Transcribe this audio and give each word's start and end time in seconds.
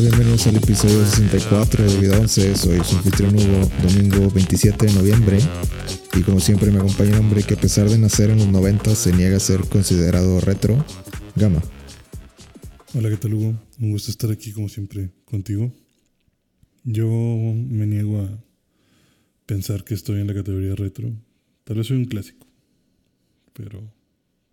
Bienvenidos 0.00 0.44
al 0.48 0.56
episodio 0.56 1.06
64 1.06 1.84
de 1.84 2.00
Vida 2.00 2.18
11. 2.18 2.56
Soy 2.56 2.80
su 2.82 2.96
anfitrión 2.96 3.36
Hugo, 3.36 3.70
domingo 3.80 4.28
27 4.28 4.86
de 4.86 4.92
noviembre. 4.92 5.38
Y 6.16 6.22
como 6.22 6.40
siempre 6.40 6.72
me 6.72 6.78
acompaña 6.78 7.12
un 7.12 7.26
hombre 7.26 7.44
que 7.44 7.54
a 7.54 7.56
pesar 7.56 7.88
de 7.88 7.96
nacer 7.96 8.30
en 8.30 8.38
los 8.38 8.48
90 8.48 8.92
se 8.96 9.12
niega 9.12 9.36
a 9.36 9.40
ser 9.40 9.60
considerado 9.68 10.40
retro, 10.40 10.84
Gama. 11.36 11.62
Hola, 12.92 13.08
¿qué 13.08 13.16
tal 13.18 13.34
Hugo? 13.34 13.54
Un 13.78 13.92
gusto 13.92 14.10
estar 14.10 14.32
aquí 14.32 14.50
como 14.50 14.68
siempre 14.68 15.10
contigo. 15.24 15.72
Yo 16.82 17.06
me 17.06 17.86
niego 17.86 18.20
a 18.20 18.44
pensar 19.46 19.84
que 19.84 19.94
estoy 19.94 20.20
en 20.20 20.26
la 20.26 20.34
categoría 20.34 20.74
retro. 20.74 21.12
Tal 21.62 21.76
vez 21.76 21.86
soy 21.86 21.98
un 21.98 22.06
clásico, 22.06 22.48
pero 23.52 23.94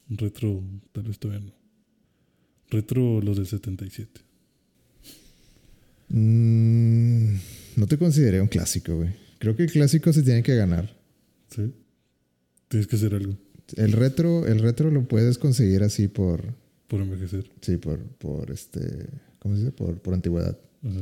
retro 0.07 0.63
tal 0.91 1.03
vez 1.05 1.17
todavía 1.17 1.47
no. 1.47 1.53
Retro 2.69 3.21
los 3.21 3.37
del 3.37 3.47
77. 3.47 4.30
Mm, 6.13 7.35
no 7.77 7.87
te 7.87 7.97
consideré 7.97 8.41
un 8.41 8.47
clásico, 8.47 8.97
güey. 8.97 9.09
Creo 9.39 9.55
que 9.55 9.63
el 9.63 9.71
clásico 9.71 10.11
se 10.13 10.23
tiene 10.23 10.43
que 10.43 10.55
ganar. 10.55 10.95
¿Sí? 11.49 11.73
Tienes 12.67 12.87
que 12.87 12.95
hacer 12.95 13.13
algo 13.15 13.37
El 13.75 13.91
retro, 13.93 14.45
el 14.47 14.59
retro 14.59 14.91
lo 14.91 15.07
puedes 15.07 15.37
conseguir 15.37 15.83
así 15.83 16.07
por, 16.07 16.53
por 16.87 17.01
envejecer. 17.01 17.49
sí, 17.61 17.77
por, 17.77 17.99
por 18.03 18.51
este, 18.51 19.07
¿cómo 19.39 19.55
se 19.55 19.61
dice? 19.61 19.71
Por, 19.71 19.99
por 20.01 20.13
antigüedad. 20.13 20.57
Ajá. 20.83 21.01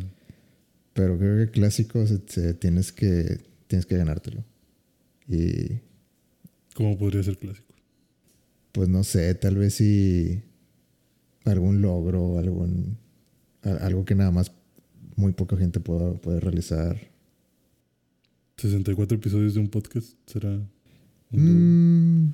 Pero 0.93 1.17
creo 1.17 1.35
que 1.37 1.43
el 1.43 1.51
clásico 1.51 2.05
se, 2.07 2.19
se- 2.27 2.53
tienes 2.53 2.91
que, 2.91 3.39
tienes 3.67 3.85
que 3.85 3.97
ganártelo. 3.97 4.43
Y 5.27 5.79
¿Cómo 6.75 6.97
podría 6.97 7.23
ser 7.23 7.37
clásico? 7.37 7.67
pues 8.71 8.87
no 8.87 9.03
sé, 9.03 9.33
tal 9.35 9.57
vez 9.57 9.73
si 9.75 10.43
algún 11.43 11.81
logro, 11.81 12.37
algún 12.37 12.97
algo 13.63 14.05
que 14.05 14.15
nada 14.15 14.31
más 14.31 14.51
muy 15.19 15.33
poca 15.33 15.57
gente 15.57 15.79
pueda, 15.79 16.13
puede 16.13 16.39
realizar. 16.39 16.97
64 18.57 19.17
episodios 19.17 19.53
de 19.53 19.59
un 19.59 19.69
podcast 19.69 20.13
será. 20.25 20.49
un 21.31 22.33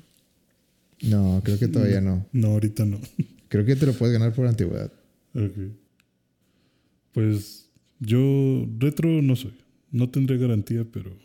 no, 1.10 1.40
creo 1.44 1.58
que 1.58 1.68
todavía 1.68 2.00
no. 2.00 2.26
No, 2.32 2.48
ahorita 2.48 2.84
no. 2.84 2.98
Creo 3.48 3.64
que 3.64 3.76
te 3.76 3.86
lo 3.86 3.92
puedes 3.92 4.12
ganar 4.12 4.34
por 4.34 4.46
antigüedad. 4.46 4.90
Ok. 5.34 5.72
Pues 7.12 7.70
yo 8.00 8.66
retro 8.78 9.22
no 9.22 9.36
soy. 9.36 9.54
No 9.92 10.10
tendré 10.10 10.36
garantía, 10.36 10.84
pero, 10.90 11.16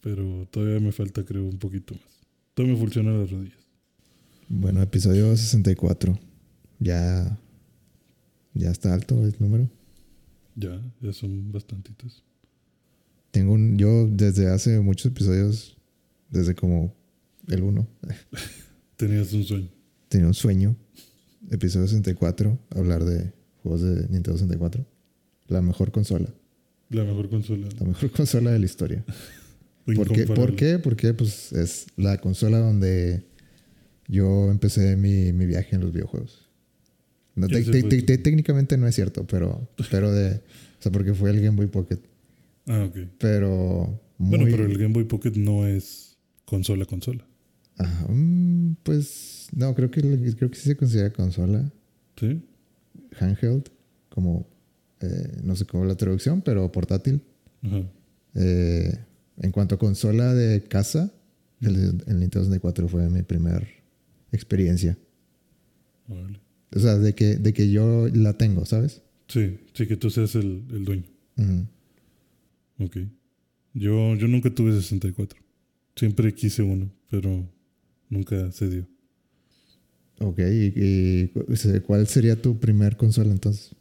pero 0.00 0.46
todavía 0.50 0.78
me 0.78 0.92
falta, 0.92 1.24
creo, 1.24 1.44
un 1.44 1.58
poquito 1.58 1.94
más. 1.94 2.20
Todavía 2.54 2.74
me 2.74 2.80
funcionan 2.80 3.18
las 3.18 3.30
rodillas. 3.30 3.58
Bueno, 4.48 4.80
episodio 4.80 5.36
64. 5.36 6.16
Ya 6.78 7.36
ya 8.54 8.70
está 8.70 8.94
alto 8.94 9.22
el 9.24 9.34
número. 9.40 9.68
Ya, 10.56 10.80
ya 11.00 11.12
son 11.12 11.50
bastantitos. 11.52 12.22
Tengo 13.30 13.52
un 13.54 13.76
yo 13.76 14.06
desde 14.08 14.48
hace 14.48 14.78
muchos 14.80 15.06
episodios 15.06 15.76
desde 16.30 16.54
como 16.54 16.94
el 17.48 17.62
1 17.62 17.88
Tenías 18.96 19.32
un 19.32 19.44
sueño. 19.44 19.68
tenía 20.08 20.26
un 20.26 20.34
sueño. 20.34 20.76
Episodio 21.50 21.86
64, 21.86 22.58
hablar 22.70 23.04
de 23.04 23.32
juegos 23.62 23.82
de 23.82 24.08
Nintendo 24.08 24.38
64. 24.38 24.86
La 25.48 25.60
mejor 25.60 25.90
consola. 25.90 26.32
La 26.88 27.04
mejor 27.04 27.28
consola. 27.28 27.68
La 27.80 27.86
mejor 27.86 28.10
consola 28.12 28.52
de 28.52 28.58
la 28.58 28.64
historia. 28.64 29.04
¿Por 29.84 30.12
qué? 30.12 30.26
¿Por 30.26 30.56
qué? 30.56 30.78
Porque 30.78 31.12
pues 31.12 31.52
es 31.52 31.86
la 31.96 32.18
consola 32.18 32.58
donde 32.58 33.26
yo 34.08 34.50
empecé 34.50 34.96
mi, 34.96 35.32
mi 35.32 35.44
viaje 35.44 35.74
en 35.74 35.82
los 35.82 35.92
videojuegos. 35.92 36.43
No, 37.36 37.48
te- 37.48 37.62
te- 37.64 38.02
te- 38.02 38.18
técnicamente 38.18 38.76
no 38.76 38.86
es 38.86 38.94
cierto, 38.94 39.26
pero, 39.26 39.68
pero 39.90 40.12
de... 40.12 40.36
O 40.78 40.82
sea, 40.84 40.92
porque 40.92 41.14
fue 41.14 41.30
el 41.30 41.40
Game 41.40 41.56
Boy 41.56 41.66
Pocket. 41.66 41.98
Ah, 42.66 42.84
ok. 42.88 42.96
Pero 43.18 44.00
muy... 44.18 44.30
Bueno, 44.38 44.44
pero 44.50 44.64
el 44.66 44.78
Game 44.78 44.94
Boy 44.94 45.04
Pocket 45.04 45.32
no 45.36 45.66
es 45.66 46.16
consola, 46.44 46.84
consola. 46.84 47.26
Ajá, 47.76 48.06
mm, 48.08 48.76
pues 48.84 49.48
no, 49.56 49.74
creo 49.74 49.90
que, 49.90 50.00
creo 50.36 50.50
que 50.50 50.56
sí 50.56 50.68
se 50.68 50.76
considera 50.76 51.12
consola. 51.12 51.70
¿Sí? 52.18 52.40
Handheld, 53.18 53.68
como... 54.10 54.46
eh, 55.00 55.40
no 55.42 55.56
sé 55.56 55.64
cómo 55.64 55.84
la 55.84 55.96
traducción, 55.96 56.40
pero 56.42 56.70
portátil. 56.70 57.20
Ajá. 57.62 57.82
Eh, 58.36 58.96
en 59.38 59.50
cuanto 59.50 59.74
a 59.74 59.78
consola 59.78 60.32
de 60.34 60.62
casa, 60.62 61.12
el, 61.60 61.74
el 62.06 62.20
Nintendo 62.20 62.44
64 62.44 62.86
fue 62.88 63.08
mi 63.10 63.22
primer 63.22 63.66
experiencia. 64.30 64.96
Órale. 66.08 66.38
O 66.74 66.78
sea, 66.78 66.96
de 66.96 67.14
que, 67.14 67.36
de 67.36 67.52
que 67.52 67.70
yo 67.70 68.08
la 68.08 68.36
tengo, 68.36 68.64
¿sabes? 68.64 69.02
Sí, 69.28 69.58
sí 69.72 69.86
que 69.86 69.96
tú 69.96 70.10
seas 70.10 70.34
el, 70.34 70.64
el 70.70 70.84
dueño. 70.84 71.04
Ujú. 71.36 71.66
Ok. 72.84 72.96
Yo, 73.74 74.14
yo 74.16 74.28
nunca 74.28 74.50
tuve 74.54 74.72
64. 74.72 75.40
Siempre 75.96 76.34
quise 76.34 76.62
uno, 76.62 76.90
pero 77.08 77.48
nunca 78.08 78.50
se 78.52 78.68
dio. 78.68 78.86
Ok, 80.18 80.38
y, 80.40 81.28
¿cuál 81.86 82.06
sería 82.06 82.40
tu 82.40 82.58
primer 82.58 82.96
consola 82.96 83.32
entonces? 83.32 83.74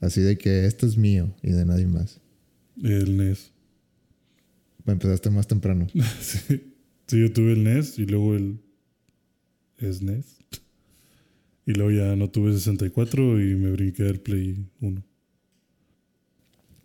Así 0.00 0.20
de 0.20 0.36
que 0.36 0.66
esto 0.66 0.86
es 0.86 0.96
mío 0.96 1.34
y 1.42 1.50
de 1.52 1.64
nadie 1.64 1.86
más. 1.86 2.20
El 2.82 3.20
E 3.20 3.24
NES. 3.24 3.52
Empezaste 4.86 5.30
más 5.30 5.46
temprano. 5.46 5.86
sí. 6.20 6.72
Sí, 7.06 7.20
yo 7.20 7.32
tuve 7.32 7.52
el 7.52 7.62
NES 7.62 8.00
y 8.00 8.06
luego 8.06 8.34
el 8.34 8.58
SNES. 9.80 10.38
Y 11.66 11.72
luego 11.74 11.90
ya 11.90 12.14
no 12.16 12.30
tuve 12.30 12.52
64 12.52 13.40
y 13.42 13.56
me 13.56 13.70
brinqué 13.72 14.04
al 14.04 14.20
Play 14.20 14.66
1. 14.80 15.02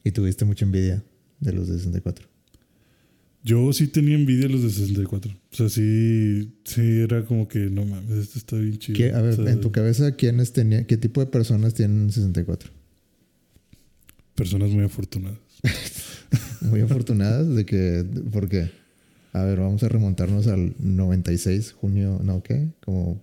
Y 0.03 0.11
tuviste 0.11 0.43
mucha 0.45 0.65
envidia 0.65 1.03
de 1.39 1.53
los 1.53 1.67
de 1.67 1.77
64. 1.77 2.27
Yo 3.43 3.71
sí 3.73 3.87
tenía 3.87 4.15
envidia 4.15 4.47
de 4.47 4.53
los 4.53 4.63
de 4.63 4.69
64. 4.71 5.31
O 5.31 5.55
sea, 5.55 5.69
sí, 5.69 6.53
sí 6.63 6.81
era 6.99 7.25
como 7.25 7.47
que 7.47 7.59
no 7.69 7.85
mames, 7.85 8.17
este 8.17 8.39
está 8.39 8.55
bien 8.57 8.77
chido. 8.77 8.97
¿Qué- 8.97 9.11
a 9.11 9.21
ver, 9.21 9.39
O 9.39 9.43
sea, 9.43 9.51
en 9.53 9.61
tu 9.61 9.71
cabeza, 9.71 10.15
¿quiénes 10.15 10.51
tenía, 10.53 10.85
¿qué 10.87 10.97
tipo 10.97 11.21
de 11.21 11.27
personas 11.27 11.73
tienen 11.73 12.11
64? 12.11 12.71
Personas 14.35 14.71
muy 14.71 14.83
afortunadas. 14.83 15.37
Muy 16.61 16.79
afortunadas 16.81 17.53
de 17.55 17.65
que... 17.65 18.05
¿Por 18.31 18.47
qué? 18.47 18.69
A 19.33 19.43
ver, 19.43 19.59
vamos 19.59 19.81
a 19.83 19.89
remontarnos 19.89 20.45
al 20.47 20.73
96, 20.79 21.71
junio... 21.73 22.19
¿No 22.23 22.41
qué? 22.43 22.69
Como... 22.85 23.19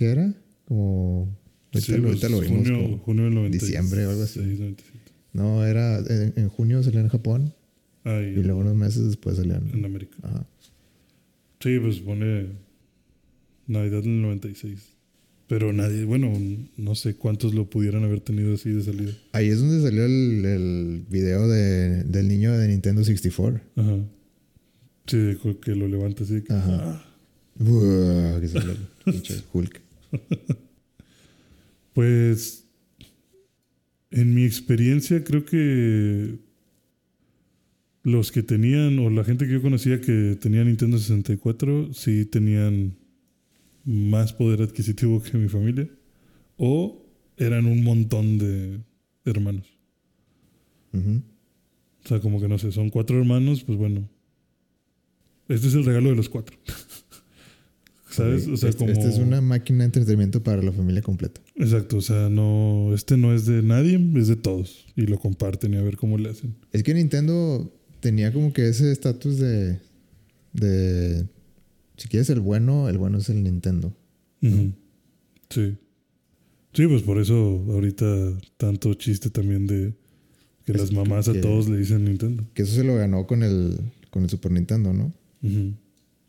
¿Qué 0.00 0.06
era? 0.06 0.32
Como... 0.64 1.28
Ahorita, 1.74 1.92
Sí, 1.94 2.00
lo- 2.00 2.08
ahorita 2.08 2.28
lo 2.30 2.40
vimos. 2.40 2.66
junio, 2.66 2.98
junio 3.04 3.24
del 3.24 3.34
96. 3.34 3.62
diciembre 3.70 4.06
o 4.06 4.10
algo 4.10 4.22
así. 4.22 4.38
97. 4.40 4.98
no, 5.34 5.62
era... 5.66 5.98
En, 5.98 6.32
en 6.36 6.48
junio 6.48 6.82
salió 6.82 7.00
en 7.00 7.08
Japón 7.08 7.52
Ah, 8.04 8.18
y 8.22 8.42
luego 8.42 8.60
unos 8.60 8.74
meses 8.76 9.04
después 9.04 9.36
salió 9.36 9.56
en... 9.56 9.68
en 9.74 9.84
América. 9.84 10.16
Ajá. 10.22 10.46
Sí, 11.60 11.78
pues 11.78 11.98
pone 11.98 12.46
Navidad 13.66 14.00
del 14.02 14.22
96. 14.22 14.78
Pero 15.48 15.70
nadie, 15.74 16.04
bueno, 16.04 16.32
no 16.78 16.94
sé 16.94 17.14
cuántos 17.16 17.52
lo 17.52 17.68
pudieran 17.68 18.02
haber 18.04 18.20
tenido 18.20 18.54
así 18.54 18.70
de 18.70 18.82
salida. 18.82 19.12
Ahí 19.32 19.48
es 19.48 19.58
donde 19.60 19.82
salió 19.82 20.06
el, 20.06 20.44
el 20.46 21.04
video 21.10 21.46
de, 21.46 22.04
del 22.04 22.26
niño 22.26 22.56
de 22.56 22.68
Nintendo 22.68 23.04
64. 23.04 23.60
Ajá. 23.76 23.96
Sí, 25.06 25.36
que 25.62 25.74
lo 25.74 25.88
levanta 25.88 26.24
así. 26.24 26.40
que, 26.40 26.54
Ajá. 26.54 26.78
ah. 26.80 27.06
Buah, 27.56 28.40
que 28.40 28.48
Hulk. 29.52 29.80
Pues, 31.92 32.68
en 34.12 34.32
mi 34.32 34.44
experiencia, 34.44 35.24
creo 35.24 35.44
que 35.44 36.38
los 38.02 38.32
que 38.32 38.42
tenían, 38.42 38.98
o 38.98 39.10
la 39.10 39.24
gente 39.24 39.46
que 39.46 39.54
yo 39.54 39.62
conocía 39.62 40.00
que 40.00 40.36
tenía 40.40 40.64
Nintendo 40.64 40.98
64, 40.98 41.92
sí 41.92 42.24
tenían 42.24 42.96
más 43.84 44.32
poder 44.32 44.62
adquisitivo 44.62 45.22
que 45.22 45.36
mi 45.36 45.48
familia. 45.48 45.88
O 46.56 47.06
eran 47.36 47.66
un 47.66 47.82
montón 47.82 48.38
de 48.38 48.80
hermanos. 49.24 49.66
O 50.92 52.08
sea, 52.08 52.20
como 52.20 52.40
que 52.40 52.48
no 52.48 52.58
sé, 52.58 52.72
son 52.72 52.90
cuatro 52.90 53.18
hermanos, 53.18 53.62
pues 53.64 53.78
bueno. 53.78 54.08
Este 55.48 55.66
es 55.66 55.74
el 55.74 55.84
regalo 55.84 56.10
de 56.10 56.16
los 56.16 56.28
cuatro. 56.28 56.56
¿Sabes? 58.10 58.48
O 58.48 58.56
sea, 58.56 58.70
este, 58.70 58.78
como. 58.78 58.92
este 58.92 59.08
es 59.08 59.18
una 59.18 59.40
máquina 59.40 59.80
de 59.80 59.84
entretenimiento 59.86 60.42
para 60.42 60.62
la 60.62 60.72
familia 60.72 61.02
completa. 61.02 61.40
Exacto, 61.54 61.98
o 61.98 62.00
sea, 62.00 62.28
no. 62.28 62.92
Este 62.94 63.16
no 63.16 63.34
es 63.34 63.46
de 63.46 63.62
nadie, 63.62 64.00
es 64.16 64.28
de 64.28 64.36
todos. 64.36 64.86
Y 64.96 65.02
lo 65.02 65.18
comparten 65.18 65.74
y 65.74 65.76
a 65.76 65.82
ver 65.82 65.96
cómo 65.96 66.18
le 66.18 66.30
hacen. 66.30 66.56
Es 66.72 66.82
que 66.82 66.94
Nintendo 66.94 67.72
tenía 68.00 68.32
como 68.32 68.52
que 68.52 68.68
ese 68.68 68.90
estatus 68.90 69.38
de, 69.38 69.78
de... 70.52 71.26
Si 71.96 72.08
quieres 72.08 72.30
el 72.30 72.40
bueno, 72.40 72.88
el 72.88 72.98
bueno 72.98 73.18
es 73.18 73.28
el 73.28 73.42
Nintendo. 73.42 73.94
Sí. 74.40 75.76
Sí, 76.72 76.86
pues 76.86 77.02
por 77.02 77.18
eso 77.18 77.64
ahorita 77.68 78.06
tanto 78.56 78.94
chiste 78.94 79.28
también 79.28 79.66
de 79.66 79.92
que 80.64 80.72
Es 80.72 80.78
las 80.78 80.92
mamás 80.92 81.28
a 81.28 81.40
todos 81.40 81.68
le 81.68 81.78
dicen 81.78 82.04
Nintendo. 82.04 82.44
Que 82.54 82.62
eso 82.62 82.74
se 82.74 82.84
lo 82.84 82.94
ganó 82.96 83.26
con 83.26 83.42
el, 83.42 83.78
con 84.10 84.22
el 84.22 84.30
Super 84.30 84.52
Nintendo, 84.52 84.92
¿no? 84.92 85.12
Ujú. 85.42 85.74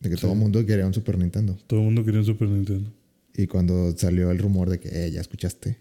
De 0.02 0.10
que 0.10 0.16
Sí. 0.16 0.22
todo 0.22 0.34
el 0.34 0.40
mundo 0.40 0.66
quería 0.66 0.86
un 0.88 0.94
Super 0.94 1.18
Nintendo. 1.18 1.58
Todo 1.68 1.80
el 1.80 1.86
mundo 1.86 2.04
quería 2.04 2.20
un 2.20 2.26
Super 2.26 2.50
Nintendo. 2.50 2.92
Y 3.36 3.48
cuando 3.48 3.96
salió 3.98 4.32
el 4.32 4.40
rumor 4.40 4.70
de 4.70 4.80
que, 4.80 4.90
eh, 4.90 5.12
ya 5.12 5.22
escuchaste 5.22 5.78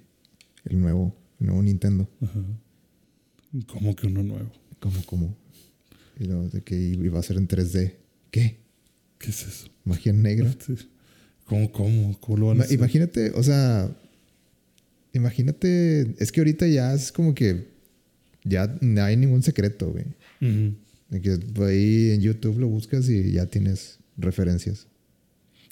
el 0.67 0.79
nuevo, 0.81 1.15
nuevo 1.39 1.63
Nintendo. 1.63 2.09
Ajá. 2.21 2.41
¿Cómo 3.67 3.97
que 3.97 4.07
uno 4.07 4.23
nuevo? 4.23 4.51
¿Cómo, 4.79 5.03
cómo? 5.07 5.37
Y 6.19 6.25
luego 6.25 6.49
de 6.49 6.61
que 6.63 6.77
iba 6.79 7.19
a 7.19 7.23
ser 7.23 7.37
en 7.39 7.49
3D. 7.49 7.97
¿Qué? 8.31 8.59
¿Qué 9.19 9.31
es 9.31 9.43
eso? 9.47 9.69
¿Magia 9.85 10.13
negra? 10.13 10.55
Sí. 10.65 10.75
¿Cómo, 11.47 11.73
cómo? 11.73 12.19
¿Cómo 12.21 12.37
lo 12.39 12.47
van 12.49 12.57
a 12.57 12.59
Ma- 12.59 12.65
hacer? 12.65 12.79
Imagínate, 12.79 13.31
o 13.33 13.43
sea, 13.43 13.91
imagínate, 15.13 16.15
es 16.23 16.31
que 16.33 16.41
ahorita 16.41 16.67
ya 16.69 16.95
es 16.95 17.11
como 17.13 17.35
que 17.35 17.69
ya 18.45 18.77
no 18.81 19.03
hay 19.03 19.17
ningún 19.17 19.43
secreto, 19.43 19.91
güey. 19.93 20.05
De 21.11 21.21
que 21.21 21.39
ahí 21.65 22.11
en 22.13 22.21
YouTube 22.21 22.59
lo 22.59 22.69
buscas 22.69 23.09
y 23.09 23.33
ya 23.33 23.47
tienes 23.47 23.99
referencias. 24.21 24.87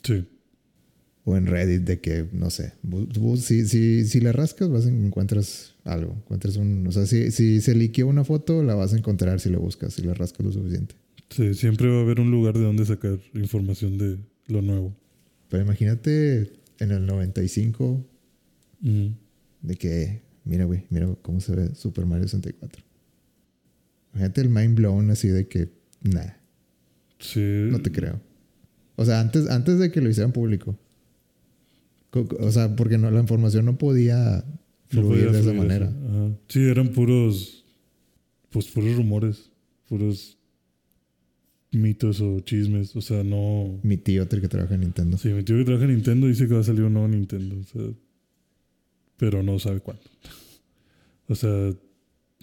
Sí. 0.03 0.27
O 1.25 1.37
en 1.37 1.47
Reddit 1.47 1.83
de 1.83 2.01
que, 2.01 2.27
no 2.33 2.49
sé, 2.49 2.73
si, 3.37 3.67
si, 3.67 4.07
si 4.07 4.21
le 4.21 4.33
rascas 4.33 4.71
vas 4.71 4.87
a 4.87 4.89
encuentras 4.89 5.75
algo. 5.85 6.13
Encuentras 6.15 6.57
un, 6.57 6.87
o 6.87 6.93
sea, 6.93 7.05
si, 7.07 7.31
si 7.31 7.61
se 7.61 7.75
liqueó 7.75 8.07
una 8.07 8.25
foto, 8.25 8.63
la 8.63 8.75
vas 8.75 8.95
a 8.95 8.97
encontrar 8.97 9.39
si 9.41 9.51
le 9.51 9.59
buscas, 9.59 9.93
si 9.95 10.03
le 10.03 10.15
rascas 10.15 10.47
lo 10.47 10.53
suficiente. 10.53 10.95
Sí, 11.29 11.53
siempre 11.53 11.89
va 11.89 11.99
a 11.99 12.01
haber 12.03 12.21
un 12.21 12.31
lugar 12.31 12.55
de 12.55 12.63
donde 12.65 12.87
sacar 12.87 13.19
información 13.35 13.99
de 13.99 14.17
lo 14.47 14.63
nuevo. 14.63 14.97
Pero 15.51 15.63
imagínate 15.65 16.51
en 16.79 16.91
el 16.93 17.05
95 17.05 17.85
Ujú. 18.83 19.13
de 19.63 19.77
que, 19.77 20.23
mira, 20.45 20.65
güey, 20.65 20.85
mira 20.89 21.15
cómo 21.21 21.41
se 21.43 21.55
ve 21.55 21.75
Super 21.75 22.07
Mario 22.07 22.25
64. 22.29 22.83
Imagínate 24.15 24.41
el 24.41 24.49
mind 24.49 24.75
blown 24.77 25.11
así 25.11 25.29
de 25.29 25.47
que, 25.47 25.69
nah, 26.03 26.33
Sí. 27.19 27.41
no 27.71 27.81
te 27.83 27.93
creo. 27.93 28.21
O 29.01 29.05
sea, 29.05 29.21
antes, 29.21 29.49
antes 29.49 29.79
de 29.79 29.91
que 29.93 30.01
lo 30.01 30.11
hicieran 30.11 30.33
público. 30.33 30.77
Co- 32.11 32.27
co- 32.27 32.37
O 32.41 32.51
sea, 32.51 32.75
porque 32.75 32.99
no, 32.99 33.11
la 33.11 33.21
información 33.21 33.65
no 33.65 33.79
podía 33.79 34.45
No 34.93 35.03
fluir 35.03 35.27
podía 35.27 35.33
de 35.33 35.41
esa 35.41 35.53
manera. 35.53 35.87
Ajá. 35.87 36.37
Sí, 36.49 36.61
eran 36.61 36.89
puros. 36.89 37.65
Pues 38.51 38.67
puros 38.67 38.97
rumores. 38.97 39.51
Puros 39.89 40.37
mitos 41.71 42.21
o 42.21 42.41
chismes. 42.41 42.97
O 42.97 43.01
sea, 43.01 43.23
no. 43.23 43.79
Mi 43.83 43.97
tío, 43.99 44.29
que 44.29 44.49
trabaja 44.49 44.75
en 44.75 44.81
Nintendo. 44.81 45.17
Sí, 45.17 45.29
mi 45.29 45.45
tío 45.45 45.57
que 45.59 45.65
trabaja 45.65 45.85
en 45.85 45.93
Nintendo 45.95 46.27
dice 46.27 46.49
que 46.49 46.55
va 46.55 46.61
a 46.61 46.65
salir 46.65 46.83
un 46.83 46.95
nuevo 46.95 47.09
Nintendo. 47.09 47.57
o 47.61 47.65
sea, 47.65 47.83
pero 49.17 49.43
no 49.43 49.59
sabe 49.61 49.81
cuándo. 49.81 50.03
O 51.29 51.35
sea, 51.37 51.71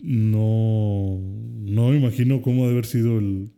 no. 0.01 1.19
No 1.65 1.89
me 1.89 1.97
imagino 1.97 2.41
cómo 2.41 2.61
debe 2.63 2.73
haber 2.73 2.85
sido 2.85 3.17
el. 3.19 3.49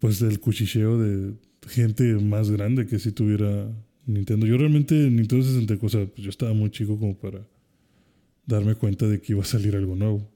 Pues 0.00 0.22
el 0.22 0.38
cuchicheo 0.40 0.98
de 0.98 1.32
gente 1.68 2.14
más 2.14 2.50
grande 2.50 2.86
que 2.86 2.98
si 2.98 3.12
tuviera 3.12 3.68
Nintendo. 4.06 4.46
Yo 4.46 4.56
realmente 4.56 4.94
Nintendo 4.94 5.44
64, 5.44 5.86
o 5.86 5.88
sea, 5.90 6.06
pues 6.06 6.22
yo 6.22 6.30
estaba 6.30 6.52
muy 6.54 6.70
chico 6.70 6.98
como 6.98 7.16
para 7.18 7.46
darme 8.46 8.74
cuenta 8.74 9.06
de 9.06 9.20
que 9.20 9.32
iba 9.32 9.42
a 9.42 9.46
salir 9.46 9.76
algo 9.76 9.94
nuevo. 9.96 10.30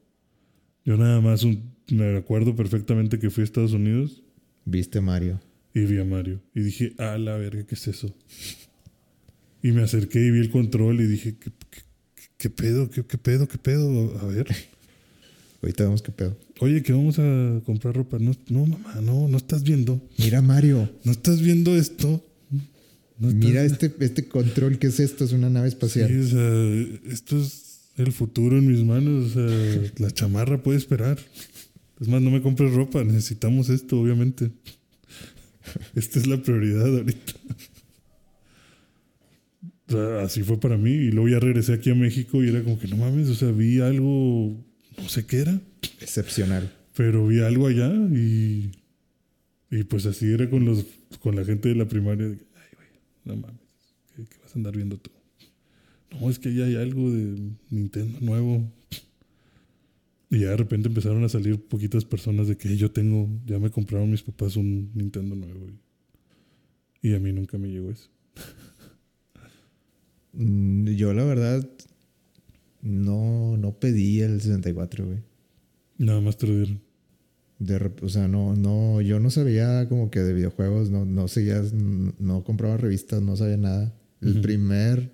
Yo 0.85 0.97
nada 0.97 1.21
más 1.21 1.45
un- 1.45 1.73
me 1.91 2.17
acuerdo 2.17 2.55
perfectamente 2.57 3.19
que 3.19 3.31
fui 3.31 3.43
a 3.43 3.45
Estados 3.45 3.73
Unidos 3.73 4.23
Viste 4.65 5.01
Mario. 5.01 5.41
y 5.75 5.81
vi 5.85 5.99
a 5.99 6.05
Mario. 6.05 6.41
Y 6.55 6.61
dije, 6.61 6.93
ah, 6.99 7.17
la 7.19 7.37
verga, 7.37 7.65
¿qué 7.65 7.75
es 7.77 7.87
eso? 7.89 8.15
Y 9.63 9.71
me 9.73 9.83
acerqué 9.83 10.21
y 10.21 10.31
vi 10.31 10.41
el 10.41 10.51
control 10.51 11.01
y 11.01 11.07
dije, 11.07 11.37
¿qué, 11.39 11.51
qué- 11.71 11.83
qué 12.37 12.51
pedo? 12.51 12.91
¿Qué, 12.91 13.05
qué 13.07 13.17
pedo? 13.19 13.47
¿Qué 13.49 13.59
pedo? 13.59 14.19
A 14.21 14.27
ver. 14.27 14.47
Ahorita 15.63 15.85
vemos 15.85 16.03
qué 16.03 16.11
pedo. 16.11 16.37
Oye, 16.63 16.83
que 16.83 16.93
vamos 16.93 17.19
a 17.19 17.61
comprar 17.67 17.95
ropa. 17.97 18.19
No, 18.21 18.33
no, 18.49 18.67
mamá, 18.67 19.01
no, 19.03 19.27
no 19.29 19.37
estás 19.37 19.63
viendo. 19.65 20.01
Mira 20.19 20.41
Mario. 20.43 20.89
No 21.05 21.11
estás 21.13 21.41
viendo 21.43 21.75
esto. 21.77 22.25
No 23.19 23.29
estás- 23.31 23.45
Mira 23.45 23.65
este, 23.65 23.93
este 24.01 24.29
control. 24.29 24.79
¿Qué 24.79 24.87
es 24.87 25.01
esto? 25.01 25.25
Es 25.25 25.33
una 25.33 25.51
nave 25.51 25.67
espacial. 25.69 26.09
Sí, 26.09 26.17
o 26.17 26.27
sea, 26.29 27.13
esto 27.13 27.41
es 27.43 27.91
el 27.97 28.13
futuro 28.13 28.59
en 28.59 28.67
mis 28.69 28.85
manos. 28.85 29.35
O 29.37 29.49
sea, 29.49 29.91
la 29.99 30.11
chamarra 30.13 30.63
puede 30.63 30.79
esperar. 30.79 31.19
Es 32.01 32.07
más, 32.09 32.23
no 32.23 32.31
me 32.31 32.43
compres 32.43 32.73
ropa. 32.73 33.03
Necesitamos 33.03 33.69
esto, 33.69 34.01
obviamente. 34.01 34.51
Esta 35.95 36.19
es 36.21 36.27
la 36.27 36.37
prioridad 36.43 36.87
ahorita. 36.97 37.33
O 39.89 39.93
sea, 39.93 40.23
así 40.23 40.43
fue 40.43 40.59
para 40.61 40.77
mí. 40.77 40.91
Y 40.91 41.11
luego 41.11 41.29
ya 41.29 41.39
regresé 41.41 41.73
aquí 41.75 41.91
a 41.91 41.95
México 41.95 42.43
y 42.43 42.49
era 42.49 42.63
como 42.63 42.79
que 42.79 42.89
no 42.89 42.97
mames, 42.97 43.29
o 43.29 43.35
sea, 43.35 43.51
vi 43.51 43.81
algo, 43.81 44.57
no 45.03 45.09
sé 45.09 45.27
qué 45.27 45.41
era, 45.41 45.61
Excepcional. 46.01 46.73
pero 46.97 47.27
vi 47.27 47.41
algo 47.41 47.67
allá 47.67 47.91
y, 47.93 48.71
y 49.71 49.85
pues 49.85 50.07
así 50.07 50.33
era 50.33 50.49
con 50.49 50.65
los 50.65 50.85
con 51.21 51.37
la 51.37 51.45
gente 51.45 51.69
de 51.69 51.75
la 51.75 51.87
primaria. 51.87 52.27
Ay, 52.27 52.37
güey, 52.77 52.89
no 53.25 53.37
mames, 53.37 53.61
¿qué, 54.17 54.25
qué 54.25 54.37
vas 54.43 54.53
a 54.55 54.59
andar 54.59 54.75
viendo 54.77 54.97
tú? 54.99 55.11
No, 56.21 56.29
es 56.31 56.39
que 56.39 56.55
ya 56.55 56.65
hay 56.65 56.77
algo 56.77 57.11
de 57.11 57.39
Nintendo 57.71 58.19
nuevo. 58.21 58.71
Y 60.31 60.41
ya 60.41 60.51
de 60.51 60.57
repente 60.57 60.89
empezaron 60.89 61.23
a 61.25 61.29
salir 61.29 61.61
poquitas 61.61 62.07
personas 62.07 62.49
de 62.49 62.57
que 62.57 62.75
yo 62.79 62.91
tengo, 62.91 63.29
ya 63.45 63.59
me 63.59 63.71
compraron 63.71 64.11
mis 64.11 64.23
papás 64.23 64.57
un 64.57 64.91
Nintendo 64.95 65.35
nuevo. 65.37 65.67
Y, 67.03 67.09
y 67.11 67.15
a 67.15 67.19
mí 67.19 67.33
nunca 67.33 67.59
me 67.59 67.69
llegó 67.69 67.91
eso. 67.91 68.09
Mm, 70.33 70.89
Yo, 70.95 71.13
la 71.13 71.25
verdad, 71.25 71.69
no, 72.83 73.57
no 73.57 73.79
pedí 73.79 74.21
el 74.21 74.41
64, 74.41 75.07
güey. 75.07 75.19
Nada 75.99 76.21
más 76.21 76.37
te 76.37 76.47
lo 76.47 76.57
dieron. 76.57 76.81
De 77.59 77.93
o 78.03 78.09
sea, 78.09 78.27
no, 78.27 78.57
no, 78.57 79.01
yo 79.01 79.21
no 79.21 79.31
sabía 79.31 79.89
como 79.89 80.11
que 80.11 80.21
de 80.21 80.33
videojuegos, 80.33 80.91
no, 80.91 81.05
no 81.05 81.29
seguía, 81.29 81.63
no 82.19 82.43
compraba 82.43 82.77
revistas, 82.77 83.23
no 83.23 83.37
sabía 83.37 83.57
nada. 83.57 83.95
El 84.21 84.41
primer, 84.41 85.11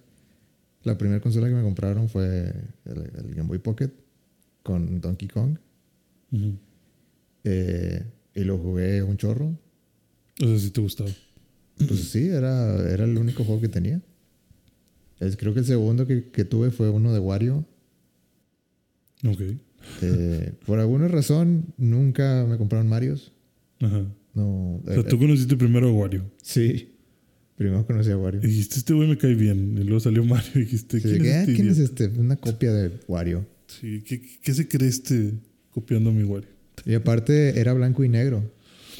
la 0.83 0.97
primera 0.99 1.21
consola 1.21 1.49
que 1.49 1.55
me 1.55 1.63
compraron 1.63 2.09
fue 2.09 2.53
el, 2.85 2.99
el 2.99 3.35
Game 3.35 3.49
Boy 3.49 3.59
Pocket 3.59 3.91
con 4.63 5.01
Donkey 5.01 5.29
Kong. 5.29 5.59
Eh, 7.45 8.05
y 8.35 8.45
lo 8.45 8.59
jugué 8.59 9.03
un 9.03 9.17
chorro. 9.17 9.59
O 10.43 10.47
sea, 10.47 10.59
si 10.59 10.71
te 10.71 10.81
gustaba. 10.81 11.11
Pues 11.77 12.11
sí, 12.11 12.29
era, 12.29 12.77
era 12.91 13.05
el 13.05 13.17
único 13.17 13.45
juego 13.45 13.61
que 13.61 13.69
tenía. 13.69 14.03
Creo 15.37 15.53
que 15.55 15.61
el 15.61 15.67
segundo 15.67 16.07
que, 16.07 16.31
que 16.31 16.45
tuve 16.45 16.71
fue 16.71 16.91
uno 16.91 17.13
de 17.13 17.19
Wario. 17.19 17.65
Ok. 19.27 19.41
Eh, 20.03 20.53
por 20.67 20.79
alguna 20.79 21.09
razón, 21.09 21.67
nunca 21.77 22.47
me 22.49 22.57
compraron 22.57 22.89
Marios. 22.89 23.33
Ajá. 23.81 24.05
No, 24.35 24.77
O 24.77 24.83
sea, 24.85 24.97
eh, 24.97 25.05
tú 25.05 25.19
conociste 25.19 25.57
primero 25.57 25.89
a 25.89 25.93
Wario. 25.93 26.25
sí. 26.43 26.95
Primero 27.57 27.85
conocí 27.85 28.09
a 28.13 28.17
Wario. 28.17 28.41
Y 28.41 28.47
dijiste, 28.47 28.77
este 28.79 28.95
güey 28.95 29.09
me 29.09 29.19
cae 29.19 29.35
bien. 29.35 29.77
Y 29.77 29.83
luego 29.83 29.99
salió 29.99 30.25
Mario 30.25 30.49
y 30.55 30.61
dijiste, 30.61 31.01
¿quién, 31.01 31.25
es 31.25 31.35
este 31.41 31.55
¿Quién 31.57 31.69
es 31.69 31.79
este? 31.79 32.07
Una 32.07 32.37
copia 32.37 32.73
de 32.73 32.93
Wario. 33.09 33.45
Sí, 33.67 34.01
¿qué, 34.07 34.23
qué 34.41 34.55
se 34.55 34.69
cree 34.69 34.89
este 34.89 35.33
copiando 35.73 36.11
a 36.11 36.13
mi 36.13 36.23
Wario? 36.23 36.49
Y 36.87 36.95
aparte 36.95 37.59
era 37.59 37.73
blanco 37.73 38.05
y 38.05 38.09
negro. 38.09 38.49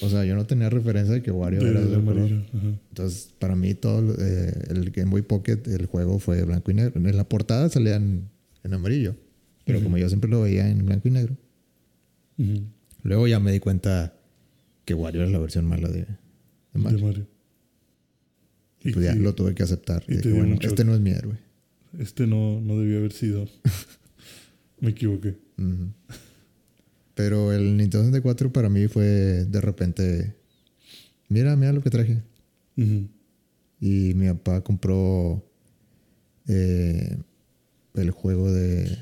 O 0.01 0.09
sea, 0.09 0.25
yo 0.25 0.37
no 0.37 0.47
tenía 0.47 0.71
referencia 0.71 1.15
de 1.15 1.23
que 1.23 1.31
Wario 1.31 1.61
De- 1.61 1.71
era 1.71 1.81
de 1.81 1.87
de 1.87 1.95
color. 2.05 2.17
amarillo. 2.17 2.43
Entonces, 2.91 3.33
para 3.39 3.57
mí, 3.57 3.75
todo 3.75 4.15
eh, 4.19 4.53
el 4.71 4.91
Game 4.91 5.11
Boy 5.11 5.23
Pocket, 5.23 5.61
el 5.67 5.87
juego 5.87 6.19
fue 6.19 6.43
blanco 6.45 6.71
y 6.71 6.75
negro. 6.75 7.01
En 7.01 7.17
la 7.17 7.29
portada 7.29 7.69
salían 7.69 8.29
en 8.63 8.75
amarillo. 8.75 9.17
Pero 9.65 9.83
como 9.83 9.99
yo 9.99 10.09
siempre 10.09 10.31
lo 10.31 10.43
veía 10.43 10.69
en 10.71 10.85
blanco 10.87 11.09
y 11.09 11.11
negro. 11.11 11.37
Luego 13.03 13.27
ya 13.27 13.41
me 13.41 13.53
di 13.53 13.61
cuenta 13.61 14.15
que 14.85 14.95
Wario 14.95 15.23
era 15.23 15.31
la 15.31 15.39
versión 15.39 15.65
mala 15.67 15.89
de, 15.89 16.01
de 16.03 16.07
De 16.73 16.79
Mario. 16.79 16.99
Mario. 17.05 17.27
Y 18.85 18.93
pues 18.93 19.05
ya 19.05 19.15
lo 19.15 19.35
tuve 19.35 19.55
que 19.55 19.63
aceptar. 19.65 20.05
y 20.09 20.17
dije, 20.17 20.33
bueno, 20.33 20.57
este 20.61 20.85
no 20.85 20.95
es 20.95 21.01
mi 21.01 21.11
héroe. 21.11 21.37
Este 21.99 22.27
no, 22.27 22.61
no 22.61 22.79
debió 22.79 22.99
haber 22.99 23.13
sido. 23.13 23.47
me 24.81 24.91
equivoqué. 24.91 25.37
Ujú. 25.59 25.93
Pero 27.19 27.53
el 27.53 27.77
Nintendo 27.77 28.05
64 28.05 28.53
para 28.53 28.69
mí 28.69 28.87
fue 28.87 29.05
de 29.45 29.61
repente, 29.61 30.37
mira, 31.29 31.57
mira 31.57 31.73
lo 31.73 31.83
que 31.83 31.91
traje. 31.91 32.23
Y 32.77 34.15
mi 34.15 34.29
papá 34.29 34.63
compró 34.63 35.45
eh, 36.47 37.19
el 37.95 38.11
juego 38.13 38.53
de, 38.53 38.99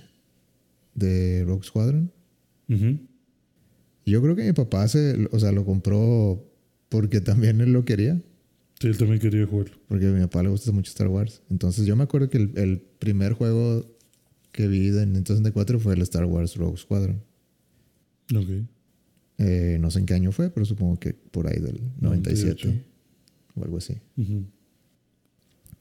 de 0.95 1.45
Rogue 1.45 1.67
Squadron. 1.67 2.11
Yo 4.07 4.23
creo 4.23 4.35
que 4.35 4.45
mi 4.45 4.55
papá 4.55 4.89
se, 4.89 5.29
o 5.31 5.39
sea, 5.39 5.53
lo 5.53 5.67
compró 5.67 6.43
porque 6.89 7.21
también 7.21 7.61
él 7.61 7.75
lo 7.75 7.85
quería. 7.85 8.19
Sí, 8.81 8.87
él 8.87 8.97
también 8.97 9.21
quería 9.21 9.45
jugarlo. 9.45 9.77
Porque 9.89 10.07
a 10.07 10.11
mi 10.11 10.23
papá 10.23 10.43
le 10.43 10.49
gusta 10.49 10.73
mucho 10.73 10.89
Star 10.89 11.09
Wars. 11.09 11.43
Entonces 11.51 11.85
yo 11.85 11.95
me 11.97 12.05
acuerdo 12.05 12.31
que 12.31 12.39
el, 12.39 12.53
el 12.57 12.81
primer 12.81 13.35
juego 13.35 13.95
que 14.53 14.69
vi 14.69 14.89
de 14.89 15.05
Nintendo 15.05 15.37
64 15.37 15.81
fue 15.81 15.93
el 15.93 16.01
Star 16.01 16.25
Wars 16.25 16.57
Rogue 16.57 16.79
Squadron. 16.79 17.23
Ok. 18.35 18.49
Eh, 19.39 19.77
no 19.81 19.91
sé 19.91 19.99
en 20.01 20.07
qué 20.07 20.15
año 20.15 20.33
fue, 20.33 20.51
pero 20.51 20.65
supongo 20.65 20.99
que 20.99 21.13
por 21.13 21.47
ahí 21.47 21.61
del 21.61 21.81
97 22.01 22.65
98. 22.67 22.85
o 23.57 23.65
algo 23.65 23.77
así. 23.79 23.95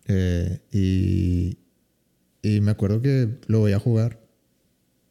Eh, 0.08 0.60
y, 0.72 1.58
y 2.48 2.62
me 2.62 2.72
acuerdo 2.72 3.02
que 3.02 3.30
lo 3.48 3.64
veía 3.64 3.80
jugar. 3.80 4.22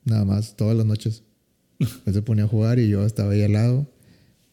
Nada 0.04 0.24
más, 0.24 0.56
todas 0.56 0.76
las 0.76 0.86
noches. 0.86 1.24
Él 2.06 2.12
se 2.14 2.22
ponía 2.22 2.44
a 2.44 2.48
jugar 2.48 2.78
y 2.78 2.88
yo 2.88 3.04
estaba 3.04 3.32
ahí 3.32 3.42
al 3.42 3.52
lado. 3.52 3.90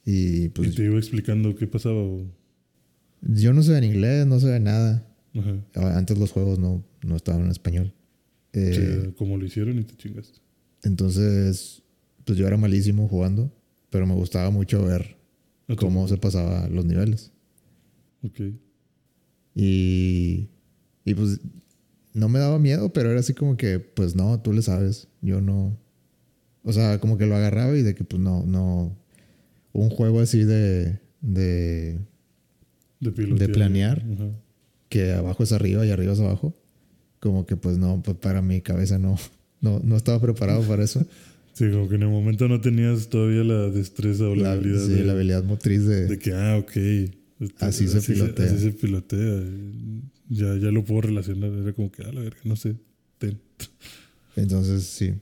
Y 0.06 0.46
y 0.46 0.50
pues 0.50 0.74
te 0.76 0.86
iba 0.86 0.98
explicando 0.98 1.56
qué 1.56 1.68
pasaba. 1.68 1.96
o- 2.02 2.26
yo 3.22 3.54
no 3.54 3.62
sé 3.62 3.78
en 3.78 3.84
inglés, 3.84 4.26
no 4.26 4.40
sé 4.40 4.60
nada. 4.60 5.06
Ajá. 5.36 5.98
Antes 5.98 6.18
los 6.18 6.32
juegos 6.32 6.58
no, 6.58 6.84
no 7.04 7.16
estaban 7.16 7.44
en 7.44 7.52
español. 7.52 7.94
Eh, 8.54 9.14
como 9.18 9.38
lo 9.38 9.46
hicieron 9.46 9.78
y 9.80 9.84
te 9.84 9.96
chingaste. 9.96 10.40
Entonces, 10.84 11.81
pues 12.32 12.40
yo 12.40 12.48
era 12.48 12.56
malísimo 12.56 13.10
jugando, 13.10 13.52
pero 13.90 14.08
me 14.08 14.14
gustaba 14.14 14.52
mucho 14.52 14.86
ver 14.86 15.18
cómo 15.78 16.08
se 16.08 16.16
pasaba 16.16 16.70
los 16.70 16.86
niveles. 16.86 17.34
Ok. 18.24 18.40
Y, 19.54 20.48
y 21.04 21.14
pues 21.14 21.42
no 22.14 22.30
me 22.30 22.40
daba 22.40 22.58
miedo, 22.58 22.94
pero 22.94 23.12
era 23.12 23.20
así 23.20 23.34
como 23.34 23.58
que, 23.58 23.80
pues 23.80 24.16
no, 24.16 24.40
tú 24.40 24.54
le 24.54 24.62
sabes, 24.62 25.10
yo 25.22 25.42
no. 25.42 25.78
O 26.64 26.72
sea, 26.72 27.02
como 27.02 27.18
que 27.18 27.26
lo 27.26 27.36
agarraba 27.36 27.76
y 27.76 27.82
de 27.82 27.96
que 27.96 28.06
pues 28.06 28.22
no, 28.22 28.46
no. 28.46 28.96
Un 29.74 29.90
juego 29.90 30.22
así 30.22 30.46
de, 30.46 31.02
de 31.20 32.00
De. 33.02 33.12
De 33.12 33.50
planear. 33.50 34.06
Que 34.88 35.12
abajo 35.12 35.44
es 35.44 35.52
arriba 35.52 35.86
y 35.86 35.92
arriba 35.92 36.14
es 36.14 36.20
abajo. 36.22 36.56
Como 37.20 37.46
que 37.46 37.58
pues 37.58 37.78
no, 37.78 38.02
pues 38.02 38.16
para 38.16 38.42
mi 38.42 38.62
cabeza 38.62 38.98
no, 39.00 39.18
no, 39.60 39.82
no 39.84 39.98
estaba 39.98 40.22
preparado 40.22 40.62
para 40.62 40.82
eso. 40.82 41.06
Sí, 41.54 41.70
como 41.70 41.90
que 41.90 41.96
en 41.96 42.04
el 42.04 42.10
momento 42.10 42.48
no 42.48 42.62
tenías 42.62 43.10
todavía 43.10 43.44
la 43.44 43.70
destreza 43.70 44.26
o 44.26 44.36
la, 44.36 44.44
La, 44.44 44.52
habilidad 44.54 44.86
sí, 44.86 44.94
de, 44.94 45.04
la 45.04 45.14
habilidad 45.14 45.44
motriz 45.44 45.86
de... 45.86 46.08
de 46.08 46.20
que, 46.20 46.34
ah, 46.34 46.58
ok. 46.58 46.76
este, 46.78 47.66
Así 47.66 47.88
se 47.88 48.02
pilotea. 48.02 48.46
así 48.46 48.60
se 48.60 48.72
pilotea. 48.72 49.44
Ya, 50.30 50.56
ya 50.56 50.72
lo 50.72 50.84
puedo 50.86 51.02
relacionar. 51.02 51.52
Era 51.52 51.74
como 51.74 51.92
que, 51.92 52.04
ah, 52.04 52.12
la 52.14 52.22
verga, 52.22 52.40
no 52.46 52.56
sé. 52.56 52.76
Ten. 53.18 53.40
Entonces, 54.36 54.84
sí, 54.84 55.14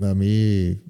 a 0.00 0.14
mí, 0.14 0.80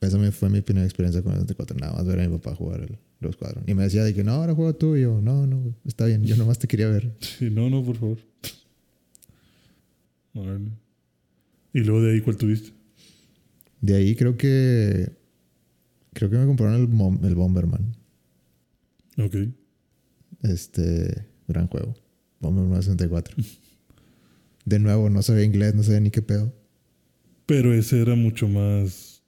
esa 0.00 0.18
me 0.18 0.32
fue 0.32 0.50
mi 0.50 0.60
primera 0.60 0.84
experiencia 0.84 1.22
con 1.22 1.32
el 1.32 1.40
64. 1.40 1.76
Nada 1.78 1.92
más 1.94 2.06
ver 2.06 2.20
a 2.20 2.28
mi 2.28 2.36
papá 2.36 2.54
jugar 2.56 2.80
el, 2.80 2.98
los 3.20 3.36
cuadros. 3.36 3.64
Y 3.66 3.74
me 3.74 3.84
decía 3.84 4.02
de 4.02 4.12
que 4.12 4.24
no, 4.24 4.32
ahora 4.32 4.54
juega 4.54 4.72
tú. 4.72 4.96
Y 4.96 5.02
yo, 5.02 5.20
no, 5.20 5.46
no, 5.46 5.74
está 5.84 6.06
bien, 6.06 6.24
yo 6.24 6.36
nomás 6.36 6.58
te 6.58 6.66
quería 6.66 6.88
ver. 6.88 7.12
Sí, 7.20 7.48
no, 7.50 7.70
no, 7.70 7.84
por 7.84 7.96
favor. 7.96 8.18
Órale. 10.34 10.70
Y 11.72 11.80
luego 11.80 12.02
de 12.02 12.12
ahí, 12.12 12.20
¿cuál 12.20 12.36
tuviste? 12.36 12.75
De 13.80 13.96
ahí 13.96 14.16
creo 14.16 14.36
que, 14.36 15.12
creo 16.12 16.30
que 16.30 16.38
me 16.38 16.46
compraron 16.46 16.74
el, 16.74 17.26
el 17.28 17.34
Bomberman. 17.34 17.96
Ok. 19.18 19.36
Este, 20.42 21.26
gran 21.48 21.68
juego. 21.68 21.94
Bomberman 22.40 22.82
64. 22.82 23.36
De 24.64 24.78
nuevo, 24.78 25.08
no 25.10 25.22
sabía 25.22 25.44
inglés, 25.44 25.74
no 25.74 25.82
sabía 25.82 26.00
ni 26.00 26.10
qué 26.10 26.22
pedo. 26.22 26.52
Pero 27.46 27.72
ese 27.72 28.02
era 28.02 28.16
mucho 28.16 28.48
más 28.48 29.22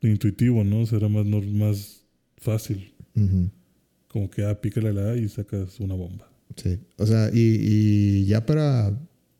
intuitivo, 0.00 0.62
¿no? 0.62 0.82
O 0.82 0.86
sea, 0.86 0.98
era 0.98 1.08
más, 1.08 1.26
más 1.26 2.04
fácil. 2.36 2.94
Como 4.08 4.30
que, 4.30 4.44
ah, 4.44 4.60
pícale 4.60 4.92
la 4.92 5.10
A 5.10 5.16
y 5.16 5.28
sacas 5.28 5.80
una 5.80 5.94
bomba. 5.94 6.30
Sí. 6.54 6.78
O 6.96 7.06
sea, 7.06 7.30
y, 7.32 7.58
y 7.60 8.26
ya 8.26 8.46
para. 8.46 8.96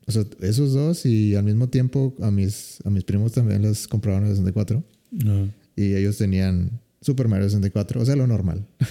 O 0.09 0.13
sea, 0.13 0.25
esos 0.41 0.73
dos 0.73 1.05
y 1.05 1.35
al 1.35 1.45
mismo 1.45 1.69
tiempo 1.69 2.15
a 2.21 2.31
mis, 2.31 2.79
a 2.85 2.91
mis 2.91 3.05
primos 3.05 3.33
también 3.33 3.63
les 3.63 3.89
compraron 3.89 4.25
el 4.25 4.31
64. 4.31 4.85
Ah, 5.27 5.47
Y 5.75 5.95
ellos 5.95 6.17
tenían 6.17 6.81
Super 7.01 7.27
Mario 7.29 7.49
64. 7.49 8.01
O 8.03 8.05
sea, 8.05 8.17
lo 8.17 8.27
normal. 8.27 8.67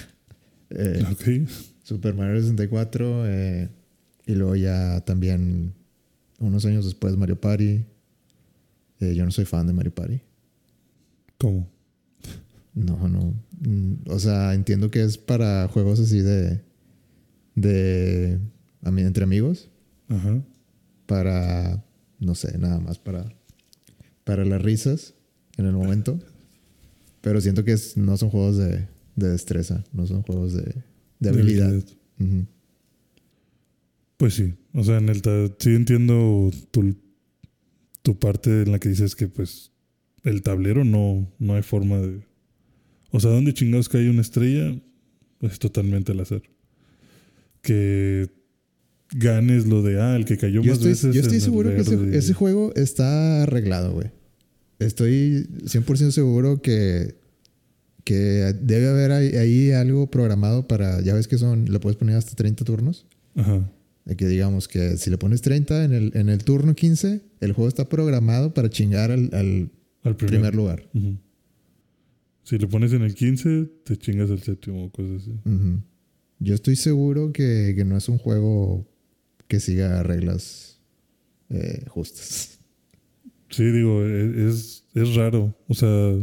Eh. 0.68 1.00
Super 1.84 2.14
Mario 2.14 2.40
64. 2.42 3.28
eh, 3.28 3.68
y 4.26 4.34
luego 4.34 4.56
ya 4.56 5.00
también, 5.04 5.72
unos 6.40 6.64
años 6.66 6.84
después, 6.84 7.16
Mario 7.16 7.40
Party. 7.40 7.84
Eh, 8.98 9.14
yo 9.14 9.24
no 9.24 9.30
soy 9.30 9.44
fan 9.44 9.68
de 9.68 9.72
Mario 9.72 9.94
Party. 9.94 10.20
¿Cómo? 11.38 11.68
No, 12.74 13.08
no. 13.08 13.32
Mm, 13.60 14.10
O 14.10 14.18
sea, 14.18 14.54
entiendo 14.54 14.90
que 14.90 15.04
es 15.04 15.16
para 15.18 15.68
juegos 15.68 16.00
así 16.00 16.20
de. 16.20 16.60
de. 17.54 18.38
a 18.82 18.90
mí, 18.90 19.02
entre 19.02 19.22
amigos. 19.22 19.68
Ajá. 20.08 20.42
Para. 21.06 21.84
no 22.18 22.34
sé, 22.34 22.56
nada 22.58 22.80
más 22.80 22.98
para. 22.98 23.32
para 24.24 24.44
las 24.44 24.60
risas 24.62 25.14
en 25.56 25.66
el 25.66 25.72
momento. 25.72 26.18
Pero 27.20 27.40
siento 27.40 27.64
que 27.64 27.72
es- 27.72 27.96
no 27.96 28.16
son 28.16 28.30
juegos 28.30 28.56
de, 28.56 28.86
de 29.16 29.28
destreza, 29.30 29.84
no 29.92 30.06
son 30.06 30.22
juegos 30.22 30.52
de, 30.54 30.74
de 31.20 31.28
habilidad. 31.28 31.82
Pues 34.16 34.34
sí. 34.34 34.54
O 34.72 34.84
sea, 34.84 34.98
en 34.98 35.08
el 35.08 35.22
sí 35.58 35.74
entiendo 35.74 36.50
tu, 36.70 36.96
tu 38.02 38.18
parte 38.18 38.62
en 38.62 38.72
la 38.72 38.78
que 38.78 38.88
dices 38.88 39.14
que 39.14 39.28
pues 39.28 39.72
el 40.22 40.42
tablero 40.42 40.84
no, 40.84 41.30
no 41.38 41.54
hay 41.54 41.62
forma 41.62 41.98
de... 41.98 42.20
O 43.10 43.20
sea, 43.20 43.30
¿dónde 43.30 43.54
chingados 43.54 43.88
cae 43.88 44.08
una 44.10 44.20
estrella? 44.22 44.74
Es 45.40 45.58
totalmente 45.58 46.12
al 46.12 46.20
azar. 46.20 46.42
Que 47.62 48.30
ganes 49.12 49.66
lo 49.66 49.82
de, 49.82 50.00
ah, 50.00 50.16
el 50.16 50.24
que 50.24 50.36
cayó 50.36 50.62
Yo 50.62 50.72
más 50.72 50.78
estoy, 50.78 50.90
veces. 50.90 51.14
yo 51.14 51.20
estoy 51.20 51.36
en 51.36 51.36
el 51.36 51.42
seguro 51.42 51.70
que 51.70 52.16
ese, 52.18 52.34
juego 52.34 52.72
está 52.74 53.42
arreglado, 53.44 53.92
güey. 53.92 54.10
Estoy 54.78 55.46
100% 55.64 56.10
seguro 56.10 56.60
que, 56.60 57.16
que 58.04 58.54
debe 58.60 58.88
haber 58.88 59.12
ahí, 59.12 59.36
ahí 59.36 59.70
algo 59.72 60.10
programado 60.10 60.66
para, 60.66 61.00
ya 61.00 61.14
ves 61.14 61.28
que 61.28 61.38
son, 61.38 61.70
le 61.70 61.80
puedes 61.80 61.96
poner 61.96 62.16
hasta 62.16 62.34
30 62.34 62.64
turnos. 62.64 63.06
Ajá. 63.34 63.70
De 64.04 64.16
que 64.16 64.26
digamos 64.28 64.68
que 64.68 64.96
si 64.98 65.10
le 65.10 65.18
pones 65.18 65.42
30 65.42 65.84
en 65.84 65.92
el, 65.92 66.12
en 66.14 66.28
el 66.28 66.44
turno 66.44 66.74
15, 66.74 67.22
el 67.40 67.52
juego 67.52 67.68
está 67.68 67.88
programado 67.88 68.54
para 68.54 68.70
chingar 68.70 69.10
al, 69.10 69.30
al 70.02 70.16
primer 70.16 70.54
lugar. 70.54 70.88
Si 72.44 72.58
le 72.58 72.68
pones 72.68 72.92
en 72.92 73.02
el 73.02 73.14
15, 73.14 73.68
te 73.82 73.96
chingas 73.96 74.30
el 74.30 74.40
séptimo 74.40 74.84
o 74.84 74.90
cosas 74.92 75.22
así. 75.22 75.32
Yo 76.38 76.54
estoy 76.54 76.76
seguro 76.76 77.32
que, 77.32 77.72
que 77.76 77.84
no 77.84 77.96
es 77.96 78.08
un 78.08 78.18
juego 78.18 78.86
que 79.48 79.60
siga 79.60 80.02
reglas 80.02 80.80
eh, 81.50 81.84
justas. 81.88 82.58
Sí, 83.50 83.64
digo, 83.64 84.02
e- 84.04 84.48
es, 84.48 84.84
es 84.94 85.14
raro. 85.14 85.54
O 85.68 85.74
sea, 85.74 86.14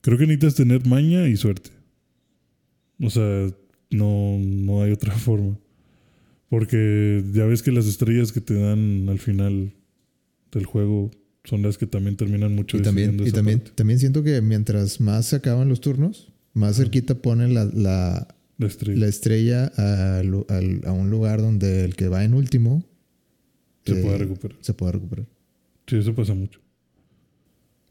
creo 0.00 0.18
que 0.18 0.26
necesitas 0.26 0.54
tener 0.54 0.86
maña 0.86 1.26
y 1.28 1.36
suerte. 1.36 1.70
O 3.02 3.10
sea, 3.10 3.48
no, 3.90 4.38
no 4.38 4.82
hay 4.82 4.92
otra 4.92 5.14
forma. 5.16 5.58
Porque 6.48 7.24
ya 7.32 7.44
ves 7.44 7.62
que 7.62 7.72
las 7.72 7.86
estrellas 7.86 8.30
que 8.32 8.40
te 8.40 8.54
dan 8.54 9.08
al 9.08 9.18
final 9.18 9.72
del 10.52 10.64
juego 10.64 11.10
son 11.44 11.62
las 11.62 11.76
que 11.76 11.86
también 11.86 12.16
terminan 12.16 12.54
mucho 12.54 12.76
Y 12.76 12.82
también, 12.82 13.18
y 13.20 13.24
esa 13.24 13.36
también, 13.36 13.58
parte. 13.60 13.74
también 13.74 13.98
siento 13.98 14.22
que 14.22 14.40
mientras 14.40 15.00
más 15.00 15.26
se 15.26 15.36
acaban 15.36 15.68
los 15.68 15.80
turnos, 15.80 16.32
más 16.54 16.76
cerquita 16.76 17.16
ponen 17.16 17.52
la, 17.54 17.64
la, 17.64 18.35
La 18.58 18.66
estrella. 18.68 18.98
la 18.98 19.06
estrella 19.06 19.72
a, 19.76 20.92
un 20.92 21.10
lugar 21.10 21.42
donde 21.42 21.84
el 21.84 21.94
que 21.94 22.08
va 22.08 22.24
en 22.24 22.32
último 22.32 22.84
se 23.84 23.98
eh, 23.98 24.02
puede 24.02 24.18
recuperar. 24.18 24.58
se 24.60 24.74
pueda 24.74 24.92
recuperar. 24.92 25.26
Sí, 25.86 25.96
eso 25.96 26.14
pasa 26.14 26.34
mucho. 26.34 26.60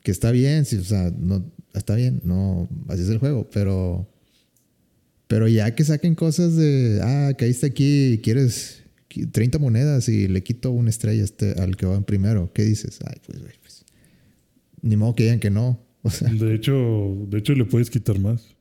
Que 0.01 0.12
está 0.12 0.31
bien, 0.31 0.65
sí, 0.65 0.77
o 0.77 0.84
sea, 0.84 1.12
no, 1.17 1.45
está 1.74 1.95
bien, 1.95 2.22
no, 2.24 2.69
así 2.88 3.03
es 3.03 3.10
el 3.10 3.17
juego, 3.17 3.50
pero, 3.51 4.07
pero 5.27 5.48
ya 5.48 5.74
que 5.74 5.84
saquen 5.84 6.15
cosas 6.15 6.55
de, 6.55 7.00
ah, 7.01 7.34
caíste 7.38 7.67
aquí 7.67 8.19
quieres 8.24 8.84
30 9.31 9.60
monedas 9.60 10.10
y 10.10 10.27
le 10.27 10.43
quito 10.43 10.72
una 10.72 10.89
estrella 10.89 11.24
este, 11.24 11.53
al 11.53 11.77
que 11.77 11.86
va 11.86 11.95
en 11.95 12.03
primero, 12.03 12.51
¿qué 12.53 12.63
dices? 12.63 13.00
Ay, 13.05 13.15
pues, 13.25 13.39
güey, 13.39 13.53
pues, 13.62 13.86
ni 14.81 14.98
modo 14.98 15.15
que 15.15 15.24
digan 15.24 15.39
que 15.39 15.50
no, 15.50 15.79
o 16.01 16.10
sea, 16.10 16.29
De 16.29 16.53
hecho, 16.53 17.25
de 17.29 17.39
hecho 17.39 17.53
le 17.53 17.65
puedes 17.65 17.89
quitar 17.89 18.19
más. 18.19 18.55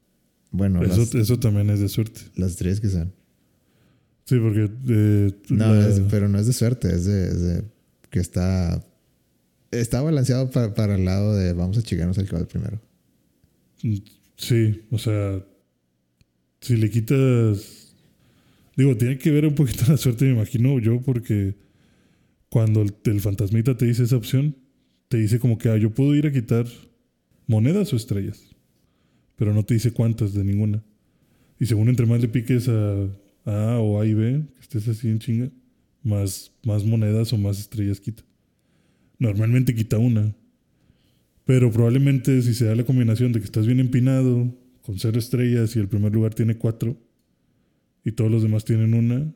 Bueno, 0.54 0.82
eso, 0.82 0.98
las, 1.00 1.14
eso 1.14 1.38
también 1.38 1.68
es 1.70 1.80
de 1.80 1.88
suerte. 1.88 2.20
las 2.36 2.56
tres 2.56 2.80
que 2.80 2.88
sean. 2.88 3.12
Sí, 4.24 4.38
porque... 4.38 4.70
eh, 4.88 5.32
No, 5.50 5.74
la- 5.74 5.88
es- 5.88 6.00
pero 6.10 6.28
no 6.28 6.38
es 6.38 6.46
de 6.46 6.52
suerte, 6.52 6.88
es 6.94 7.04
de, 7.04 7.28
es 7.28 7.42
de 7.42 7.62
que 8.10 8.20
está, 8.20 8.82
está 9.70 10.00
balanceado 10.00 10.50
pa- 10.50 10.72
para 10.74 10.94
el 10.94 11.04
lado 11.04 11.34
de 11.36 11.52
vamos 11.52 11.76
a 11.78 11.82
chingarnos 11.82 12.16
al 12.18 12.26
que 12.26 12.32
va 12.32 12.38
el 12.40 12.46
primero. 12.46 12.80
Sí, 14.36 14.82
o 14.90 14.98
sea, 14.98 15.44
si 16.60 16.76
le 16.76 16.88
quitas, 16.90 17.92
digo, 18.76 18.96
tiene 18.96 19.18
que 19.18 19.30
ver 19.30 19.46
un 19.46 19.54
poquito 19.54 19.84
la 19.88 19.96
suerte, 19.96 20.24
me 20.24 20.32
imagino 20.32 20.78
yo, 20.78 21.00
porque 21.02 21.56
cuando 22.48 22.82
el, 22.82 22.94
el 23.04 23.20
fantasmita 23.20 23.76
te 23.76 23.84
dice 23.86 24.04
esa 24.04 24.16
opción, 24.16 24.56
te 25.08 25.18
dice 25.18 25.38
como 25.38 25.58
que 25.58 25.68
ah, 25.68 25.76
yo 25.76 25.90
puedo 25.90 26.14
ir 26.14 26.26
a 26.26 26.32
quitar 26.32 26.66
monedas 27.46 27.92
o 27.92 27.96
estrellas, 27.96 28.40
pero 29.36 29.52
no 29.54 29.64
te 29.64 29.74
dice 29.74 29.92
cuántas 29.92 30.32
de 30.34 30.44
ninguna. 30.44 30.82
Y 31.58 31.66
según 31.66 31.88
entre 31.88 32.06
más 32.06 32.20
le 32.20 32.28
piques 32.28 32.68
a, 32.68 33.04
a 33.44 33.78
o 33.80 34.00
A 34.00 34.06
y 34.06 34.14
B, 34.14 34.42
que 34.54 34.60
estés 34.60 34.88
así 34.88 35.08
en 35.08 35.18
chinga, 35.18 35.50
más, 36.02 36.52
más 36.64 36.84
monedas 36.84 37.32
o 37.32 37.38
más 37.38 37.58
estrellas 37.58 38.00
quita. 38.00 38.22
Normalmente 39.18 39.74
quita 39.74 39.98
una. 39.98 40.34
Pero 41.44 41.70
probablemente 41.70 42.42
si 42.42 42.54
se 42.54 42.64
da 42.64 42.74
la 42.74 42.84
combinación 42.84 43.32
de 43.32 43.38
que 43.40 43.44
estás 43.44 43.66
bien 43.66 43.80
empinado, 43.80 44.52
con 44.82 44.98
cero 44.98 45.18
estrellas 45.18 45.74
y 45.76 45.78
el 45.78 45.88
primer 45.88 46.12
lugar 46.12 46.34
tiene 46.34 46.56
cuatro, 46.56 46.96
y 48.04 48.12
todos 48.12 48.30
los 48.30 48.42
demás 48.42 48.64
tienen 48.64 48.92
una, 48.94 49.32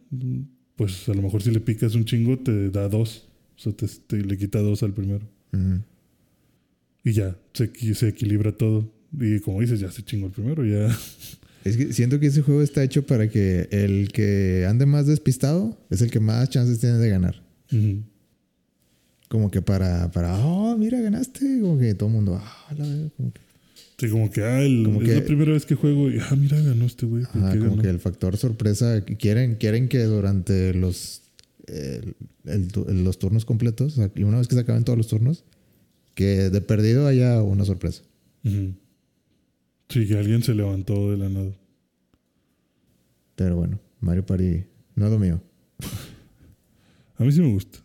pues 0.76 1.08
a 1.08 1.14
lo 1.14 1.22
mejor 1.22 1.42
si 1.42 1.50
le 1.50 1.60
picas 1.60 1.94
un 1.94 2.04
chingo 2.04 2.38
te 2.38 2.70
da 2.70 2.88
dos. 2.88 3.28
O 3.56 3.60
sea, 3.60 3.72
te, 3.72 3.86
te- 3.88 4.22
le 4.24 4.36
quita 4.36 4.60
dos 4.60 4.82
al 4.82 4.92
primero. 4.92 5.26
Y 7.02 7.12
ya, 7.12 7.36
se 7.54 8.08
equilibra 8.08 8.52
todo. 8.52 8.92
Y 9.18 9.40
como 9.40 9.60
dices, 9.60 9.80
ya 9.80 9.90
se 9.90 10.02
chingó 10.02 10.26
el 10.26 10.32
primero, 10.32 10.64
ya. 10.64 10.96
Es 11.64 11.76
que 11.76 11.92
siento 11.92 12.18
que 12.20 12.28
ese 12.28 12.40
juego 12.42 12.62
está 12.62 12.82
hecho 12.84 13.04
para 13.04 13.28
que 13.28 13.68
el 13.72 14.10
que 14.12 14.64
ande 14.66 14.86
más 14.86 15.06
despistado 15.06 15.76
es 15.90 16.00
el 16.00 16.10
que 16.10 16.20
más 16.20 16.48
chances 16.48 16.78
tiene 16.78 16.96
de 16.98 17.10
ganar. 17.10 17.42
Como 19.28 19.50
que 19.50 19.60
para, 19.60 20.10
para, 20.10 20.38
oh, 20.38 20.76
mira, 20.78 21.00
ganaste. 21.00 21.60
Como 21.60 21.78
que 21.78 21.94
todo 21.94 22.08
el 22.08 22.14
mundo, 22.14 22.40
ah, 22.42 22.74
la 22.78 22.86
verdad, 22.86 23.10
como 23.16 23.32
que. 23.32 23.40
Sí, 23.98 24.08
como 24.08 24.30
que, 24.30 24.42
ah, 24.42 24.62
el- 24.62 24.84
Como 24.84 25.02
es 25.02 25.08
que- 25.08 25.14
la 25.16 25.24
primera 25.24 25.52
vez 25.52 25.66
que 25.66 25.74
juego 25.74 26.08
y, 26.10 26.18
ah, 26.20 26.34
mira, 26.36 26.58
ganó 26.60 26.86
este 26.86 27.04
güey. 27.04 27.24
¿por 27.24 27.42
Ajá, 27.42 27.52
qué 27.52 27.58
como 27.58 27.70
ganó? 27.72 27.82
que 27.82 27.90
el 27.90 27.98
factor 27.98 28.36
sorpresa. 28.38 29.04
Quieren, 29.04 29.56
quieren 29.56 29.88
que 29.88 30.04
durante 30.04 30.72
los, 30.72 31.22
el- 31.66 32.14
el 32.46 32.68
tu- 32.68 32.86
los 32.88 33.18
turnos 33.18 33.44
completos, 33.44 34.00
y 34.14 34.22
una 34.22 34.38
vez 34.38 34.48
que 34.48 34.54
se 34.54 34.60
acaben 34.62 34.84
todos 34.84 34.96
los 34.96 35.08
turnos, 35.08 35.44
que 36.14 36.48
de 36.50 36.60
perdido 36.62 37.06
haya 37.08 37.42
una 37.42 37.64
sorpresa. 37.66 38.02
Ujú. 38.44 38.72
Sí, 39.88 40.06
que 40.06 40.18
alguien 40.18 40.42
se 40.42 40.54
levantó 40.54 41.10
de 41.10 41.16
la 41.16 41.28
nada. 41.28 41.52
Pero 43.36 43.56
bueno, 43.56 43.80
Mario 44.00 44.26
Party 44.26 44.64
no 44.94 45.06
es 45.06 45.12
lo 45.12 45.18
mío. 45.18 45.40
A 47.16 47.24
mí 47.24 47.32
sí 47.32 47.40
me 47.40 47.52
gusta. 47.52 47.78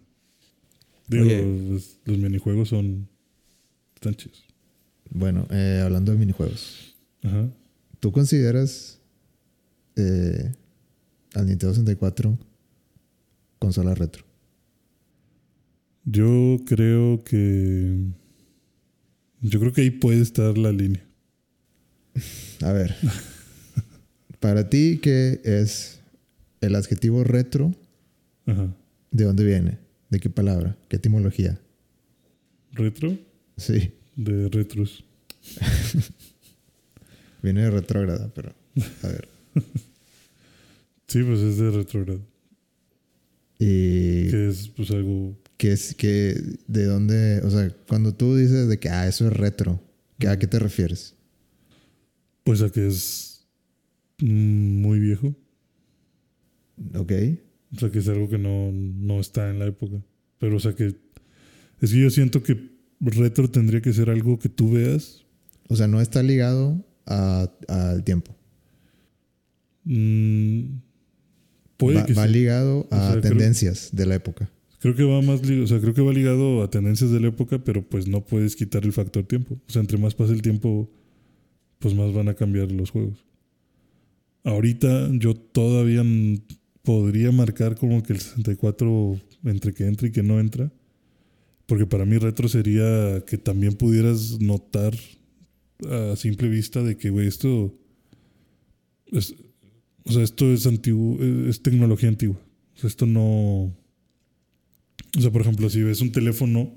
Digo, 1.08 1.26
los, 1.26 2.00
los 2.06 2.18
minijuegos 2.18 2.70
son. 2.70 3.08
Están 3.96 4.16
chidos. 4.16 4.44
Bueno, 5.10 5.48
eh, 5.52 5.82
hablando 5.84 6.12
de 6.12 6.18
minijuegos, 6.18 6.96
Ajá. 7.22 7.50
¿tú 8.00 8.12
consideras 8.12 9.00
eh, 9.96 10.52
al 11.36 11.46
Nintendo 11.46 11.74
64 11.74 12.38
consola 13.60 13.94
retro? 13.96 14.26
Yo 16.04 16.58
creo 16.66 17.24
que. 17.24 17.98
Yo 19.42 19.60
creo 19.60 19.72
que 19.74 19.82
ahí 19.82 19.92
puede 19.92 20.22
estar 20.22 20.58
la 20.58 20.72
línea. 20.72 21.06
A 22.62 22.72
ver, 22.72 22.96
para 24.40 24.70
ti, 24.70 25.00
¿qué 25.02 25.42
es 25.44 26.00
el 26.62 26.76
adjetivo 26.76 27.24
retro? 27.24 27.74
Ajá. 28.46 28.74
¿De 29.12 29.24
dónde 29.26 29.44
viene? 29.44 29.80
¿De 30.10 30.20
qué 30.20 30.30
palabra? 30.30 30.78
¿Qué 30.90 30.98
etimología? 30.98 31.60
Retro 32.72 33.18
Sí, 33.58 33.94
de 34.16 34.50
retros. 34.50 35.04
viene 37.44 37.62
de 37.62 37.70
retrógrada, 37.72 38.32
pero 38.34 38.54
a 39.04 39.08
ver. 39.08 39.28
Sí, 41.08 41.22
pues 41.22 41.42
es 41.42 41.58
de 41.58 41.70
retrogrado. 41.70 42.22
Y 43.60 44.32
Que 44.32 44.48
es 44.50 44.68
pues 44.70 44.90
algo. 44.90 45.38
que 45.58 45.72
es 45.74 45.94
que 45.94 46.42
de 46.68 46.86
dónde, 46.86 47.40
o 47.44 47.52
sea, 47.52 47.70
cuando 47.88 48.16
tú 48.16 48.36
dices 48.36 48.68
de 48.68 48.80
que 48.80 48.90
ah, 48.90 49.08
eso 49.08 49.28
es 49.28 49.34
retro, 49.34 49.80
¿que 50.18 50.28
¿a 50.28 50.40
qué 50.40 50.48
te 50.48 50.58
refieres? 50.58 51.14
Pues 52.44 52.62
a 52.62 52.70
que 52.72 52.88
es 52.88 53.48
muy 54.20 55.00
viejo. 55.00 55.36
¿Ok? 56.96 57.12
O 57.76 57.80
sea 57.80 57.90
que 57.90 58.00
es 58.00 58.08
algo 58.08 58.30
que 58.30 58.38
no, 58.38 58.72
no 58.72 59.20
está 59.20 59.50
en 59.50 59.60
la 59.60 59.66
época. 59.66 60.04
Pero 60.40 60.58
o 60.58 60.60
sea 60.60 60.74
que. 60.76 60.96
Es 61.82 61.92
que 61.92 62.00
yo 62.02 62.10
siento 62.10 62.44
que 62.44 62.72
retro 63.02 63.50
tendría 63.50 63.82
que 63.82 63.94
ser 63.94 64.10
algo 64.10 64.40
que 64.40 64.50
tú 64.50 64.72
veas. 64.72 65.26
O 65.70 65.76
sea, 65.76 65.88
no 65.88 66.02
está 66.02 66.22
ligado 66.24 66.86
a- 67.06 67.50
al 67.68 68.04
tiempo. 68.04 68.36
mm, 69.86 70.62
puede 71.78 72.00
va, 72.00 72.06
que 72.06 72.14
va 72.14 72.28
sí. 72.28 72.34
ligado 72.34 72.88
a 72.92 72.96
O 72.96 73.12
sea, 73.14 73.22
creo- 73.22 73.22
tendencias 73.22 73.90
de 73.92 74.06
la 74.06 74.16
época. 74.16 74.50
Creo 74.80 74.96
que 74.96 75.04
va 75.04 75.22
más 75.22 75.46
li- 75.46 75.62
o 75.62 75.68
sea, 75.68 75.80
creo 75.80 75.94
que 75.94 76.02
va 76.02 76.12
ligado 76.14 76.62
a 76.64 76.70
tendencias 76.70 77.10
de 77.12 77.20
la 77.20 77.28
época, 77.28 77.64
pero 77.64 77.88
pues 77.88 78.08
no 78.08 78.26
puedes 78.26 78.56
quitar 78.56 78.84
el 78.86 78.92
factor 78.94 79.24
tiempo. 79.26 79.56
O 79.68 79.72
sea, 79.72 79.82
entre 79.82 79.98
más 79.98 80.14
pasa 80.16 80.34
el 80.34 80.42
tiempo, 80.42 80.90
pues 81.84 81.96
más 81.96 82.14
van 82.14 82.30
a 82.30 82.34
cambiar 82.34 82.72
los 82.72 82.92
juegos. 82.92 83.26
Ahorita 84.46 85.10
yo 85.12 85.36
todavía 85.36 86.02
podría 86.82 87.34
marcar 87.34 87.76
como 87.76 88.02
que 88.02 88.14
el 88.14 88.22
64 88.22 89.20
entre 89.44 89.74
que 89.74 89.86
entra 89.86 90.08
y 90.08 90.12
que 90.14 90.24
no 90.24 90.40
entra. 90.40 90.72
Porque 91.66 91.86
para 91.86 92.06
mí 92.06 92.18
retro 92.18 92.48
sería 92.48 93.22
que 93.28 93.38
también 93.38 93.74
pudieras 93.74 94.40
notar 94.40 94.94
a 95.90 96.16
simple 96.16 96.48
vista 96.48 96.82
de 96.82 96.96
que, 96.96 97.10
güey, 97.10 97.28
esto 97.28 97.78
es, 99.08 99.36
o 100.06 100.12
sea, 100.14 100.24
esto 100.24 100.54
es 100.54 100.66
antiguo, 100.66 101.22
es 101.22 101.62
tecnología 101.62 102.08
antigua. 102.08 102.40
O 102.78 102.80
sea, 102.80 102.88
esto 102.88 103.06
no... 103.06 103.76
O 105.18 105.22
sea, 105.22 105.32
por 105.32 105.42
ejemplo, 105.42 105.70
si 105.70 105.84
ves 105.84 106.00
un 106.00 106.14
teléfono, 106.14 106.74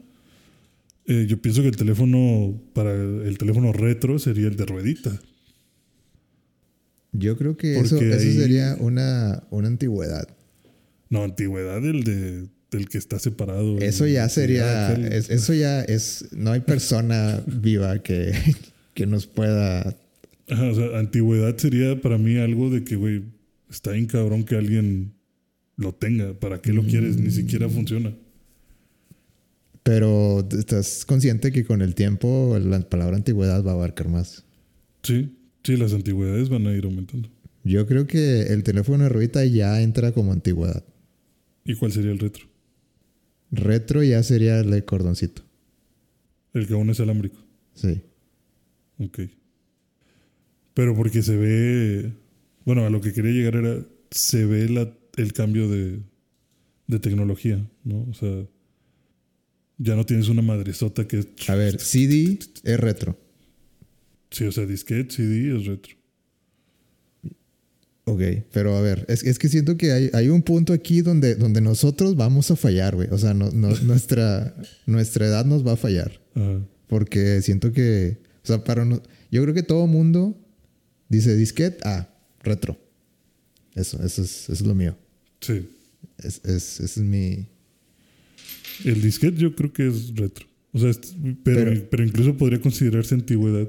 eh, 1.07 1.27
yo 1.29 1.41
pienso 1.41 1.63
que 1.63 1.69
el 1.69 1.77
teléfono, 1.77 2.61
para 2.75 2.93
el 2.95 3.39
teléfono 3.39 3.73
retro 3.73 4.19
sería 4.19 4.49
el 4.49 4.57
de 4.57 4.67
ruedita. 4.67 5.21
Yo 7.13 7.37
creo 7.37 7.57
que 7.57 7.79
eso, 7.79 7.99
eso 8.01 8.39
sería 8.41 8.77
una, 8.79 9.43
una 9.51 9.69
antigüedad. 9.69 10.29
No, 11.09 11.23
antigüedad, 11.23 11.85
el 11.85 12.05
de, 12.05 12.49
del 12.71 12.89
que 12.89 12.99
está 12.99 13.19
separado. 13.19 13.79
Eso 13.79 14.07
ya 14.07 14.29
sería, 14.29 14.93
es- 14.93 15.31
eso 15.31 15.55
ya 15.55 15.83
es, 15.83 16.27
no 16.33 16.51
hay 16.53 16.61
persona 16.61 17.43
viva 17.47 18.03
que, 18.03 18.33
que 18.93 19.07
nos 19.07 19.27
pueda, 19.27 19.97
Ajá, 20.49 20.69
o 20.69 20.75
sea, 20.75 20.99
antigüedad 20.99 21.57
sería 21.57 22.01
para 22.01 22.19
mí 22.19 22.37
algo 22.37 22.69
de 22.71 22.85
que, 22.85 22.97
güey, 22.97 23.23
está 23.71 23.93
bien 23.93 24.07
cabrón 24.07 24.45
que 24.45 24.57
alguien 24.57 25.13
lo 25.77 25.95
tenga. 25.95 26.39
¿Para 26.39 26.61
qué 26.61 26.73
lo 26.73 26.83
quieres? 26.85 27.17
Ni 27.17 27.31
siquiera 27.31 27.69
funciona. 27.69 28.13
Pero 29.87 30.45
estás 30.51 31.05
consciente 31.05 31.53
que 31.53 31.65
con 31.65 31.81
el 31.81 31.95
tiempo 31.95 32.59
la 32.61 32.81
palabra 32.81 33.17
antigüedad 33.17 33.65
va 33.65 33.71
a 33.71 33.75
abarcar 33.75 34.09
más. 34.09 34.45
Sí, 35.05 35.33
sí, 35.63 35.77
las 35.77 35.93
antigüedades 35.93 36.49
van 36.49 36.67
a 36.67 36.75
ir 36.75 36.87
aumentando. 36.87 37.29
Yo 37.63 37.87
creo 37.87 38.09
que 38.09 38.53
el 38.53 38.65
teléfono 38.65 39.05
de 39.05 39.11
ruedita 39.11 39.45
ya 39.45 39.81
entra 39.81 40.11
como 40.11 40.33
antigüedad. 40.33 40.85
¿Y 41.65 41.77
cuál 41.77 41.93
sería 41.93 42.11
el 42.11 42.19
retro? 42.19 42.47
Retro 43.53 44.03
ya 44.03 44.25
sería 44.25 44.59
el 44.59 44.73
de 44.73 44.85
cordoncito. 44.85 45.43
El 46.53 46.67
que 46.67 46.75
aún 46.75 46.91
es 46.91 46.99
alámbrico. 46.99 47.39
Sí. 47.75 48.03
Ok. 48.99 49.21
Pero 50.75 50.97
porque 50.97 51.23
se 51.23 51.37
ve. 51.37 52.13
Bueno, 52.65 52.85
a 52.87 52.91
lo 52.91 53.01
que 53.01 53.13
quería 53.13 53.31
llegar 53.31 53.55
era. 53.55 53.87
Se 54.11 54.47
ve 54.47 54.69
la, 54.69 54.93
el 55.17 55.33
cambio 55.33 55.69
de, 55.69 56.01
de 56.89 56.99
tecnología, 56.99 57.65
¿no? 57.85 58.03
O 58.11 58.15
sea. 58.15 58.49
Ya 59.79 59.95
no 59.95 60.05
tienes 60.07 60.29
una 60.29 60.43
madresota 60.43 61.07
que 61.07 61.19
es. 61.19 61.29
A 61.49 61.55
ver, 61.55 61.79
CD 61.81 62.39
es 62.65 62.81
retro. 62.81 63.19
Sí, 64.31 64.45
o 64.45 64.53
sea, 64.53 64.67
disquete, 64.67 65.11
CD 65.15 65.57
es 65.57 65.67
retro. 65.67 65.95
Ok, 68.09 68.21
pero 68.53 68.77
a 68.77 68.81
ver, 68.81 69.05
es, 69.09 69.25
es 69.25 69.37
que 69.39 69.49
siento 69.49 69.77
que 69.77 69.91
hay, 69.91 70.11
hay 70.13 70.29
un 70.29 70.41
punto 70.43 70.73
aquí 70.73 71.01
donde, 71.03 71.35
donde 71.35 71.61
nosotros 71.61 72.15
vamos 72.15 72.51
a 72.53 72.57
fallar, 72.57 72.95
güey. 72.95 73.09
O 73.11 73.19
sea, 73.19 73.35
no- 73.35 73.51
no- 73.51 73.75
nuestra, 73.83 74.55
nuestra 74.87 75.27
edad 75.27 75.45
nos 75.45 75.67
va 75.67 75.73
a 75.73 75.77
fallar. 75.77 76.21
Ajá. 76.35 76.61
Porque 76.87 77.43
siento 77.43 77.73
que, 77.73 78.19
o 78.45 78.47
sea, 78.47 78.63
para 78.63 78.85
no, 78.85 79.03
yo 79.33 79.43
creo 79.43 79.55
que 79.55 79.65
todo 79.65 79.89
mundo 79.89 80.39
dice 81.09 81.37
disquete, 81.37 81.79
ah, 81.85 82.09
retro. 82.45 82.79
Eso, 83.75 84.01
eso 84.05 84.23
es, 84.23 84.43
eso 84.45 84.53
es 84.53 84.61
lo 84.63 84.75
mío. 84.75 84.97
Sí. 85.41 85.69
Es, 86.19 86.41
es, 86.45 86.81
ese 86.81 86.85
es 86.85 86.99
mi... 86.99 87.49
El 88.85 89.01
disquete 89.03 89.39
yo 89.39 89.55
creo 89.55 89.73
que 89.73 89.87
es 89.89 90.15
retro. 90.15 90.47
O 90.73 90.79
sea, 90.79 90.91
es- 90.91 90.99
pero, 91.43 91.65
Pero- 91.71 91.85
pero 91.91 92.05
incluso 92.05 92.37
podría 92.37 92.61
considerarse 92.61 93.15
antigüedad. 93.15 93.69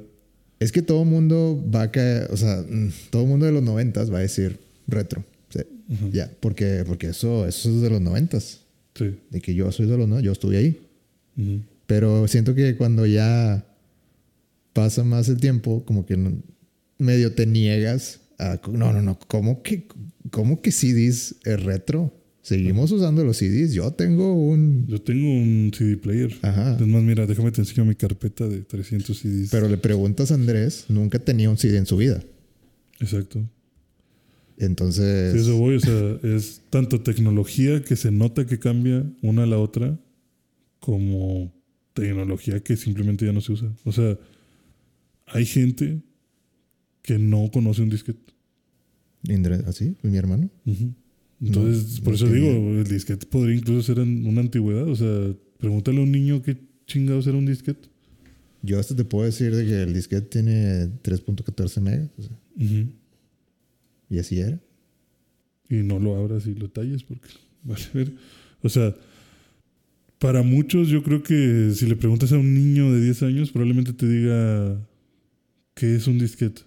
Es 0.59 0.71
que 0.71 0.81
todo 0.81 1.05
mundo 1.05 1.63
va 1.73 1.83
a 1.83 1.91
caer, 1.91 2.29
o 2.31 2.37
sea, 2.37 2.65
mm, 2.67 2.89
todo 3.11 3.25
mundo 3.25 3.45
de 3.45 3.51
los 3.51 3.61
noventas 3.63 4.11
va 4.11 4.17
a 4.17 4.21
decir 4.21 4.57
retro. 4.87 5.23
Sí, 5.49 5.59
Ujú. 5.89 6.11
Ya, 6.11 6.29
porque, 6.39 6.83
porque 6.85 7.07
eso, 7.09 7.47
eso 7.47 7.69
es 7.75 7.81
de 7.81 7.89
los 7.89 8.01
noventas. 8.01 8.61
Sí. 8.95 9.15
De 9.29 9.39
que 9.39 9.53
yo 9.53 9.71
soy 9.71 9.85
de 9.85 9.97
los 9.97 10.07
no, 10.07 10.19
yo 10.19 10.31
estuve 10.31 10.57
ahí. 10.57 10.79
Ujú. 11.37 11.61
Pero 11.85 12.27
siento 12.27 12.55
que 12.55 12.75
cuando 12.75 13.05
ya 13.05 13.63
pasa 14.73 15.03
más 15.03 15.29
el 15.29 15.37
tiempo, 15.37 15.83
como 15.85 16.05
que 16.05 16.17
medio 16.97 17.31
te 17.33 17.45
niegas 17.45 18.19
a... 18.39 18.59
No, 18.71 18.91
no, 18.91 19.01
no. 19.01 19.17
¿Cómo 19.27 19.61
que, 19.63 19.87
cómo 20.31 20.61
que 20.61 20.71
CDs 20.71 21.35
es 21.45 21.63
retro? 21.63 22.11
Seguimos 22.47 22.89
usando 22.93 23.25
los 23.25 23.35
CDs. 23.35 23.73
Yo 23.73 23.91
tengo 23.91 24.33
un... 24.33 24.87
Yo 24.87 25.01
tengo 25.01 25.29
un 25.29 25.69
CD 25.77 25.97
player. 25.97 26.33
Ajá. 26.43 26.77
Es 26.79 26.87
más, 26.87 27.03
mira, 27.03 27.25
déjame 27.25 27.51
te 27.51 27.59
enseño 27.59 27.83
mi 27.83 27.93
carpeta 27.93 28.47
de 28.47 28.61
300 28.61 29.17
CDs. 29.17 29.49
Pero 29.51 29.67
le 29.67 29.75
preguntas 29.75 30.31
a 30.31 30.35
Andrés, 30.35 30.85
nunca 30.87 31.19
tenía 31.19 31.49
un 31.49 31.57
CD 31.57 31.75
en 31.75 31.85
su 31.85 31.97
vida. 31.97 32.23
Exacto. 33.01 33.45
Entonces... 34.57 35.33
Sí, 35.33 35.39
eso 35.39 35.57
voy, 35.57 35.75
o 35.75 35.79
sea, 35.81 36.19
es 36.23 36.61
tanto 36.69 37.01
tecnología 37.01 37.83
que 37.83 37.97
se 37.97 38.11
nota 38.11 38.45
que 38.45 38.59
cambia 38.59 39.03
una 39.21 39.43
a 39.43 39.45
la 39.45 39.59
otra, 39.59 39.99
como 40.79 41.53
tecnología 41.91 42.61
que 42.61 42.77
simplemente 42.77 43.25
ya 43.25 43.33
no 43.33 43.41
se 43.41 43.51
usa. 43.51 43.75
O 43.83 43.91
sea, 43.91 44.17
hay 45.25 45.45
gente 45.45 46.01
que 47.01 47.19
no 47.19 47.51
conoce 47.51 47.81
un 47.81 47.89
disquete. 47.89 48.33
¿Así? 49.65 49.97
¿Mi 50.01 50.15
hermano? 50.15 50.49
Ujú. 50.65 50.93
Entonces, 51.41 51.99
No, 51.99 52.03
por 52.03 52.13
no 52.13 52.15
eso 52.15 52.25
tenía. 52.25 52.51
digo, 52.51 52.79
el 52.79 52.83
disquete 52.87 53.25
podría 53.27 53.55
incluso 53.55 53.81
ser 53.93 53.99
una 53.99 54.41
antigüedad. 54.41 54.87
O 54.87 54.95
sea, 54.95 55.33
pregúntale 55.59 55.99
a 55.99 56.03
un 56.03 56.11
niño 56.11 56.41
qué 56.41 56.57
chingados 56.87 57.27
era 57.27 57.37
un 57.37 57.45
disquete. 57.45 57.89
Yo 58.63 58.79
hasta 58.79 58.95
te 58.95 59.05
puedo 59.05 59.25
decir 59.25 59.55
de 59.55 59.65
que 59.65 59.83
el 59.83 59.93
disquete 59.93 60.27
tiene 60.27 60.87
3.14 61.03 61.81
megas. 61.81 62.09
o 62.17 62.21
sea, 62.23 62.31
y 64.09 64.19
así 64.19 64.39
era. 64.39 64.59
Y 65.69 65.75
no 65.83 65.99
lo 65.99 66.15
abras 66.15 66.47
y 66.47 66.55
lo 66.55 66.69
talles 66.69 67.03
porque 67.03 67.27
vale 67.63 67.83
ver. 67.93 68.13
O 68.63 68.69
sea, 68.69 68.95
Para 70.19 70.41
muchos, 70.41 70.87
yo 70.89 71.03
creo 71.03 71.21
que 71.21 71.71
si 71.75 71.85
le 71.85 71.95
preguntas 71.95 72.31
a 72.31 72.37
un 72.39 72.53
niño 72.55 72.91
de 72.91 73.01
10 73.01 73.23
años, 73.23 73.51
probablemente 73.51 73.93
te 73.93 74.07
diga 74.07 74.81
qué 75.75 75.95
es 75.95 76.07
un 76.07 76.17
disquete. 76.17 76.61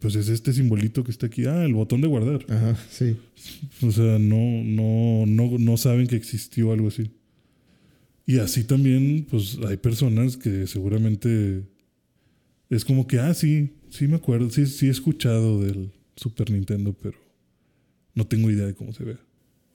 Pues 0.00 0.14
es 0.16 0.28
este 0.28 0.52
simbolito 0.52 1.04
que 1.04 1.10
está 1.10 1.26
aquí. 1.26 1.44
Ah, 1.46 1.64
el 1.64 1.74
botón 1.74 2.00
de 2.00 2.08
guardar. 2.08 2.44
Ajá, 2.48 2.76
sí. 2.90 3.16
O 3.82 3.90
sea, 3.92 4.18
no, 4.18 4.62
no, 4.64 5.26
no, 5.26 5.58
no 5.58 5.76
saben 5.76 6.06
que 6.06 6.16
existió 6.16 6.72
algo 6.72 6.88
así. 6.88 7.10
Y 8.26 8.38
así 8.38 8.64
también, 8.64 9.26
pues 9.30 9.58
hay 9.66 9.76
personas 9.76 10.36
que 10.36 10.66
seguramente 10.66 11.64
es 12.68 12.84
como 12.84 13.06
que, 13.06 13.18
ah, 13.18 13.32
sí, 13.32 13.70
sí 13.88 14.06
me 14.08 14.16
acuerdo, 14.16 14.50
sí, 14.50 14.66
sí 14.66 14.86
he 14.86 14.90
escuchado 14.90 15.62
del 15.62 15.92
Super 16.16 16.50
Nintendo, 16.50 16.92
pero 16.92 17.18
no 18.14 18.26
tengo 18.26 18.50
idea 18.50 18.66
de 18.66 18.74
cómo 18.74 18.92
se 18.92 19.04
ve. 19.04 19.16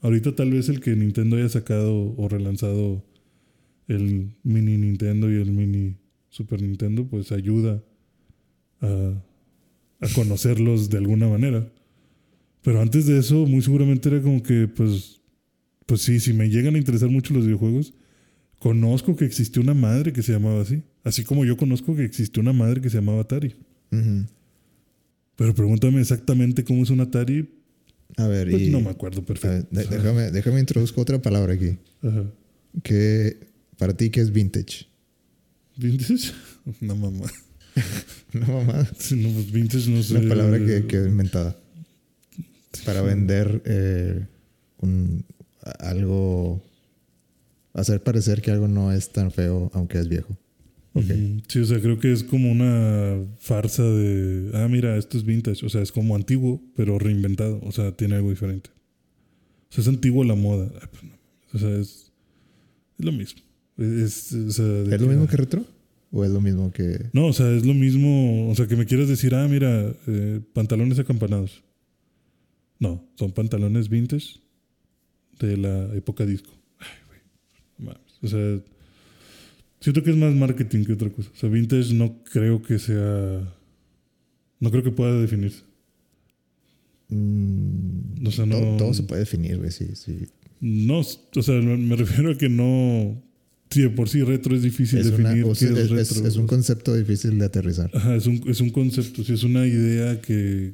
Ahorita 0.01 0.35
tal 0.35 0.51
vez 0.51 0.69
el 0.69 0.81
que 0.81 0.95
Nintendo 0.95 1.37
haya 1.37 1.49
sacado 1.49 2.13
o 2.15 2.27
relanzado 2.27 3.03
el 3.87 4.35
mini 4.43 4.77
Nintendo 4.77 5.31
y 5.31 5.35
el 5.35 5.51
mini 5.51 5.95
Super 6.29 6.61
Nintendo, 6.61 7.07
pues 7.07 7.31
ayuda 7.31 7.81
a, 8.81 9.13
a 10.03 10.13
conocerlos 10.13 10.89
de 10.89 10.97
alguna 10.97 11.27
manera. 11.27 11.67
Pero 12.61 12.81
antes 12.81 13.05
de 13.05 13.19
eso, 13.19 13.45
muy 13.45 13.61
seguramente 13.61 14.09
era 14.09 14.21
como 14.21 14.41
que, 14.41 14.67
pues, 14.67 15.21
pues 15.85 16.01
sí, 16.01 16.19
si 16.19 16.33
me 16.33 16.49
llegan 16.49 16.75
a 16.75 16.77
interesar 16.77 17.09
mucho 17.09 17.33
los 17.33 17.45
videojuegos, 17.45 17.93
conozco 18.59 19.15
que 19.15 19.25
existió 19.25 19.61
una 19.61 19.73
madre 19.73 20.13
que 20.13 20.21
se 20.23 20.31
llamaba 20.31 20.61
así. 20.61 20.81
Así 21.03 21.23
como 21.25 21.43
yo 21.43 21.57
conozco 21.57 21.95
que 21.95 22.05
existió 22.05 22.41
una 22.41 22.53
madre 22.53 22.79
que 22.79 22.89
se 22.89 22.97
llamaba 22.97 23.21
Atari. 23.21 23.53
Pero 25.35 25.53
pregúntame 25.53 25.99
exactamente 25.99 26.63
cómo 26.63 26.83
es 26.83 26.89
un 26.89 27.01
Atari, 27.01 27.49
A 28.17 28.27
ver, 28.27 28.49
pues 28.49 28.61
y. 28.63 28.69
no 28.69 28.79
me 28.79 28.89
acuerdo 28.89 29.21
ver, 29.21 29.27
perfecto. 29.27 29.67
déjame, 29.71 30.31
déjame 30.31 30.59
introduzco 30.59 31.01
otra 31.01 31.21
palabra 31.21 31.53
aquí. 31.53 31.77
Ajá. 32.01 32.23
Que 32.83 33.37
para 33.77 33.93
ti, 33.95 34.09
¿qué 34.09 34.21
es 34.21 34.31
vintage? 34.31 34.87
¿Vintage? 35.75 36.31
No, 36.79 36.95
mamá. 36.95 37.25
No, 38.33 38.47
mamá. 38.47 38.87
No, 39.11 39.29
pues 39.29 39.51
vintage 39.51 39.89
no 39.91 39.97
Es 39.99 40.07
sé. 40.07 40.17
una 40.17 40.29
palabra 40.29 40.57
que, 40.57 40.85
que 40.87 40.97
inventada. 40.97 41.55
Para 42.85 43.01
vender 43.03 43.61
eh, 43.65 44.25
un, 44.79 45.23
algo. 45.79 46.63
Hacer 47.73 48.01
parecer 48.01 48.41
que 48.41 48.51
algo 48.51 48.67
no 48.67 48.91
es 48.91 49.11
tan 49.11 49.31
feo, 49.31 49.69
aunque 49.73 49.99
es 49.99 50.07
viejo. 50.07 50.35
Sí, 51.47 51.59
o 51.59 51.65
sea, 51.65 51.79
creo 51.81 51.99
que 51.99 52.11
es 52.11 52.23
como 52.23 52.51
una 52.51 53.17
farsa 53.39 53.83
de, 53.83 54.51
ah, 54.53 54.67
mira, 54.69 54.95
esto 54.97 55.17
es 55.17 55.23
vintage. 55.25 55.65
O 55.65 55.69
sea, 55.69 55.81
es 55.81 55.91
como 55.91 56.15
antiguo, 56.15 56.61
pero 56.75 56.99
reinventado. 56.99 57.59
O 57.63 57.71
sea, 57.71 57.91
tiene 57.95 58.15
algo 58.15 58.29
diferente. 58.29 58.69
O 59.69 59.73
sea, 59.73 59.81
es 59.83 59.87
antiguo 59.87 60.23
la 60.23 60.35
moda. 60.35 60.71
Ay, 60.81 60.87
pues. 60.91 61.03
O 61.53 61.57
sea, 61.59 61.69
es, 61.79 62.11
es 62.99 63.05
lo 63.05 63.11
mismo. 63.11 63.41
Es, 63.77 64.33
o 64.33 64.51
sea, 64.51 64.65
de 64.65 64.95
¿Es 64.95 65.01
lo 65.01 65.07
mismo 65.07 65.27
que 65.27 65.37
retro? 65.37 65.65
¿O 66.15 66.23
es 66.23 66.29
lo 66.29 66.41
mismo 66.41 66.71
que.? 66.71 67.09
No, 67.11 67.25
o 67.25 67.33
sea, 67.33 67.49
es 67.49 67.65
lo 67.65 67.73
mismo. 67.73 68.49
O 68.51 68.55
sea, 68.55 68.67
que 68.67 68.75
me 68.75 68.85
quieres 68.85 69.07
decir, 69.09 69.33
ah, 69.33 69.47
mira, 69.47 69.91
eh, 70.07 70.41
pantalones 70.53 70.99
acampanados. 70.99 71.63
No, 72.79 73.03
son 73.15 73.31
pantalones 73.31 73.89
vintage 73.89 74.39
de 75.39 75.57
la 75.57 75.93
época 75.95 76.23
disco. 76.25 76.51
Ay, 76.79 76.87
güey. 77.07 77.19
mames. 77.89 78.13
O 78.21 78.27
sea, 78.27 78.59
siento 79.79 80.03
que 80.03 80.11
es 80.11 80.17
más 80.17 80.33
marketing 80.35 80.85
que 80.85 80.93
otra 80.93 81.09
cosa. 81.09 81.31
O 81.33 81.35
sea, 81.35 81.49
vintage 81.49 81.93
no 81.95 82.23
creo 82.25 82.61
que 82.61 82.77
sea. 82.77 83.51
No 84.59 84.69
creo 84.71 84.83
que 84.83 84.91
pueda 84.91 85.19
definirse. 85.19 85.63
mm, 87.09 88.27
O 88.27 88.31
sea, 88.31 88.45
no- 88.45 88.59
todo, 88.59 88.77
todo 88.77 88.93
se 88.93 89.03
puede 89.03 89.21
definir, 89.21 89.57
güey. 89.57 89.71
Sí, 89.71 89.95
sí. 89.95 90.27
No, 90.59 90.99
o 90.99 91.41
sea, 91.41 91.55
me 91.61 91.95
refiero 91.95 92.31
a 92.31 92.37
que 92.37 92.49
no. 92.49 93.21
Si 93.73 93.81
de 93.81 93.89
por 93.89 94.07
sí 94.09 94.21
retro 94.23 94.55
es 94.55 94.61
difícil 94.61 94.99
Es, 94.99 95.07
una- 95.07 95.29
definir 95.29 95.45
o 95.45 95.55
sea, 95.55 95.67
qué 95.69 95.73
es 95.73 95.79
es- 95.79 95.85
es- 95.91 96.09
retro. 96.15 96.27
es 96.27 96.35
un 96.37 96.47
concepto 96.47 96.95
difícil 96.95 97.37
de 97.39 97.45
aterrizar. 97.45 97.89
Ajá, 97.93 98.15
es 98.15 98.25
un, 98.27 98.41
es 98.47 98.61
un 98.61 98.69
concepto, 98.69 99.23
sí, 99.23 99.33
es 99.33 99.43
una 99.43 99.65
idea 99.65 100.21
que, 100.21 100.73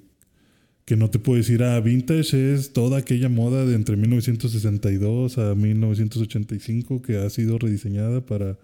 que 0.86 0.96
no 0.98 1.10
te 1.10 1.20
puedo 1.20 1.38
decir, 1.38 1.64
ah, 1.64 1.80
vintage 1.80 2.54
es 2.54 2.74
toda 2.74 2.98
aquella 2.98 3.30
moda 3.30 3.66
de 3.66 3.76
entre 3.76 3.96
1962 3.96 5.38
a 5.38 5.56
1985 5.56 7.02
que 7.02 7.18
ha 7.18 7.30
sido 7.30 7.58
rediseñada 7.58 8.26
para 8.26 8.58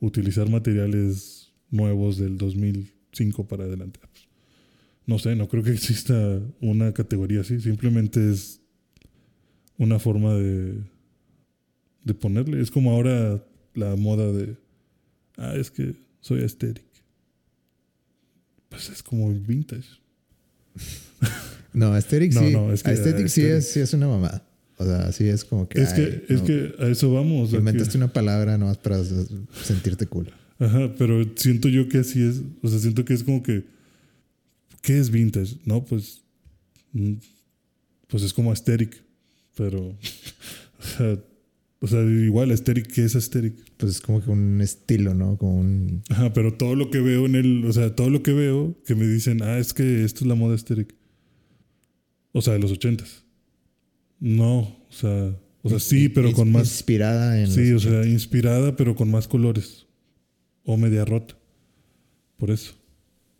utilizar 0.00 0.48
materiales 0.50 1.52
nuevos 1.70 2.18
del 2.18 2.36
2005 2.38 3.48
para 3.48 3.64
adelante. 3.64 3.98
No 5.06 5.18
sé, 5.18 5.34
no 5.36 5.48
creo 5.48 5.62
que 5.62 5.70
exista 5.72 6.40
una 6.60 6.92
categoría 6.92 7.40
así, 7.40 7.60
simplemente 7.60 8.30
es 8.30 8.60
una 9.78 9.98
forma 9.98 10.34
de, 10.34 10.74
de 12.04 12.14
ponerle. 12.14 12.60
Es 12.60 12.70
como 12.70 12.92
ahora 12.92 13.42
la 13.74 13.96
moda 13.96 14.30
de, 14.32 14.56
ah, 15.36 15.54
es 15.56 15.70
que 15.70 15.94
soy 16.20 16.40
aesthetic. 16.42 16.84
Pues 18.68 18.88
es 18.88 19.02
como 19.02 19.30
vintage. 19.32 19.88
No, 21.72 21.92
Aesthetic 21.92 22.32
No, 22.34 22.40
sí. 22.40 22.52
no, 22.52 22.72
es 22.72 22.84
que 22.84 22.90
Aesthetic 22.90 23.26
sí 23.26 23.40
Aesthetic- 23.42 23.56
es, 23.56 23.68
sí 23.72 23.80
es 23.80 23.92
una 23.94 24.06
mamada. 24.06 24.46
O 24.76 24.84
sea, 24.84 25.10
sí 25.10 25.28
es 25.28 25.44
como 25.44 25.68
que. 25.68 25.82
es 25.82 25.92
que, 25.92 26.02
ay, 26.02 26.22
es 26.28 26.40
no, 26.42 26.46
que 26.46 26.74
a 26.78 26.86
eso 26.86 27.12
vamos. 27.12 27.50
que- 27.50 27.56
Inventaste 27.56 27.96
una 27.96 28.12
palabra 28.12 28.56
nomás 28.56 28.78
para 28.78 29.02
sentirte 29.64 30.06
cool. 30.06 30.32
Ajá, 30.60 30.92
pero 30.96 31.24
siento 31.34 31.68
yo 31.68 31.88
que 31.88 31.98
así 31.98 32.22
es. 32.22 32.42
O 32.62 32.68
sea, 32.68 32.78
siento 32.78 33.04
que 33.04 33.12
es 33.14 33.24
como 33.24 33.42
que. 33.42 33.64
¿Qué 34.82 34.98
es 35.00 35.10
vintage? 35.10 35.56
No, 35.64 35.84
pues. 35.84 36.22
mm, 36.92 37.14
Pues 38.06 38.22
es 38.22 38.32
como 38.32 38.50
aesthetic. 38.50 39.02
Pero. 39.56 39.96
O 40.78 40.86
sea, 40.98 41.18
o 41.84 41.86
sea, 41.86 42.02
igual, 42.02 42.50
aesthetic, 42.50 42.90
¿qué 42.90 43.04
es 43.04 43.14
aesthetic? 43.14 43.54
Pues 43.76 43.96
es 43.96 44.00
como 44.00 44.24
que 44.24 44.30
un 44.30 44.62
estilo, 44.62 45.12
¿no? 45.12 45.36
Como 45.36 45.58
un. 45.58 46.02
Ajá, 46.08 46.32
pero 46.32 46.54
todo 46.54 46.74
lo 46.74 46.90
que 46.90 47.00
veo 47.00 47.26
en 47.26 47.34
el. 47.34 47.66
O 47.66 47.72
sea, 47.74 47.94
todo 47.94 48.08
lo 48.08 48.22
que 48.22 48.32
veo 48.32 48.74
que 48.86 48.94
me 48.94 49.06
dicen, 49.06 49.42
ah, 49.42 49.58
es 49.58 49.74
que 49.74 50.02
esto 50.02 50.20
es 50.20 50.26
la 50.26 50.34
moda 50.34 50.54
aesthetic. 50.54 50.94
O 52.32 52.40
sea, 52.40 52.54
de 52.54 52.60
los 52.60 52.72
ochentas. 52.72 53.26
No, 54.18 54.60
o 54.60 54.86
sea. 54.88 55.38
O 55.60 55.68
sea, 55.68 55.78
sí, 55.78 56.08
pero 56.08 56.32
con 56.32 56.50
más. 56.50 56.68
Inspirada 56.68 57.38
en. 57.38 57.50
Sí, 57.50 57.72
o 57.72 57.78
sea, 57.78 58.06
inspirada, 58.06 58.76
pero 58.76 58.96
con 58.96 59.10
más 59.10 59.28
colores. 59.28 59.86
O 60.64 60.78
media 60.78 61.04
rota. 61.04 61.36
Por 62.38 62.50
eso. 62.50 62.72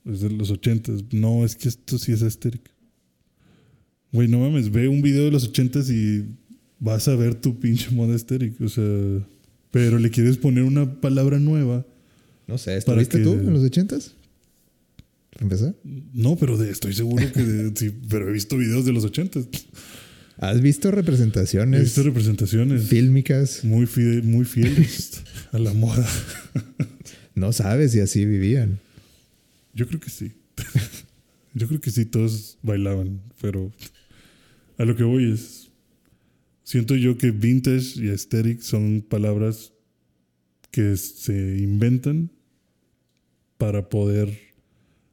Es 0.05 0.21
de 0.21 0.29
los 0.29 0.51
ochentas. 0.51 1.03
No, 1.13 1.47
es 1.47 1.57
que 1.57 1.71
esto 1.71 1.97
sí 1.97 2.13
es 2.13 2.23
aesthetic. 2.23 2.71
Güey, 4.13 4.29
no 4.29 4.41
mames, 4.41 4.71
ve 4.71 4.87
un 4.87 5.01
video 5.01 5.25
de 5.25 5.31
los 5.31 5.49
ochentas 5.49 5.89
y 5.89 6.27
vas 6.79 7.09
a 7.09 7.17
ver 7.17 7.35
tu 7.35 7.59
pinche 7.59 7.91
moda 7.91 8.13
aesthetic. 8.15 8.61
O 8.61 8.69
sea, 8.69 8.85
pero 9.71 9.99
le 9.99 10.11
quieres 10.11 10.37
poner 10.37 10.65
una 10.65 11.01
palabra 11.01 11.39
nueva. 11.39 11.87
No 12.47 12.59
sé, 12.59 12.77
¿estuviste 12.77 13.19
que- 13.19 13.25
tú 13.25 13.33
en 13.33 13.53
los 13.53 13.63
ochentas? 13.65 14.15
¿Para 15.33 15.45
empezar? 15.45 15.75
No, 16.13 16.37
pero 16.37 16.57
de- 16.57 16.71
estoy 16.71 16.93
seguro 16.95 17.25
que 17.33 17.43
de- 17.43 17.73
sí, 17.77 17.93
pero 18.09 18.29
he 18.29 18.33
visto 18.33 18.57
videos 18.57 18.85
de 18.85 18.93
los 18.93 19.05
ochentas. 19.05 19.47
¿Has 20.37 20.61
visto 20.61 20.89
He 20.89 20.93
representaciones 20.93 21.83
visto 21.83 22.03
representaciones 22.03 22.85
fílmicas? 22.85 23.65
muy, 23.65 23.87
fide- 23.87 24.23
muy 24.23 24.45
fieles 24.45 25.23
a 25.53 25.59
la 25.59 25.73
moda. 25.73 26.07
No 27.35 27.53
sabes 27.53 27.93
si 27.93 28.01
así 28.01 28.25
vivían. 28.25 28.79
Yo 29.75 29.89
creo 29.89 29.99
que 30.01 30.11
sí. 30.11 30.33
Yo 31.55 31.67
creo 31.69 31.81
que 31.81 31.91
sí, 31.91 32.05
todos 32.05 32.59
bailaban, 32.63 33.21
pero 33.41 33.73
a 34.79 34.85
lo 34.85 34.95
que 34.97 35.03
voy 35.05 35.33
es, 35.33 35.64
siento 36.65 36.97
yo 36.97 37.17
que 37.17 37.31
vintage 37.31 38.05
y 38.05 38.09
aesthetic 38.09 38.61
son 38.61 39.05
palabras 39.09 39.73
que 40.71 40.97
se 40.97 41.59
inventan 41.59 42.33
para 43.57 43.89
poder 43.89 44.37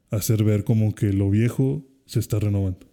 hacer 0.10 0.44
ver 0.44 0.64
como 0.64 0.96
que 0.96 1.14
lo 1.14 1.30
viejo 1.30 1.86
se 2.06 2.20
está 2.20 2.40
renovando. 2.40 2.88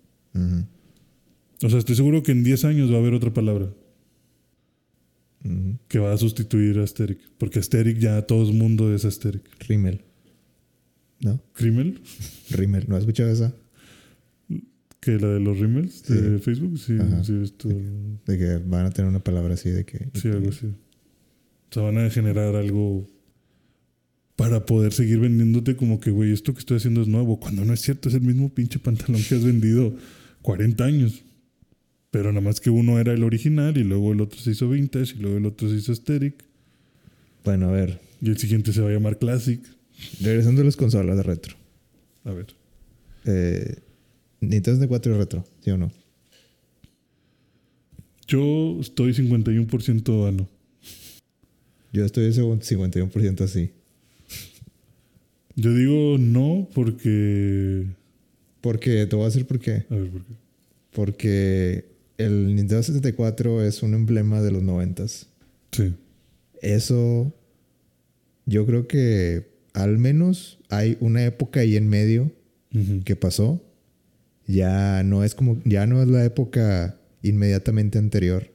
O 1.62 1.68
sea, 1.70 1.78
estoy 1.78 1.96
seguro 1.96 2.22
que 2.22 2.32
en 2.32 2.44
10 2.44 2.64
años 2.66 2.92
va 2.92 2.96
a 2.96 2.98
haber 2.98 3.14
otra 3.14 3.32
palabra 3.32 3.72
que 5.88 5.98
va 5.98 6.12
a 6.12 6.18
sustituir 6.18 6.78
a 6.78 6.82
aesthetic, 6.82 7.18
porque 7.38 7.60
aesthetic 7.60 7.98
ya 7.98 8.22
todo 8.22 8.48
el 8.48 8.54
mundo 8.54 8.94
es 8.94 9.04
aesthetic. 9.04 9.42
Rimmel. 9.66 10.02
¿No? 11.20 11.40
¿Crimmel? 11.54 12.00
Rimmel. 12.50 12.84
¿No 12.88 12.96
has 12.96 13.02
escuchado 13.02 13.30
esa? 13.30 13.54
Que 15.00 15.12
la 15.18 15.28
de 15.28 15.40
los 15.40 15.58
rímels 15.58 16.02
de 16.04 16.38
Facebook, 16.40 16.78
sí, 16.78 16.96
sí, 17.22 17.32
esto, 17.42 17.68
De 17.68 18.36
que 18.38 18.56
van 18.66 18.86
a 18.86 18.90
tener 18.90 19.08
una 19.08 19.20
palabra 19.20 19.54
así 19.54 19.70
de 19.70 19.84
que. 19.84 20.08
sí, 20.14 20.28
algo 20.28 20.48
así. 20.50 20.66
O 20.66 21.72
sea, 21.74 21.82
van 21.84 21.98
a 21.98 22.10
generar 22.10 22.56
algo 22.56 23.06
para 24.36 24.64
poder 24.66 24.92
seguir 24.92 25.18
vendiéndote 25.20 25.76
como 25.76 26.00
que, 26.00 26.10
güey, 26.10 26.32
esto 26.32 26.52
que 26.54 26.60
estoy 26.60 26.76
haciendo 26.78 27.02
es 27.02 27.08
nuevo, 27.08 27.38
cuando 27.40 27.64
no 27.64 27.72
es 27.72 27.80
cierto, 27.80 28.08
es 28.08 28.14
el 28.14 28.20
mismo 28.22 28.48
pinche 28.48 28.78
pantalón 28.78 29.20
que 29.28 29.34
has 29.34 29.44
vendido 29.44 29.94
40 30.42 30.84
años. 30.84 31.22
Pero 32.10 32.32
nada 32.32 32.40
más 32.40 32.60
que 32.60 32.70
uno 32.70 32.98
era 32.98 33.12
el 33.12 33.22
original 33.22 33.76
y 33.76 33.84
luego 33.84 34.12
el 34.12 34.20
otro 34.20 34.38
se 34.40 34.52
hizo 34.52 34.68
vintage 34.70 35.14
y 35.16 35.18
luego 35.20 35.36
el 35.36 35.46
otro 35.46 35.68
se 35.68 35.74
hizo 35.76 35.92
aesthetic 35.92 36.34
Bueno, 37.44 37.68
a 37.68 37.72
ver. 37.72 38.00
y 38.22 38.30
el 38.30 38.38
siguiente 38.38 38.72
se 38.72 38.80
va 38.80 38.88
a 38.88 38.92
llamar 38.92 39.18
classic. 39.18 39.60
Regresando 40.20 40.62
a 40.62 40.64
las 40.64 40.76
consolas 40.76 41.16
de 41.16 41.22
retro. 41.22 41.56
A 42.24 42.30
ver. 42.32 42.46
Eh, 43.26 43.76
Nintendo 44.40 44.80
64 44.80 45.12
es 45.12 45.18
retro, 45.18 45.44
¿sí 45.60 45.70
o 45.70 45.78
no? 45.78 45.90
Yo 48.26 48.78
estoy 48.80 49.12
51% 49.12 50.28
a 50.28 50.32
no. 50.32 50.48
Yo 51.92 52.04
estoy 52.04 52.26
ese 52.26 52.42
51% 52.42 53.40
así. 53.40 53.70
Yo 55.56 55.72
digo 55.72 56.18
no 56.18 56.68
porque... 56.74 57.86
Porque, 58.60 59.06
te 59.06 59.16
voy 59.16 59.24
a 59.24 59.28
decir 59.28 59.46
por 59.46 59.58
qué. 59.58 59.86
A 59.88 59.94
ver, 59.94 60.10
¿por 60.10 60.24
qué? 60.24 60.32
Porque 60.92 61.84
el 62.18 62.54
Nintendo 62.54 62.82
64 62.82 63.64
es 63.64 63.82
un 63.82 63.94
emblema 63.94 64.42
de 64.42 64.50
los 64.50 64.62
noventas. 64.62 65.28
Sí. 65.72 65.94
Eso, 66.60 67.32
yo 68.44 68.66
creo 68.66 68.86
que 68.88 69.48
al 69.72 69.98
menos 69.98 70.58
hay 70.68 70.96
una 71.00 71.24
época 71.24 71.60
ahí 71.60 71.76
en 71.76 71.88
medio 71.88 72.30
que 73.04 73.16
pasó. 73.16 73.62
Ya 74.48 75.04
no 75.04 75.22
es 75.22 75.34
como, 75.36 75.60
ya 75.64 75.86
no 75.86 76.02
es 76.02 76.08
la 76.08 76.24
época 76.24 76.98
inmediatamente 77.22 77.98
anterior 77.98 78.50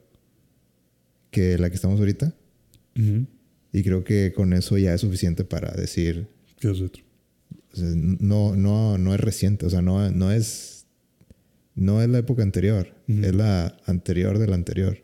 que 1.32 1.58
la 1.58 1.70
que 1.70 1.76
estamos 1.76 2.00
ahorita. 2.00 2.34
Y 3.72 3.84
creo 3.84 4.04
que 4.04 4.34
con 4.34 4.54
eso 4.54 4.78
ya 4.78 4.94
es 4.94 5.02
suficiente 5.02 5.46
para 5.46 5.72
decir, 5.72 6.28
¿Qué 6.60 6.70
es 6.70 6.80
retro? 6.80 7.04
o 7.74 7.76
sea, 7.76 7.90
no, 7.96 8.56
no, 8.56 8.98
no 8.98 9.14
es 9.16 9.20
reciente, 9.20 9.66
o 9.66 9.70
sea, 9.70 9.82
no, 9.82 10.12
no 10.12 10.32
es, 10.32 10.86
no 11.76 12.02
es 12.02 12.10
la 12.10 12.20
época 12.20 12.44
anterior, 12.44 12.94
es 13.08 13.34
la 13.34 13.76
anterior 13.86 14.38
de 14.38 14.48
la 14.48 14.56
anterior. 14.56 15.00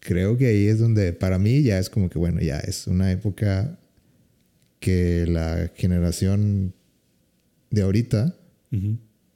Creo 0.00 0.38
que 0.38 0.46
ahí 0.46 0.66
es 0.66 0.78
donde, 0.78 1.12
para 1.12 1.38
mí 1.38 1.62
ya 1.62 1.78
es 1.78 1.90
como 1.90 2.08
que, 2.08 2.18
bueno, 2.18 2.40
ya 2.40 2.58
es 2.58 2.86
una 2.86 3.12
época 3.12 3.78
que 4.80 5.26
la 5.26 5.70
generación 5.74 6.72
de 7.70 7.82
ahorita 7.82 8.37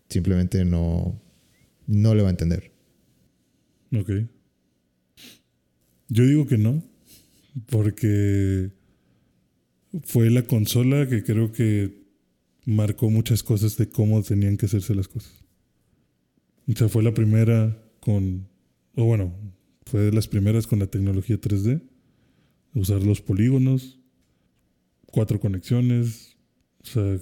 Simplemente 0.08 0.64
no, 0.64 1.20
no 1.86 2.14
le 2.14 2.22
va 2.22 2.28
a 2.28 2.32
entender. 2.32 2.72
Ok. 3.94 4.10
Yo 6.08 6.26
digo 6.26 6.46
que 6.46 6.58
no, 6.58 6.82
porque 7.66 8.70
fue 10.04 10.30
la 10.30 10.42
consola 10.42 11.08
que 11.08 11.22
creo 11.22 11.52
que 11.52 12.02
marcó 12.64 13.10
muchas 13.10 13.42
cosas 13.42 13.76
de 13.76 13.88
cómo 13.88 14.22
tenían 14.22 14.56
que 14.56 14.66
hacerse 14.66 14.94
las 14.94 15.08
cosas. 15.08 15.44
O 16.68 16.72
sea, 16.72 16.88
fue 16.88 17.02
la 17.02 17.14
primera 17.14 17.82
con, 18.00 18.48
o 18.94 19.04
bueno, 19.04 19.34
fue 19.86 20.02
de 20.02 20.12
las 20.12 20.28
primeras 20.28 20.66
con 20.66 20.78
la 20.78 20.86
tecnología 20.86 21.40
3D, 21.40 21.82
usar 22.74 23.02
los 23.02 23.20
polígonos, 23.20 24.00
cuatro 25.06 25.40
conexiones, 25.40 26.36
o 26.82 26.86
sea, 26.86 27.18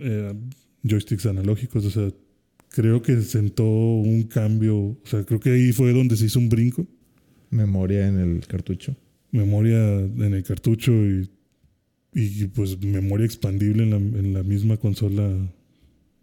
eh, 0.00 0.34
joysticks 0.88 1.26
analógicos, 1.26 1.84
o 1.84 1.90
sea, 1.90 2.10
creo 2.70 3.02
que 3.02 3.20
sentó 3.22 3.64
un 3.66 4.24
cambio, 4.24 4.76
o 4.76 4.98
sea, 5.04 5.24
creo 5.24 5.40
que 5.40 5.50
ahí 5.50 5.72
fue 5.72 5.92
donde 5.92 6.16
se 6.16 6.26
hizo 6.26 6.38
un 6.38 6.48
brinco, 6.48 6.86
Memoria 7.50 8.08
en 8.08 8.18
el 8.18 8.46
cartucho. 8.46 8.96
memoria 9.30 10.00
en 10.00 10.34
el 10.34 10.42
cartucho 10.42 10.92
y, 10.92 11.28
y 12.12 12.46
pues 12.48 12.80
memoria 12.82 13.24
expandible 13.26 13.84
en 13.84 13.90
la, 13.90 13.96
en 13.96 14.32
la 14.34 14.42
misma 14.42 14.76
consola 14.78 15.22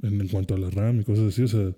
en, 0.01 0.21
en 0.21 0.27
cuanto 0.27 0.53
a 0.53 0.57
la 0.57 0.69
RAM 0.69 0.99
y 0.99 1.03
cosas 1.03 1.29
así, 1.33 1.43
o 1.43 1.47
sea, 1.47 1.73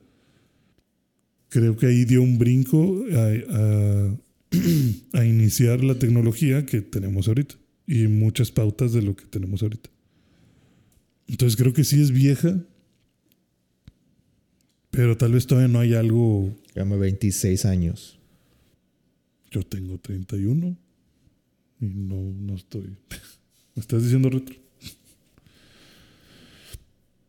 creo 1.49 1.77
que 1.77 1.85
ahí 1.87 2.05
dio 2.05 2.21
un 2.21 2.37
brinco 2.37 3.03
a, 3.13 3.55
a- 3.55 4.17
a 5.19 5.25
iniciar 5.25 5.83
la 5.83 5.95
tecnología 5.95 6.65
que 6.65 6.81
tenemos 6.81 7.27
ahorita 7.27 7.55
y 7.87 8.07
muchas 8.07 8.51
pautas 8.51 8.93
de 8.93 9.01
lo 9.01 9.15
que 9.15 9.25
tenemos 9.25 9.61
ahorita. 9.63 9.89
Entonces 11.27 11.57
creo 11.57 11.73
que 11.73 11.83
sí 11.83 12.01
es 12.01 12.11
vieja, 12.11 12.63
pero 14.95 15.17
tal 15.17 15.33
vez 15.33 15.45
todavía 15.45 15.67
no 15.67 15.79
hay 15.79 15.93
algo 15.93 16.53
Llama 16.75 16.97
26 16.97 17.65
años. 17.65 18.19
Yo 19.49 19.63
tengo 19.63 19.97
31 19.97 20.77
y 21.79 21.85
no, 21.85 22.15
no 22.15 22.55
estoy. 22.55 22.97
¿Me 23.75 23.79
estás 23.79 24.03
diciendo 24.03 24.29
retro? 24.29 24.55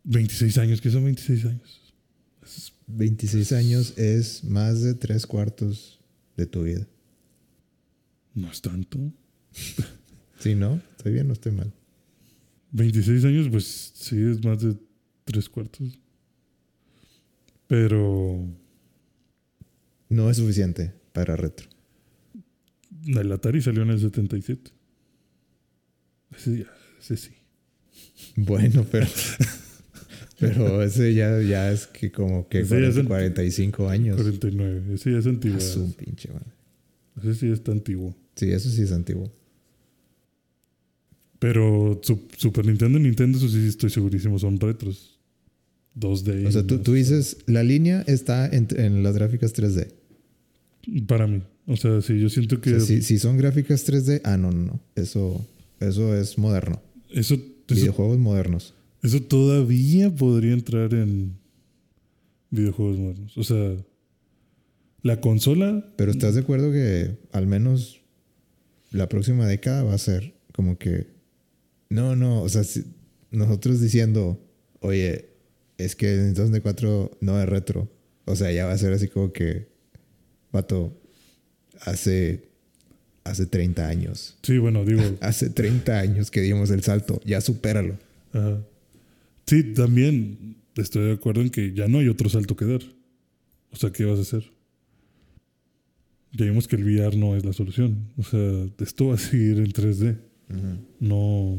26 0.03 0.59
años, 0.59 0.81
¿qué 0.81 0.91
son 0.91 1.05
26 1.05 1.45
años? 1.45 1.95
26 2.89 3.53
años 3.53 3.99
es 3.99 4.45
más 4.45 4.83
de 4.83 4.95
tres 4.95 5.27
cuartos 5.27 6.01
de 6.37 6.47
tu 6.47 6.65
vida. 6.65 6.87
No 8.35 8.51
es 8.51 8.61
tanto. 8.61 8.99
¿Sí, 10.41 10.57
no? 10.57 10.81
¿Estoy 10.97 11.13
bien 11.13 11.31
o 11.31 11.33
estoy 11.33 11.53
mal? 11.53 11.73
26 12.73 13.25
años, 13.25 13.49
pues 13.49 13.93
sí, 13.95 14.21
es 14.21 14.45
más 14.45 14.61
de 14.61 14.77
tres 15.25 15.49
cuartos. 15.49 16.01
Pero 17.67 18.47
No 20.09 20.31
es 20.31 20.37
suficiente 20.37 20.93
para 21.13 21.37
retro. 21.37 21.69
el 23.07 23.33
Atari 23.33 23.61
salió 23.63 23.83
en 23.83 23.91
el 23.91 24.01
77. 24.01 24.71
Ese, 26.37 26.59
ya- 26.59 26.75
ese 27.01 27.17
sí. 27.17 27.31
Bueno, 28.37 28.85
pero. 28.91 29.07
pero 30.39 30.83
ese 30.83 31.15
ya, 31.15 31.41
ya 31.41 31.71
es 31.73 31.87
que 31.87 32.13
como 32.13 32.49
que 32.49 32.61
Ese 32.61 32.81
ya 32.81 32.89
es 32.89 32.95
40, 32.95 33.01
el- 33.01 33.07
45 33.09 33.89
años. 33.89 34.17
49. 34.17 34.95
Ese 34.95 35.13
ya 35.13 35.19
es 35.19 35.27
antiguo. 35.27 35.57
Ah, 35.59 35.61
su 35.61 35.95
pinche 35.97 36.29
madre. 36.33 36.53
Ese 37.19 37.35
sí 37.35 37.49
está 37.51 37.73
antiguo. 37.73 38.15
Sí, 38.35 38.51
eso 38.51 38.69
sí 38.71 38.83
es 38.83 38.93
antiguo. 38.93 39.33
Pero 41.39 42.01
Sup- 42.03 42.35
Super 42.37 42.65
Nintendo 42.67 42.99
y 42.99 43.03
Nintendo, 43.03 43.39
eso 43.39 43.49
sí 43.49 43.67
estoy 43.67 43.91
segurísimo, 43.91 44.39
son 44.39 44.59
retros. 44.59 45.16
2D. 45.99 46.47
O 46.47 46.53
sea, 46.53 46.67
tú, 46.67 46.79
tú 46.79 46.93
dices, 46.95 47.39
la 47.47 47.63
línea 47.63 48.03
está 48.07 48.47
en, 48.47 48.69
en 48.77 49.03
las 49.03 49.15
gráficas 49.15 49.55
3D. 49.55 49.89
Para 51.07 51.27
mí. 51.27 51.43
O 51.67 51.77
sea, 51.77 52.01
sí, 52.01 52.21
yo 52.21 52.29
siento 52.29 52.57
O 52.57 52.61
que 52.61 52.71
sea, 52.71 52.81
si, 52.81 53.03
si 53.03 53.19
son 53.19 53.37
gráficas 53.37 53.87
3D, 53.91 54.21
ah, 54.25 54.37
no, 54.37 54.53
no, 54.53 54.63
no. 54.67 54.81
Eso, 54.95 55.45
eso 55.81 56.15
es 56.17 56.39
moderno. 56.39 56.81
eso, 57.11 57.35
eso, 57.35 57.43
Videojuegos 57.69 58.19
modernos. 58.19 58.75
eso 59.03 59.21
todavía 59.23 60.15
podría 60.15 60.53
entrar 60.53 60.95
en 60.95 61.33
videojuegos 62.51 62.99
modernos. 62.99 63.37
O 63.37 63.43
sea, 63.43 63.75
la 65.03 65.21
consola, 65.21 65.93
Pero 65.97 66.11
¿estás 66.13 66.35
de 66.35 66.41
acuerdo 66.43 66.71
que 66.73 67.17
al 67.33 67.47
menos 67.47 68.01
la 68.93 69.09
próxima 69.09 69.47
década 69.47 69.83
va 69.83 69.95
a 69.95 69.99
ser 69.99 70.35
como 70.53 70.79
que... 70.79 71.07
No, 71.91 72.17
no, 72.17 72.43
o 72.43 72.49
sea, 72.49 72.65
si- 72.65 72.85
nosotros 73.31 73.81
diciendo, 73.81 74.41
oye, 74.81 75.27
es 75.79 75.97
que 75.97 76.13
el 76.13 76.25
Nintendo 76.27 76.49
64 76.49 77.19
no 77.21 77.41
es 77.41 77.49
retro. 77.49 77.91
O 78.25 78.35
sea, 78.35 78.51
ya 78.53 78.67
va 78.67 78.73
a 78.73 78.79
ser 78.79 78.93
así 78.93 79.09
como 79.09 79.33
que, 79.33 79.69
vato, 80.53 81.01
hace, 81.83 82.49
hace 83.25 83.47
30 83.47 83.87
años. 83.87 84.37
sí, 84.43 84.59
bueno, 84.59 84.85
digo, 84.85 85.03
Hace 85.21 85.51
30 85.51 85.99
años 85.99 86.31
que 86.31 86.41
dimos 86.41 86.71
el 86.71 86.83
salto, 86.83 87.21
ya 87.25 87.41
supéralo. 87.41 87.99
ajá. 88.33 88.63
sí, 89.47 89.75
también 89.75 90.57
estoy 90.77 91.05
de 91.07 91.13
acuerdo 91.13 91.43
en 91.43 91.51
que 91.51 91.73
ya 91.73 91.89
no 91.89 91.99
hay 91.99 92.09
otro 92.09 92.29
salto 92.29 92.57
que 92.57 92.65
dar. 92.65 92.83
O 93.71 93.77
sea, 93.77 93.91
¿qué 93.93 94.05
vas 94.05 94.19
a 94.19 94.23
hacer? 94.23 94.51
Ya 96.33 96.45
vimos 96.45 96.69
que 96.69 96.77
el 96.77 96.85
VR 96.85 97.17
no 97.17 97.37
es 97.37 97.45
la 97.45 97.53
solución. 97.53 98.11
O 98.17 98.23
sea, 98.23 98.67
esto 98.81 99.09
va 99.09 99.15
a 99.15 99.19
seguir 99.19 99.59
en 99.59 99.73
3D. 99.73 100.17
No, 101.01 101.59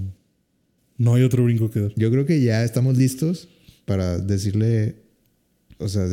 no 0.98 1.16
hay 1.16 1.24
otro 1.24 1.44
brinco 1.44 1.70
que 1.70 1.82
dar. 1.82 1.94
Yo 1.96 2.12
creo 2.12 2.26
que 2.26 2.42
ya 2.42 2.64
estamos 2.64 2.98
listos 2.98 3.50
para 3.88 4.20
decirle, 4.20 5.02
o 5.78 5.88
sea, 5.88 6.06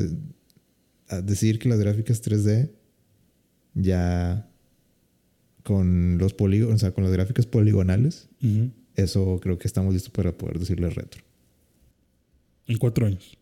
a 1.09 1.21
decir 1.21 1.59
que 1.59 1.69
las 1.69 1.81
gráficas 1.81 2.23
3D 2.23 2.71
ya 3.75 4.49
con 5.65 6.19
los 6.19 6.35
polígonos, 6.35 6.77
o 6.77 6.79
sea, 6.79 6.93
con 6.93 7.03
las 7.03 7.13
gráficas 7.13 7.47
poligonales, 7.47 8.29
eso 8.95 9.41
creo 9.43 9.59
que 9.59 9.67
estamos 9.67 9.93
listos 9.93 10.13
para 10.13 10.31
poder 10.39 10.61
decirle 10.61 10.89
retro. 10.89 11.21
En 12.69 12.79
cuatro 12.79 13.07
años. 13.07 13.37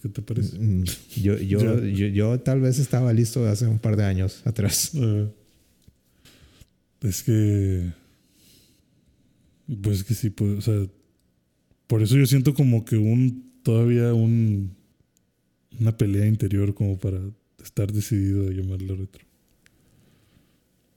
¿Qué 0.00 0.08
te 0.08 0.22
parece? 0.22 0.56
Mm, 0.60 0.84
Yo, 1.20 1.36
yo, 1.38 1.84
yo, 1.84 2.06
yo 2.06 2.38
tal 2.38 2.60
vez 2.60 2.78
estaba 2.78 3.12
listo 3.12 3.44
hace 3.48 3.66
un 3.66 3.80
par 3.80 3.96
de 3.96 4.04
años 4.04 4.42
atrás. 4.44 4.92
Eh, 4.94 5.28
es 7.00 7.24
que. 7.24 7.90
Pues 9.82 10.04
que 10.04 10.14
sí, 10.14 10.30
pues, 10.30 10.58
o 10.58 10.60
sea. 10.60 10.86
Por 11.88 12.00
eso 12.00 12.16
yo 12.16 12.26
siento 12.26 12.54
como 12.54 12.84
que 12.84 12.96
un. 12.96 13.51
Todavía 13.62 14.12
un. 14.14 14.74
Una 15.80 15.96
pelea 15.96 16.26
interior 16.26 16.74
como 16.74 16.98
para 16.98 17.18
estar 17.62 17.90
decidido 17.92 18.48
a 18.48 18.52
llamarle 18.52 18.94
retro. 18.94 19.24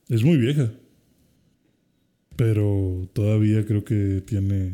Es 0.10 0.23
muy 0.23 0.38
vieja. 0.38 0.71
Pero 2.36 3.10
todavía 3.13 3.65
creo 3.65 3.84
que 3.86 4.21
tiene. 4.25 4.73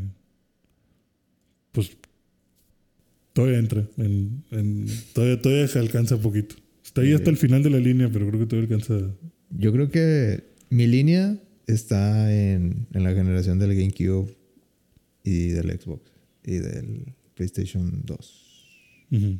Pues. 1.71 1.91
Todavía 3.33 3.59
entra. 3.59 3.87
En, 3.97 4.43
en- 4.51 4.87
todavía, 5.13 5.41
todavía 5.41 5.67
se 5.67 5.79
alcanza 5.79 6.17
poquito. 6.19 6.55
Está 6.83 7.01
ahí 7.01 7.13
hasta 7.13 7.29
el 7.29 7.37
final 7.37 7.63
de 7.63 7.69
la 7.69 7.77
línea, 7.79 8.09
pero 8.11 8.27
creo 8.27 8.39
que 8.39 8.45
todavía 8.47 8.75
alcanza. 8.75 9.15
Yo 9.51 9.71
creo 9.71 9.89
que 9.89 10.43
mi 10.69 10.87
línea 10.87 11.37
está 11.67 12.33
en, 12.33 12.87
en 12.91 13.03
la 13.03 13.13
generación 13.13 13.59
del 13.59 13.75
GameCube 13.75 14.35
y 15.23 15.49
del 15.49 15.79
Xbox 15.79 16.11
y 16.43 16.57
del 16.57 17.13
PlayStation 17.41 18.03
2. 18.05 19.07
Ujú. 19.11 19.39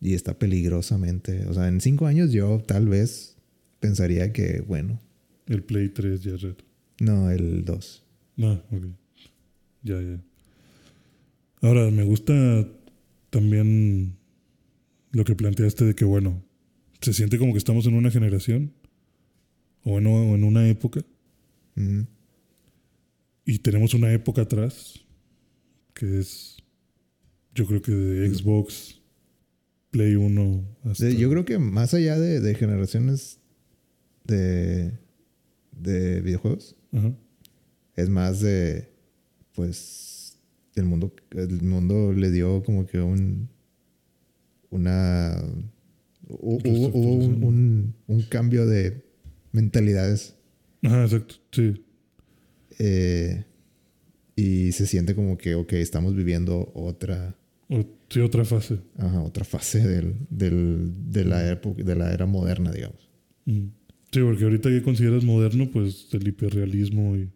Y 0.00 0.14
está 0.14 0.38
peligrosamente. 0.38 1.46
O 1.46 1.54
sea, 1.54 1.66
en 1.66 1.80
cinco 1.80 2.06
años 2.06 2.30
yo 2.30 2.62
tal 2.64 2.88
vez 2.88 3.36
pensaría 3.80 4.32
que, 4.32 4.60
bueno, 4.60 5.00
El 5.46 5.64
Play 5.64 5.88
3 5.88 6.22
ya 6.22 6.36
no, 7.00 7.30
el 7.30 7.64
2. 7.64 8.04
No, 8.36 8.52
ok. 8.52 8.84
Ya, 9.82 10.00
ya. 10.00 10.20
Ahora, 11.60 11.90
me 11.90 12.04
gusta 12.04 12.68
también 13.30 14.16
lo 15.10 15.24
que 15.24 15.34
planteaste 15.34 15.84
de 15.84 15.94
que, 15.96 16.04
bueno, 16.04 16.40
se 17.00 17.12
siente 17.12 17.36
como 17.36 17.52
que 17.52 17.58
estamos 17.58 17.86
en 17.86 17.94
una 17.94 18.12
generación 18.12 18.72
o 19.82 19.90
bueno, 19.90 20.12
o 20.12 20.34
en 20.36 20.44
una 20.44 20.68
época 20.68 21.04
y 23.44 23.58
tenemos 23.58 23.94
una 23.94 24.12
época 24.12 24.42
atrás 24.42 25.02
que 25.94 26.18
es, 26.20 26.56
yo 27.54 27.66
creo 27.66 27.82
que 27.82 27.92
de 27.92 28.28
Xbox, 28.34 29.00
Play 29.90 30.16
1 30.16 30.64
hasta... 30.84 31.10
Yo 31.10 31.28
creo 31.30 31.44
que 31.44 31.58
más 31.58 31.92
allá 31.94 32.18
de, 32.18 32.40
de 32.40 32.54
generaciones 32.54 33.38
de, 34.24 34.92
de 35.72 36.20
videojuegos, 36.22 36.76
Ajá. 36.92 37.12
es 37.96 38.08
más 38.08 38.40
de, 38.40 38.88
pues, 39.54 40.38
el 40.76 40.84
mundo, 40.84 41.14
el 41.32 41.62
mundo 41.62 42.12
le 42.12 42.30
dio 42.30 42.62
como 42.62 42.86
que 42.86 43.00
un, 43.00 43.50
una, 44.70 45.36
hu- 46.28 46.60
hubo, 46.64 46.88
hubo 46.88 47.14
un, 47.26 47.44
un- 47.44 47.94
un 48.06 48.22
cambio 48.22 48.66
de 48.66 49.04
mentalidades 49.52 50.34
Ajá, 50.82 51.04
exacto, 51.04 51.34
sí. 51.52 51.84
eh, 52.78 53.44
y 54.36 54.72
se 54.72 54.86
siente 54.86 55.14
como 55.14 55.36
que, 55.38 55.54
ok, 55.54 55.72
estamos 55.74 56.14
viviendo 56.14 56.70
otra, 56.74 57.36
sí, 58.08 58.20
otra 58.20 58.44
fase. 58.44 58.78
ajá, 58.98 59.20
otra 59.22 59.44
fase 59.44 59.86
del, 59.86 60.14
del, 60.30 60.92
de, 61.10 61.24
la 61.24 61.50
época, 61.50 61.82
de 61.82 61.94
la 61.96 62.12
era 62.12 62.26
moderna, 62.26 62.72
digamos. 62.72 63.08
Mm. 63.44 63.66
Sí, 64.10 64.20
porque 64.20 64.44
ahorita 64.44 64.68
que 64.68 64.82
consideras 64.82 65.24
moderno, 65.24 65.70
pues 65.72 66.08
el 66.12 66.26
hiperrealismo 66.28 67.16
y 67.16 67.30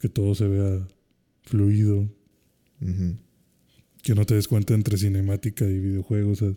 que 0.00 0.08
todo 0.08 0.34
se 0.34 0.46
vea 0.48 0.86
fluido, 1.42 2.08
que 4.02 4.14
no 4.14 4.24
te 4.24 4.34
des 4.34 4.48
cuenta 4.48 4.74
entre 4.74 4.96
cinemática 4.96 5.64
y 5.64 5.78
videojuego. 5.78 6.32
O 6.32 6.34
sea, 6.34 6.52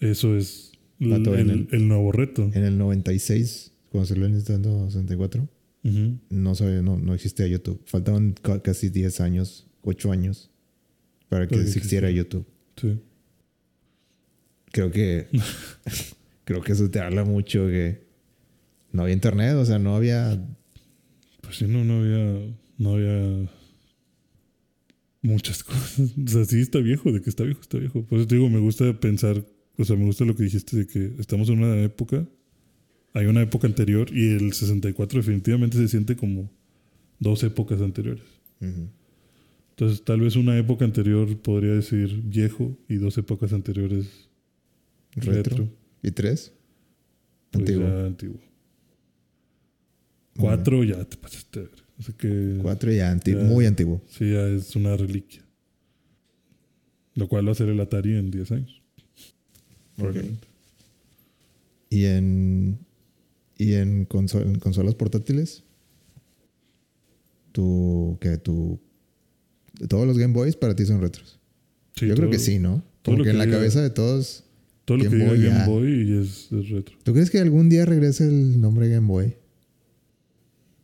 eso 0.00 0.36
es 0.36 0.72
el- 1.00 1.26
el- 1.26 1.68
el 1.70 1.88
nuevo 1.88 2.12
reto. 2.12 2.50
En 2.54 2.64
el 2.64 2.78
96, 2.78 3.72
cuando 3.90 4.06
salió 4.06 4.26
el 4.26 4.32
Nintendo 4.32 4.86
64, 4.90 5.48
No, 6.30 6.54
sabía, 6.54 6.82
no, 6.82 6.98
no 6.98 7.14
existía 7.14 7.46
YouTube. 7.46 7.80
Faltaban 7.86 8.32
ca- 8.42 8.60
casi 8.62 8.88
10 8.90 9.20
años, 9.20 9.66
8 9.82 10.10
años 10.12 10.50
para 11.28 11.46
que 11.46 11.54
Para 11.54 11.62
que 11.64 11.68
existiera 11.68 12.10
YouTube. 12.10 12.46
Sí. 12.80 12.98
Creo 14.72 14.90
que 14.90 15.28
creo 16.44 16.60
que 16.62 16.72
eso 16.72 16.90
te 16.90 17.00
habla 17.00 17.24
mucho 17.24 17.66
que 17.66 18.04
no 18.92 19.02
había 19.02 19.14
internet, 19.14 19.54
o 19.56 19.64
sea, 19.64 19.78
no 19.78 19.94
había 19.96 20.44
Pues 21.42 21.56
sí, 21.56 21.66
no, 21.66 21.84
no 21.84 22.00
había, 22.00 22.54
no 22.78 22.94
había 22.94 23.50
muchas 25.22 25.62
cosas. 25.64 26.00
O 26.24 26.28
sea, 26.28 26.44
sí 26.44 26.60
está 26.60 26.78
viejo, 26.80 27.12
de 27.12 27.20
que 27.20 27.30
está 27.30 27.44
viejo, 27.44 27.60
está 27.60 27.78
viejo. 27.78 28.04
Por 28.06 28.18
eso 28.18 28.26
te 28.26 28.36
digo, 28.36 28.48
me 28.48 28.58
gusta 28.60 28.98
pensar, 28.98 29.44
o 29.78 29.84
sea, 29.84 29.96
me 29.96 30.04
gusta 30.04 30.24
lo 30.24 30.34
que 30.34 30.42
dijiste 30.44 30.76
de 30.76 30.86
que 30.86 31.14
estamos 31.18 31.48
en 31.48 31.58
una 31.62 31.80
época, 31.82 32.26
hay 33.18 33.26
una 33.26 33.40
época 33.42 33.66
anterior 33.66 34.08
y 34.14 34.32
el 34.34 34.52
64 34.52 35.18
definitivamente 35.20 35.76
se 35.78 35.88
siente 35.88 36.16
como 36.16 36.50
dos 37.18 37.42
épocas 37.42 37.80
anteriores. 37.80 38.24
Entonces, 38.60 40.04
tal 40.04 40.20
vez 40.20 40.36
una 40.36 40.56
época 40.58 40.84
anterior 40.84 41.36
podría 41.38 41.72
decir 41.74 42.22
viejo 42.24 42.76
y 42.88 42.96
dos 42.96 43.16
épocas 43.18 43.52
anteriores 43.52 44.28
retro. 45.14 45.32
retro. 45.32 45.68
¿Y 46.02 46.10
tres? 46.10 46.52
pues 47.50 47.62
Antiguo. 47.62 47.88
ya 47.88 48.04
antiguo. 48.06 48.40
Cuatro 50.38 50.84
ya 50.84 51.04
te 51.04 51.16
pasaste. 51.16 51.60
a 51.60 51.62
ver. 51.62 51.70
O 51.98 52.02
sea 52.02 52.14
que 52.16 52.58
Cuatro 52.60 52.92
ya, 52.92 53.10
anti- 53.10 53.32
Ya. 53.32 53.38
muy 53.42 53.64
antiguo. 53.66 54.02
Sí, 54.08 54.30
ya 54.32 54.46
es 54.48 54.76
una 54.76 54.96
reliquia. 54.96 55.42
Lo 57.14 57.28
cual 57.28 57.48
va 57.48 57.52
a 57.52 57.54
ser 57.54 57.70
el 57.70 57.80
Atari 57.80 58.14
en 58.16 58.30
10 58.30 58.52
años. 58.52 58.82
Probablemente. 59.96 60.46
Y 61.88 62.04
en 62.04 62.78
y 63.58 63.74
en, 63.74 64.06
conso- 64.08 64.42
en 64.42 64.58
consolas 64.58 64.94
portátiles 64.94 65.64
tu 67.52 68.18
que 68.20 68.36
tu 68.38 68.80
todos 69.88 70.06
los 70.06 70.18
Game 70.18 70.32
Boys 70.34 70.56
para 70.56 70.74
ti 70.76 70.84
son 70.86 71.00
retros. 71.00 71.38
Sí, 71.96 72.06
Yo 72.06 72.14
creo 72.14 72.30
que 72.30 72.38
sí, 72.38 72.58
¿no? 72.58 72.82
Porque 73.02 73.24
que 73.24 73.30
en 73.30 73.38
la 73.38 73.46
diga- 73.46 73.52
cabeza 73.56 73.80
de 73.82 73.90
todos 73.90 74.44
Todo 74.84 74.98
lo 74.98 75.04
que 75.04 75.10
diga 75.16 75.28
Boy 75.28 75.38
Game 75.42 75.58
ya. 75.58 75.66
Boy 75.66 76.12
es, 76.22 76.50
es 76.52 76.68
retro. 76.70 76.96
¿Tú 77.02 77.12
crees 77.12 77.30
que 77.30 77.38
algún 77.38 77.68
día 77.68 77.84
regrese 77.84 78.26
el 78.26 78.60
nombre 78.60 78.88
Game 78.88 79.06
Boy? 79.06 79.36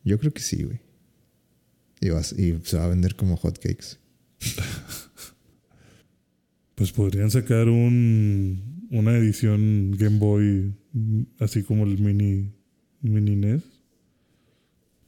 Yo 0.03 0.19
creo 0.19 0.33
que 0.33 0.41
sí, 0.41 0.63
güey. 0.63 0.79
Y, 2.01 2.09
vas- 2.09 2.33
y 2.37 2.59
se 2.63 2.77
va 2.77 2.85
a 2.85 2.89
vender 2.89 3.15
como 3.15 3.37
hotcakes. 3.37 3.97
Pues 6.75 6.91
podrían 6.91 7.29
sacar 7.29 7.69
un, 7.69 8.87
una 8.89 9.15
edición 9.15 9.91
Game 9.91 10.17
Boy 10.17 10.73
así 11.39 11.61
como 11.63 11.83
el 11.85 11.99
mini, 11.99 12.51
mini 13.09 13.35
NES. 13.35 13.61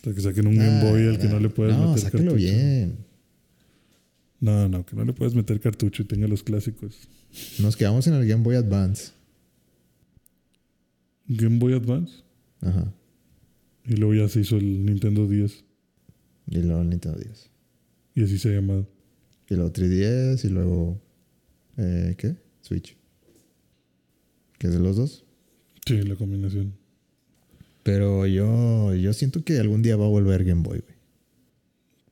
Sea, 0.04 0.14
que 0.14 0.22
saquen 0.22 0.48
un 0.48 0.58
Game 0.58 0.84
Boy 0.90 1.08
al 1.08 1.18
que 1.20 1.28
no 1.28 1.40
le 1.40 1.50
puedas 1.50 1.78
no, 1.78 1.88
meter 1.90 2.04
sácalo 2.04 2.24
cartucho. 2.26 2.36
bien. 2.38 2.98
No, 4.40 4.68
no, 4.70 4.86
que 4.86 4.96
no 4.96 5.04
le 5.06 5.14
puedas 5.14 5.34
meter 5.34 5.60
cartucho 5.60 6.04
y 6.04 6.06
tenga 6.06 6.28
los 6.28 6.44
clásicos. 6.44 7.08
Nos 7.60 7.76
quedamos 7.76 8.06
en 8.08 8.14
el 8.14 8.28
Game 8.28 8.44
Boy 8.44 8.56
Advance. 8.56 9.12
Game 11.28 11.58
Boy 11.58 11.74
Advance. 11.74 12.24
Ajá. 12.62 12.94
Y 13.86 13.96
luego 13.96 14.14
ya 14.14 14.28
se 14.30 14.42
hizo 14.42 14.58
el 14.58 14.86
Nintendo 14.86 15.28
10. 15.28 15.64
Y 16.48 16.58
luego 16.62 16.82
el 16.82 16.90
Nintendo 16.90 17.18
10. 17.18 17.50
Y 18.16 18.24
así 18.24 18.38
se 18.38 18.50
ha 18.50 18.54
llamado. 18.56 18.88
Y 19.50 19.56
luego 19.56 19.72
3DS 19.74 20.46
y 20.46 20.50
luego... 20.50 21.02
eh, 21.78 22.16
¿Qué? 22.18 22.36
Switch. 22.62 22.96
¿Qué 24.60 24.68
es 24.68 24.74
de 24.74 24.80
los 24.80 24.96
dos? 24.96 25.26
Sí, 25.86 26.02
la 26.04 26.16
combinación. 26.16 26.74
Pero 27.86 28.26
yo, 28.26 28.96
yo 28.96 29.14
siento 29.14 29.44
que 29.44 29.60
algún 29.60 29.84
día 29.84 29.96
va 29.96 30.06
a 30.06 30.10
volver 30.10 30.44
Game 30.44 30.64
Boy, 30.64 30.80
güey. 30.80 30.96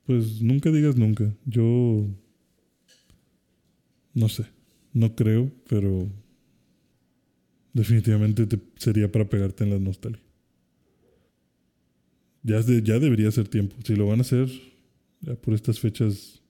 Pues 0.06 0.40
nunca 0.40 0.70
digas 0.70 0.94
nunca. 0.94 1.34
Yo 1.46 2.06
no 4.14 4.28
sé, 4.28 4.44
no 4.92 5.16
creo, 5.16 5.50
pero 5.68 6.08
definitivamente 7.72 8.46
te- 8.46 8.60
sería 8.76 9.10
para 9.10 9.28
pegarte 9.28 9.64
en 9.64 9.70
la 9.70 9.80
nostalgia. 9.80 10.22
Ya, 12.44 12.62
de- 12.62 12.80
ya 12.82 13.00
debería 13.00 13.32
ser 13.32 13.48
tiempo. 13.48 13.74
Si 13.84 13.96
lo 13.96 14.06
van 14.06 14.20
a 14.20 14.22
hacer, 14.22 14.48
ya 15.22 15.34
por 15.34 15.54
estas 15.54 15.80
fechas, 15.80 16.40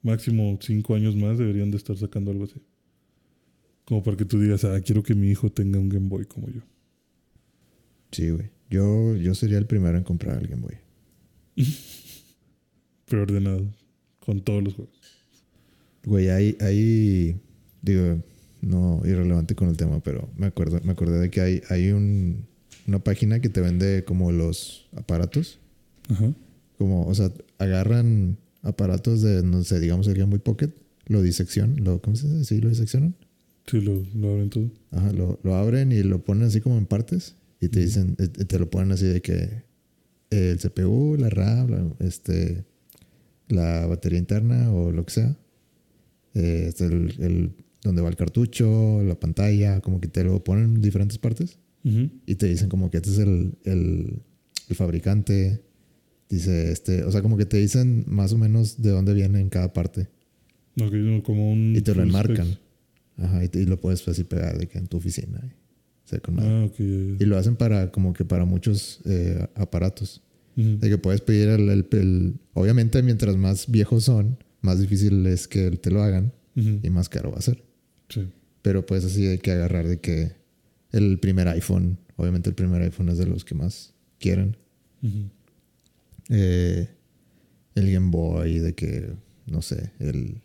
máximo 0.00 0.56
cinco 0.60 0.94
años 0.94 1.16
más, 1.16 1.38
deberían 1.38 1.72
de 1.72 1.76
estar 1.76 1.96
sacando 1.96 2.30
algo 2.30 2.44
así. 2.44 2.62
Como 3.84 4.04
para 4.04 4.16
que 4.16 4.24
tú 4.26 4.38
digas, 4.38 4.62
ah, 4.64 4.80
quiero 4.80 5.02
que 5.02 5.16
mi 5.16 5.28
hijo 5.28 5.50
tenga 5.50 5.80
un 5.80 5.88
Game 5.88 6.08
Boy 6.08 6.24
como 6.26 6.48
yo. 6.50 6.60
Sí, 8.12 8.30
güey. 8.30 8.48
Yo, 8.70 9.16
yo 9.16 9.34
sería 9.34 9.58
el 9.58 9.66
primero 9.66 9.98
en 9.98 10.04
comprar 10.04 10.40
el 10.40 10.46
Game 10.46 10.62
Boy. 10.62 10.76
Preordenado, 13.06 13.66
con 14.20 14.40
todos 14.40 14.62
los 14.62 14.74
juegos. 14.74 14.94
Güey, 16.04 16.28
hay, 16.30 16.56
hay, 16.60 17.40
digo, 17.82 18.22
no 18.62 19.02
irrelevante 19.04 19.56
con 19.56 19.68
el 19.68 19.76
tema, 19.76 20.00
pero 20.00 20.30
me 20.36 20.46
acuerdo, 20.46 20.80
me 20.84 20.92
acordé 20.92 21.18
de 21.18 21.30
que 21.30 21.40
hay, 21.40 21.62
hay 21.68 21.90
un, 21.90 22.46
una 22.86 23.00
página 23.02 23.40
que 23.40 23.48
te 23.48 23.60
vende 23.60 24.04
como 24.04 24.30
los 24.30 24.88
aparatos, 24.96 25.58
Ajá. 26.08 26.32
como, 26.78 27.06
o 27.06 27.14
sea, 27.14 27.32
agarran 27.58 28.38
aparatos 28.62 29.20
de, 29.22 29.42
no 29.42 29.64
sé, 29.64 29.80
digamos 29.80 30.06
el 30.06 30.14
Game 30.14 30.30
Boy 30.30 30.38
Pocket, 30.38 30.70
lo 31.06 31.22
diseccionan, 31.22 31.82
lo, 31.84 32.00
¿cómo 32.00 32.14
se 32.14 32.28
dice? 32.28 32.44
Sí, 32.44 32.60
lo 32.60 32.68
diseccionan. 32.68 33.16
Sí, 33.66 33.80
lo, 33.80 34.02
lo 34.14 34.30
abren 34.30 34.48
todo. 34.48 34.70
Ajá, 34.92 35.12
lo, 35.12 35.40
lo 35.42 35.56
abren 35.56 35.90
y 35.90 36.02
lo 36.02 36.24
ponen 36.24 36.44
así 36.44 36.60
como 36.60 36.78
en 36.78 36.86
partes 36.86 37.34
y 37.60 37.68
te 37.68 37.80
dicen, 37.80 38.16
eh, 38.18 38.28
te 38.28 38.58
lo 38.58 38.70
ponen 38.70 38.92
así 38.92 39.06
de 39.06 39.20
que 39.20 39.62
el 40.30 40.58
CPU, 40.58 41.16
la 41.18 41.28
RAM, 41.28 41.70
la, 41.70 42.06
este, 42.06 42.64
la 43.48 43.86
batería 43.86 44.18
interna 44.18 44.72
o 44.72 44.92
lo 44.92 45.04
que 45.04 45.12
sea, 45.12 45.36
eh, 46.34 46.66
este, 46.68 46.86
el, 46.86 47.14
el- 47.20 47.50
donde 47.82 48.02
va 48.02 48.10
el 48.10 48.16
cartucho, 48.16 49.02
la 49.02 49.18
pantalla, 49.18 49.80
como 49.80 50.00
que 50.02 50.08
te 50.08 50.22
lo 50.22 50.44
ponen 50.44 50.64
en 50.76 50.82
diferentes 50.82 51.16
partes 51.16 51.58
Ujú. 51.82 52.10
y 52.26 52.34
te 52.34 52.46
dicen 52.46 52.68
como 52.68 52.90
que 52.90 52.98
este 52.98 53.08
es 53.10 53.18
el, 53.18 53.54
el, 53.64 54.20
el 54.68 54.76
fabricante, 54.76 55.62
dice 56.28 56.72
este, 56.72 57.04
o 57.04 57.10
sea, 57.10 57.22
como 57.22 57.38
que 57.38 57.46
te 57.46 57.56
dicen 57.56 58.04
más 58.06 58.34
o 58.34 58.38
menos 58.38 58.82
de 58.82 58.90
dónde 58.90 59.14
viene 59.14 59.40
en 59.40 59.48
cada 59.48 59.72
parte 59.72 60.08
no, 60.76 60.90
como 61.22 61.50
un. 61.52 61.74
y 61.76 61.80
te 61.80 61.94
lo 61.94 62.02
enmarcan. 62.02 62.58
Ajá, 63.16 63.42
y, 63.44 63.48
te- 63.48 63.60
y 63.62 63.66
lo 63.66 63.80
puedes 63.80 64.06
así 64.08 64.24
pegar 64.24 64.56
de 64.58 64.66
que 64.66 64.78
en 64.78 64.86
tu 64.86 64.96
oficina. 64.98 65.40
Y 66.10 66.16
ser 66.16 66.20
con 66.22 66.34
madre. 66.36 66.48
Ah. 66.50 66.82
Y 67.20 67.24
lo 67.24 67.36
hacen 67.38 67.56
para 67.56 67.90
como 67.90 68.12
que 68.12 68.24
para 68.24 68.44
muchos 68.44 69.00
eh, 69.04 69.46
aparatos. 69.54 70.22
De 70.56 70.90
que 70.90 70.98
puedes 70.98 71.22
pedir 71.22 71.48
el, 71.48 71.68
el- 71.70 71.86
el- 71.92 72.34
Obviamente 72.52 73.02
mientras 73.02 73.36
más 73.36 73.70
viejos 73.70 74.04
son, 74.04 74.36
más 74.60 74.78
difícil 74.78 75.24
es 75.26 75.48
que 75.48 75.70
te 75.70 75.90
lo 75.90 76.02
hagan 76.02 76.32
y 76.54 76.90
más 76.90 77.08
caro 77.08 77.30
va 77.32 77.38
a 77.38 77.42
ser. 77.42 77.62
Sí. 78.10 78.28
Pero 78.60 78.84
puedes 78.84 79.04
así 79.06 79.22
de 79.22 79.38
que 79.38 79.52
agarrar 79.52 79.86
de 79.86 80.00
que 80.00 80.32
el 80.92 81.18
primer 81.18 81.48
iPhone 81.48 81.96
obviamente 82.16 82.50
el 82.50 82.54
primer 82.56 82.82
iPhone 82.82 83.08
es 83.08 83.16
de 83.16 83.24
los 83.26 83.46
que 83.46 83.54
más 83.54 83.94
quieren. 84.18 84.56
Eh, 86.28 86.88
el 87.74 87.92
Game 87.92 88.10
Boy, 88.10 88.58
de 88.58 88.74
que, 88.74 89.12
no 89.46 89.62
sé, 89.62 89.92
el, 89.98 90.42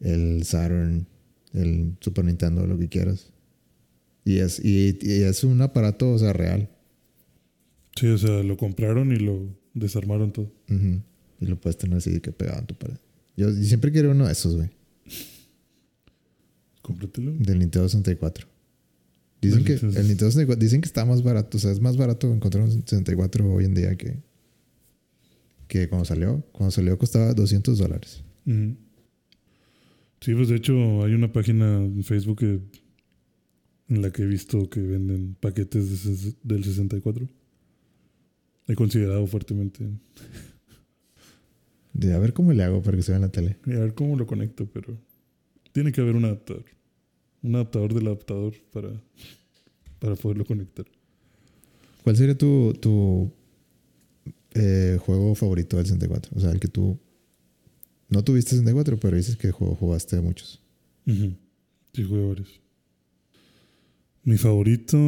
el 0.00 0.42
Saturn, 0.44 1.06
el 1.52 1.96
Super 2.00 2.24
Nintendo, 2.24 2.66
lo 2.66 2.78
que 2.78 2.88
quieras. 2.88 3.31
Y 4.24 4.38
es, 4.38 4.64
y, 4.64 4.98
y 5.02 5.22
es 5.22 5.42
un 5.44 5.60
aparato, 5.62 6.10
o 6.12 6.18
sea, 6.18 6.32
real. 6.32 6.68
Sí, 7.96 8.06
o 8.06 8.18
sea, 8.18 8.42
lo 8.42 8.56
compraron 8.56 9.12
y 9.12 9.16
lo 9.16 9.48
desarmaron 9.74 10.32
todo. 10.32 10.50
Y 11.40 11.46
lo 11.46 11.60
puedes 11.60 11.76
tener 11.76 11.98
así 11.98 12.20
que 12.20 12.30
pegado 12.32 12.60
en 12.60 12.66
tu 12.66 12.74
pared. 12.74 12.96
Yo, 13.36 13.50
yo 13.50 13.64
siempre 13.64 13.90
quiero 13.90 14.10
uno 14.12 14.26
de 14.26 14.32
esos, 14.32 14.56
güey. 14.56 14.70
Cómpratelo. 16.82 17.32
Del 17.32 17.58
Nintendo 17.58 17.88
64. 17.88 18.46
Dicen 19.40 19.64
que 19.64 19.72
el 19.72 19.80
Nintendo 19.82 20.30
64, 20.30 20.56
dicen 20.60 20.80
que 20.80 20.86
está 20.86 21.04
más 21.04 21.22
barato, 21.24 21.56
o 21.56 21.60
sea, 21.60 21.72
es 21.72 21.80
más 21.80 21.96
barato 21.96 22.32
encontrar 22.32 22.62
un 22.64 22.70
64 22.70 23.52
hoy 23.52 23.64
en 23.64 23.74
día 23.74 23.96
que, 23.96 24.18
que 25.66 25.88
cuando 25.88 26.04
salió. 26.04 26.44
Cuando 26.52 26.70
salió 26.70 26.96
costaba 26.96 27.34
200 27.34 27.76
dólares. 27.78 28.22
Sí, 28.46 30.34
pues 30.34 30.48
de 30.48 30.54
hecho 30.56 31.04
hay 31.04 31.14
una 31.14 31.32
página 31.32 31.78
en 31.84 32.04
Facebook 32.04 32.38
que- 32.38 32.60
en 33.94 34.02
la 34.02 34.10
que 34.10 34.22
he 34.22 34.26
visto 34.26 34.68
que 34.70 34.80
venden 34.80 35.36
paquetes 35.38 36.04
de 36.04 36.34
del 36.42 36.64
64. 36.64 37.28
He 38.68 38.74
considerado 38.74 39.26
fuertemente. 39.26 39.86
De 41.92 42.14
a 42.14 42.18
ver 42.18 42.32
cómo 42.32 42.52
le 42.52 42.62
hago 42.62 42.80
para 42.82 42.96
que 42.96 43.02
se 43.02 43.12
vea 43.12 43.16
en 43.16 43.22
la 43.22 43.28
tele. 43.30 43.58
Y 43.66 43.72
a 43.72 43.80
ver 43.80 43.94
cómo 43.94 44.16
lo 44.16 44.26
conecto, 44.26 44.66
pero 44.72 44.96
tiene 45.72 45.92
que 45.92 46.00
haber 46.00 46.16
un 46.16 46.24
adaptador. 46.24 46.64
Un 47.42 47.54
adaptador 47.56 47.92
del 47.92 48.06
adaptador 48.06 48.54
para, 48.72 48.90
para 49.98 50.16
poderlo 50.16 50.44
conectar. 50.46 50.86
¿Cuál 52.02 52.16
sería 52.16 52.36
tu, 52.38 52.72
tu 52.80 53.30
eh, 54.54 54.96
juego 55.04 55.34
favorito 55.34 55.76
del 55.76 55.86
64? 55.86 56.32
O 56.34 56.40
sea, 56.40 56.50
el 56.50 56.60
que 56.60 56.68
tú 56.68 56.98
no 58.08 58.24
tuviste 58.24 58.52
64, 58.52 58.98
pero 58.98 59.16
dices 59.16 59.36
que 59.36 59.52
jug- 59.52 59.76
jugaste 59.76 60.16
a 60.16 60.22
muchos. 60.22 60.62
Sí, 61.04 62.04
jugué 62.04 62.24
varios. 62.26 62.60
Mi 64.24 64.36
favorito, 64.38 64.98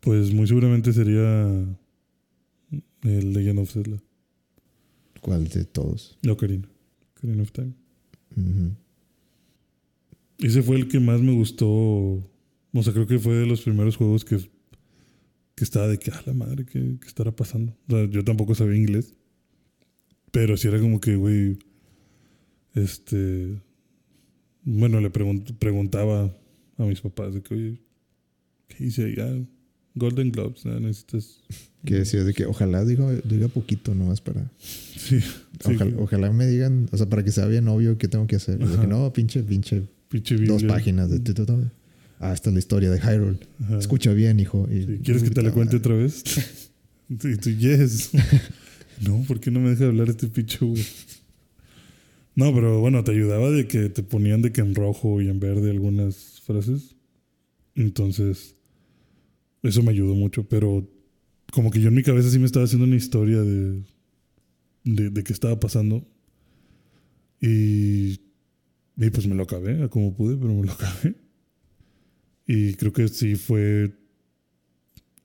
pues 0.00 0.32
muy 0.32 0.46
seguramente 0.46 0.92
sería 0.92 1.48
el 3.02 3.32
Legend 3.32 3.58
of 3.60 3.72
Zelda, 3.72 3.98
¿Cuál 5.22 5.48
de 5.48 5.64
todos? 5.64 6.18
la 6.22 6.32
Ocarina, 6.32 6.68
Ocarina 7.16 7.42
of 7.42 7.52
Time. 7.52 7.72
Ese 10.38 10.62
fue 10.62 10.76
el 10.76 10.88
que 10.88 11.00
más 11.00 11.20
me 11.20 11.32
gustó. 11.32 11.66
O 11.68 12.82
sea, 12.82 12.92
creo 12.92 13.06
que 13.06 13.18
fue 13.18 13.34
de 13.34 13.46
los 13.46 13.62
primeros 13.62 13.96
juegos 13.96 14.24
que, 14.24 14.38
que 15.56 15.64
estaba 15.64 15.88
de 15.88 15.98
que, 15.98 16.10
ah, 16.12 16.22
la 16.26 16.32
madre, 16.34 16.64
¿qué, 16.64 16.96
qué 17.00 17.06
estará 17.08 17.34
pasando? 17.34 17.74
O 17.88 17.90
sea, 17.92 18.04
yo 18.08 18.22
tampoco 18.22 18.54
sabía 18.54 18.76
inglés. 18.76 19.14
Pero 20.30 20.56
sí 20.56 20.68
era 20.68 20.78
como 20.78 21.00
que, 21.00 21.16
güey, 21.16 21.58
este... 22.74 23.60
Bueno, 24.62 25.00
le 25.00 25.10
pregun- 25.10 25.56
preguntaba 25.58 26.36
a 26.78 26.84
mis 26.84 27.00
papás 27.00 27.34
de 27.34 27.42
que, 27.42 27.54
oye, 27.54 27.78
¿qué 28.68 28.84
hice 28.86 29.04
ahí? 29.04 29.14
Ah, 29.20 29.36
Golden 29.94 30.30
Globes, 30.30 30.64
ah, 30.66 30.78
necesitas... 30.80 31.40
Que 31.84 31.94
decías 31.94 32.26
de 32.26 32.34
que 32.34 32.44
ojalá 32.44 32.84
diga, 32.84 33.08
diga 33.24 33.46
poquito 33.46 33.94
nomás 33.94 34.20
para... 34.20 34.50
Sí, 34.60 35.20
ojalá, 35.96 36.32
me 36.32 36.46
digan, 36.46 36.88
o 36.92 36.96
sea, 36.96 37.08
para 37.08 37.22
que 37.24 37.30
sea 37.30 37.46
bien 37.46 37.66
obvio 37.68 37.96
qué 37.98 38.08
tengo 38.08 38.26
que 38.26 38.36
hacer. 38.36 38.60
Y 38.60 38.66
de 38.66 38.78
que 38.80 38.86
no, 38.86 39.12
pinche, 39.12 39.42
pinche, 39.42 39.82
pinche 40.08 40.34
dos 40.36 40.58
Biblia. 40.62 40.68
páginas 40.68 41.08
de... 41.10 41.20
Ah, 42.20 42.32
esta 42.32 42.50
es 42.50 42.54
la 42.54 42.58
historia 42.58 42.90
de 42.90 42.98
Hyrule. 43.00 43.38
Ajá. 43.62 43.78
Escucha 43.78 44.12
bien, 44.12 44.40
hijo. 44.40 44.68
Y- 44.70 44.82
Sí, 44.86 45.00
¿Quieres 45.04 45.22
que 45.22 45.30
te 45.30 45.40
la 45.42 45.52
cuente 45.52 45.76
otra 45.76 45.94
vez? 45.94 46.22
Sí, 47.08 47.36
tú, 47.38 47.48
yes. 47.50 48.10
no, 49.00 49.24
¿por 49.26 49.40
qué 49.40 49.50
no 49.50 49.60
me 49.60 49.70
deja 49.70 49.86
hablar 49.86 50.10
este 50.10 50.26
pinche 50.26 50.62
Hugo? 50.62 50.76
No, 52.34 52.52
pero 52.54 52.80
bueno, 52.80 53.02
te 53.02 53.12
ayudaba 53.12 53.50
de 53.50 53.66
que 53.66 53.88
te 53.88 54.02
ponían 54.02 54.42
de 54.42 54.52
que 54.52 54.60
en 54.60 54.74
rojo 54.74 55.20
y 55.22 55.28
en 55.28 55.40
verde 55.40 55.70
algunas 55.70 56.37
frases. 56.48 56.96
Entonces, 57.74 58.56
eso 59.62 59.82
me 59.82 59.90
ayudó 59.90 60.14
mucho, 60.14 60.48
pero 60.48 60.90
como 61.52 61.70
que 61.70 61.80
yo 61.80 61.88
en 61.88 61.94
mi 61.94 62.02
cabeza 62.02 62.30
sí 62.30 62.38
me 62.38 62.46
estaba 62.46 62.64
haciendo 62.64 62.86
una 62.86 62.96
historia 62.96 63.40
de, 63.42 63.82
de, 64.84 65.10
de 65.10 65.24
qué 65.24 65.32
estaba 65.32 65.60
pasando. 65.60 66.04
Y, 67.40 68.20
y 68.96 69.10
pues 69.12 69.26
me 69.26 69.34
lo 69.34 69.44
acabé, 69.44 69.88
como 69.90 70.16
pude, 70.16 70.36
pero 70.36 70.54
me 70.54 70.66
lo 70.66 70.72
acabé. 70.78 71.14
Y 72.46 72.74
creo 72.74 72.92
que 72.92 73.06
sí 73.08 73.36
fue 73.36 73.92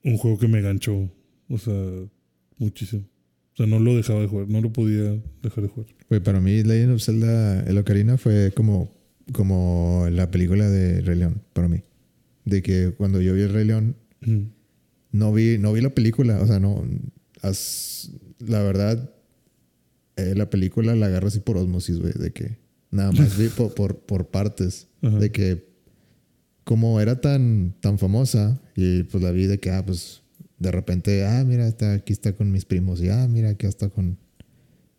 un 0.04 0.18
juego 0.18 0.38
que 0.38 0.46
me 0.46 0.60
ganchó, 0.60 1.10
o 1.48 1.58
sea, 1.58 1.74
muchísimo. 2.58 3.08
O 3.54 3.56
sea, 3.56 3.66
no 3.66 3.78
lo 3.78 3.96
dejaba 3.96 4.20
de 4.20 4.26
jugar, 4.26 4.48
no 4.48 4.60
lo 4.60 4.72
podía 4.72 5.20
dejar 5.42 5.64
de 5.64 5.68
jugar. 5.68 5.86
Güey, 6.08 6.20
para 6.20 6.40
mí 6.40 6.62
Legend 6.62 6.92
of 6.92 7.02
Zelda, 7.02 7.62
el 7.64 7.78
Ocarina 7.78 8.18
fue 8.18 8.52
como, 8.54 8.93
como 9.32 10.06
la 10.10 10.30
película 10.30 10.68
de 10.68 11.00
Rey 11.00 11.18
León, 11.18 11.42
para 11.52 11.68
mí. 11.68 11.82
De 12.44 12.62
que 12.62 12.92
cuando 12.96 13.20
yo 13.20 13.34
vi 13.34 13.42
el 13.42 13.52
Rey 13.52 13.64
León, 13.64 13.96
Ujú. 14.22 14.48
no 15.12 15.32
vi, 15.32 15.58
no 15.58 15.72
vi 15.72 15.80
la 15.80 15.90
película, 15.94 16.40
o 16.40 16.46
sea, 16.46 16.60
no... 16.60 16.84
as- 17.42 18.10
la 18.38 18.62
verdad, 18.62 19.10
eh, 20.16 20.34
la 20.36 20.50
película 20.50 20.94
la 20.94 21.06
agarro 21.06 21.28
así 21.28 21.40
por 21.40 21.56
osmosis, 21.56 21.98
güey, 21.98 22.12
de 22.12 22.32
que 22.32 22.58
nada 22.90 23.12
más 23.12 23.38
vi 23.38 23.48
por, 23.56 23.74
por, 23.74 23.98
por 24.00 24.28
partes. 24.28 24.88
Ajá. 25.02 25.18
De 25.18 25.32
que 25.32 25.72
como 26.64 27.00
era 27.00 27.20
tan, 27.20 27.74
tan 27.80 27.98
famosa 27.98 28.60
y 28.76 29.02
pues 29.04 29.22
la 29.22 29.30
vi 29.30 29.46
de 29.46 29.58
que, 29.58 29.70
ah, 29.70 29.84
pues 29.84 30.22
de 30.58 30.70
repente, 30.70 31.24
ah, 31.26 31.44
mira, 31.46 31.66
está, 31.66 31.92
aquí 31.94 32.12
está 32.12 32.32
con 32.34 32.50
mis 32.50 32.64
primos 32.64 33.00
y 33.02 33.08
ah, 33.08 33.26
mira, 33.28 33.50
acá 33.50 33.68
está 33.68 33.88
con, 33.90 34.18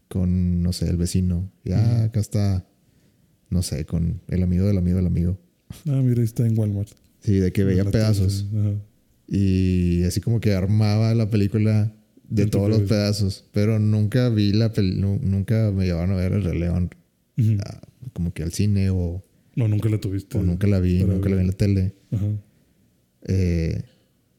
con, 0.09 0.61
no 0.61 0.73
sé, 0.73 0.87
el 0.89 0.97
vecino 0.97 1.51
y 1.63 1.71
ah, 1.71 2.03
acá 2.05 2.19
está, 2.19 2.67
no 3.49 3.61
sé, 3.61 3.85
con 3.85 4.21
el 4.27 4.43
amigo 4.43 4.65
del 4.65 4.77
amigo 4.77 4.97
del 4.97 5.07
amigo. 5.07 5.37
Ah, 5.87 6.01
mira, 6.03 6.21
está 6.23 6.45
en 6.45 6.57
Walmart. 6.57 6.89
Sí, 7.21 7.33
de 7.37 7.51
que 7.51 7.63
veía 7.63 7.83
pedazos 7.85 8.45
ajá. 8.55 8.73
y 9.27 10.03
así 10.03 10.21
como 10.21 10.39
que 10.39 10.53
armaba 10.53 11.13
la 11.15 11.29
película 11.29 11.91
de 12.29 12.45
todos 12.47 12.69
los 12.69 12.81
pedazos, 12.81 13.45
pero 13.51 13.79
nunca 13.79 14.29
vi 14.29 14.51
la 14.53 14.71
pel 14.73 14.99
nu- 14.99 15.19
nunca 15.21 15.71
me 15.71 15.85
llevaron 15.85 16.11
a 16.11 16.15
ver 16.17 16.33
el 16.33 16.43
Rey 16.43 16.59
León 16.59 16.89
Ujú. 17.37 17.57
ah, 17.65 17.81
como 18.13 18.33
que 18.33 18.43
al 18.43 18.51
cine 18.51 18.89
o, 18.91 19.23
No, 19.55 19.67
nunca 19.67 19.89
la 19.89 19.99
tuviste. 19.99 20.37
o 20.37 20.43
nunca 20.43 20.67
la 20.67 20.79
vi, 20.79 21.03
nunca 21.03 21.29
la 21.29 21.35
vi 21.35 21.41
en 21.41 21.47
la 21.47 21.53
tele. 21.53 21.95
Ajá. 22.11 22.25
Eh, 23.27 23.81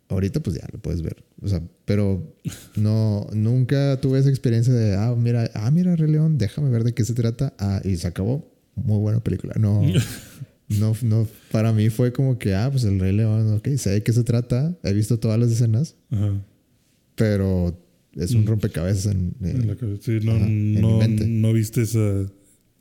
ahorita 0.09 0.41
pues 0.41 0.57
ya 0.57 0.67
lo 0.73 0.79
puedes 0.81 1.03
ver. 1.03 1.25
O 1.43 1.49
sea, 1.49 1.63
pero 1.85 2.35
no, 2.77 3.27
nunca 3.33 4.01
tuve 4.01 4.19
esa 4.21 4.29
experiencia 4.31 4.73
de, 4.73 4.95
ah, 4.97 5.15
mira, 5.17 5.51
ah, 5.55 5.71
mira, 5.71 5.97
Rey 5.97 6.11
León, 6.11 6.39
déjame 6.39 6.71
ver 6.71 6.85
de 6.85 6.95
qué 6.95 7.05
se 7.05 7.15
trata. 7.15 7.55
Ah, 7.59 7.81
y 7.85 7.97
se 7.97 8.07
acabó. 8.07 8.53
Muy 8.77 8.99
buena 8.99 9.21
película. 9.21 9.55
No, 9.59 9.83
no, 10.69 10.95
no, 11.03 11.27
para 11.51 11.73
mí 11.73 11.91
fue 11.91 12.13
como 12.13 12.39
que, 12.39 12.55
ah, 12.55 12.69
pues 12.71 12.85
el 12.85 13.01
Rey 13.01 13.13
León, 13.15 13.55
ok, 13.55 13.69
sé 13.77 13.91
de 13.91 14.03
qué 14.03 14.13
se 14.13 14.23
trata. 14.25 14.77
He 14.83 14.93
visto 14.93 15.19
todas 15.19 15.39
las 15.41 15.51
escenas, 15.51 15.97
Ajá. 16.11 16.33
pero 17.15 17.79
es 18.15 18.33
un 18.33 18.43
Mm. 18.45 18.47
rompecabezas 18.47 19.07
en, 19.15 19.35
en- 19.43 19.67
la 19.67 19.77
cabeza. 19.77 20.03
Sí, 20.03 20.19
no, 20.25 20.33
ajá, 20.37 20.47
no, 20.49 21.53
viste 21.53 21.83
esa, 21.83 22.27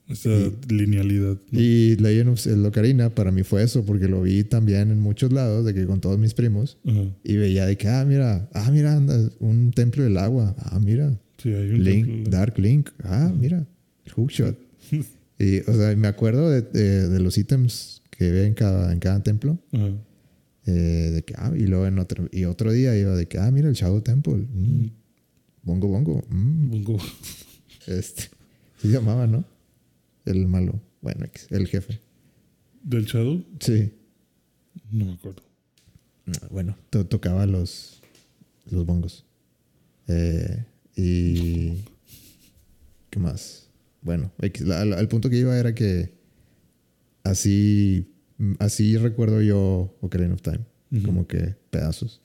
esa 0.08 0.30
linealidad. 0.70 1.38
¿no? 1.52 1.60
Y 1.60 1.96
Legend 1.98 2.30
of 2.30 2.48
el 2.48 2.66
Ocarina 2.66 3.10
para 3.10 3.32
mí 3.32 3.43
fue 3.43 3.64
eso, 3.64 3.84
porque 3.86 4.08
lo 4.08 4.22
vi 4.22 4.43
también 4.43 4.91
en 4.91 5.00
muchos 5.00 5.32
lados, 5.32 5.66
de 5.66 5.74
que 5.74 5.86
con 5.86 6.00
todos 6.02 6.18
mis 6.18 6.34
primos, 6.34 6.78
Ajá. 6.86 7.04
y 7.24 7.36
veía 7.38 7.66
de 7.66 7.78
que, 7.78 7.88
ah, 7.88 8.06
mira, 8.06 8.50
ah, 8.54 8.70
mira, 8.72 8.96
anda, 8.96 9.30
un 9.39 9.72
templo 9.72 10.04
del 10.04 10.18
agua, 10.18 10.56
ah, 10.60 10.80
mira, 10.80 11.18
Sí, 11.38 11.50
hay 11.50 11.70
un 11.70 11.84
Link, 11.84 12.06
templo- 12.08 12.30
Dark 12.32 12.58
Link, 12.60 12.89
ah, 13.04 13.32
mira, 13.39 13.66
el 14.06 14.12
hookshot. 14.14 14.58
y, 15.40 15.60
o 15.70 15.74
sea, 15.74 15.96
me 15.96 16.08
acuerdo 16.08 16.50
de, 16.50 16.62
de- 16.62 17.10
de 17.10 17.20
los 17.20 17.38
ítems 17.38 18.02
que 18.10 18.32
ve 18.32 18.46
en 18.48 18.54
cada, 18.54 18.92
en 18.94 19.00
cada 19.00 19.22
templo, 19.24 19.60
eh, 20.66 20.72
de 20.72 21.24
que, 21.24 21.34
ah, 21.38 21.52
y 21.56 21.68
luego 21.68 21.86
en 21.88 22.00
otro, 22.00 22.28
y 22.32 22.46
otro 22.46 22.72
día 22.72 22.98
iba 22.98 23.16
de 23.16 23.28
que, 23.28 23.38
ah, 23.40 23.52
mira, 23.52 23.68
el 23.68 23.76
Shadow 23.76 24.02
Temple, 24.02 24.48
mm, 24.52 24.86
bongo 25.64 25.88
bongo, 25.90 26.24
mm, 26.30 26.70
Bongo. 26.72 26.98
este, 27.88 28.30
se 28.82 28.88
llamaba, 28.88 29.28
¿no? 29.28 29.44
El 30.26 30.48
malo, 30.48 30.80
bueno, 31.02 31.26
el 31.50 31.68
jefe, 31.68 32.00
¿Del 32.84 33.06
Shadow? 33.06 33.44
sí. 33.60 33.92
No 34.92 35.06
me 35.06 35.14
acuerdo. 35.14 35.42
Ah, 36.28 36.48
Bueno, 36.52 36.78
to- 36.90 37.06
tocaba 37.06 37.46
los, 37.46 38.02
los 38.70 38.86
bongos. 38.86 39.26
Eh, 40.08 40.64
y. 40.96 41.74
¿Qué 43.10 43.20
más? 43.20 43.64
Bueno, 44.06 44.32
la- 44.64 44.86
la- 44.86 44.99
el 45.01 45.08
punto 45.10 45.30
que 45.30 45.38
iba 45.38 45.58
era 45.58 45.74
que 45.76 46.14
así, 47.24 48.08
así 48.60 48.97
recuerdo 48.97 49.41
yo 49.41 49.97
Ocarina 49.99 50.34
of 50.36 50.41
Time, 50.41 50.62
como 51.03 51.28
que 51.28 51.56
pedazos. 51.72 52.22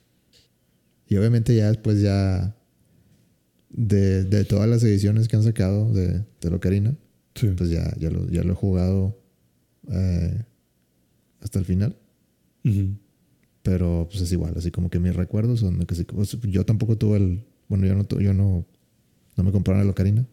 Y 1.07 1.17
obviamente 1.17 1.55
ya 1.55 1.67
después 1.69 1.99
ya 2.01 2.55
de, 3.69 4.23
de 4.23 4.45
todas 4.45 4.69
las 4.69 4.83
ediciones 4.83 5.27
que 5.27 5.35
han 5.35 5.43
sacado 5.43 5.91
de, 5.91 6.23
de 6.39 6.49
la 6.49 6.55
Ocarina, 6.55 6.95
Sí. 7.35 7.47
pues 7.57 7.69
ya, 7.69 7.93
ya, 7.97 8.09
lo, 8.11 8.29
ya 8.29 8.43
lo 8.43 8.51
he 8.53 8.55
jugado 8.55 9.17
eh, 9.89 10.43
hasta 11.41 11.59
el 11.59 11.65
final. 11.65 11.97
Pero 13.63 14.07
pues 14.09 14.21
es 14.23 14.31
igual, 14.31 14.53
así 14.57 14.69
como 14.71 14.89
que 14.89 14.99
mis 14.99 15.15
recuerdos 15.15 15.59
son 15.61 15.79
que 15.85 15.95
pues, 16.05 16.37
yo 16.43 16.65
tampoco 16.65 16.97
tuve 16.97 17.17
el. 17.17 17.43
Bueno, 17.69 17.85
yo 17.87 17.95
no, 17.95 18.05
yo 18.19 18.33
no, 18.33 18.65
no 19.37 19.43
me 19.43 19.51
compraron 19.51 19.83
el 19.83 19.89
Ocarina. 19.89 20.27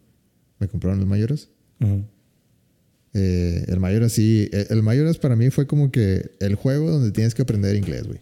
Me 0.59 0.67
compraron 0.67 0.99
el 0.99 1.05
Mayoras. 1.05 1.49
Eh, 3.13 3.65
el 3.67 3.79
Mayoras 3.79 4.11
sí. 4.13 4.49
eh, 4.51 4.67
El 4.69 4.83
Mayoras 4.83 5.17
para 5.17 5.35
mí 5.35 5.49
fue 5.49 5.65
como 5.67 5.91
que 5.91 6.31
el 6.39 6.55
juego 6.55 6.91
donde 6.91 7.11
tienes 7.11 7.33
que 7.33 7.41
aprender 7.41 7.75
inglés, 7.75 8.05
güey. 8.07 8.19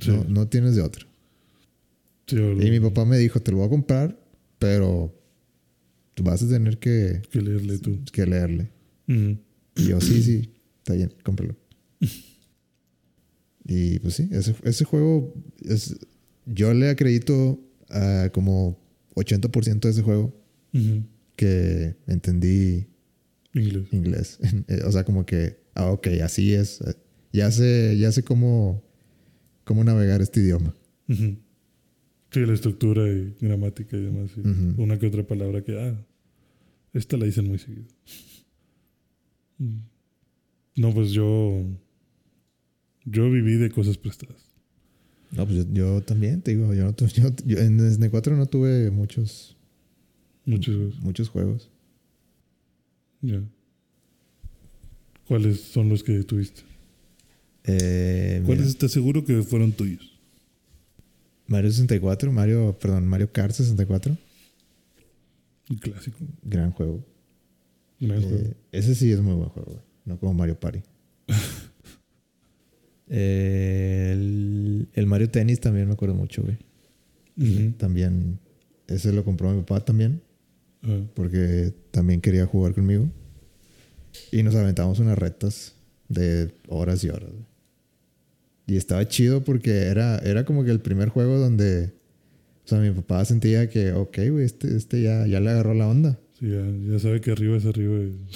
Sí. 0.00 0.10
No, 0.10 0.24
no 0.24 0.48
tienes 0.48 0.74
de 0.76 0.82
otro. 0.82 1.06
Sí, 2.26 2.36
Y 2.36 2.70
mi 2.70 2.80
papá 2.80 3.04
me 3.04 3.18
dijo, 3.18 3.40
te 3.40 3.50
lo 3.50 3.58
voy 3.58 3.66
a 3.66 3.70
comprar, 3.70 4.18
pero 4.58 5.12
tú 6.14 6.22
vas 6.22 6.42
a 6.42 6.48
tener 6.48 6.78
que, 6.78 7.20
que 7.30 7.40
leerle 7.42 7.78
tú. 7.78 7.98
que 8.12 8.24
leerle. 8.26 8.70
Y 9.08 9.84
yo, 9.88 10.00
sí, 10.00 10.22
sí, 10.22 10.50
está 10.78 10.94
bien, 10.94 11.12
cómpralo. 11.22 11.54
Y 13.64 14.00
pues 14.00 14.14
sí, 14.14 14.28
ese, 14.32 14.56
ese 14.64 14.84
juego, 14.84 15.32
es, 15.64 15.94
yo 16.46 16.74
le 16.74 16.90
acredito 16.90 17.60
a 17.90 18.28
como 18.32 18.76
80% 19.14 19.78
de 19.80 19.90
ese 19.90 20.02
juego 20.02 20.34
Ujú. 20.74 21.04
Que 21.42 21.96
entendí 22.06 22.86
Inglés. 23.54 23.88
inglés. 23.92 24.38
Eh, 24.68 24.82
o 24.86 24.92
sea, 24.92 25.04
como 25.04 25.24
que, 25.26 25.58
ah, 25.74 25.90
ok, 25.90 26.06
así 26.24 26.52
es. 26.54 26.80
Eh, 26.82 26.94
Ya 27.32 27.50
sé, 27.50 27.96
ya 27.98 28.12
sé 28.12 28.22
cómo, 28.22 28.82
cómo 29.64 29.82
navegar 29.84 30.20
este 30.20 30.40
idioma. 30.40 30.74
Sí, 31.08 32.40
la 32.46 32.52
estructura 32.54 33.08
y 33.10 33.34
gramática 33.40 33.96
y 33.96 34.02
demás. 34.04 34.30
y. 34.36 34.80
Una 34.80 34.98
que 34.98 35.06
otra 35.06 35.26
palabra 35.26 35.62
que, 35.64 35.78
ah, 35.78 35.94
esta 36.94 37.16
la 37.16 37.24
dicen 37.26 37.46
muy 37.48 37.58
seguido. 37.58 37.86
Mm. 39.58 39.78
No, 40.76 40.92
pues 40.94 41.10
yo. 41.12 41.64
Yo 43.04 43.30
viví 43.30 43.54
de 43.56 43.70
cosas 43.70 43.98
prestadas. 43.98 44.42
No, 45.32 45.44
pues 45.46 45.58
yo, 45.66 45.72
yo 45.72 46.00
también, 46.02 46.40
te 46.42 46.50
digo, 46.54 46.72
yo, 46.74 46.84
no 46.84 46.92
tu- 46.94 47.06
yo, 47.06 47.30
yo 47.44 47.58
en 47.58 47.78
Disney 47.78 48.10
4 48.10 48.36
no 48.36 48.46
tuve 48.46 48.90
muchos, 48.90 49.51
Muchos 50.44 50.74
juegos. 50.76 51.00
muchos 51.00 51.28
juegos. 51.28 51.70
Ya. 53.20 53.42
¿Cuáles 55.28 55.60
son 55.60 55.88
los 55.88 56.02
que 56.02 56.22
tuviste? 56.24 56.62
Eh, 57.64 58.42
¿Cuáles 58.44 58.66
estás 58.66 58.90
seguro 58.90 59.24
que 59.24 59.42
fueron 59.42 59.72
tuyos? 59.72 60.18
Mario 61.46 61.70
64, 61.70 62.32
Mario, 62.32 62.76
perdón, 62.80 63.06
Mario 63.06 63.30
Kart 63.32 63.52
64, 63.52 64.16
Un 65.70 65.76
clásico. 65.76 66.18
gran 66.42 66.72
juego. 66.72 67.04
Gran 68.00 68.18
Eh, 68.20 68.22
juego. 68.26 68.54
ese 68.72 68.94
sí 68.96 69.12
es 69.12 69.20
muy 69.20 69.34
buen 69.34 69.48
juego, 69.50 69.72
güey. 69.72 69.84
No 70.04 70.18
como 70.18 70.34
Mario 70.34 70.58
Party. 70.58 70.80
Eh, 73.14 74.10
el, 74.12 74.88
el 74.94 75.06
Mario 75.06 75.28
Tennis 75.28 75.60
también 75.60 75.86
me 75.86 75.92
acuerdo 75.92 76.14
mucho, 76.14 76.42
güey. 76.42 76.56
También, 77.76 78.38
ese 78.86 79.12
lo 79.12 79.22
compró 79.24 79.50
mi 79.52 79.60
papá 79.62 79.84
también, 79.84 80.22
Ah, 80.84 81.00
porque 81.14 81.72
también 81.90 82.20
quería 82.20 82.46
jugar 82.46 82.74
conmigo. 82.74 83.08
Y 84.30 84.42
nos 84.42 84.54
aventamos 84.54 84.98
unas 84.98 85.18
retas 85.18 85.74
de 86.08 86.52
horas 86.68 87.02
y 87.04 87.08
horas. 87.10 87.30
Y 88.66 88.76
estaba 88.76 89.06
chido 89.08 89.42
porque 89.44 89.70
era, 89.82 90.18
era 90.18 90.44
como 90.44 90.64
que 90.64 90.70
el 90.70 90.80
primer 90.80 91.08
juego 91.08 91.38
donde, 91.38 91.92
o 92.64 92.68
sea, 92.68 92.78
mi 92.78 92.90
papá 92.90 93.24
sentía 93.24 93.68
que, 93.68 93.92
ok, 93.92 94.18
güey, 94.30 94.44
este, 94.44 94.76
este 94.76 95.02
ya, 95.02 95.26
ya 95.26 95.40
le 95.40 95.50
agarró 95.50 95.74
la 95.74 95.88
onda. 95.88 96.18
sí, 96.38 96.48
ya, 96.50 96.64
ya 96.92 96.98
sabe 96.98 97.20
que 97.20 97.30
arriba 97.32 97.56
es 97.56 97.66
arriba. 97.66 97.98
y- 98.02 98.26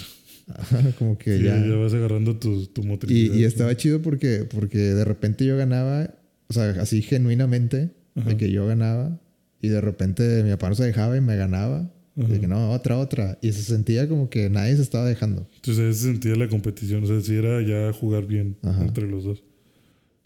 como 0.99 1.17
que 1.17 1.37
sí, 1.39 1.43
ya... 1.43 1.57
ya 1.57 1.75
vas 1.75 1.93
agarrando 1.93 2.37
tu, 2.37 2.65
tu 2.67 2.81
Y, 2.81 2.85
motricidad. 2.85 3.35
y 3.35 3.43
estaba 3.43 3.75
chido 3.75 4.01
porque, 4.01 4.45
porque 4.49 4.77
de 4.77 5.03
repente 5.05 5.45
yo 5.45 5.57
ganaba, 5.57 6.13
o 6.47 6.53
sea, 6.53 6.69
así 6.81 7.01
genuinamente, 7.01 7.89
Ajá. 8.15 8.29
de 8.29 8.37
que 8.37 8.49
yo 8.51 8.65
ganaba, 8.65 9.19
y 9.61 9.67
de 9.69 9.81
repente 9.81 10.43
mi 10.43 10.51
papá 10.51 10.69
no 10.69 10.75
se 10.75 10.85
dejaba 10.85 11.17
y 11.17 11.21
me 11.21 11.35
ganaba. 11.35 11.91
De 12.17 12.39
que 12.39 12.47
no, 12.47 12.71
otra, 12.71 12.97
otra. 12.97 13.37
Y 13.43 13.51
se 13.51 13.61
sentía 13.61 14.09
como 14.09 14.29
que 14.29 14.49
nadie 14.49 14.75
se 14.75 14.81
estaba 14.81 15.05
dejando. 15.05 15.47
Entonces 15.57 15.95
ese 15.97 16.07
sentía 16.07 16.35
la 16.35 16.47
competición. 16.49 17.03
O 17.03 17.07
sea, 17.07 17.21
si 17.21 17.35
era 17.35 17.61
ya 17.61 17.93
jugar 17.93 18.25
bien 18.25 18.57
Ajá. 18.63 18.83
entre 18.83 19.07
los 19.07 19.23
dos. 19.23 19.43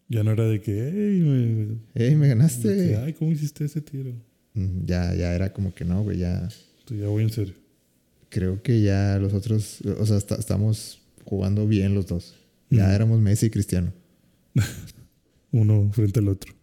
Ya 0.07 0.23
no 0.23 0.31
era 0.31 0.45
de 0.45 0.61
que, 0.61 0.71
hey, 0.93 1.21
me, 1.21 2.01
¡Ey, 2.05 2.15
me 2.15 2.27
de 2.27 2.33
que, 2.33 2.39
ganaste! 2.39 2.95
ay, 2.97 3.13
¿cómo 3.13 3.31
hiciste 3.31 3.65
ese 3.65 3.81
tiro? 3.81 4.11
Ya, 4.85 5.13
ya 5.15 5.33
era 5.33 5.51
como 5.53 5.73
que 5.73 5.83
no, 5.85 6.01
güey, 6.03 6.17
ya. 6.19 6.39
Entonces, 6.79 6.99
ya 6.99 7.07
voy 7.07 7.23
en 7.23 7.29
serio. 7.29 7.53
Creo 8.29 8.61
que 8.61 8.81
ya 8.81 9.17
los 9.19 9.33
otros, 9.33 9.79
o 9.99 10.05
sea, 10.05 10.17
esta- 10.17 10.35
estamos 10.35 11.01
jugando 11.25 11.67
bien 11.67 11.93
los 11.93 12.07
dos. 12.07 12.35
Ya 12.69 12.93
éramos 12.95 13.19
Messi 13.19 13.47
y 13.47 13.49
Cristiano. 13.49 13.91
Uno 15.51 15.89
frente 15.93 16.19
al 16.21 16.29
otro. 16.29 16.53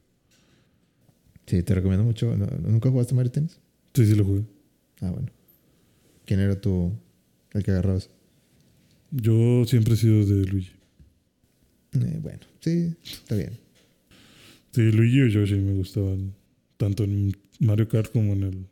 Sí, 1.46 1.62
te 1.62 1.74
recomiendo 1.74 2.04
mucho. 2.04 2.34
¿No- 2.36 2.46
¿Nunca 2.46 2.90
jugaste 2.90 3.14
Mario 3.14 3.32
Tennis? 3.32 3.58
Sí, 3.94 4.06
sí 4.06 4.14
lo 4.14 4.24
jugué. 4.24 4.42
Ah, 5.00 5.10
bueno. 5.10 5.28
¿Quién 6.24 6.40
era 6.40 6.60
tu, 6.60 6.92
el 7.52 7.62
que 7.62 7.70
agarrabas? 7.70 8.10
Yo 9.10 9.64
siempre 9.64 9.94
he 9.94 9.96
sido 9.96 10.26
de 10.26 10.44
Luigi. 10.44 10.72
Eh, 11.94 12.18
bueno, 12.20 12.40
sí, 12.60 12.94
está 13.02 13.34
bien. 13.34 13.58
Sí, 14.72 14.92
Luigi 14.92 15.22
o 15.22 15.26
Yoshi 15.26 15.54
me 15.54 15.72
gustaban. 15.72 16.34
Tanto 16.76 17.04
en 17.04 17.36
Mario 17.58 17.88
Kart 17.88 18.12
como 18.12 18.34
en 18.34 18.42
el, 18.42 18.66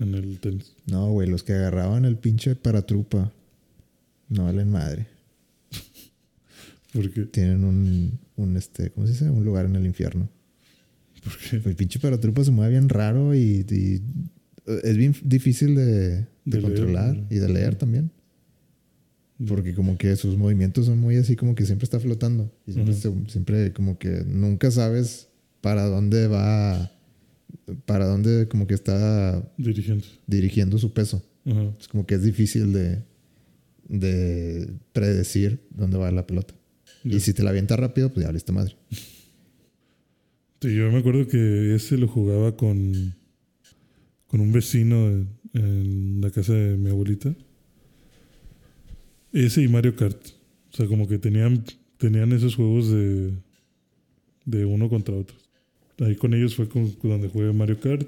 en 0.00 0.14
el 0.14 0.40
tenis. 0.40 0.74
No, 0.86 1.10
güey, 1.10 1.28
los 1.28 1.42
que 1.42 1.52
agarraban 1.52 2.04
el 2.04 2.16
pinche 2.16 2.56
paratrupa 2.56 3.32
no 4.28 4.44
valen 4.44 4.70
madre. 4.70 5.06
Porque, 6.92 7.26
Tienen 7.26 7.64
un, 7.64 8.18
un 8.36 8.56
este, 8.56 8.90
¿cómo 8.90 9.06
se 9.06 9.12
dice? 9.12 9.30
Un 9.30 9.44
lugar 9.44 9.66
en 9.66 9.76
el 9.76 9.86
infierno. 9.86 10.28
porque 11.22 11.68
El 11.68 11.76
pinche 11.76 11.98
paratrupa 11.98 12.42
se 12.42 12.50
mueve 12.50 12.72
bien 12.72 12.88
raro 12.88 13.34
y, 13.34 13.66
y, 13.70 14.02
es 14.66 14.96
bien 14.96 15.14
difícil 15.24 15.74
de, 15.74 15.84
de 15.84 16.26
De 16.44 16.60
leer, 16.60 16.62
controlar 16.62 17.26
y 17.30 17.36
de 17.36 17.48
leer 17.48 17.74
también. 17.76 18.10
Porque 19.46 19.74
como 19.74 19.98
que 19.98 20.16
sus 20.16 20.36
movimientos 20.38 20.86
son 20.86 20.98
muy 20.98 21.16
así 21.16 21.36
como 21.36 21.54
que 21.54 21.66
siempre 21.66 21.84
está 21.84 22.00
flotando. 22.00 22.50
Y 22.66 22.72
siempre, 22.72 22.94
se- 22.94 23.12
siempre 23.28 23.72
como 23.72 23.98
que 23.98 24.24
nunca 24.26 24.70
sabes 24.70 25.28
para 25.60 25.84
dónde 25.84 26.26
va, 26.26 26.90
para 27.84 28.06
dónde 28.06 28.48
como 28.48 28.66
que 28.66 28.74
está 28.74 29.46
dirigiendo 30.26 30.78
su 30.78 30.92
peso. 30.94 31.22
Es 31.78 31.86
como 31.88 32.06
que 32.06 32.14
es 32.14 32.22
difícil 32.22 32.72
de, 32.72 33.02
de 33.88 34.70
predecir 34.92 35.60
dónde 35.70 35.98
va 35.98 36.10
la 36.10 36.26
pelota. 36.26 36.54
Y 37.04 37.20
si 37.20 37.34
te 37.34 37.42
la 37.42 37.50
avienta 37.50 37.76
rápido, 37.76 38.12
pues 38.12 38.24
ya 38.26 38.32
listo 38.32 38.52
madre. 38.52 38.74
Sí, 40.60 40.74
yo 40.74 40.90
me 40.90 40.98
acuerdo 40.98 41.28
que 41.28 41.74
ese 41.74 41.98
lo 41.98 42.08
jugaba 42.08 42.56
con, 42.56 43.14
con 44.36 44.46
un 44.48 44.52
vecino 44.52 45.26
en, 45.54 46.20
la 46.20 46.30
casa 46.30 46.52
de 46.52 46.76
mi 46.76 46.90
abuelita. 46.90 47.34
Ese 49.32 49.62
y 49.62 49.68
Mario 49.68 49.96
Kart. 49.96 50.18
O 50.72 50.76
sea, 50.76 50.86
como 50.86 51.08
que 51.08 51.18
tenían, 51.18 51.64
tenían 51.96 52.32
esos 52.32 52.54
juegos 52.54 52.90
de, 52.90 53.32
de 54.44 54.66
uno 54.66 54.90
contra 54.90 55.14
otro. 55.14 55.36
Ahí 56.00 56.16
con 56.16 56.34
ellos 56.34 56.54
fue 56.54 56.68
donde 57.02 57.28
jugué 57.28 57.50
Mario 57.54 57.80
Kart, 57.80 58.06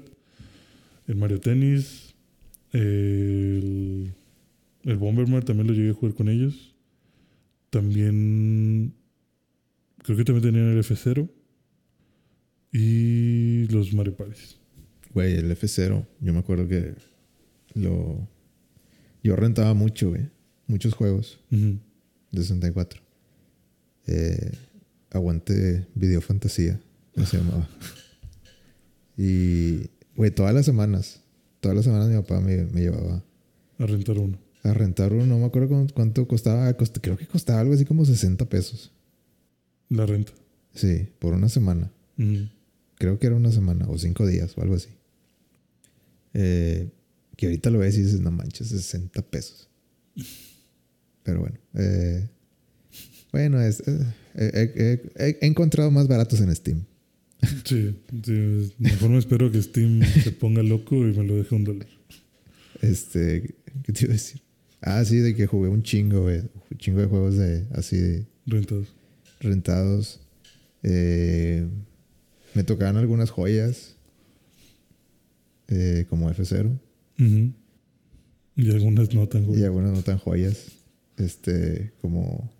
el 1.07 1.15
Mario 1.15 1.39
Tennis, 1.39 2.13
el, 2.73 4.13
el 4.83 4.97
Bomberman 4.97 5.43
también 5.43 5.65
lo 5.65 5.73
llegué 5.73 5.89
a 5.89 5.93
jugar 5.93 6.13
con 6.13 6.29
ellos. 6.29 6.75
También, 7.71 8.93
creo 10.03 10.15
que 10.15 10.25
también 10.25 10.43
tenían 10.43 10.77
el 10.77 10.83
F0 10.83 11.27
y 12.71 13.67
los 13.69 13.91
Mario 13.93 14.15
Party. 14.15 14.58
Güey, 15.13 15.35
el 15.35 15.51
F0, 15.51 16.05
yo 16.21 16.33
me 16.33 16.39
acuerdo 16.39 16.67
que 16.67 16.93
lo... 17.73 18.27
Yo 19.23 19.35
rentaba 19.35 19.73
mucho, 19.73 20.09
güey. 20.09 20.29
Muchos 20.67 20.93
juegos 20.93 21.39
Ujú. 21.51 21.77
de 22.31 22.41
64. 22.41 23.01
Eh, 24.07 24.51
aguante 25.11 25.87
Video 25.95 26.21
Fantasía, 26.21 26.79
así 27.15 27.25
se 27.25 27.37
llamaba. 27.43 27.67
Y, 29.17 29.89
güey, 30.15 30.31
todas 30.31 30.53
las 30.53 30.65
semanas, 30.65 31.21
todas 31.59 31.75
las 31.75 31.85
semanas 31.85 32.07
mi 32.09 32.15
papá 32.15 32.39
me, 32.39 32.65
me 32.65 32.81
llevaba 32.81 33.23
A 33.79 33.85
rentar 33.85 34.17
uno. 34.17 34.37
a 34.63 34.73
rentar 34.73 35.13
uno. 35.13 35.25
No 35.25 35.39
me 35.39 35.45
acuerdo 35.45 35.85
cuánto, 35.93 36.27
costaba. 36.27 36.71
cost- 36.77 36.99
creo 37.01 37.17
que 37.17 37.27
costaba 37.27 37.59
algo 37.59 37.73
así 37.73 37.85
como 37.85 38.05
60 38.05 38.45
pesos. 38.47 38.91
La 39.89 40.05
renta. 40.05 40.31
Sí, 40.73 41.09
por 41.19 41.33
una 41.33 41.49
semana. 41.49 41.91
Creo 42.97 43.17
que 43.17 43.27
era 43.27 43.35
una 43.35 43.51
semana 43.51 43.87
o 43.89 43.97
cinco 43.97 44.27
días 44.27 44.57
o 44.57 44.61
algo 44.61 44.75
así. 44.75 44.89
Eh, 46.33 46.89
que 47.35 47.45
ahorita 47.47 47.69
lo 47.69 47.79
ves 47.79 47.97
y 47.97 48.03
dices, 48.03 48.19
no 48.19 48.31
manches, 48.31 48.67
60 48.67 49.21
pesos. 49.23 49.69
Pero 51.23 51.39
bueno. 51.41 51.57
eh, 51.75 52.27
bueno, 53.31 53.61
es, 53.61 53.81
eh, 53.87 54.03
eh, 54.35 55.01
he- 55.15 55.45
encontrado 55.45 55.91
más 55.91 56.07
baratos 56.07 56.41
en 56.41 56.53
Steam. 56.55 56.83
Sí, 57.63 57.95
sí, 58.25 58.73
mejor 58.79 59.09
me 59.11 59.17
espero 59.19 59.49
que 59.51 59.61
Steam 59.61 60.01
se 60.23 60.31
ponga 60.31 60.61
loco 60.63 60.95
y 60.95 61.13
me 61.15 61.23
lo 61.23 61.35
deje 61.37 61.55
un 61.55 61.63
dólar. 61.63 61.87
Este, 62.81 63.55
¿qué 63.83 63.93
te 63.93 64.05
iba 64.05 64.11
a 64.11 64.17
decir? 64.17 64.41
Ah, 64.81 65.05
sí, 65.05 65.17
de 65.17 65.35
que 65.35 65.47
jugué 65.47 65.69
un 65.69 65.83
chingo, 65.83 66.23
güey. 66.23 66.39
Un 66.71 66.77
chingo 66.77 66.99
de 66.99 67.05
juegos 67.07 67.37
de 67.37 67.65
así 67.71 67.95
de 67.97 68.25
Rentados. 68.45 68.87
rentados. 69.39 70.19
Me 70.81 72.63
tocaban 72.65 72.97
algunas 72.97 73.29
joyas. 73.29 73.95
Eh, 75.69 76.05
como 76.09 76.29
F0. 76.29 76.77
Ujú. 77.19 77.53
Y 78.55 78.71
algunas 78.71 79.13
no 79.13 79.27
tan 79.29 79.43
Y 79.43 79.45
joyas. 79.47 79.63
algunas 79.65 79.91
no 79.93 80.01
tan 80.03 80.17
joyas. 80.17 80.65
Este, 81.17 81.93
como. 82.01 82.51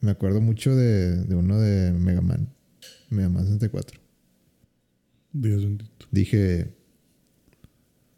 Me 0.00 0.10
acuerdo 0.10 0.40
mucho 0.40 0.74
de, 0.74 1.24
de 1.24 1.34
uno 1.34 1.60
de 1.60 1.92
Mega 1.92 2.20
Man. 2.22 2.48
Mega 3.10 3.28
Man 3.28 3.44
64. 3.44 4.00
Dios 5.32 5.62
bendito. 5.62 6.06
Dije. 6.10 6.74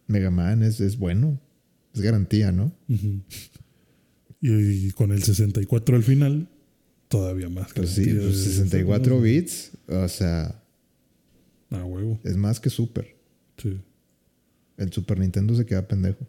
Mega 0.07 0.31
Man 0.31 0.63
es, 0.63 0.81
es 0.81 0.97
bueno. 0.99 1.41
Es 1.95 2.01
garantía, 2.01 2.53
¿no? 2.53 2.73
Y, 4.41 4.51
y 4.89 4.91
con 4.93 5.13
el 5.13 5.23
64 5.23 5.95
al 5.97 6.03
final, 6.03 6.49
todavía 7.09 7.49
más. 7.49 7.73
Pues 7.75 7.91
sí, 7.91 8.05
garantía 8.05 8.29
pues 8.31 8.45
de- 8.45 8.51
64 8.53 9.21
bits. 9.21 9.73
O 9.89 10.09
sea, 10.09 10.63
Ah, 11.71 11.85
huevo. 11.85 12.19
es 12.25 12.37
más 12.37 12.61
que 12.61 12.71
Super. 12.71 13.17
Sí, 13.59 13.81
El 14.77 14.93
Super 14.93 15.19
Nintendo 15.19 15.55
se 15.55 15.65
queda 15.67 15.87
pendejo. 15.87 16.27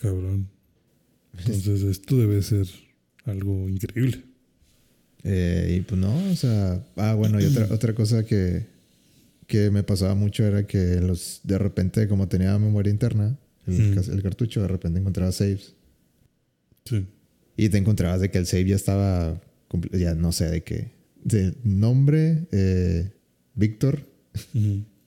cabrón. 0.00 0.48
Entonces, 1.38 1.82
esto 1.82 2.16
debe 2.16 2.40
ser 2.42 2.66
algo 3.24 3.68
increíble. 3.68 4.22
Eh, 5.24 5.76
y 5.78 5.80
pues 5.82 6.00
no, 6.00 6.14
o 6.30 6.36
sea. 6.36 6.84
Ah, 6.96 7.14
bueno, 7.14 7.40
y 7.40 7.44
otra, 7.44 7.66
otra 7.72 7.94
cosa 7.94 8.24
que, 8.24 8.66
que 9.46 9.70
me 9.70 9.82
pasaba 9.82 10.14
mucho 10.14 10.44
era 10.44 10.66
que 10.66 11.00
los 11.00 11.40
de 11.44 11.58
repente, 11.58 12.08
como 12.08 12.28
tenía 12.28 12.58
memoria 12.58 12.90
interna, 12.92 13.36
el, 13.66 13.94
Mm. 13.94 14.20
cartucho, 14.22 14.62
de 14.62 14.68
repente 14.68 15.00
encontraba 15.00 15.32
saves. 15.32 15.74
Sí. 16.84 17.04
Y 17.56 17.68
te 17.68 17.78
encontrabas 17.78 18.20
de 18.20 18.30
que 18.30 18.38
el 18.38 18.46
save 18.46 18.66
ya 18.68 18.76
estaba. 18.76 19.40
Ya 19.92 20.14
no 20.14 20.30
sé 20.30 20.48
de 20.48 20.62
qué. 20.62 20.92
De 21.24 21.54
nombre, 21.64 22.46
eh, 22.52 23.10
Víctor. 23.56 24.06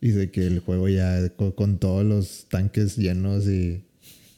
Y 0.02 0.10
de 0.12 0.32
que 0.32 0.46
el 0.48 0.60
juego 0.60 0.88
ya 0.88 1.30
co- 1.36 1.56
con, 1.56 1.78
todos 1.80 2.06
los 2.06 2.46
tanques 2.50 2.98
llenos 2.98 3.48
y 3.48 3.84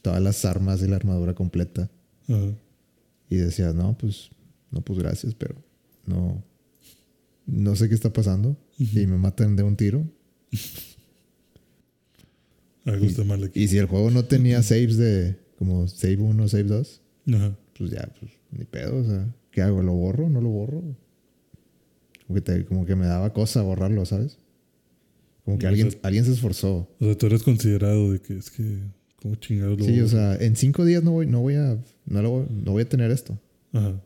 todas 0.02 0.20
las 0.22 0.44
armas 0.44 0.82
y 0.82 0.88
la 0.88 0.96
armadura 0.96 1.34
completa. 1.34 1.90
Ajá. 2.28 2.54
Y 3.30 3.36
decías, 3.36 3.74
no, 3.74 3.96
pues, 3.96 4.30
no, 4.70 4.80
pues 4.82 4.98
gracias, 4.98 5.34
pero 5.34 5.54
no. 6.06 6.42
No 7.46 7.76
sé 7.76 7.88
qué 7.88 7.94
está 7.94 8.12
pasando. 8.12 8.56
Y 8.78 9.06
me 9.06 9.16
matan 9.18 9.56
de 9.56 9.62
un 9.62 9.76
tiro. 9.76 10.04
Algo 12.84 13.04
está 13.06 13.24
mal 13.24 13.42
aquí. 13.44 13.60
Y 13.62 13.68
si 13.68 13.78
el 13.78 13.86
juego 13.86 14.10
no 14.10 14.24
tenía 14.24 14.62
saves 14.62 14.96
de 14.96 15.36
como 15.56 15.86
save 15.86 16.16
1, 16.16 16.48
save 16.48 16.64
2, 16.64 17.00
Ajá. 17.34 17.56
pues 17.78 17.90
ya, 17.90 18.08
pues 18.18 18.32
ni 18.50 18.64
pedo. 18.64 18.98
O 18.98 19.04
sea, 19.04 19.32
¿qué 19.52 19.62
hago? 19.62 19.82
¿Lo 19.82 19.92
borro? 19.92 20.28
¿No 20.28 20.40
lo 20.40 20.48
borro? 20.48 20.82
Como 22.26 22.34
que, 22.34 22.40
te- 22.40 22.64
como 22.64 22.84
que 22.84 22.96
me 22.96 23.06
daba 23.06 23.32
cosa 23.32 23.62
borrarlo, 23.62 24.04
¿sabes? 24.04 24.38
Como 25.44 25.58
que 25.58 25.66
alguien, 25.66 25.90
sea- 25.90 26.00
alguien 26.04 26.24
se 26.24 26.32
esforzó. 26.32 26.88
O 27.00 27.04
sea, 27.04 27.16
tú 27.18 27.26
eres 27.26 27.42
considerado 27.42 28.12
de 28.12 28.20
que 28.20 28.36
es 28.36 28.50
que, 28.50 28.78
¿cómo 29.20 29.34
chingados 29.36 29.78
lo 29.78 29.84
Sí, 29.84 30.00
o 30.00 30.08
sea, 30.08 30.36
en 30.36 30.54
cinco 30.56 30.84
días 30.84 31.02
no 31.02 31.12
voy, 31.12 31.26
no 31.26 31.40
voy 31.40 31.54
a, 31.54 31.78
no, 32.06 32.22
lo 32.22 32.30
voy- 32.30 32.46
no 32.50 32.72
voy 32.72 32.82
a 32.82 32.88
tener 32.88 33.10
esto. 33.10 33.38
Ajá. 33.72 34.00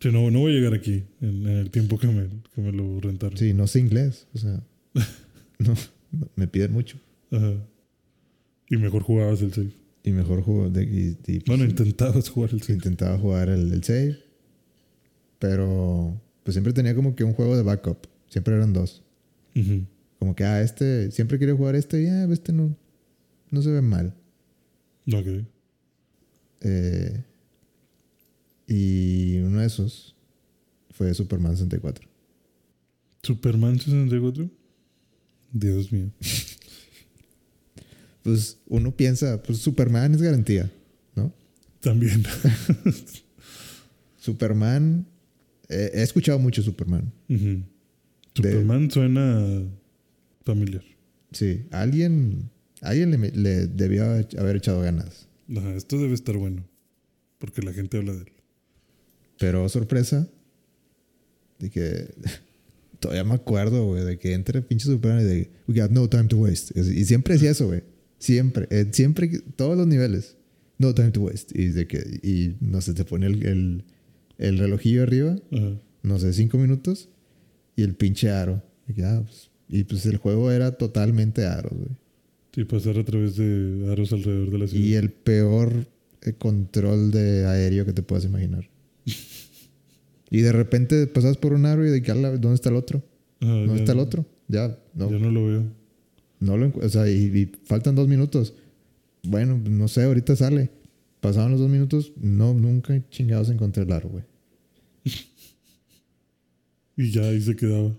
Sí, 0.00 0.10
no, 0.12 0.30
no 0.30 0.38
voy 0.40 0.52
a 0.52 0.54
llegar 0.56 0.74
aquí 0.74 1.02
en, 1.20 1.46
en 1.46 1.56
el 1.58 1.70
tiempo 1.70 1.98
que 1.98 2.06
me, 2.06 2.28
que 2.54 2.60
me 2.60 2.70
lo 2.72 3.00
rentaron. 3.00 3.36
Sí, 3.36 3.52
no 3.52 3.66
sé 3.66 3.80
inglés, 3.80 4.28
o 4.34 4.38
sea, 4.38 4.62
no, 5.58 5.74
no, 6.12 6.28
me 6.36 6.46
piden 6.46 6.72
mucho. 6.72 6.98
Ajá. 7.32 7.54
Y 8.70 8.76
mejor 8.76 9.02
jugabas 9.02 9.42
el 9.42 9.52
save. 9.52 9.72
Y 10.04 10.12
mejor 10.12 10.44
y, 10.46 11.08
y, 11.08 11.14
pues, 11.14 11.44
Bueno, 11.46 11.64
intentabas 11.64 12.28
jugar 12.30 12.50
el 12.52 12.62
save. 12.62 12.74
intentaba 12.74 13.18
jugar 13.18 13.48
el, 13.48 13.72
el 13.72 13.82
save, 13.82 14.18
pero 15.38 16.20
pues 16.44 16.54
siempre 16.54 16.72
tenía 16.72 16.94
como 16.94 17.14
que 17.14 17.24
un 17.24 17.32
juego 17.32 17.56
de 17.56 17.62
backup. 17.62 18.06
Siempre 18.28 18.54
eran 18.54 18.72
dos. 18.72 19.02
Como 20.18 20.34
que, 20.34 20.44
ah, 20.44 20.62
este, 20.62 21.10
siempre 21.10 21.38
quería 21.38 21.54
jugar 21.54 21.74
este 21.74 22.02
y 22.02 22.06
ah, 22.06 22.26
este 22.30 22.52
no, 22.52 22.76
no 23.50 23.62
se 23.62 23.70
ve 23.70 23.82
mal. 23.82 24.14
Ok. 25.12 25.44
Eh, 26.60 27.24
y 28.66 29.38
uno 29.38 29.60
de 29.60 29.66
esos 29.66 30.14
fue 30.90 31.14
Superman 31.14 31.52
64. 31.56 32.08
Superman 33.22 33.78
64. 33.78 34.50
Dios 35.52 35.92
mío. 35.92 36.10
Pues 38.28 38.58
uno 38.66 38.94
piensa, 38.94 39.42
pues 39.42 39.56
Superman 39.56 40.14
es 40.14 40.20
garantía, 40.20 40.70
¿no? 41.14 41.32
También. 41.80 42.22
Superman, 44.18 45.06
eh, 45.70 45.92
he 45.94 46.02
escuchado 46.02 46.38
mucho 46.38 46.62
Superman. 46.62 47.10
Superman 48.42 48.90
suena 48.90 49.62
familiar. 50.44 50.82
Sí, 51.32 51.66
alguien, 51.70 52.50
alguien 52.80 53.10
le, 53.10 53.30
le 53.32 53.66
debió 53.66 54.04
haber 54.04 54.56
echado 54.56 54.80
ganas. 54.80 55.28
Ajá, 55.54 55.74
esto 55.74 55.98
debe 55.98 56.14
estar 56.14 56.36
bueno. 56.36 56.66
Porque 57.38 57.62
la 57.62 57.72
gente 57.72 57.98
habla 57.98 58.12
de 58.14 58.20
él. 58.22 58.32
Pero 59.38 59.68
sorpresa, 59.68 60.28
de 61.58 61.70
que 61.70 62.14
todavía 63.00 63.24
me 63.24 63.34
acuerdo, 63.34 63.86
güey, 63.86 64.04
de 64.04 64.18
que 64.18 64.32
entre 64.34 64.62
pinche 64.62 64.86
Superman 64.86 65.20
y 65.22 65.24
de 65.24 65.50
We 65.68 65.80
got 65.80 65.90
no 65.90 66.08
time 66.08 66.24
to 66.24 66.38
waste. 66.38 66.78
Y 66.80 67.04
siempre 67.04 67.34
decía 67.34 67.50
eso, 67.50 67.66
güey. 67.66 67.82
Siempre, 68.18 68.66
eh, 68.70 68.86
siempre, 68.90 69.28
todos 69.56 69.76
los 69.76 69.86
niveles. 69.86 70.36
No 70.78 70.94
time 70.94 71.10
to 71.12 71.20
waste. 71.22 71.60
Y 71.60 71.68
de 71.68 71.86
que, 71.86 71.98
y 72.22 72.56
no 72.60 72.80
sé, 72.80 72.94
te 72.94 73.04
pone 73.04 73.26
el, 73.26 73.44
el, 73.46 73.84
el 74.38 74.58
relojillo 74.58 75.02
arriba, 75.02 75.36
Ajá. 75.52 75.78
no 76.02 76.18
sé, 76.18 76.32
cinco 76.32 76.58
minutos, 76.58 77.08
y 77.78 77.82
el 77.84 77.94
pinche 77.94 78.28
aro. 78.30 78.60
Y, 78.88 78.94
que, 78.94 79.04
ah, 79.04 79.22
pues, 79.24 79.50
y 79.68 79.84
pues 79.84 80.04
el 80.06 80.16
juego 80.16 80.50
era 80.50 80.72
totalmente 80.72 81.46
aros, 81.46 81.72
güey. 81.72 81.90
Sí, 82.52 82.64
pasar 82.64 82.98
a 82.98 83.04
través 83.04 83.36
de 83.36 83.88
aros 83.92 84.12
alrededor 84.12 84.50
de 84.50 84.58
la 84.58 84.66
ciudad. 84.66 84.84
Y 84.84 84.94
el 84.94 85.10
peor 85.12 85.86
eh, 86.22 86.32
control 86.32 87.12
de 87.12 87.46
aéreo 87.46 87.84
que 87.86 87.92
te 87.92 88.02
puedas 88.02 88.24
imaginar. 88.24 88.68
y 90.30 90.40
de 90.40 90.52
repente 90.52 91.06
pasas 91.06 91.36
por 91.36 91.52
un 91.52 91.66
aro 91.66 91.86
y 91.86 91.90
de 91.90 92.02
que, 92.02 92.10
"Ala, 92.10 92.30
¿dónde 92.32 92.54
está 92.54 92.70
el 92.70 92.76
otro? 92.76 93.02
Ajá, 93.40 93.52
¿Dónde 93.52 93.74
ya- 93.74 93.80
está 93.80 93.92
el 93.92 93.98
otro? 94.00 94.26
Ya, 94.48 94.76
no, 94.94 95.10
Ya 95.10 95.18
no 95.18 95.30
lo 95.30 95.46
veo. 95.46 95.62
no 96.40 96.56
lo 96.56 96.72
O 96.74 96.88
sea, 96.88 97.08
y, 97.08 97.12
y 97.26 97.52
faltan 97.64 97.94
dos 97.94 98.08
minutos. 98.08 98.54
Bueno, 99.22 99.60
no 99.70 99.86
sé, 99.88 100.02
ahorita 100.02 100.34
sale. 100.34 100.70
Pasaban 101.20 101.50
los 101.50 101.60
dos 101.60 101.68
minutos, 101.68 102.12
no, 102.20 102.54
nunca 102.54 103.00
chingados 103.10 103.50
encontré 103.50 103.82
el 103.84 103.92
aro, 103.92 104.08
güey. 104.08 104.24
Y 106.98 107.10
ya 107.12 107.22
ahí 107.22 107.40
se 107.40 107.56
quedaba. 107.56 107.96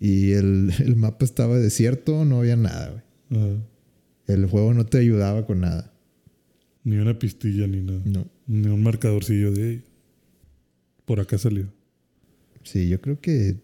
Y 0.00 0.30
el, 0.32 0.72
el 0.78 0.96
mapa 0.96 1.24
estaba 1.26 1.58
desierto, 1.58 2.24
no 2.24 2.38
había 2.38 2.56
nada, 2.56 3.02
güey. 3.30 3.42
Ajá. 3.42 3.62
El 4.28 4.46
juego 4.46 4.72
no 4.74 4.86
te 4.86 4.98
ayudaba 4.98 5.44
con 5.46 5.60
nada. 5.60 5.92
Ni 6.84 6.96
una 6.96 7.18
pistilla 7.18 7.66
ni 7.66 7.80
nada. 7.80 8.00
No. 8.06 8.26
Ni 8.46 8.68
un 8.68 8.82
marcadorcillo 8.82 9.52
de 9.52 9.70
"Ey, 9.70 9.82
por 11.04 11.18
acá 11.20 11.36
salió. 11.36 11.66
Sí, 12.62 12.88
yo 12.88 13.00
creo 13.00 13.20
que. 13.20 13.56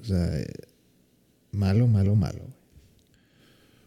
O 0.00 0.04
sea, 0.04 0.30
malo, 1.52 1.86
malo, 1.88 2.14
malo. 2.16 2.38
güey. 2.38 2.54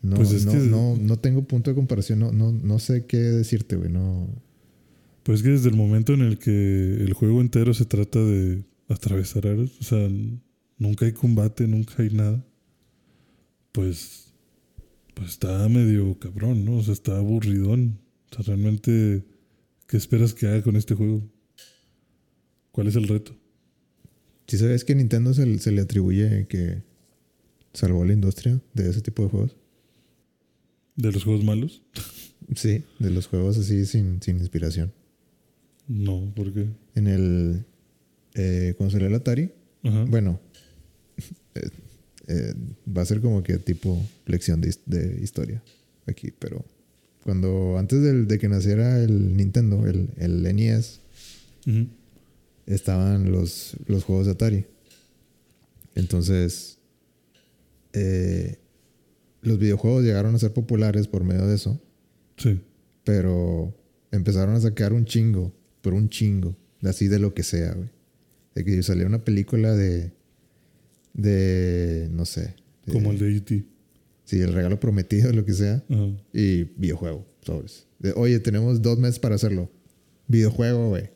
No, 0.02 0.16
Pues 0.18 0.32
es 0.32 0.46
no, 0.46 0.52
que- 0.52 0.58
no, 0.58 0.98
no 0.98 1.18
tengo 1.20 1.44
punto 1.44 1.70
de 1.72 1.76
comparación. 1.76 2.20
No, 2.20 2.32
no, 2.32 2.52
no 2.52 2.80
sé 2.80 3.06
qué 3.06 3.18
decirte, 3.18 3.76
güey. 3.76 3.92
No. 3.92 4.28
Pues 5.24 5.42
que 5.44 5.50
desde 5.50 5.70
el 5.70 5.76
momento 5.78 6.14
en 6.14 6.22
el 6.22 6.38
que 6.40 6.96
el 7.02 7.14
juego 7.14 7.40
entero 7.42 7.74
se 7.74 7.86
trata 7.86 8.20
de 8.20 8.64
atravesar 8.88 9.48
aros, 9.48 9.80
o 9.80 9.84
sea, 9.84 10.10
nunca 10.78 11.06
hay 11.06 11.14
combate, 11.14 11.68
nunca 11.68 12.02
hay 12.02 12.10
nada, 12.10 12.46
pues, 13.72 14.34
pues 15.14 15.30
está 15.30 15.68
medio 15.70 16.18
cabrón, 16.20 16.66
¿no? 16.66 16.78
O 16.78 16.84
sea, 16.84 16.94
está 16.94 17.18
aburridón. 17.18 18.00
O 18.32 18.36
sea, 18.36 18.46
realmente, 18.46 19.24
¿qué 19.88 19.98
esperas 19.98 20.34
que 20.34 20.48
haga 20.48 20.62
con 20.62 20.76
este 20.76 20.96
juego? 20.96 21.24
¿Cuál 22.72 22.88
es 22.88 22.96
el 22.96 23.08
reto? 23.08 23.36
¿Sí 24.48 24.58
sabes 24.58 24.84
que 24.84 24.96
Nintendo 24.96 25.34
se, 25.34 25.60
se 25.60 25.72
le 25.72 25.82
atribuye 25.82 26.48
que 26.48 26.84
salvó 27.74 28.04
la 28.06 28.14
industria 28.14 28.62
de 28.74 28.90
ese 28.90 29.02
tipo 29.02 29.24
de 29.24 29.30
juegos? 29.30 29.56
¿De 30.96 31.12
los 31.12 31.24
juegos 31.24 31.44
malos? 31.44 31.82
Sí, 32.56 32.84
de 33.00 33.10
los 33.10 33.28
juegos 33.28 33.58
así 33.58 33.86
sin, 33.86 34.22
sin 34.22 34.38
inspiración. 34.38 34.94
No, 35.88 36.30
¿por 36.36 36.54
qué? 36.54 36.68
En 36.94 37.08
el. 37.08 37.66
Eh, 38.36 38.74
cuando 38.78 38.92
salió 38.92 39.08
el 39.08 39.14
Atari, 39.16 39.52
bueno. 40.10 40.40
eh, 41.56 41.70
eh, 42.28 42.54
va 42.88 43.02
a 43.02 43.06
ser 43.06 43.20
como 43.22 43.44
que 43.44 43.58
tipo 43.58 44.02
lección 44.26 44.62
de, 44.62 44.70
his- 44.70 44.80
de 44.86 45.20
historia 45.22 45.62
aquí, 46.08 46.32
pero 46.40 46.64
cuando 47.24 47.78
antes 47.78 48.02
del- 48.02 48.28
de 48.28 48.40
que 48.40 48.48
naciera 48.50 49.04
el 49.04 49.36
Nintendo, 49.38 49.86
el, 49.88 50.10
el 50.18 50.42
NES, 50.56 51.00
estaban 52.66 53.32
los, 53.32 53.76
los 53.88 54.04
juegos 54.04 54.26
de 54.26 54.32
Atari. 54.32 54.66
Entonces, 55.96 56.80
eh, 57.94 58.58
los 59.42 59.60
videojuegos 59.60 60.04
llegaron 60.04 60.34
a 60.36 60.40
ser 60.40 60.54
populares 60.54 61.08
por 61.08 61.24
medio 61.24 61.46
de 61.46 61.56
eso, 61.56 61.80
Sí. 62.38 62.60
pero 63.04 63.76
empezaron 64.12 64.56
a 64.56 64.62
sacar 64.62 64.94
un 64.94 65.06
chingo, 65.06 65.54
pero 65.82 65.96
un 65.96 66.10
chingo, 66.10 66.56
así 66.84 67.08
de 67.08 67.20
lo 67.20 67.34
que 67.34 67.44
sea, 67.44 67.74
güey. 67.74 67.90
De 68.56 68.64
que 68.64 68.82
saliera 68.84 69.08
una 69.10 69.24
película 69.24 69.74
de. 69.76 70.12
de. 71.14 72.08
no 72.12 72.26
sé. 72.26 72.56
de- 72.86 72.94
Como 72.94 73.12
el 73.12 73.20
de 73.20 73.36
E.T. 73.38 73.64
Sí, 74.26 74.40
el 74.40 74.54
regalo 74.54 74.80
prometido, 74.80 75.32
lo 75.34 75.44
que 75.46 75.54
sea. 75.54 75.84
Ajá. 75.90 76.08
Y 76.34 76.64
videojuego, 76.78 77.26
sobres. 77.42 77.88
De, 78.00 78.14
Oye, 78.14 78.40
tenemos 78.40 78.82
dos 78.82 78.98
meses 79.00 79.20
para 79.20 79.36
hacerlo. 79.36 79.70
Videojuego, 80.28 80.90
güey. 80.90 81.10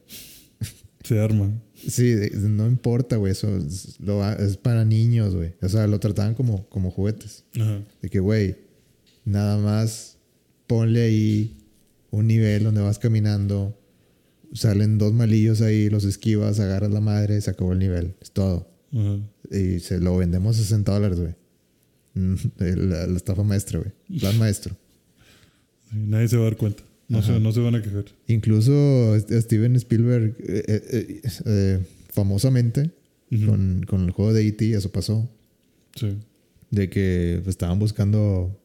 Se 1.03 1.19
arma. 1.19 1.51
Sí, 1.75 2.15
no 2.33 2.67
importa, 2.67 3.15
güey. 3.15 3.31
Eso 3.31 3.55
es, 3.57 3.97
lo 3.99 4.23
ha- 4.23 4.33
es 4.33 4.57
para 4.57 4.83
niños, 4.83 5.35
güey. 5.35 5.53
O 5.61 5.69
sea, 5.69 5.87
lo 5.87 5.99
trataban 5.99 6.33
como, 6.35 6.67
como 6.69 6.91
juguetes. 6.91 7.45
Ajá. 7.55 7.81
De 8.01 8.09
que, 8.09 8.19
güey, 8.19 8.57
nada 9.23 9.57
más 9.57 10.17
ponle 10.67 11.03
ahí 11.03 11.57
un 12.11 12.27
nivel 12.27 12.63
donde 12.65 12.81
vas 12.81 12.99
caminando. 12.99 13.79
Salen 14.53 14.97
dos 14.97 15.13
malillos 15.13 15.61
ahí, 15.61 15.89
los 15.89 16.03
esquivas, 16.05 16.59
agarras 16.59 16.91
la 16.91 17.01
madre, 17.01 17.39
se 17.41 17.49
acabó 17.49 17.73
el 17.73 17.79
nivel. 17.79 18.15
Es 18.21 18.31
todo. 18.31 18.67
Ajá. 18.93 19.19
Y 19.51 19.79
se 19.79 19.99
lo 19.99 20.17
vendemos 20.17 20.57
a 20.57 20.61
60 20.61 20.91
dólares, 20.91 21.19
güey. 21.19 21.35
Mm, 22.13 22.35
La, 22.89 23.07
la 23.07 23.17
estafa 23.17 23.43
maestra, 23.43 23.79
güey. 23.79 24.19
Plan 24.19 24.37
maestro. 24.39 24.75
Sí, 25.91 25.97
Nadie 25.97 26.27
se 26.27 26.37
va 26.37 26.43
a 26.43 26.45
dar 26.45 26.57
cuenta. 26.57 26.83
No, 27.09 27.21
se, 27.21 27.39
no 27.39 27.51
se 27.53 27.61
van 27.61 27.75
a 27.75 27.81
quejar. 27.81 28.05
Incluso 28.27 29.17
Steven 29.19 29.75
Spielberg, 29.77 30.35
eh, 30.39 30.63
eh, 30.67 31.21
eh, 31.45 31.79
famosamente, 32.09 32.91
con, 33.45 33.85
con 33.87 34.03
el 34.03 34.11
juego 34.11 34.33
de 34.33 34.45
E.T., 34.45 34.73
eso 34.73 34.91
pasó. 34.91 35.29
Sí. 35.95 36.17
De 36.69 36.89
que 36.89 37.39
pues, 37.43 37.53
estaban 37.53 37.79
buscando, 37.79 38.59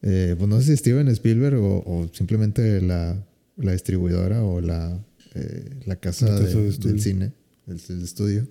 pues 0.00 0.48
no 0.48 0.60
sé 0.60 0.66
si 0.66 0.76
Steven 0.78 1.06
Spielberg 1.08 1.56
o, 1.60 1.76
o 1.86 2.10
simplemente 2.12 2.80
la, 2.80 3.24
la 3.56 3.72
distribuidora 3.72 4.42
o 4.44 4.60
la, 4.60 5.04
eh, 5.34 5.70
la 5.86 5.96
casa, 5.96 6.38
de- 6.40 6.52
de 6.54 6.70
del 6.78 7.00
cine, 7.00 7.32
del 7.66 8.02
estudio. 8.02 8.46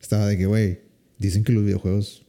Estaba 0.00 0.26
de 0.28 0.36
que, 0.38 0.46
güey, 0.46 0.80
dicen 1.18 1.42
que 1.44 1.52
los 1.52 1.64
videojuegos 1.64 2.26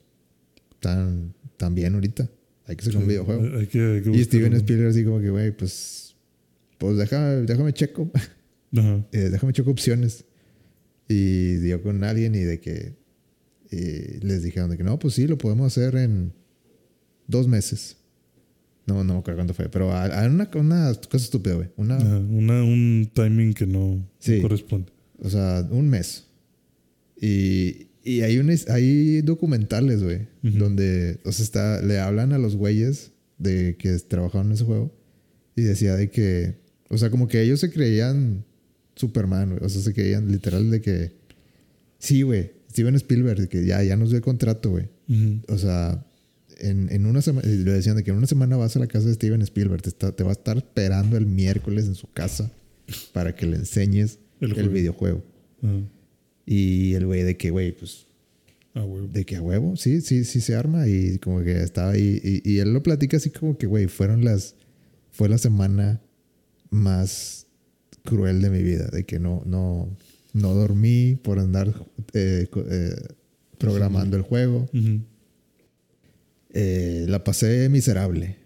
están, 0.71 1.33
están 1.51 1.75
bien 1.75 1.93
ahorita. 1.95 2.29
Hay 2.65 2.75
que 2.75 2.85
sacar 2.85 2.97
un 2.97 3.03
Sí. 3.03 3.09
videojuego. 3.09 3.57
Hay 3.57 3.67
que, 3.67 3.79
hay 3.81 4.01
que 4.01 4.11
Y 4.11 4.23
Steven 4.23 4.47
uno. 4.53 4.57
Spielberg 4.57 4.89
así 4.89 5.03
como 5.03 5.19
que, 5.19 5.29
güey, 5.29 5.55
pues, 5.55 6.15
pues 6.77 6.97
déjame, 6.97 7.41
déjame 7.43 7.73
checo, 7.73 8.09
Ajá. 8.77 9.05
eh, 9.11 9.29
déjame 9.29 9.53
checo 9.53 9.71
opciones. 9.71 10.25
Y 11.09 11.55
dio 11.55 11.81
con 11.81 12.03
alguien 12.03 12.35
y 12.35 12.39
de 12.39 12.59
que 12.59 12.95
eh, 13.71 14.19
les 14.21 14.43
dijeron 14.43 14.69
de 14.69 14.77
que 14.77 14.83
no, 14.83 14.97
pues 14.99 15.13
sí, 15.13 15.27
lo 15.27 15.37
podemos 15.37 15.67
hacer 15.77 15.95
en 15.97 16.33
dos 17.27 17.47
meses. 17.47 17.96
No, 18.87 19.03
no 19.03 19.13
me 19.15 19.19
acuerdo 19.19 19.37
cuánto 19.39 19.53
fue, 19.53 19.69
pero 19.69 19.91
a, 19.91 20.05
a 20.05 20.27
una, 20.27 20.49
una 20.55 20.93
cosa 20.93 21.17
estúpida, 21.17 21.55
güey. 21.55 21.67
Una. 21.75 21.97
Una, 21.97 22.63
un 22.63 23.09
timing 23.13 23.53
que 23.53 23.67
no, 23.67 23.95
no 23.97 24.09
Sí. 24.19 24.41
corresponde. 24.41 24.91
o 25.19 25.29
sea, 25.29 25.67
un 25.69 25.89
mes. 25.89 26.25
Y, 27.19 27.87
y 28.03 28.21
hay, 28.21 28.37
un, 28.37 28.49
hay 28.69 29.21
documentales, 29.21 30.03
güey, 30.03 30.27
Ujú. 30.43 30.57
donde, 30.57 31.19
o 31.25 31.31
sea, 31.31 31.43
está, 31.43 31.81
le 31.81 31.99
hablan 31.99 32.31
a 32.33 32.37
los 32.37 32.55
güeyes 32.55 33.11
de 33.37 33.75
que 33.77 33.97
trabajaban 33.99 34.47
en 34.47 34.53
ese 34.53 34.63
juego 34.63 34.93
y 35.55 35.63
decía 35.63 35.95
de 35.95 36.09
que, 36.09 36.55
o 36.89 36.97
sea, 36.97 37.09
como 37.09 37.27
que 37.27 37.41
ellos 37.41 37.59
se 37.59 37.71
creían 37.71 38.45
Superman, 38.95 39.49
güey. 39.51 39.63
O 39.63 39.69
sea, 39.69 39.81
se 39.81 39.93
creían 39.93 40.31
literal 40.31 40.69
de 40.71 40.81
que, 40.81 41.11
sí, 41.99 42.21
güey, 42.21 42.51
Steven 42.71 42.95
Spielberg, 42.95 43.41
de 43.41 43.49
que 43.49 43.65
ya, 43.65 43.83
ya 43.83 43.95
nos 43.97 44.09
dio 44.09 44.17
el 44.17 44.23
contrato, 44.23 44.69
güey. 44.71 44.85
Ujú. 45.09 45.41
O 45.49 45.57
sea, 45.57 46.05
en, 46.59 46.89
en 46.91 47.05
una 47.05 47.21
semana, 47.21 47.47
le 47.47 47.71
decían 47.71 47.95
de 47.97 48.03
que 48.03 48.11
en 48.11 48.17
una 48.17 48.27
semana 48.27 48.57
vas 48.57 48.75
a 48.75 48.79
la 48.79 48.87
casa 48.87 49.07
de 49.07 49.13
Steven 49.13 49.41
Spielberg, 49.41 49.81
te, 49.81 49.89
está- 49.89 50.15
te 50.15 50.23
va 50.23 50.29
a 50.29 50.33
estar 50.33 50.57
esperando 50.57 51.17
el 51.17 51.25
miércoles 51.25 51.85
en 51.85 51.95
su 51.95 52.07
casa 52.11 52.51
para 53.13 53.35
que 53.35 53.45
le 53.45 53.57
enseñes 53.57 54.19
El 54.39 54.49
el, 54.49 54.53
juego. 54.55 54.69
videojuego. 54.71 55.23
Ajá. 55.63 55.79
Y 56.45 56.93
el 56.93 57.05
güey 57.05 57.23
de 57.23 57.35
que, 57.37 57.49
güey, 57.49 57.71
pues, 57.77 58.05
Ah, 58.73 58.83
huevo. 58.85 59.07
de 59.07 59.25
que 59.25 59.35
a 59.35 59.41
huevo, 59.41 59.75
sí, 59.75 60.01
sí, 60.01 60.23
sí 60.23 60.39
se 60.39 60.55
arma. 60.55 60.87
Y 60.87 61.17
como 61.19 61.41
que 61.43 61.61
estaba 61.61 61.91
ahí. 61.91 62.21
Y, 62.23 62.49
y 62.49 62.59
él 62.59 62.73
lo 62.73 62.81
platica 62.83 63.17
así 63.17 63.29
como 63.31 63.57
que, 63.57 63.65
güey, 63.67 63.87
fueron 63.87 64.23
las. 64.23 64.55
Fue 65.11 65.27
la 65.29 65.37
semana 65.39 65.99
más 66.69 67.47
cruel 68.03 68.41
de 68.41 68.49
mi 68.49 68.61
vida. 68.63 68.87
De 68.87 69.03
que 69.05 69.19
no, 69.19 69.41
no, 69.45 69.89
no 70.33 70.53
dormí 70.53 71.15
por 71.21 71.39
andar 71.39 71.73
eh, 72.13 72.47
eh, 72.69 72.95
programando 73.57 74.15
el 74.15 74.23
juego. 74.23 74.69
Ujú. 74.73 75.01
Eh, 76.53 77.05
la 77.07 77.23
pasé 77.23 77.69
miserable. 77.69 78.37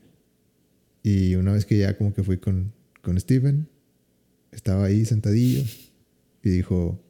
Y 1.04 1.36
una 1.36 1.54
vez 1.54 1.66
que 1.66 1.78
ya 1.78 1.98
como 1.98 2.14
que 2.14 2.24
fui 2.24 2.38
con, 2.38 2.74
con 3.02 3.20
Steven, 3.20 3.68
estaba 4.52 4.86
ahí 4.86 5.06
sentadillo 5.06 5.64
y 6.44 6.50
dijo, 6.50 7.04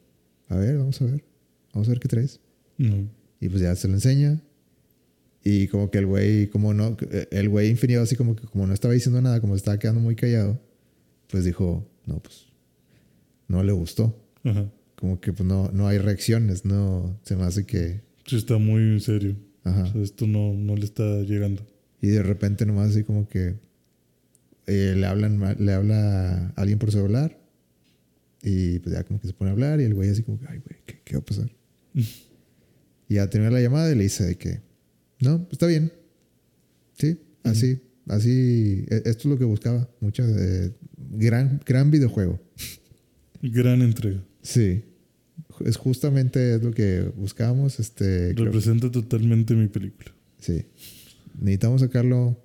a 0.48 0.56
ver, 0.56 0.78
vamos 0.78 1.00
a 1.02 1.06
ver, 1.06 1.24
vamos 1.72 1.88
a 1.88 1.90
ver 1.90 2.00
qué 2.00 2.08
traes. 2.08 2.40
No. 2.78 3.08
Y 3.40 3.48
pues 3.48 3.62
ya 3.62 3.74
se 3.76 3.88
lo 3.88 3.94
enseña. 3.94 4.42
Y 5.44 5.66
como 5.68 5.90
que 5.90 5.98
el 5.98 6.06
güey, 6.06 6.46
como 6.48 6.72
no, 6.72 6.96
el 7.30 7.48
güey 7.48 7.68
infinido 7.68 8.02
así 8.02 8.14
como 8.14 8.36
que 8.36 8.46
como 8.46 8.66
no 8.66 8.72
estaba 8.72 8.94
diciendo 8.94 9.20
nada, 9.20 9.40
como 9.40 9.54
se 9.54 9.58
estaba 9.58 9.78
quedando 9.78 10.00
muy 10.00 10.14
callado, 10.14 10.60
pues 11.28 11.44
dijo, 11.44 11.90
no, 12.06 12.20
pues 12.20 12.46
no 13.48 13.62
le 13.62 13.72
gustó. 13.72 14.16
Ajá. 14.44 14.70
Como 14.94 15.20
que 15.20 15.32
pues 15.32 15.46
no, 15.46 15.68
no 15.72 15.88
hay 15.88 15.98
reacciones, 15.98 16.64
no, 16.64 17.18
se 17.24 17.34
me 17.34 17.42
hace 17.42 17.66
que, 17.66 18.02
Sí, 18.26 18.36
está 18.36 18.58
muy 18.58 19.00
serio. 19.00 19.36
Ajá. 19.64 19.82
O 19.84 19.92
sea, 19.92 20.02
esto 20.02 20.26
no, 20.26 20.54
no 20.54 20.76
le 20.76 20.84
está 20.84 21.22
llegando. 21.22 21.66
Y 22.00 22.08
de 22.08 22.22
repente 22.22 22.66
nomás 22.66 22.90
así 22.90 23.04
como 23.04 23.28
que 23.28 23.54
eh, 24.66 24.94
le 24.96 25.06
hablan 25.06 25.56
le 25.58 25.72
habla 25.72 26.46
a 26.48 26.60
alguien 26.60 26.78
por 26.78 26.90
celular 26.92 27.38
y 28.42 28.78
pues 28.80 28.94
ya 28.94 29.04
como 29.04 29.20
que 29.20 29.28
se 29.28 29.32
pone 29.34 29.50
a 29.50 29.52
hablar 29.52 29.80
y 29.80 29.84
el 29.84 29.94
güey 29.94 30.10
así 30.10 30.22
como 30.22 30.38
que, 30.38 30.46
ay 30.48 30.58
güey, 30.58 30.80
¿qué, 30.84 31.00
qué 31.04 31.14
va 31.14 31.20
a 31.20 31.24
pasar? 31.24 31.50
y 33.08 33.14
ya 33.14 33.30
termina 33.30 33.52
la 33.52 33.60
llamada 33.60 33.90
y 33.92 33.94
le 33.94 34.02
dice 34.04 34.24
de 34.24 34.36
que, 34.36 34.60
no, 35.20 35.46
está 35.50 35.66
bien. 35.66 35.92
Sí, 36.98 37.18
así, 37.44 37.80
así, 38.08 38.84
e- 38.88 39.02
esto 39.04 39.20
es 39.20 39.24
lo 39.26 39.38
que 39.38 39.44
buscaba. 39.44 39.88
Mucha, 40.00 40.24
eh, 40.28 40.72
gran, 40.96 41.60
gran 41.64 41.90
videojuego. 41.90 42.40
Gran 43.44 43.82
entrega. 43.82 44.22
Sí, 44.40 44.84
es 45.66 45.76
justamente 45.76 46.54
es 46.56 46.62
lo 46.62 46.72
que 46.72 47.02
buscábamos. 47.16 47.78
Este, 47.80 48.32
Representa 48.34 48.90
totalmente 48.90 49.54
mi 49.54 49.68
película. 49.68 50.12
sí, 50.38 50.64
necesitamos 51.38 51.80
sacarlo 51.80 52.36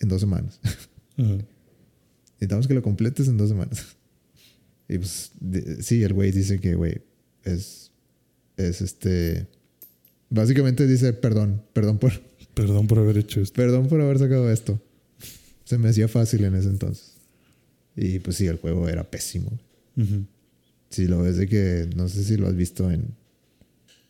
en 0.00 0.08
dos 0.08 0.20
semanas. 0.20 0.60
Ajá. 1.16 1.38
Necesitamos 2.34 2.66
que 2.66 2.74
lo 2.74 2.82
completes 2.82 3.28
en 3.28 3.36
dos 3.36 3.48
semanas. 3.48 3.96
Y 4.88 4.98
pues, 4.98 5.30
de- 5.40 5.82
sí, 5.82 6.02
el 6.02 6.12
güey 6.12 6.32
dice 6.32 6.58
que, 6.60 6.74
güey, 6.74 7.00
es, 7.44 7.92
es 8.56 8.80
este... 8.82 9.46
Básicamente 10.28 10.86
dice, 10.86 11.12
perdón, 11.12 11.62
perdón 11.72 11.98
por, 11.98 12.12
Perdón 12.54 12.86
por 12.88 12.98
haber 12.98 13.16
hecho 13.18 13.40
esto. 13.40 13.54
perdón 13.54 13.86
por 13.88 14.00
haber 14.00 14.18
sacado 14.18 14.50
esto. 14.50 14.80
Se 15.64 15.78
me 15.78 15.88
hacía 15.88 16.08
fácil 16.08 16.44
en 16.44 16.54
ese 16.56 16.68
entonces. 16.68 17.14
Y 17.96 18.18
pues 18.18 18.36
sí, 18.36 18.46
el 18.46 18.56
juego 18.56 18.88
era 18.88 19.08
pésimo. 19.10 19.50
Ujú. 19.96 20.26
Si 20.92 21.06
lo 21.06 21.22
ves 21.22 21.36
de 21.38 21.48
que, 21.48 21.88
no 21.96 22.08
sé 22.08 22.22
si 22.22 22.36
lo 22.36 22.46
has 22.46 22.54
visto 22.54 22.90
en, 22.90 23.14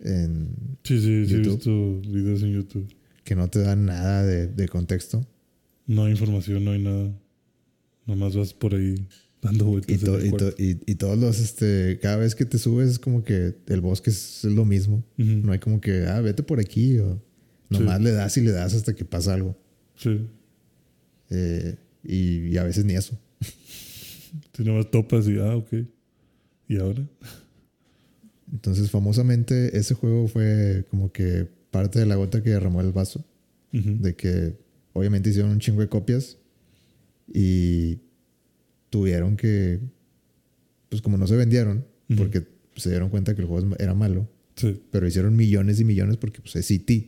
en 0.01 0.49
Sí, 0.85 0.99
sí, 1.01 1.27
sí, 1.27 1.35
he 1.35 1.39
visto 1.39 2.01
videos 2.03 2.43
en 2.43 2.53
YouTube. 2.53 2.89
que 3.25 3.35
no 3.37 3.49
te 3.49 3.61
dan 3.61 3.87
nada 3.87 4.25
de, 4.25 4.49
de 4.49 4.69
contexto. 4.69 5.25
No 5.87 6.05
hay 6.05 6.11
información, 6.13 6.65
no 6.65 6.73
hay 6.73 6.83
nada. 6.83 7.13
Nomás 8.07 8.35
vas 8.37 8.53
por 8.53 8.75
ahí 8.75 8.97
dando 9.41 9.65
Y, 9.65 9.69
vueltas. 9.69 9.95
en 9.99 10.05
to- 10.05 10.19
el 10.19 10.27
y, 10.27 10.31
cuarto. 10.31 10.51
to- 10.55 10.63
y- 10.63 10.81
y 10.87 10.95
todos 10.97 11.17
los, 11.19 11.39
este, 11.39 11.99
cada 12.03 12.17
vez 12.17 12.35
que 12.35 12.45
te 12.45 12.59
subes 12.59 12.91
es 12.91 12.99
como 12.99 13.23
que 13.25 13.55
el 13.69 13.81
bosque 13.81 14.11
es 14.11 14.43
lo 14.45 14.65
mismo. 14.65 15.05
No 15.17 15.53
hay 15.53 15.59
como 15.61 15.81
que, 15.81 16.07
ah, 16.07 16.21
vete 16.21 16.43
por 16.43 16.59
aquí 16.61 16.99
o 16.99 17.23
nomás 17.71 17.99
Sí. 17.99 18.05
le 18.05 18.11
das 18.13 18.37
y 18.37 18.41
le 18.41 18.51
das 18.51 18.75
hasta 18.75 18.95
que 18.95 19.05
pasa 19.05 19.35
algo. 19.35 19.57
Sí. 19.97 20.27
Eh, 21.31 21.77
y, 22.05 22.49
y 22.49 22.57
a 22.57 22.65
veces 22.65 22.85
ni 22.85 22.95
eso. 22.95 23.17
Si 24.57 24.65
nomás 24.65 24.91
topas 24.91 25.29
y, 25.29 25.39
ah, 25.39 25.57
ok. 25.57 25.69
¿Y 26.69 26.79
ahora? 26.79 27.03
Entonces, 28.53 28.91
famosamente, 28.91 29.77
ese 29.79 29.95
juego 29.95 30.29
fue 30.29 30.85
como 30.91 31.13
que 31.13 31.49
parte 31.71 31.99
de 31.99 32.07
la 32.07 32.17
gota 32.17 32.43
que 32.43 32.51
derramó 32.51 32.81
el 32.81 32.93
vaso. 32.93 33.25
De 33.73 34.15
que 34.15 34.55
obviamente 34.93 35.31
hicieron 35.31 35.51
un 35.53 35.59
chingo 35.59 35.81
de 35.81 35.89
copias 35.89 36.37
y 37.33 38.01
tuvieron 38.91 39.37
que, 39.39 39.81
pues 40.91 41.01
como 41.01 41.17
no 41.17 41.27
se 41.27 41.37
vendieron, 41.37 41.87
Ujú. 42.11 42.19
porque 42.19 42.47
se 42.77 42.91
dieron 42.91 43.09
cuenta 43.09 43.35
que 43.35 43.41
el 43.41 43.49
juego 43.49 43.75
era 43.79 43.95
malo, 43.95 44.29
Sí. 44.57 44.79
pero 44.91 45.07
hicieron 45.07 45.35
millones 45.37 45.81
y 45.81 45.85
millones 45.87 46.19
porque 46.19 46.43
pues 46.43 46.55
es 46.57 46.71
E.T. 46.71 47.07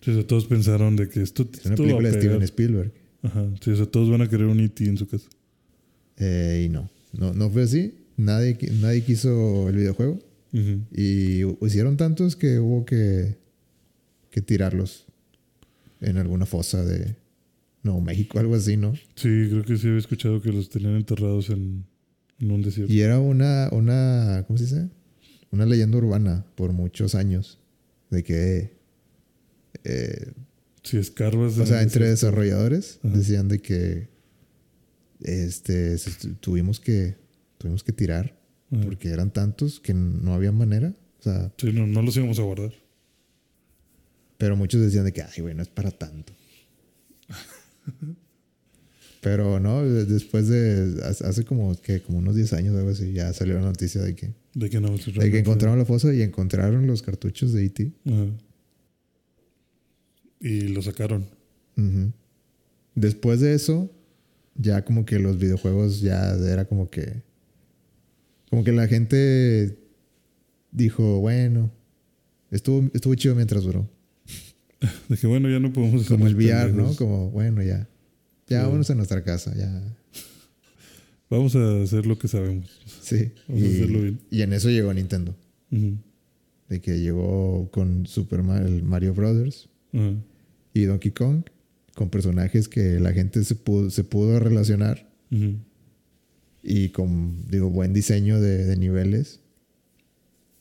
Sí, 0.00 0.10
o 0.10 0.14
sea, 0.14 0.26
todos 0.26 0.46
pensaron 0.46 0.96
de 0.96 1.08
que 1.10 1.20
esto, 1.20 1.42
Es 1.52 1.66
una 1.66 1.74
esto 1.74 1.82
película 1.82 2.10
de. 2.10 2.18
Steven 2.18 2.42
Spielberg. 2.42 2.92
Ajá. 3.22 3.46
Sí, 3.60 3.70
o 3.72 3.76
sea, 3.76 3.84
todos 3.84 4.08
van 4.08 4.22
a 4.22 4.28
querer 4.30 4.46
un 4.46 4.60
E.T. 4.60 4.86
en 4.86 4.96
su 4.96 5.06
casa. 5.06 5.28
Eh, 6.16 6.64
y 6.66 6.68
no, 6.70 6.88
no, 7.12 7.34
no 7.34 7.50
fue 7.50 7.64
así. 7.64 7.92
Nadie, 8.16 8.56
nadie 8.80 9.02
quiso 9.02 9.68
el 9.68 9.76
videojuego. 9.76 10.18
Y 10.92 11.42
hicieron 11.66 11.98
tantos 11.98 12.34
que 12.34 12.58
hubo 12.58 12.86
que, 12.86 13.36
que 14.30 14.40
tirarlos 14.40 15.04
en 16.00 16.16
alguna 16.16 16.46
fosa 16.46 16.82
de 16.82 17.14
Nuevo 17.82 18.00
México, 18.00 18.38
algo 18.38 18.54
así, 18.54 18.78
¿no? 18.78 18.94
Sí, 19.16 19.48
creo 19.50 19.64
que 19.64 19.76
sí 19.76 19.86
había 19.88 19.98
escuchado 19.98 20.40
que 20.40 20.50
los 20.52 20.70
tenían 20.70 20.96
enterrados 20.96 21.50
en, 21.50 21.84
en 22.38 22.50
un 22.50 22.62
desierto. 22.62 22.90
Y 22.90 23.00
era 23.02 23.18
una, 23.18 23.68
una, 23.70 24.44
¿cómo 24.46 24.58
se 24.58 24.64
dice? 24.64 24.88
una 25.50 25.66
leyenda 25.66 25.98
urbana 25.98 26.44
por 26.54 26.72
muchos 26.72 27.14
años 27.14 27.58
de 28.10 28.24
que, 28.24 28.72
eh, 29.84 30.32
Si 30.82 30.96
escarbas. 30.96 31.58
o 31.58 31.66
sea, 31.66 31.82
entre 31.82 32.08
desarrolladores 32.08 32.98
Ajá. 33.02 33.16
decían 33.16 33.48
de 33.48 33.60
que, 33.60 34.08
este, 35.20 35.96
tuvimos 36.40 36.80
que, 36.80 37.16
tuvimos 37.58 37.82
que 37.84 37.92
tirar 37.92 38.38
Ajá. 38.72 38.82
porque 38.84 39.08
eran 39.10 39.30
tantos 39.32 39.80
que 39.80 39.94
no 39.94 40.34
había 40.34 40.52
manera. 40.52 40.94
O 41.20 41.22
sea, 41.22 41.52
Sí, 41.58 41.72
no, 41.72 41.86
no 41.86 42.02
los 42.02 42.16
íbamos 42.16 42.38
a 42.38 42.42
guardar. 42.42 42.72
pero 44.38 44.56
muchos 44.56 44.80
decían 44.80 45.04
de 45.04 45.12
que, 45.12 45.22
ay, 45.22 45.40
güey, 45.42 45.54
no 45.54 45.62
es 45.62 45.68
para 45.68 45.90
tanto. 45.90 46.32
Pero 49.22 49.58
no, 49.58 49.82
de- 49.84 50.04
después 50.04 50.46
de, 50.46 51.02
hace 51.04 51.44
como 51.44 51.74
que 51.80 52.00
como 52.00 52.18
unos 52.18 52.36
10 52.36 52.52
años 52.52 52.74
o 52.74 52.78
algo 52.78 52.90
así, 52.90 53.12
ya 53.12 53.32
salió 53.32 53.54
la 53.54 53.62
noticia 53.62 54.00
de 54.02 54.14
que, 54.14 54.34
De 54.54 54.70
que 54.70 54.78
no. 54.80 54.90
de 54.96 55.30
que 55.30 55.38
encontraron 55.40 55.78
la 55.78 55.84
fosa 55.84 56.14
y 56.14 56.22
encontraron 56.22 56.86
los 56.86 57.02
cartuchos 57.02 57.52
de 57.52 57.64
E.T. 57.64 57.92
Y 60.40 60.60
lo 60.68 60.82
sacaron. 60.82 61.26
Ujú. 61.76 62.12
Después 62.94 63.40
de 63.40 63.54
eso, 63.54 63.90
ya 64.54 64.84
como 64.84 65.04
que 65.04 65.18
los 65.18 65.38
videojuegos 65.38 66.00
ya 66.00 66.34
era 66.34 66.66
como 66.66 66.88
que. 66.90 67.22
Como 68.56 68.64
que 68.64 68.72
la 68.72 68.88
gente 68.88 69.76
dijo, 70.72 71.20
bueno, 71.20 71.70
estuvo, 72.50 72.88
estuvo 72.94 73.14
chido 73.14 73.34
mientras 73.34 73.64
duró. 73.64 73.86
De 75.10 75.18
que 75.18 75.26
bueno, 75.26 75.50
ya 75.50 75.60
no 75.60 75.74
podemos 75.74 76.00
hacer 76.00 76.16
Como 76.16 76.26
el 76.26 76.34
VR, 76.36 76.72
¿no? 76.72 76.96
Como, 76.96 77.30
bueno, 77.30 77.62
ya. 77.62 77.86
Ya 78.48 78.60
Sí. 78.60 78.64
vámonos 78.64 78.88
a 78.88 78.94
nuestra 78.94 79.22
casa, 79.22 79.54
ya. 79.54 79.94
Vamos 81.28 81.54
a 81.54 81.82
hacer 81.82 82.06
lo 82.06 82.18
que 82.18 82.28
sabemos. 82.28 82.80
Sí. 83.02 83.30
Vamos 83.46 83.62
a 83.62 83.66
hacerlo 83.66 84.00
bien. 84.00 84.20
y 84.30 84.40
en 84.40 84.54
eso 84.54 84.70
llegó 84.70 84.94
Nintendo. 84.94 85.36
Ujú. 85.70 85.98
De 86.70 86.80
que 86.80 86.98
llegó 86.98 87.70
con 87.70 88.06
Super 88.06 88.42
Mario, 88.42 88.68
el 88.68 88.82
Mario 88.84 89.12
Brothers 89.12 89.68
y 90.72 90.84
Donkey 90.84 91.10
Kong. 91.10 91.42
Con 91.94 92.08
personajes 92.08 92.68
que 92.68 93.00
la 93.00 93.12
gente 93.12 93.44
se 93.44 93.54
pudo, 93.54 93.90
se 93.90 94.02
pudo 94.02 94.40
relacionar. 94.40 95.06
Ujú. 95.30 95.56
Y 96.66 96.88
con, 96.90 97.48
digo, 97.50 97.70
buen 97.70 97.92
diseño 97.92 98.40
de, 98.40 98.64
de 98.64 98.76
niveles. 98.76 99.40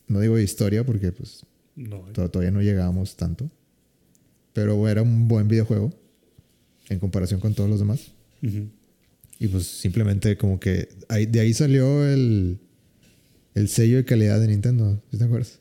No 0.07 0.19
digo 0.19 0.37
historia 0.37 0.85
porque 0.85 1.11
pues 1.11 1.45
No, 1.75 2.01
to- 2.13 2.29
todavía 2.29 2.51
no 2.51 2.61
llegábamos 2.61 3.15
tanto. 3.15 3.49
Pero 4.53 4.87
era 4.87 5.01
un 5.01 5.27
buen 5.27 5.47
videojuego 5.47 5.91
en 6.89 6.99
comparación 6.99 7.39
con 7.39 7.53
todos 7.53 7.69
los 7.69 7.79
demás. 7.79 8.11
Ujú. 8.43 8.69
Y 9.39 9.47
pues 9.47 9.65
simplemente 9.65 10.37
como 10.37 10.59
que 10.59 10.87
ahí- 11.09 11.25
de 11.25 11.39
ahí 11.41 11.53
salió 11.53 12.05
el, 12.07 12.59
el 13.55 13.67
sello 13.67 13.97
de 13.97 14.05
calidad 14.05 14.39
de 14.39 14.47
Nintendo. 14.47 15.01
¿Sí 15.11 15.17
te 15.17 15.23
acuerdas? 15.25 15.59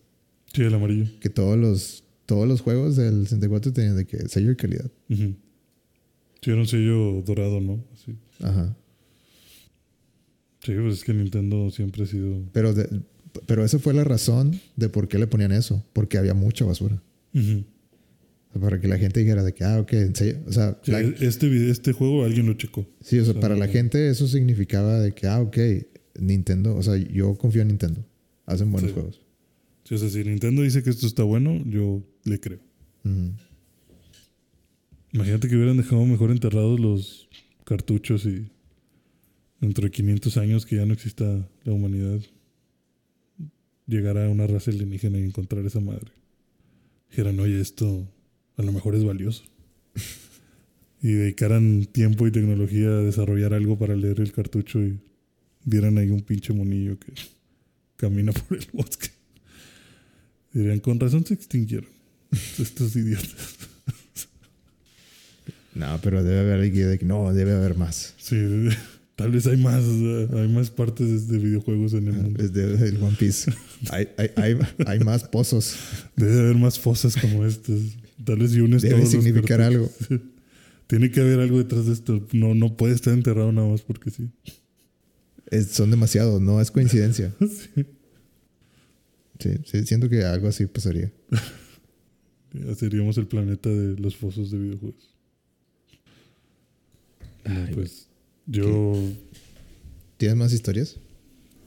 Sí, 0.53 0.63
el 0.63 0.75
amarillo. 0.75 1.07
Que 1.21 1.31
todos 1.31 1.59
los, 1.59 2.05
todos 2.27 2.47
los 2.47 2.61
juegos 2.61 2.95
del 2.97 3.25
64 3.25 3.73
tenían 3.73 3.97
de 3.97 4.05
que 4.05 4.29
sello 4.29 4.51
de 4.51 4.57
calidad. 4.57 4.91
Ujú. 5.11 5.35
Sí, 6.43 6.51
era 6.51 6.61
un 6.61 6.67
sello 6.69 7.23
dorado, 7.23 7.61
¿no? 7.61 7.83
Así. 7.95 8.15
Ajá. 8.41 8.77
Sí, 10.65 10.73
pues 10.81 10.95
es 10.95 11.05
que 11.05 11.13
Nintendo 11.15 11.71
siempre 11.71 12.03
ha 12.05 12.07
sido. 12.07 12.43
Pero, 12.53 12.73
de- 12.75 12.89
pero 13.47 13.65
esa 13.65 13.79
fue 13.79 13.93
la 13.95 14.05
razón 14.05 14.59
de 14.77 14.89
por 14.89 15.09
qué 15.09 15.19
le 15.19 15.27
ponían 15.27 15.53
eso. 15.53 15.85
Porque 15.93 16.19
había 16.19 16.35
mucha 16.35 16.65
basura. 16.65 17.03
Ujú. 17.35 17.65
Para 18.61 18.81
que 18.81 18.87
la 18.89 18.97
gente 18.99 19.21
dijera 19.21 19.43
de 19.43 19.53
que, 19.53 19.65
ah, 19.65 19.81
ok, 19.81 19.93
en 19.95 20.15
serio. 20.15 20.39
O 20.47 20.53
sea, 20.53 20.79
Sí, 20.83 20.93
la- 20.93 21.01
este, 21.01 21.49
video, 21.49 21.73
este 21.73 21.93
juego 21.93 22.25
alguien 22.25 22.47
lo 22.47 22.55
checó. 22.55 22.87
sí, 23.01 23.19
o 23.19 23.23
sea, 23.25 23.31
o 23.31 23.33
sea, 23.35 23.41
para 23.41 23.57
la 23.57 23.67
gente 23.69 24.09
eso 24.09 24.27
significaba 24.29 25.01
de 25.01 25.13
que, 25.13 25.27
ah, 25.27 25.41
ok, 25.41 25.59
Nintendo, 26.21 26.77
o 26.77 26.83
sea, 26.83 26.97
yo 26.97 27.35
confío 27.37 27.63
en 27.63 27.69
Nintendo. 27.69 28.05
Hacen 28.47 28.71
buenos 28.71 28.91
Sí. 28.91 28.95
juegos. 28.95 29.21
Sí, 29.85 29.95
o 29.97 29.99
sea, 29.99 30.09
si 30.09 30.23
Nintendo 30.25 30.63
dice 30.63 30.83
que 30.85 30.91
esto 30.91 31.07
está 31.07 31.25
bueno, 31.25 31.61
yo 31.67 32.03
le 32.25 32.39
creo. 32.41 32.61
Imagínate 35.13 35.49
que 35.49 35.57
hubieran 35.57 35.77
dejado 35.77 36.05
mejor 36.07 36.31
enterrados 36.31 36.81
los 36.81 37.29
cartuchos 37.65 38.27
y 38.27 38.49
dentro 39.61 39.85
de 39.85 39.91
500 39.91 40.37
años 40.37 40.67
que 40.67 40.77
ya 40.77 40.87
no 40.87 40.95
exista 40.95 41.25
la 41.65 41.73
humanidad, 41.73 42.21
llegara 43.87 44.29
una 44.29 44.47
raza 44.47 44.71
alienígena 44.71 45.19
y 45.19 45.25
encontrar 45.25 45.65
esa 45.65 45.81
madre. 45.81 46.13
Dijeran, 47.11 47.39
oye, 47.41 47.61
esto 47.61 48.09
a 48.57 48.63
lo 48.63 48.73
mejor 48.73 48.95
es 48.95 49.05
valioso. 49.05 49.45
y 51.03 51.13
dedicaran 51.13 51.87
tiempo 51.87 52.27
y 52.27 52.31
tecnología 52.31 52.89
a 52.89 53.03
desarrollar 53.03 53.55
algo 53.55 53.79
para 53.79 53.95
leer 53.95 54.21
el 54.21 54.33
cartucho 54.33 54.81
y 54.81 54.99
vieran 55.65 55.99
ahí 55.99 56.11
un 56.11 56.23
pinche 56.23 56.53
monillo 56.53 56.99
que 56.99 57.13
camina 57.97 58.33
por 58.33 58.57
el 58.57 58.67
bosque. 58.73 59.09
Dirían, 60.53 60.81
con 60.81 61.01
razón 61.01 61.25
se 61.27 61.35
extinguieron 61.35 61.91
estos 62.59 62.95
idiotas. 62.97 63.59
No, 65.75 65.99
pero 66.03 66.23
debe 66.23 66.41
haber 66.41 66.61
alguien 66.61 66.89
de 66.89 66.99
que 66.99 67.05
no, 67.05 67.33
debe 67.33 67.53
haber 67.53 67.77
más. 67.77 68.15
Sí, 68.17 68.37
tal 69.17 69.31
vez 69.31 69.47
hay 69.47 69.57
más, 69.57 69.85
hay 69.85 70.49
más 70.49 70.71
partes 70.71 71.29
de 71.29 71.39
videojuegos 71.39 71.93
en 71.95 72.09
el 72.09 72.15
mundo. 72.15 72.43
Es 72.43 72.53
de- 72.53 72.77
del 72.77 73.03
One 73.03 73.17
Piece. 73.19 73.53
hay, 73.91 74.09
hay, 74.17 74.31
hay, 74.37 74.59
hay 74.87 75.01
más 75.01 75.25
pozos. 75.25 75.77
Debe 76.17 76.41
haber 76.41 76.57
más 76.57 76.79
fosas 76.79 77.17
como 77.17 77.45
estas. 77.45 77.79
Tal 78.25 78.39
vez 78.39 78.53
si 78.53 78.61
unes 78.61 78.83
Debe 78.83 78.97
todos 78.97 79.13
los 79.15 79.25
significar 79.25 79.61
algo. 79.61 79.91
Tiene 80.87 81.11
que 81.11 81.21
haber 81.21 81.41
algo 81.41 81.59
detrás 81.59 81.87
de 81.87 81.93
esto. 81.93 82.27
No, 82.33 82.55
no 82.55 82.77
puede 82.77 82.95
estar 82.95 83.13
enterrado 83.15 83.51
nada 83.53 83.69
más 83.69 83.83
porque 83.83 84.11
sí. 84.11 84.29
Es- 85.51 85.69
son 85.69 85.91
demasiados, 85.91 86.41
no 86.41 86.61
es 86.61 86.71
coincidencia. 86.71 87.33
Sí. 87.77 87.87
Sí, 89.41 89.51
sí, 89.67 89.85
siento 89.87 90.09
que 90.09 90.23
algo 90.25 90.47
así 90.49 90.65
pasaría. 90.67 91.13
Ya 92.53 92.75
seríamos 92.77 93.19
el 93.19 93.27
planeta 93.27 93.69
de 93.69 93.99
los 94.01 94.17
fosos 94.17 94.51
de 94.53 94.59
videojuegos. 94.59 95.11
No, 97.45 97.65
Ay, 97.67 97.75
pues 97.75 98.09
yo 98.47 98.95
¿Tienes 100.17 100.37
más 100.37 100.53
historias? 100.53 100.97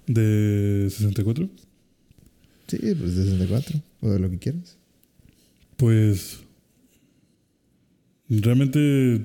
de 0.08 0.88
64, 0.90 1.50
Sí, 2.68 2.78
pues 2.80 3.16
de 3.16 3.24
64 3.24 3.82
o 4.02 4.10
de 4.10 4.20
lo 4.20 4.30
que 4.30 4.40
quieras. 4.40 4.78
pues 5.78 6.40
realmente 8.30 9.22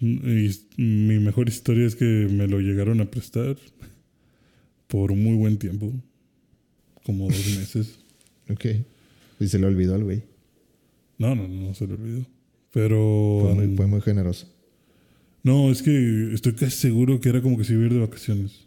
mi 0.00 1.18
mejor 1.18 1.48
historia 1.48 1.86
es 1.86 1.96
que 1.96 2.04
me 2.30 2.46
lo 2.46 2.60
llegaron 2.60 3.00
a 3.00 3.10
prestar 3.10 3.56
por 4.88 5.12
un 5.12 5.22
muy 5.22 5.36
buen 5.36 5.58
tiempo, 5.58 5.92
como 7.04 7.26
dos 7.28 7.46
meses. 7.58 7.98
Ok. 8.50 8.66
Y 9.40 9.48
se 9.48 9.58
le 9.58 9.66
olvidó 9.66 9.94
al 9.94 10.04
güey. 10.04 10.22
No, 11.18 11.34
no, 11.34 11.48
no 11.48 11.74
se 11.74 11.86
lo 11.86 11.94
olvidó. 11.94 12.26
Pero 12.72 13.40
Fue 13.42 13.54
muy, 13.54 13.76
fue 13.76 13.86
muy 13.86 14.00
generoso. 14.02 14.48
No, 15.44 15.70
es 15.70 15.82
que 15.82 16.34
estoy 16.34 16.54
casi 16.54 16.76
seguro 16.76 17.20
que 17.20 17.28
era 17.28 17.40
como 17.40 17.56
que 17.56 17.62
se 17.64 17.74
iba 17.74 17.82
a 17.82 17.86
ir 17.86 17.92
de 17.94 18.00
vacaciones. 18.00 18.66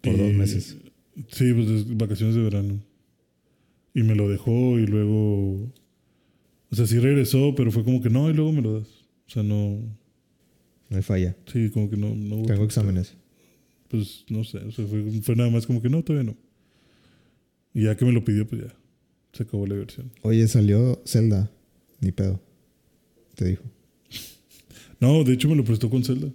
Por 0.00 0.14
Y- 0.14 0.18
dos 0.18 0.32
meses. 0.32 0.76
Sí, 1.30 1.52
pues 1.52 1.68
es 1.68 1.96
vacaciones 1.96 2.34
de 2.34 2.42
verano. 2.42 2.80
Y 3.94 4.02
me 4.02 4.14
lo 4.14 4.28
dejó 4.30 4.78
y 4.78 4.86
luego. 4.86 5.70
O 6.70 6.74
sea, 6.74 6.86
sí 6.86 6.98
regresó, 6.98 7.54
pero 7.54 7.70
fue 7.70 7.84
como 7.84 8.00
que 8.00 8.08
no, 8.08 8.30
y 8.30 8.32
luego 8.32 8.50
me 8.52 8.62
lo 8.62 8.80
das. 8.80 8.88
O 9.26 9.30
sea, 9.30 9.42
no. 9.42 9.78
No 10.88 10.96
hay 10.96 11.02
falla. 11.02 11.36
Sí, 11.52 11.68
como 11.70 11.90
que 11.90 11.98
no. 11.98 12.14
no 12.14 12.42
Tengo 12.46 12.64
exámenes. 12.64 13.14
Pues 13.88 14.24
no 14.30 14.42
sé, 14.44 14.56
o 14.58 14.70
sea, 14.72 14.86
fue, 14.86 15.02
fue 15.22 15.36
nada 15.36 15.50
más 15.50 15.66
como 15.66 15.82
que 15.82 15.90
no, 15.90 16.02
todavía 16.02 16.32
no. 16.32 16.36
Y 17.74 17.84
ya 17.84 17.94
que 17.96 18.06
me 18.06 18.12
lo 18.12 18.24
pidió, 18.24 18.46
pues 18.46 18.62
ya. 18.62 18.74
Se 19.34 19.42
acabó 19.42 19.66
la 19.66 19.74
diversión. 19.74 20.10
Oye, 20.22 20.46
salió 20.48 21.02
Zelda. 21.06 21.50
Ni 22.00 22.10
pedo. 22.12 22.40
Te 23.34 23.44
dijo. 23.46 23.64
No, 25.02 25.24
de 25.24 25.32
hecho 25.32 25.48
me 25.48 25.56
lo 25.56 25.64
prestó 25.64 25.90
con 25.90 26.04
Zelda. 26.04 26.28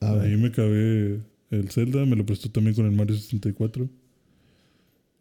Ah, 0.00 0.12
Ahí 0.12 0.18
bueno. 0.18 0.38
me 0.38 0.48
acabé 0.48 1.20
el 1.50 1.70
Zelda, 1.70 2.04
me 2.04 2.14
lo 2.16 2.26
prestó 2.26 2.50
también 2.50 2.74
con 2.76 2.84
el 2.84 2.92
Mario 2.92 3.16
64. 3.16 3.88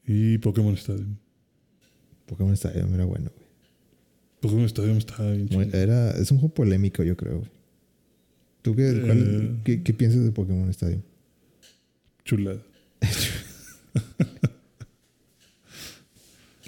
Y 0.08 0.38
Pokémon 0.40 0.74
Stadium. 0.76 1.16
Pokémon 2.26 2.54
Stadium 2.54 2.94
era 2.94 3.06
bueno, 3.06 3.32
güey. 3.36 3.48
Pokémon 4.42 4.66
Stadium 4.66 4.98
estaba 4.98 5.32
bien 5.32 5.48
chido. 5.48 5.62
Era, 5.74 6.12
es 6.12 6.30
un 6.32 6.38
juego 6.40 6.54
polémico, 6.54 7.02
yo 7.04 7.16
creo. 7.16 7.38
güey. 7.40 7.52
¿Tú 8.62 8.76
qué, 8.76 9.02
cuál- 9.06 9.20
Eh. 9.20 9.56
qué, 9.64 9.84
qué 9.84 9.94
piensas 9.94 10.24
de 10.26 10.32
Pokémon 10.32 10.68
Stadium? 10.70 11.02
Chulada. 12.26 12.62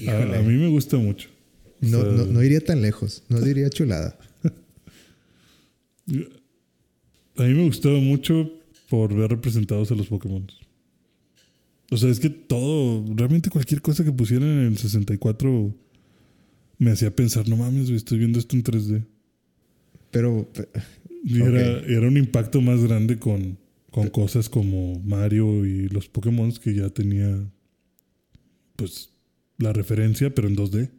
A, 0.07 0.37
a 0.37 0.41
mí 0.43 0.53
me 0.53 0.67
gusta 0.69 0.97
mucho. 0.97 1.27
O 1.81 1.85
No, 1.87 2.01
sea, 2.01 2.11
no, 2.11 2.25
no 2.25 2.43
iría 2.43 2.61
tan 2.61 2.81
lejos. 2.81 3.23
No 3.29 3.41
diría 3.41 3.69
chulada. 3.69 4.17
A 7.37 7.43
mí 7.43 7.53
me 7.53 7.65
gustaba 7.65 7.99
mucho 7.99 8.51
por 8.89 9.13
ver 9.13 9.29
representados 9.29 9.91
a 9.91 9.95
los 9.95 10.07
Pokémon. 10.07 10.47
O 11.91 11.97
sea, 11.97 12.09
es 12.09 12.19
que 12.19 12.29
todo, 12.29 13.05
realmente 13.15 13.49
cualquier 13.49 13.81
cosa 13.81 14.03
que 14.03 14.11
pusieran 14.11 14.49
en 14.49 14.65
el 14.67 14.77
64 14.77 15.73
me 16.79 16.91
hacía 16.91 17.15
pensar, 17.15 17.47
no 17.47 17.57
mames, 17.57 17.89
estoy 17.89 18.17
viendo 18.19 18.39
esto 18.39 18.55
en 18.55 18.63
3D. 18.63 19.05
Pero, 20.11 20.47
pe- 20.53 20.67
Y 21.23 21.41
era, 21.41 21.79
era 21.79 22.07
un 22.07 22.17
impacto 22.17 22.61
más 22.61 22.81
grande 22.83 23.19
con, 23.19 23.57
con 23.91 24.09
cosas 24.09 24.49
como 24.49 24.99
Mario 25.01 25.65
y 25.65 25.87
los 25.89 26.07
Pokémon 26.07 26.51
que 26.53 26.73
ya 26.73 26.89
tenía 26.89 27.37
pues, 28.75 29.09
la 29.57 29.73
referencia, 29.73 30.33
pero 30.33 30.47
en 30.47 30.55
2D. 30.55 30.89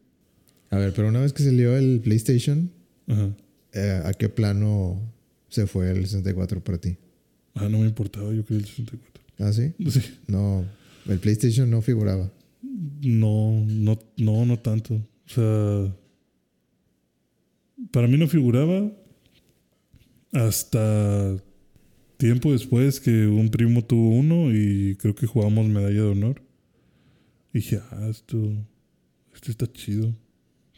A 0.71 0.79
ver, 0.79 0.93
pero 0.95 1.09
una 1.09 1.21
vez 1.21 1.33
que 1.33 1.43
salió 1.43 1.77
el 1.77 2.01
PlayStation, 2.01 2.71
Ajá. 3.07 3.35
Eh, 3.73 4.03
¿a 4.05 4.13
qué 4.13 4.29
plano 4.29 5.01
se 5.49 5.67
fue 5.67 5.91
el 5.91 6.07
64 6.07 6.63
para 6.63 6.79
ti? 6.79 6.97
Ah, 7.55 7.69
no 7.69 7.79
me 7.79 7.87
importaba, 7.87 8.33
yo 8.33 8.45
quería 8.45 8.61
el 8.63 8.67
64. 8.67 9.23
¿Ah, 9.39 9.53
sí? 9.53 9.73
Sí. 9.91 10.01
No, 10.27 10.65
el 11.07 11.19
PlayStation 11.19 11.71
no 11.71 11.83
figuraba. 11.83 12.31
No, 12.63 13.65
no, 13.67 13.99
no, 14.17 14.45
no 14.45 14.59
tanto. 14.59 14.95
O 14.95 15.31
sea, 15.31 15.95
para 17.91 18.09
mí 18.09 18.17
no 18.17 18.29
figuraba 18.29 18.91
hasta 20.33 21.37
tiempo 22.17 22.53
después 22.53 23.01
que 23.01 23.27
un 23.27 23.49
primo 23.49 23.85
tuvo 23.85 24.11
uno 24.11 24.53
y 24.53 24.97
creo 24.97 25.15
que 25.15 25.27
jugamos 25.27 25.67
medalla 25.67 26.03
de 26.03 26.11
honor. 26.11 26.43
Y 27.53 27.59
dije, 27.59 27.81
ah, 27.91 28.09
esto, 28.11 28.37
esto 29.35 29.51
está 29.51 29.67
chido, 29.73 30.15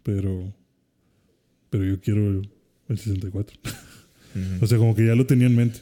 pero, 0.03 0.55
pero 1.70 1.84
yo 1.84 2.01
quiero 2.01 2.28
el, 2.28 2.51
el 2.91 2.99
64. 2.99 3.59
O 4.61 4.66
sea, 4.66 4.78
como 4.78 4.95
que 4.95 5.07
ya 5.07 5.14
lo 5.14 5.26
tenía 5.26 5.47
en 5.47 5.57
mente. 5.57 5.80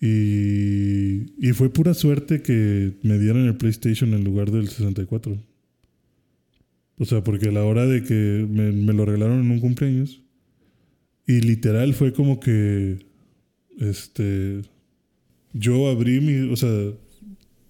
Y, 0.00 1.46
y 1.46 1.52
fue 1.52 1.72
pura 1.72 1.94
suerte 1.94 2.42
que 2.42 2.94
me 3.02 3.18
dieran 3.18 3.46
el 3.46 3.56
PlayStation 3.56 4.14
en 4.14 4.24
lugar 4.24 4.50
del 4.50 4.68
64. 4.68 5.38
O 6.98 7.04
sea, 7.04 7.22
porque 7.22 7.48
a 7.48 7.52
la 7.52 7.64
hora 7.64 7.86
de 7.86 8.02
que 8.02 8.46
me, 8.48 8.72
me 8.72 8.92
lo 8.92 9.04
regalaron 9.04 9.40
en 9.40 9.50
un 9.50 9.60
cumpleaños, 9.60 10.22
y 11.26 11.40
literal 11.42 11.92
fue 11.94 12.12
como 12.12 12.40
que, 12.40 13.06
este, 13.78 14.62
yo 15.52 15.88
abrí 15.88 16.20
mi, 16.20 16.50
o 16.50 16.56
sea, 16.56 16.70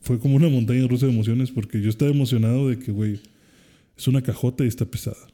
fue 0.01 0.19
como 0.19 0.37
una 0.37 0.49
montaña 0.49 0.87
rusa 0.87 1.07
de 1.07 1.13
emociones 1.13 1.51
porque 1.51 1.83
yo 1.83 1.91
estaba 1.91 2.11
emocionado 2.11 2.69
de 2.69 2.79
que, 2.79 2.93
güey, 2.93 3.21
es 3.97 4.07
una 4.07 4.23
cajota 4.23 4.65
y 4.65 4.69
está 4.69 4.87
pesada. 4.87 5.27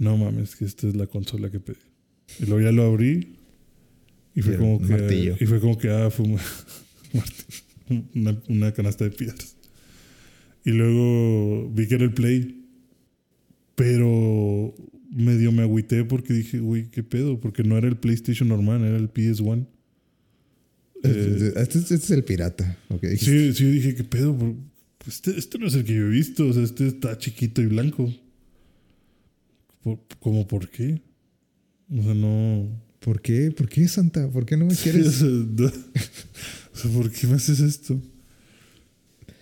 No 0.00 0.16
mames, 0.16 0.56
que 0.56 0.64
esta 0.64 0.88
es 0.88 0.96
la 0.96 1.06
consola 1.06 1.50
que 1.50 1.60
pedí. 1.60 1.78
Y 2.40 2.46
luego 2.46 2.62
ya 2.62 2.72
lo 2.72 2.84
abrí 2.84 3.36
y 4.34 4.42
fue 4.42 4.56
como 4.56 4.80
que, 4.80 5.36
y 5.38 5.46
fue 5.46 5.60
como 5.60 5.76
que, 5.76 5.90
ah, 5.90 6.10
fue 6.10 6.26
una, 8.14 8.42
una 8.48 8.72
canasta 8.72 9.04
de 9.04 9.10
piedras. 9.10 9.56
Y 10.64 10.70
luego 10.70 11.70
vi 11.70 11.86
que 11.86 11.96
era 11.96 12.04
el 12.04 12.14
Play. 12.14 12.56
Pero 13.74 14.74
medio 15.10 15.52
me 15.52 15.62
agüité 15.62 16.04
porque 16.04 16.32
dije, 16.32 16.60
güey, 16.60 16.90
¿qué 16.90 17.02
pedo? 17.02 17.38
Porque 17.38 17.62
no 17.62 17.76
era 17.76 17.88
el 17.88 17.96
PlayStation 17.96 18.48
normal, 18.48 18.82
era 18.82 18.96
el 18.96 19.12
PS1. 19.12 19.66
Eh, 21.02 21.52
este, 21.56 21.78
este 21.78 21.94
es 21.94 22.10
el 22.10 22.24
pirata. 22.24 22.78
ok. 22.88 23.04
Sí, 23.18 23.52
sí, 23.52 23.70
dije, 23.70 23.94
¿qué 23.94 24.04
pedo? 24.04 24.56
Este, 25.06 25.38
este 25.38 25.58
no 25.58 25.66
es 25.66 25.74
el 25.74 25.84
que 25.84 25.94
yo 25.94 26.06
he 26.06 26.10
visto. 26.10 26.46
O 26.46 26.52
sea, 26.54 26.62
este 26.62 26.86
está 26.86 27.18
chiquito 27.18 27.60
y 27.60 27.66
blanco. 27.66 28.10
Por- 29.82 30.00
¿Cómo 30.20 30.46
por 30.46 30.68
qué? 30.68 31.00
O 31.90 32.02
sea, 32.02 32.14
no. 32.14 32.68
¿Por 33.00 33.20
qué? 33.22 33.50
¿Por 33.50 33.68
qué, 33.68 33.88
Santa? 33.88 34.30
¿Por 34.30 34.44
qué 34.44 34.56
no 34.56 34.66
me 34.66 34.74
Sí, 34.74 34.90
o 34.90 34.92
quieres? 34.92 35.14
sea. 35.14 35.26
O 35.28 36.76
sea, 36.76 36.90
¿por 36.92 37.10
qué 37.10 37.26
me 37.26 37.34
haces 37.34 37.60
esto? 37.60 38.00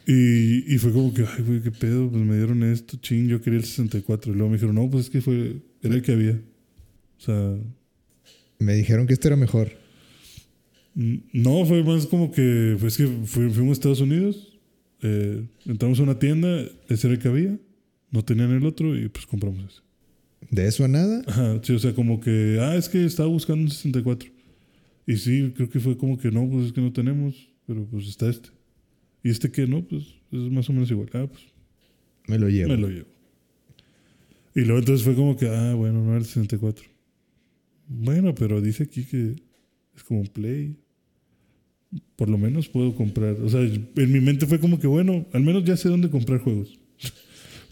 Y, 0.06 0.74
y 0.74 0.78
fue 0.78 0.92
como 0.92 1.12
que, 1.12 1.22
ay, 1.26 1.42
güey, 1.44 1.60
qué 1.62 1.70
pedo, 1.70 2.08
pues 2.10 2.24
me 2.24 2.36
dieron 2.36 2.62
esto, 2.62 2.96
ching, 2.96 3.28
yo 3.28 3.42
quería 3.42 3.58
el 3.58 3.64
64. 3.66 4.32
Y 4.32 4.36
luego 4.36 4.48
me 4.50 4.56
dijeron, 4.56 4.74
no, 4.76 4.88
pues 4.88 5.04
es 5.06 5.10
que 5.10 5.20
fue, 5.20 5.56
era 5.82 5.94
el 5.94 6.02
que 6.02 6.12
había. 6.12 6.40
O 7.18 7.20
sea, 7.20 7.56
Me 8.58 8.74
dijeron 8.74 9.06
que 9.06 9.12
este 9.12 9.28
era 9.28 9.36
mejor. 9.36 9.70
no, 10.94 11.64
fue 11.66 11.82
más 11.84 12.06
como 12.06 12.30
que, 12.30 12.76
pues 12.80 12.96
que 12.96 13.06
fui- 13.06 13.50
fuimos 13.50 13.70
a 13.70 13.72
Estados 13.80 14.00
Unidos, 14.00 14.58
eh, 15.02 15.44
entramos 15.66 16.00
a 16.00 16.04
una 16.04 16.18
tienda, 16.18 16.62
ese 16.88 17.06
era 17.08 17.14
el 17.14 17.20
que 17.22 17.28
había, 17.28 17.58
no 18.10 18.24
tenían 18.24 18.50
el 18.52 18.64
otro 18.66 18.96
y 18.98 19.08
pues 19.08 19.26
compramos 19.26 19.62
ese. 19.70 19.82
De 20.50 20.66
eso 20.66 20.84
a 20.84 20.88
nada. 20.88 21.22
Ajá, 21.26 21.60
sí, 21.62 21.72
o 21.72 21.78
sea, 21.78 21.94
como 21.94 22.20
que, 22.20 22.58
ah, 22.60 22.76
es 22.76 22.88
que 22.88 23.04
estaba 23.04 23.28
buscando 23.28 23.62
un 23.64 23.70
64. 23.70 24.30
Y 25.06 25.16
sí, 25.16 25.52
creo 25.54 25.68
que 25.68 25.80
fue 25.80 25.96
como 25.96 26.18
que 26.18 26.30
no, 26.30 26.48
pues 26.48 26.66
es 26.66 26.72
que 26.72 26.80
no 26.80 26.92
tenemos, 26.92 27.48
pero 27.66 27.84
pues 27.86 28.06
está 28.08 28.28
este. 28.28 28.50
Y 29.22 29.30
este 29.30 29.50
que 29.50 29.66
no, 29.66 29.82
pues 29.84 30.04
es 30.30 30.38
más 30.50 30.68
o 30.68 30.72
menos 30.72 30.90
igual. 30.90 31.08
Ah, 31.14 31.26
pues 31.26 31.42
Me 32.26 32.38
lo 32.38 32.48
llevo. 32.48 32.70
me 32.70 32.76
lo 32.76 32.88
llevo. 32.88 33.08
Y 34.54 34.60
luego 34.62 34.78
entonces 34.78 35.04
fue 35.04 35.14
como 35.14 35.36
que, 35.36 35.48
ah, 35.48 35.74
bueno, 35.74 36.02
no 36.02 36.10
era 36.10 36.18
el 36.18 36.24
64. 36.24 36.84
Bueno, 37.88 38.34
pero 38.34 38.60
dice 38.60 38.84
aquí 38.84 39.04
que 39.04 39.36
es 39.96 40.04
como 40.04 40.20
un 40.20 40.26
play. 40.28 40.76
Por 42.16 42.28
lo 42.28 42.36
menos 42.36 42.68
puedo 42.68 42.94
comprar. 42.94 43.32
O 43.40 43.48
sea, 43.48 43.60
en 43.62 44.12
mi 44.12 44.20
mente 44.20 44.46
fue 44.46 44.60
como 44.60 44.78
que, 44.78 44.86
bueno, 44.86 45.26
al 45.32 45.42
menos 45.42 45.64
ya 45.64 45.76
sé 45.76 45.88
dónde 45.88 46.10
comprar 46.10 46.40
juegos. 46.40 46.78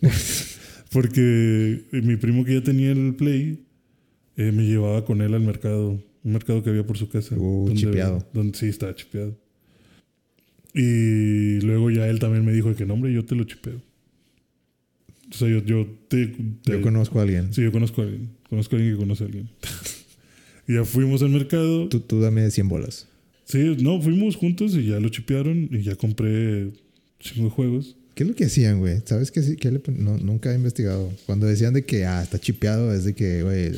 Porque 0.93 1.83
mi 1.93 2.17
primo 2.17 2.45
que 2.45 2.55
ya 2.55 2.63
tenía 2.63 2.93
el 2.93 3.15
play 3.15 3.65
eh, 4.37 4.53
me 4.53 4.65
llevaba 4.67 5.05
con 5.05 5.21
él 5.21 5.35
al 5.35 5.43
mercado. 5.43 6.03
Un 6.23 6.33
mercado 6.33 6.63
que 6.63 6.71
había 6.71 6.87
por 6.87 6.99
su 6.99 7.09
casa. 7.09 7.37
Uh, 7.39 7.73
chipeado. 7.75 8.27
Donde, 8.33 8.57
sí, 8.59 8.67
estaba 8.67 8.95
chipeado. 8.95 9.37
Y 10.75 11.61
luego 11.61 11.91
ya 11.91 12.07
él 12.09 12.19
también 12.19 12.45
me 12.45 12.53
dijo 12.53 12.75
que 12.75 12.85
no, 12.85 12.95
hombre, 12.95 13.13
yo 13.13 13.25
te 13.25 13.35
lo 13.35 13.45
chipeo. 13.45 13.81
O 15.31 15.35
sea, 15.35 15.49
yo, 15.49 15.65
yo 15.65 15.87
te, 16.09 16.27
te- 16.27 16.73
Yo 16.73 16.83
conozco 16.83 17.19
a 17.19 17.23
alguien. 17.23 17.53
Sí, 17.53 17.63
yo 17.63 17.73
conozco 17.73 18.03
a 18.03 18.05
alguien. 18.05 18.31
Conozco 18.49 18.77
a 18.77 18.79
alguien 18.79 18.95
que 18.95 19.01
conoce 19.01 19.25
a 19.25 19.27
alguien. 19.27 19.49
y 20.69 20.75
ya 20.75 20.85
fuimos 20.85 21.23
al 21.23 21.31
mercado. 21.31 21.89
Tú, 21.89 22.01
tú 22.01 22.21
dame 22.21 22.51
100 22.51 22.69
bolas. 22.69 23.09
Sí, 23.45 23.77
no, 23.81 24.01
fuimos 24.03 24.37
juntos 24.37 24.75
y 24.77 24.87
ya 24.87 25.01
lo 25.01 25.09
chipearon 25.09 25.69
y 25.73 25.83
ya 25.83 25.97
compré 25.97 26.73
cinco 27.21 27.49
juegos. 27.51 27.96
¿Qué 28.17 28.23
es 28.23 28.31
lo 28.31 28.35
que 28.35 28.47
hacían, 28.47 28.79
güey? 28.79 29.03
¿Sabes 29.05 29.31
qué, 29.31 29.57
qué 29.57 29.71
le 29.71 29.83
no, 29.93 30.17
nunca 30.17 30.51
he 30.51 30.57
investigado. 30.57 31.13
Cuando 31.27 31.47
decían 31.47 31.75
de 31.75 31.85
que, 31.85 32.07
ah, 32.07 32.23
está 32.23 32.39
chipeado, 32.39 32.95
es 32.95 33.05
de 33.05 33.15
que, 33.15 33.43
güey, 33.43 33.71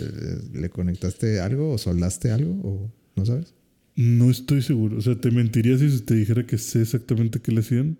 ¿le 0.54 0.70
conectaste 0.70 1.40
algo 1.40 1.72
o 1.72 1.76
soldaste 1.76 2.30
algo? 2.30 2.52
¿O 2.62 2.92
no 3.16 3.26
sabes? 3.26 3.52
No 3.96 4.30
estoy 4.30 4.62
seguro. 4.62 4.98
O 4.98 5.00
sea, 5.00 5.20
te 5.20 5.32
mentiría 5.32 5.76
si 5.76 5.90
te 6.02 6.14
dijera 6.14 6.46
que 6.46 6.56
sé 6.56 6.82
exactamente 6.82 7.40
qué 7.40 7.50
le 7.50 7.60
hacían. 7.62 7.98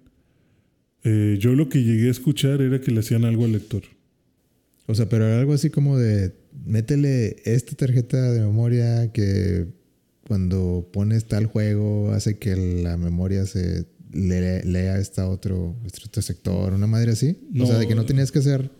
Eh, 1.03 1.39
yo 1.41 1.57
lo 1.57 1.68
que 1.68 1.82
llegué 1.82 2.07
a 2.07 2.12
escuchar 2.12 2.62
era 2.62 2.80
que 2.80 2.93
le 2.93 3.01
hacían 3.01 3.24
algo 3.24 3.45
al 3.45 3.51
lector. 3.51 3.82
O 4.86 4.95
sea, 4.95 5.09
pero 5.09 5.26
era 5.26 5.41
algo 5.41 5.55
así 5.55 5.70
como 5.70 5.99
de, 5.99 6.36
métele 6.64 7.43
esta 7.47 7.74
tarjeta 7.74 8.30
de 8.30 8.43
memoria 8.43 9.11
que 9.11 9.66
cuando 10.28 10.89
pones 10.93 11.24
tal 11.24 11.47
juego 11.47 12.12
hace 12.12 12.39
que 12.39 12.55
la 12.55 12.97
memoria 12.97 13.45
se 13.45 13.86
le- 14.12 14.64
lea 14.64 14.98
esta 14.98 15.28
otro, 15.28 15.76
este 15.86 16.00
otro 16.06 16.22
sector, 16.22 16.72
una 16.72 16.86
madre 16.86 17.12
así. 17.12 17.36
No. 17.52 17.64
O 17.64 17.66
sea, 17.66 17.78
de 17.78 17.86
que 17.88 17.94
no 17.94 18.04
tenías 18.06 18.30
que 18.32 18.38
hacer 18.40 18.70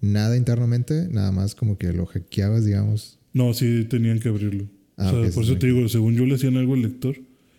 nada 0.00 0.36
internamente, 0.36 1.08
nada 1.10 1.32
más 1.32 1.54
como 1.54 1.78
que 1.78 1.92
lo 1.92 2.06
hackeabas, 2.06 2.64
digamos. 2.64 3.18
No, 3.32 3.52
sí 3.54 3.84
tenían 3.88 4.18
que 4.20 4.28
abrirlo. 4.28 4.68
Ah, 4.96 5.08
o 5.08 5.10
sea, 5.10 5.20
ok, 5.28 5.34
por 5.34 5.44
eso 5.44 5.52
sí. 5.54 5.58
te 5.58 5.66
digo, 5.66 5.88
según 5.88 6.14
yo 6.14 6.24
le 6.26 6.34
hacían 6.36 6.56
algo 6.56 6.74
al 6.74 6.82
lector. 6.82 7.16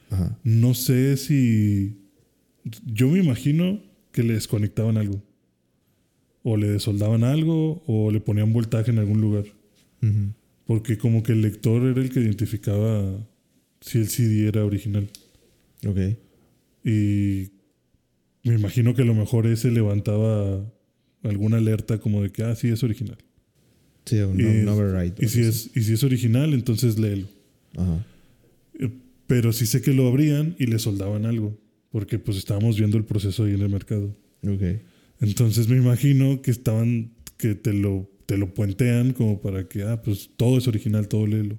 Ajá. 0.09 0.37
No 0.43 0.73
sé 0.73 1.17
si. 1.17 1.97
Yo 2.85 3.09
me 3.09 3.19
imagino 3.19 3.81
que 4.11 4.23
le 4.23 4.33
desconectaban 4.33 4.97
algo. 4.97 5.21
O 6.43 6.55
le 6.57 6.67
desoldaban 6.69 7.23
algo, 7.23 7.83
o 7.87 8.09
le 8.11 8.19
ponían 8.21 8.53
voltaje 8.53 8.89
en 8.91 8.99
algún 8.99 9.19
lugar. 9.21 9.43
Porque 10.65 10.97
como 10.97 11.23
que 11.23 11.33
el 11.33 11.41
lector 11.41 11.83
era 11.83 12.01
el 12.01 12.09
que 12.09 12.19
identificaba 12.21 13.25
si 13.81 13.99
el 13.99 14.07
CD 14.07 14.47
era 14.47 14.63
original. 14.65 15.07
Ok. 15.85 15.97
Y 16.89 17.51
me 18.43 18.55
imagino 18.55 18.95
que 18.95 19.01
a 19.01 19.05
lo 19.05 19.13
mejor 19.13 19.45
ese 19.47 19.71
levantaba 19.71 20.65
alguna 21.23 21.57
alerta 21.57 21.97
como 21.99 22.21
de 22.23 22.29
que, 22.31 22.43
ah, 22.43 22.55
sí, 22.55 22.69
es 22.69 22.83
original. 22.83 23.17
Sí, 24.05 24.17
un, 24.19 24.39
Y- 24.39 24.43
un 24.43 24.67
override. 24.69 25.15
Y 25.19 25.27
si 25.27 25.41
es, 25.41 25.69
y 25.75 25.81
si 25.83 25.93
es 25.93 26.03
original, 26.03 26.53
entonces 26.53 26.97
léelo. 26.97 27.27
Ajá. 27.75 28.05
Eh, 28.79 28.89
Pero 29.27 29.51
sí 29.51 29.65
sé 29.65 29.81
que 29.81 29.91
lo 29.93 30.07
abrían 30.07 30.55
y 30.57 30.67
le 30.67 30.79
soldaban 30.79 31.25
algo. 31.25 31.57
Porque 31.91 32.19
pues 32.19 32.37
estábamos 32.37 32.77
viendo 32.77 32.97
el 32.97 33.03
proceso 33.03 33.43
ahí 33.43 33.53
en 33.55 33.61
el 33.61 33.69
mercado. 33.69 34.15
Ok. 34.47 34.61
Entonces 35.19 35.67
me 35.67 35.75
imagino 35.77 36.41
que 36.41 36.51
estaban, 36.51 37.11
que 37.37 37.55
te 37.55 37.73
lo, 37.73 38.09
te 38.27 38.37
lo 38.37 38.53
puentean 38.53 39.11
como 39.13 39.41
para 39.41 39.67
que, 39.67 39.83
ah, 39.83 40.01
pues 40.01 40.29
todo 40.37 40.57
es 40.57 40.67
original, 40.67 41.07
todo 41.09 41.27
léelo. 41.27 41.57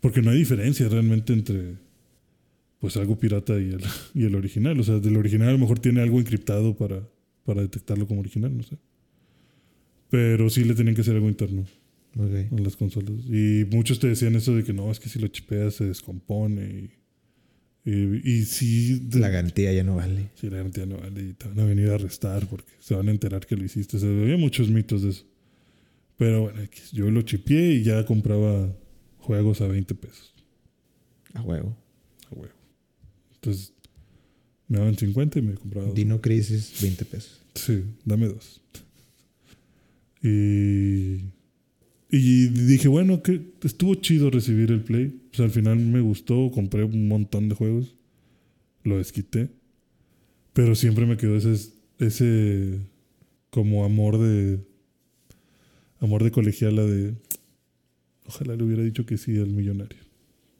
Porque 0.00 0.20
no 0.20 0.30
hay 0.32 0.38
diferencia 0.38 0.88
realmente 0.88 1.32
entre, 1.32 1.76
pues 2.82 2.96
algo 2.96 3.16
pirata 3.16 3.54
y 3.60 3.70
el, 3.70 3.80
y 4.14 4.24
el 4.24 4.34
original. 4.34 4.78
O 4.78 4.82
sea, 4.82 4.98
del 4.98 5.16
original 5.16 5.48
a 5.48 5.52
lo 5.52 5.58
mejor 5.58 5.78
tiene 5.78 6.00
algo 6.02 6.18
encriptado 6.18 6.76
para, 6.76 7.08
para 7.44 7.62
detectarlo 7.62 8.06
como 8.08 8.20
original, 8.20 8.54
no 8.56 8.64
sé. 8.64 8.76
Pero 10.10 10.50
sí 10.50 10.64
le 10.64 10.74
tenían 10.74 10.94
que 10.96 11.00
hacer 11.02 11.14
algo 11.14 11.28
interno 11.28 11.64
Ok. 12.18 12.58
a 12.58 12.60
las 12.60 12.76
consolas. 12.76 13.24
Y 13.26 13.64
muchos 13.70 13.98
te 14.00 14.08
decían 14.08 14.34
eso 14.34 14.54
de 14.54 14.64
que 14.64 14.72
no, 14.72 14.90
es 14.90 14.98
que 15.00 15.08
si 15.08 15.18
lo 15.20 15.28
chipeas 15.28 15.74
se 15.76 15.84
descompone. 15.86 16.90
Y, 17.84 17.90
y, 17.90 18.20
y 18.24 18.44
sí, 18.44 19.00
de- 19.04 19.20
La 19.20 19.28
garantía 19.30 19.72
ya 19.72 19.84
no 19.84 19.94
vale. 19.96 20.30
Sí, 20.34 20.50
la 20.50 20.56
garantía 20.58 20.84
no 20.84 20.98
vale 20.98 21.22
y 21.22 21.32
te 21.34 21.46
van 21.48 21.60
a 21.60 21.64
venir 21.64 21.88
a 21.90 21.94
arrestar 21.94 22.46
porque 22.48 22.72
se 22.80 22.94
van 22.96 23.08
a 23.08 23.12
enterar 23.12 23.46
que 23.46 23.56
lo 23.56 23.64
hiciste. 23.64 23.96
O 23.96 24.00
sea, 24.00 24.08
había 24.10 24.36
muchos 24.36 24.68
mitos 24.68 25.02
de 25.02 25.10
eso. 25.10 25.24
Pero 26.18 26.42
bueno, 26.42 26.60
yo 26.92 27.10
lo 27.10 27.22
chipié 27.22 27.72
y 27.74 27.82
ya 27.84 28.04
compraba 28.04 28.76
juegos 29.18 29.60
a 29.62 29.66
20 29.68 29.94
pesos. 29.94 30.34
A 31.32 31.42
huevo. 31.42 31.76
Entonces, 33.42 33.72
Me 34.68 34.78
daban 34.78 34.96
50 34.96 35.40
y 35.40 35.42
me 35.42 35.54
compraba 35.54 35.86
dos. 35.88 35.94
Dino 35.96 36.20
Crisis, 36.20 36.80
20 36.80 37.04
pesos. 37.04 37.40
Sí, 37.54 37.82
dame 38.04 38.28
dos. 38.28 38.60
Y, 40.22 41.24
y 42.10 42.46
dije, 42.48 42.88
bueno, 42.88 43.22
que 43.22 43.40
estuvo 43.64 43.94
chido 43.96 44.30
recibir 44.30 44.70
el 44.70 44.82
Play. 44.82 45.08
Pues 45.30 45.40
al 45.40 45.50
final 45.50 45.78
me 45.78 46.00
gustó, 46.00 46.50
compré 46.52 46.84
un 46.84 47.08
montón 47.08 47.48
de 47.48 47.54
juegos, 47.56 47.96
lo 48.84 48.98
desquité. 48.98 49.50
Pero 50.52 50.74
siempre 50.74 51.04
me 51.04 51.16
quedó 51.16 51.36
ese, 51.36 51.70
ese 51.98 52.78
como 53.50 53.84
amor 53.84 54.18
de 54.18 54.60
amor 56.00 56.24
de 56.24 56.30
colegiala 56.30 56.82
de 56.84 57.14
ojalá 58.26 58.56
le 58.56 58.64
hubiera 58.64 58.82
dicho 58.82 59.04
que 59.04 59.18
sí 59.18 59.36
al 59.36 59.50
millonario. 59.50 60.01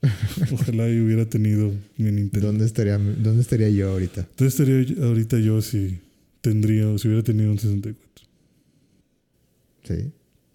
Ojalá 0.53 0.89
y 0.89 1.01
hubiera 1.01 1.27
tenido 1.27 1.73
mi 1.97 2.11
Nintendo. 2.11 2.49
¿Dónde 2.49 2.67
estaría, 2.67 2.99
¿Dónde 2.99 3.41
estaría 3.41 3.69
yo 3.69 3.91
ahorita? 3.91 4.29
¿Dónde 4.37 4.49
estaría 4.49 5.07
ahorita 5.07 5.39
yo 5.39 5.63
si 5.63 6.01
tendría, 6.41 6.99
si 6.99 7.09
hubiera 7.09 7.23
tenido 7.23 7.51
un 7.51 7.59
64? 7.59 8.27
Sí. 9.85 10.13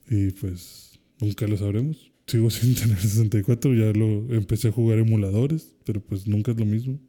Y 0.10 0.32
pues 0.32 1.00
nunca 1.20 1.48
lo 1.48 1.58
sabremos. 1.58 2.12
Sigo 2.28 2.50
sin 2.50 2.76
tener 2.76 3.00
64, 3.00 3.74
ya 3.74 3.98
lo 3.98 4.34
empecé 4.34 4.68
a 4.68 4.72
jugar 4.72 5.00
emuladores, 5.00 5.74
pero 5.86 6.02
pues 6.02 6.28
nunca 6.28 6.52
es 6.52 6.58
lo 6.58 6.66
mismo. 6.66 7.00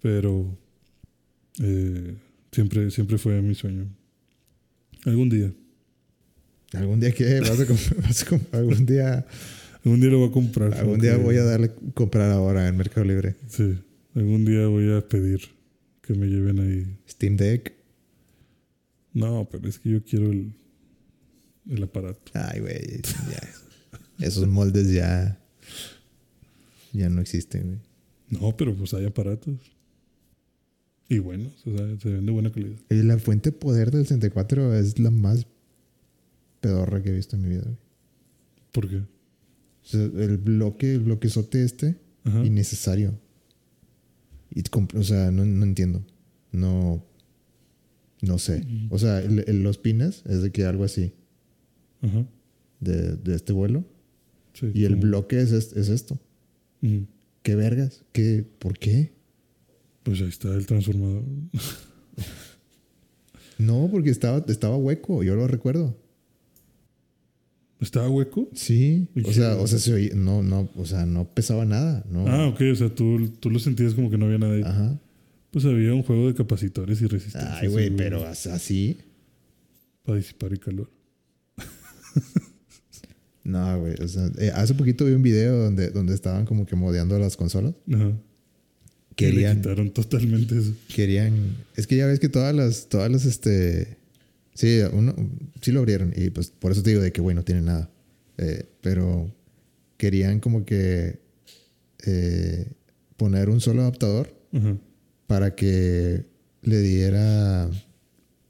Pero 0.00 0.56
eh, 1.60 2.14
siempre, 2.52 2.90
siempre 2.92 3.18
fue 3.18 3.42
mi 3.42 3.54
sueño. 3.54 3.88
Algún 5.04 5.28
día. 5.28 5.52
¿Algún 6.72 7.00
día 7.00 7.12
qué? 7.12 7.40
¿Vas 7.40 8.26
a, 8.32 8.40
algún 8.56 8.86
día 8.86 9.26
Algún 9.86 10.00
día 10.00 10.10
lo 10.10 10.18
voy 10.18 10.28
a 10.28 10.32
comprar. 10.32 10.74
algún 10.74 10.98
día 10.98 11.16
voy 11.16 11.36
a 11.36 11.44
darle 11.44 11.70
comprar 11.94 12.32
ahora 12.32 12.66
en 12.66 12.76
Mercado 12.76 13.06
Libre? 13.06 13.36
Sí, 13.46 13.78
algún 14.16 14.44
día 14.44 14.66
voy 14.66 14.92
a 14.92 15.08
pedir 15.08 15.42
que 16.02 16.12
me 16.12 16.26
lleven 16.26 16.58
ahí. 16.58 16.98
Steam 17.08 17.36
Deck. 17.36 17.72
No, 19.12 19.48
pero 19.48 19.68
es 19.68 19.78
que 19.78 19.90
yo 19.90 20.02
quiero 20.02 20.32
el, 20.32 20.52
el 21.70 21.84
aparato. 21.84 22.32
Ay, 22.34 22.58
güey. 22.58 23.00
Esos 24.18 24.48
moldes 24.48 24.92
ya 24.92 25.38
ya 26.92 27.08
no 27.08 27.20
existen, 27.20 27.66
güey. 27.66 27.78
No, 28.28 28.56
pero 28.56 28.74
pues 28.74 28.92
hay 28.92 29.06
aparatos. 29.06 29.54
Y 31.08 31.20
buenos, 31.20 31.64
o 31.64 31.76
sea, 31.76 32.00
se 32.00 32.10
ven 32.10 32.26
de 32.26 32.32
buena 32.32 32.50
calidad. 32.50 32.76
Y 32.90 33.04
la 33.04 33.18
fuente 33.18 33.52
de 33.52 33.56
poder 33.56 33.92
del 33.92 34.02
64 34.02 34.74
es 34.74 34.98
la 34.98 35.12
más 35.12 35.46
pedorra 36.60 37.00
que 37.04 37.10
he 37.10 37.12
visto 37.12 37.36
en 37.36 37.42
mi 37.42 37.50
vida, 37.50 37.62
güey. 37.62 37.76
¿Por 38.72 38.88
qué? 38.88 39.15
El 39.92 40.38
bloque, 40.38 40.94
el 40.94 41.00
bloquezote 41.00 41.62
este, 41.64 41.96
Ajá. 42.24 42.44
innecesario. 42.44 43.18
Y 44.50 44.62
o 44.94 45.02
sea, 45.02 45.30
no, 45.30 45.44
no 45.44 45.64
entiendo. 45.64 46.04
No. 46.52 47.04
No 48.22 48.38
sé. 48.38 48.66
O 48.90 48.98
sea, 48.98 49.20
el- 49.20 49.44
el- 49.46 49.62
los 49.62 49.78
pines 49.78 50.22
es 50.26 50.42
de 50.42 50.50
que 50.50 50.64
algo 50.64 50.84
así. 50.84 51.12
Ajá. 52.02 52.26
De, 52.80 53.16
de 53.16 53.34
este 53.34 53.52
vuelo. 53.52 53.84
Sí, 54.54 54.70
Y 54.74 54.84
el 54.84 54.92
como- 54.94 55.02
bloque 55.02 55.40
es, 55.40 55.52
es, 55.52 55.72
es 55.74 55.88
esto. 55.88 56.18
Ujú. 56.82 57.06
¿Qué 57.42 57.54
vergas? 57.54 58.04
¿Qué? 58.12 58.44
¿Por 58.58 58.78
qué? 58.78 59.12
Pues 60.02 60.20
ahí 60.20 60.28
está 60.28 60.52
el 60.54 60.66
transformador. 60.66 61.22
No, 63.58 63.88
porque 63.90 64.10
estaba, 64.10 64.44
estaba 64.48 64.76
hueco. 64.76 65.22
Yo 65.22 65.34
lo 65.34 65.46
recuerdo. 65.48 65.96
¿Estaba 67.80 68.08
hueco? 68.08 68.48
Sí. 68.54 69.08
¿Y 69.14 69.20
O 69.28 69.32
sea, 69.32 69.56
o 69.56 69.66
sea, 69.66 69.78
se 69.78 69.92
oía- 69.92 70.14
no, 70.14 70.42
no, 70.42 70.68
o 70.76 70.86
sea, 70.86 71.04
no 71.06 71.26
pesaba 71.32 71.64
nada. 71.66 72.04
No. 72.10 72.26
Ah, 72.26 72.48
ok, 72.48 72.60
o 72.72 72.74
sea, 72.74 72.88
tú, 72.94 73.28
tú 73.40 73.50
lo 73.50 73.58
sentías 73.58 73.94
como 73.94 74.10
que 74.10 74.16
no 74.18 74.24
había 74.26 74.38
nada 74.38 74.54
ahí. 74.54 74.62
Ajá. 74.64 74.98
Pues 75.50 75.64
había 75.66 75.92
un 75.94 76.02
juego 76.02 76.26
de 76.28 76.34
capacitores 76.34 77.00
y 77.02 77.06
resistencias. 77.06 77.58
Ay, 77.60 77.68
güey, 77.68 77.90
pero 77.94 78.26
as- 78.26 78.46
así. 78.46 78.98
Para 80.04 80.18
disipar 80.18 80.52
el 80.52 80.60
calor. 80.60 80.90
No, 83.44 83.78
güey. 83.80 83.94
O 84.02 84.08
sea, 84.08 84.28
eh, 84.38 84.50
hace 84.54 84.74
poquito 84.74 85.04
vi 85.04 85.12
un 85.12 85.22
video 85.22 85.56
donde, 85.56 85.90
donde 85.90 86.14
estaban 86.14 86.46
como 86.46 86.66
que 86.66 86.74
modeando 86.74 87.16
las 87.18 87.36
consolas. 87.36 87.74
Ajá. 87.92 88.06
Y 88.08 88.10
le 88.10 89.14
Querían, 89.14 89.56
quitaron 89.58 89.90
totalmente 89.90 90.58
eso. 90.58 90.72
querían. 90.94 91.56
Es 91.76 91.86
que 91.86 91.96
ya 91.96 92.06
ves 92.06 92.18
que 92.18 92.28
todas 92.28 92.54
las, 92.54 92.88
todas 92.88 93.10
las, 93.10 93.24
este. 93.24 93.96
Sí, 94.56 94.80
uno, 94.92 95.14
sí 95.60 95.70
lo 95.70 95.80
abrieron. 95.80 96.12
Y 96.16 96.30
pues 96.30 96.50
por 96.50 96.72
eso 96.72 96.82
te 96.82 96.90
digo 96.90 97.02
de 97.02 97.12
que, 97.12 97.20
güey, 97.20 97.36
no 97.36 97.44
tiene 97.44 97.60
nada. 97.60 97.90
Eh, 98.38 98.64
pero 98.80 99.30
querían 99.96 100.40
como 100.40 100.64
que 100.64 101.20
eh, 102.06 102.66
poner 103.16 103.48
un 103.50 103.60
solo 103.60 103.82
adaptador 103.82 104.34
para 105.26 105.54
que 105.54 106.24
le 106.62 106.78
diera. 106.80 107.70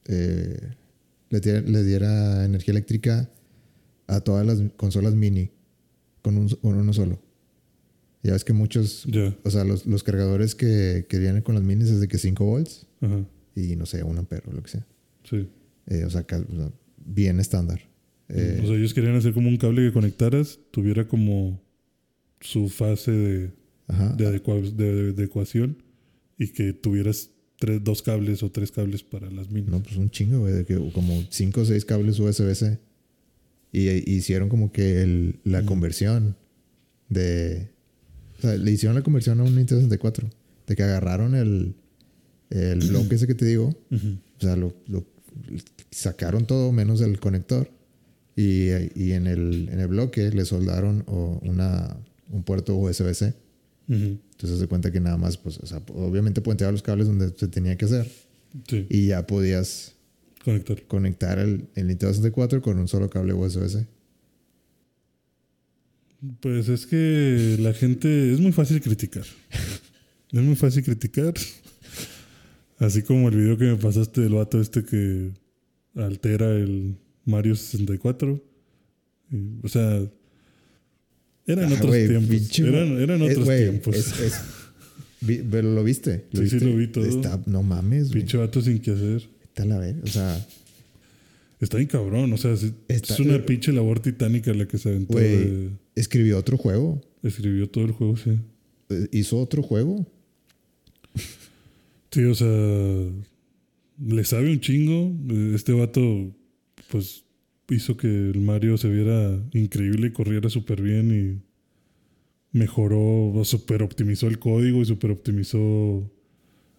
eh, 0.07 0.61
le, 1.31 1.41
diera 1.41 1.61
le 1.63 1.83
diera 1.83 2.45
energía 2.45 2.73
eléctrica 2.73 3.29
a 4.07 4.21
todas 4.21 4.47
las 4.47 4.61
consolas 4.77 5.15
mini 5.17 5.51
con, 6.23 6.39
un, 6.39 6.49
con 6.49 6.77
uno 6.77 6.93
solo. 6.93 7.19
Ya 8.23 8.33
ves 8.33 8.45
que 8.45 8.53
muchos 8.53 9.07
o 9.45 9.51
sea, 9.51 9.65
los, 9.65 9.87
los 9.87 10.03
cargadores 10.05 10.55
que, 10.55 11.07
que 11.09 11.19
vienen 11.19 11.43
con 11.43 11.55
las 11.57 11.65
minis 11.65 11.89
es 11.91 12.01
de 12.01 12.07
que 12.09 12.19
5 12.19 12.45
volts 12.45 12.87
y 13.57 13.75
no 13.77 13.87
sé, 13.87 14.03
un 14.05 14.19
ampero 14.19 14.51
o 14.51 14.53
lo 14.53 14.63
que 14.63 14.71
sea. 14.71 14.87
Sí. 15.29 15.49
Eh, 15.87 16.05
o 16.05 16.11
sea, 16.11 16.25
bien 17.05 17.39
estándar. 17.41 17.81
Eh, 18.29 18.61
o 18.63 18.67
sea, 18.67 18.77
ellos 18.77 18.93
querían 18.95 19.15
hacer 19.15 19.33
como 19.33 19.49
un 19.49 19.57
cable 19.57 19.83
que 19.87 19.93
conectaras, 19.93 20.59
tuviera 20.73 21.07
como 21.07 21.63
su 22.41 22.69
fase 22.69 23.11
de, 23.13 23.53
ajá. 23.87 24.15
de, 24.17 24.27
adecua- 24.27 24.61
de- 24.75 25.05
de 25.05 25.11
adecuación 25.13 25.83
y 26.37 26.49
que 26.49 26.73
tuvieras 26.73 27.31
tres, 27.59 27.83
dos 27.85 28.03
cables 28.03 28.43
o 28.43 28.51
tres 28.51 28.73
cables 28.73 29.03
para 29.03 29.31
las 29.31 29.51
minis. 29.51 29.71
No, 29.71 29.81
pues 29.83 29.97
un 29.97 30.11
chingo, 30.11 30.41
güey, 30.41 30.53
de 30.55 30.65
que 30.65 30.75
como 30.93 31.23
5 31.31 31.61
o 31.61 31.65
6 31.65 31.85
cables 31.85 32.19
USB-C. 32.19 32.79
Y 33.73 33.89
e- 33.89 34.05
hicieron 34.07 34.49
como 34.49 34.73
que 34.73 35.03
el- 35.03 35.37
la 35.45 35.65
conversión 35.65 36.37
de. 37.09 37.71
O 38.39 38.43
sea, 38.43 38.57
le 38.57 38.71
hicieron 38.73 38.97
la 38.97 39.03
conversión 39.03 39.41
a 39.41 39.45
un 39.45 39.55
Nintendo 39.55 39.83
64. 39.83 40.29
De 40.67 40.75
que 40.77 40.83
agarraron 40.83 41.35
el, 41.37 41.75
el 42.51 42.79
bloque 42.89 43.15
ese 43.15 43.27
que 43.27 43.35
te 43.35 43.45
digo. 43.47 43.69
O 43.93 44.41
sea, 44.41 44.57
lo, 44.57 44.75
lo- 44.89 45.07
sacaron 45.91 46.47
todo 46.47 46.73
menos 46.73 47.01
el 47.01 47.19
conector. 47.21 47.71
Y, 48.39 48.69
y 48.95 49.13
en, 49.13 49.27
el, 49.27 49.69
en 49.71 49.81
el 49.81 49.89
bloque 49.89 50.31
le 50.31 50.45
soldaron 50.45 51.05
una, 51.07 51.97
un 52.31 52.43
puerto 52.43 52.77
USB-C. 52.77 53.35
Entonces 53.89 54.59
se 54.59 54.67
cuenta 54.67 54.91
que 54.93 55.01
nada 55.01 55.17
más, 55.17 55.37
pues, 55.39 55.59
o 55.59 55.67
sea, 55.67 55.81
obviamente 55.95 56.41
puenteaba 56.43 56.73
los 56.73 56.83
cables 56.83 57.07
donde 57.07 57.33
se 57.35 57.49
tenía 57.49 57.77
que 57.77 57.85
hacer. 57.87 58.11
Sí, 58.69 58.87
Y 58.91 59.07
ya 59.09 59.27
podías 59.27 59.95
conectar. 60.45 60.83
conectar 60.87 61.39
el, 61.39 61.69
el 61.75 61.87
Nintendo 61.87 62.13
64 62.13 62.61
con 62.63 62.79
un 62.79 62.89
solo 62.89 63.09
cable 63.09 63.33
USB-C. 63.33 63.87
Pues 66.41 66.69
es 66.69 66.87
que 66.87 67.57
la 67.61 67.73
gente 67.73 68.33
es 68.33 68.41
muy 68.41 68.53
fácil 68.53 68.81
criticar. 68.81 69.25
es 70.33 70.43
muy 70.43 70.57
fácil 70.57 70.83
criticar. 70.83 71.35
Así 72.79 73.03
como 73.03 73.29
el 73.29 73.37
video 73.37 73.57
que 73.57 73.65
me 73.65 73.77
pasaste 73.77 74.21
del 74.21 74.35
vato 74.35 74.61
este 74.61 74.85
que 74.85 75.31
altera 75.97 76.51
el 76.55 76.97
Mario 77.25 77.55
64. 77.57 78.43
Y, 79.33 79.37
o 79.65 79.69
sea, 79.69 80.03
eran 81.47 81.73
Ah, 81.73 81.77
otros 81.77 81.93
tiempos. 81.95 82.31
pinche- 82.31 82.67
Eran, 82.69 83.01
eran 83.01 83.23
Eh, 83.23 83.31
otros 83.33 83.47
tiempos. 83.49 83.97
es- 83.97 84.21
es- 84.21 84.41
vi- 85.21 85.43
pero 85.51 85.75
lo 85.75 85.83
viste. 85.85 86.27
¿Lo 86.33 86.43
Sí, 86.43 86.59
sí, 86.59 86.65
lo 86.65 86.77
vi 86.77 86.89
todo. 86.89 87.05
Está- 87.07 87.41
no 87.47 87.63
mames. 87.63 88.11
Pinche 88.11 88.37
vato 88.37 88.61
sin 88.61 88.79
que 88.81 88.93
hacer. 88.93 89.29
Está 89.45 89.65
la 89.65 89.79
ver. 89.79 89.97
O 90.03 90.07
sea, 90.07 90.47
Está 91.59 91.79
bien 91.79 91.89
cabrón. 91.89 92.31
O 92.35 92.37
sea, 92.37 92.53
es, 92.53 92.65
Está- 92.87 93.15
es 93.15 93.21
una 93.21 93.45
pinche 93.47 93.73
labor 93.73 94.01
titánica 94.01 94.53
la 94.53 94.69
que 94.69 94.77
se 94.77 94.91
aventó. 94.91 95.19
De- 95.19 95.71
escribió 95.95 96.37
otro 96.39 96.59
juego. 96.59 97.01
escribió 97.23 97.67
todo 97.71 97.87
el 97.87 97.93
juego, 97.93 98.15
sí. 98.19 98.39
Eh, 98.91 99.09
Hizo 99.11 99.39
otro 99.41 99.63
juego. 99.63 100.07
Sí, 102.11 102.23
o 102.25 102.35
sea, 102.35 102.47
le 103.99 104.25
sabe 104.25 104.51
un 104.51 104.61
chingo. 104.61 105.15
Eh, 105.31 105.53
Este 105.55 105.73
vato, 105.73 106.35
pues, 106.91 107.25
hizo 107.71 107.97
que 107.97 108.07
el 108.07 108.41
Mario 108.41 108.77
se 108.79 108.89
viera 108.89 109.39
increíble 109.53 110.09
y 110.09 110.13
corriera 110.13 110.49
súper 110.51 110.81
bien 110.83 111.11
y 112.53 112.57
mejoró, 112.57 113.33
o 113.33 113.45
super 113.45 113.83
optimizó 113.83 114.29
el 114.29 114.39
código 114.39 114.81
y 114.81 114.85
super 114.87 115.11
optimizó 115.11 115.99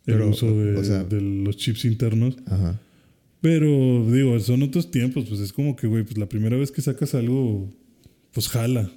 el 0.05 0.13
Pero, 0.13 0.29
uso 0.29 0.47
de, 0.57 0.75
o 0.77 0.83
sea- 0.83 1.03
de 1.03 1.21
los 1.21 1.57
chips 1.57 1.85
internos. 1.85 2.37
Ajá. 2.45 2.79
Pero, 3.41 4.09
digo, 4.11 4.39
son 4.39 4.63
otros 4.63 4.89
tiempos, 4.89 5.25
pues 5.27 5.39
es 5.41 5.53
como 5.53 5.75
que, 5.75 5.85
güey, 5.87 6.03
pues 6.03 6.17
la 6.17 6.27
primera 6.27 6.57
vez 6.57 6.71
que 6.71 6.81
sacas 6.81 7.13
algo, 7.13 7.69
pues 8.33 8.47
jala. 8.47 8.89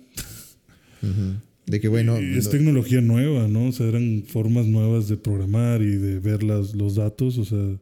Ujú. 1.02 1.34
De 1.66 1.80
que, 1.80 1.88
bueno, 1.88 2.20
Y 2.20 2.36
es 2.38 2.48
tecnología 2.50 3.00
nueva, 3.00 3.46
¿no? 3.48 3.66
O 3.66 3.72
sea, 3.72 3.86
eran 3.86 4.24
formas 4.26 4.66
nuevas 4.66 5.08
de 5.08 5.16
programar 5.16 5.82
y 5.82 5.96
de 5.96 6.18
ver 6.20 6.42
las, 6.42 6.74
los 6.74 6.94
datos. 6.96 7.36
O 7.38 7.44
sea, 7.44 7.76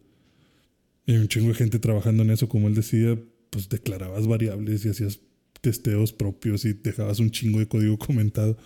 hay 1.12 1.18
un 1.18 1.28
chingo 1.28 1.48
de 1.48 1.54
gente 1.54 1.78
trabajando 1.78 2.22
en 2.22 2.30
eso, 2.30 2.48
como 2.48 2.68
él 2.68 2.74
decía, 2.74 3.18
pues 3.50 3.68
declarabas 3.68 4.26
variables 4.26 4.84
y 4.84 4.88
hacías 4.90 5.20
testeos 5.60 6.12
propios 6.12 6.64
y 6.64 6.72
dejabas 6.74 7.18
un 7.20 7.30
chingo 7.30 7.58
de 7.58 7.66
código 7.66 7.98
comentado. 7.98 8.56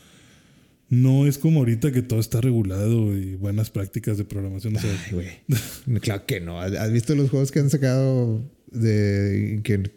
no 0.90 1.26
es 1.26 1.38
como 1.38 1.60
ahorita 1.60 1.90
que 1.92 2.02
todo 2.02 2.20
está 2.20 2.40
regulado 2.42 3.16
y 3.16 3.34
buenas 3.36 3.70
prácticas 3.70 4.18
de 4.18 4.24
programación. 4.24 4.76
O 4.76 4.78
sea, 4.80 4.90
Ay, 5.06 5.12
güey. 5.14 6.00
Claro 6.00 6.26
que 6.26 6.40
no. 6.40 6.60
¿Has 6.60 6.92
visto 6.92 7.14
los 7.14 7.30
juegos 7.30 7.50
que 7.50 7.60
han 7.60 7.70
sacado 7.70 8.42
de 8.70 9.60
que 9.64 9.90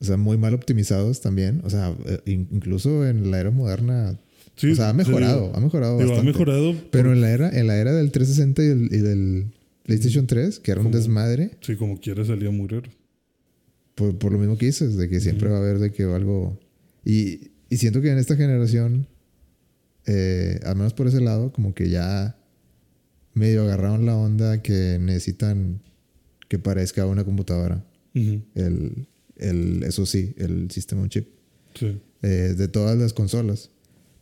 o 0.00 0.04
sea, 0.04 0.16
muy 0.16 0.36
mal 0.36 0.54
optimizados 0.54 1.20
también? 1.20 1.62
O 1.64 1.70
sea, 1.70 1.92
eh, 2.06 2.20
in- 2.26 2.46
incluso 2.52 3.04
en 3.08 3.30
la 3.32 3.40
era 3.40 3.50
moderna. 3.50 4.16
Sí, 4.54 4.70
o 4.70 4.74
sea, 4.76 4.90
ha 4.90 4.92
mejorado, 4.92 5.46
digo, 5.46 5.56
ha 5.56 5.60
mejorado 5.60 5.98
digo, 5.98 6.10
ha 6.10 6.14
bastante. 6.14 6.32
mejorado. 6.32 6.74
Pero 6.92 7.12
en 7.12 7.20
la 7.20 7.30
era, 7.32 7.48
en 7.50 7.66
la 7.66 7.76
era 7.78 7.92
del 7.92 8.12
360 8.12 8.62
y 8.62 8.66
del, 8.66 8.84
y 8.94 8.98
del 8.98 9.46
PlayStation 9.88 10.26
3, 10.26 10.60
que 10.60 10.70
era 10.70 10.80
un 10.80 10.88
Como- 10.88 10.98
desmadre, 10.98 11.50
Sí, 11.62 11.74
como 11.76 11.98
quiera 11.98 12.22
salía 12.24 12.50
muy 12.50 12.68
raro. 12.68 12.90
por, 13.94 14.18
por 14.18 14.32
lo 14.32 14.38
mismo 14.38 14.56
que 14.58 14.66
dices, 14.66 14.96
de 14.96 15.08
que 15.08 15.18
siempre 15.18 15.48
va 15.48 15.56
a 15.56 15.60
haber 15.60 15.78
de 15.78 15.90
que 15.90 16.02
algo. 16.04 16.60
Y, 17.04 17.52
y 17.70 17.78
siento 17.78 18.00
que 18.02 18.10
en 18.10 18.18
esta 18.18 18.36
generación, 18.36 19.06
eh, 20.06 20.60
al 20.64 20.76
menos 20.76 20.92
por 20.94 21.06
ese 21.06 21.20
lado, 21.20 21.52
como 21.52 21.74
que 21.74 21.88
ya 21.90 22.38
medio 23.34 23.62
agarraron 23.62 24.04
la 24.06 24.16
onda 24.16 24.62
que 24.62 24.98
necesitan 25.00 25.80
que 26.48 26.58
parezca 26.58 27.06
una 27.06 27.24
computadora. 27.24 27.84
El, 28.14 29.06
el, 29.36 29.82
eso 29.84 30.04
sí, 30.06 30.34
el 30.38 30.70
sistema 30.70 31.02
on 31.02 31.08
chip. 31.08 31.28
Sí. 31.74 32.00
eh, 32.22 32.54
de 32.56 32.68
todas 32.68 32.98
las 32.98 33.12
consolas. 33.12 33.70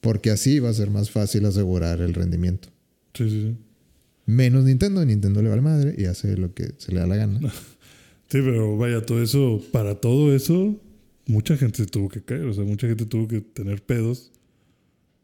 Porque 0.01 0.31
así 0.31 0.59
va 0.61 0.69
a 0.69 0.75
ser 0.75 0.91
más 0.91 1.11
fácil 1.11 1.45
asegurar 1.47 2.01
el 2.01 2.13
rendimiento. 2.15 2.69
Sí, 3.15 3.29
sí, 3.31 3.43
sí. 3.43 3.57
Menos 4.27 4.65
Nintendo, 4.65 5.05
Nintendo 5.05 5.41
le 5.43 5.49
va 5.49 5.55
al 5.55 5.63
madre 5.63 5.95
y 5.97 6.05
hace 6.07 6.37
lo 6.37 6.53
que 6.53 6.73
se 6.79 6.93
le 6.93 7.01
da 7.01 7.07
la 7.07 7.17
gana. 7.17 7.41
Sí, 8.29 8.39
pero 8.45 8.77
vaya, 8.77 9.07
todo 9.07 9.23
eso, 9.23 9.63
para 9.71 10.01
todo 10.01 10.35
eso, 10.35 10.75
mucha 11.29 11.57
gente 11.57 11.77
se 11.77 11.87
tuvo 11.87 12.09
que 12.09 12.23
caer. 12.23 12.43
O 12.47 12.53
sea, 12.55 12.65
mucha 12.65 12.89
gente 12.89 13.07
tuvo 13.07 13.29
que 13.29 13.41
tener 13.41 13.81
pedos 13.85 14.33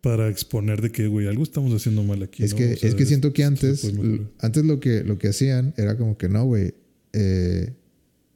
para 0.02 0.28
exponer 0.28 0.80
de 0.80 0.92
que, 0.92 1.08
güey, 1.08 1.26
algo 1.26 1.42
estamos 1.42 1.74
haciendo 1.74 2.04
mal 2.04 2.22
aquí. 2.22 2.44
Es 2.44 2.52
¿no? 2.52 2.58
que, 2.58 2.74
O 2.74 2.76
sea, 2.76 2.88
es 2.88 2.94
que 2.94 3.04
siento 3.04 3.32
que 3.32 3.42
antes, 3.42 3.92
antes 4.38 4.64
lo 4.64 4.78
que, 4.78 5.02
lo 5.02 5.18
que 5.18 5.26
hacían 5.30 5.74
era 5.76 5.96
como 5.96 6.16
que 6.16 6.28
no, 6.28 6.44
güey, 6.44 6.74
eh, 7.12 7.72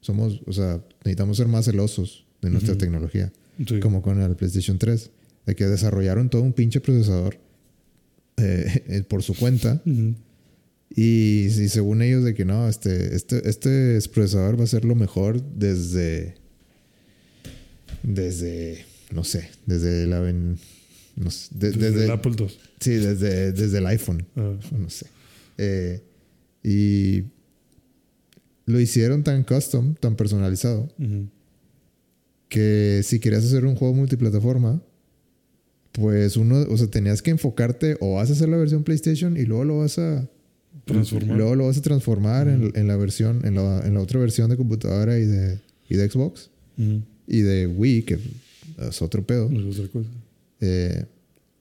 somos, 0.01 0.43
o 0.47 0.53
sea, 0.53 0.83
necesitamos 1.05 1.37
ser 1.37 1.47
más 1.47 1.67
celosos 1.67 2.27
de 2.43 2.51
nuestra 2.51 2.73
Ujú. 2.73 2.81
tecnología, 2.81 3.33
Sí. 3.65 3.79
como 3.79 4.03
con 4.03 4.21
el 4.21 4.35
PlayStation 4.35 4.79
3, 4.79 5.11
de 5.47 5.55
que 5.55 5.67
desarrollaron 5.67 6.29
todo 6.29 6.43
un 6.43 6.53
pinche 6.53 6.81
procesador 6.81 7.39
eh, 8.37 8.83
eh, 8.89 9.03
por 9.09 9.23
su 9.23 9.33
cuenta 9.35 9.81
Ujú. 9.87 10.17
Y, 10.95 11.47
y 11.47 11.69
según 11.69 12.01
ellos 12.03 12.25
de 12.25 12.35
que 12.35 12.45
no, 12.45 12.69
este, 12.69 13.15
este, 13.15 13.49
este 13.49 13.99
procesador 14.13 14.59
va 14.59 14.65
a 14.65 14.69
ser 14.69 14.85
lo 14.85 14.95
mejor 14.95 15.43
desde, 15.43 16.35
desde, 18.03 18.85
no 19.13 19.25
sé, 19.25 19.51
desde 19.67 20.07
la, 20.07 20.21
ven- 20.21 20.59
no 21.17 21.31
sé, 21.31 21.49
de- 21.55 21.71
Desde, 21.73 21.91
desde, 21.91 22.05
el 22.05 22.11
Apple 22.11 22.33
II. 22.39 22.49
sí, 22.81 22.91
desde, 22.93 23.53
desde 23.53 23.79
el 23.79 23.87
iPhone 23.87 24.27
Ah, 24.37 24.55
no 24.79 24.91
sé. 24.91 25.07
Eh, 25.59 26.03
y 26.63 27.25
lo 28.67 28.81
hicieron 28.81 29.23
tan 29.23 29.43
custom, 29.45 29.95
tan 29.95 30.17
personalizado, 30.17 30.89
que 32.49 33.01
si 33.05 33.19
querías 33.21 33.45
hacer 33.45 33.65
un 33.65 33.75
juego 33.77 33.95
multiplataforma, 33.95 34.83
pues 35.93 36.37
uno, 36.37 36.61
o 36.69 36.77
sea, 36.77 36.89
tenías 36.89 37.23
que 37.23 37.31
enfocarte 37.31 37.97
o 38.01 38.15
vas 38.15 38.29
a 38.31 38.35
hacer 38.35 38.49
la 38.49 38.57
versión 38.57 38.85
PlayStation 38.85 39.37
y 39.37 39.43
luego 39.45 39.65
lo 39.65 39.79
vas 39.79 39.99
a 39.99 40.29
Transformar. 40.85 41.37
Luego 41.37 41.55
lo 41.55 41.67
vas 41.67 41.79
a 41.79 41.83
transformar 41.83 42.49
en, 42.49 42.73
en 42.75 42.87
la 42.89 42.97
versión, 42.97 43.45
en 43.45 43.55
la, 43.57 43.81
en 43.87 43.95
la 43.95 44.01
otra 44.01 44.21
versión 44.21 44.51
de 44.51 44.57
computadora 44.57 45.19
y 45.19 45.25
de, 45.25 45.59
y 45.89 45.97
de 45.97 46.09
Xbox 46.11 46.51
Ujú. 46.79 47.03
y 47.27 47.41
de 47.41 47.67
Wii, 47.67 48.03
que 48.03 48.19
es 48.89 49.03
otro 49.03 49.25
pedo. 49.27 49.51
Es 49.51 49.79
otra 49.79 49.91
cosa. 49.93 50.09
Eh, 50.61 51.05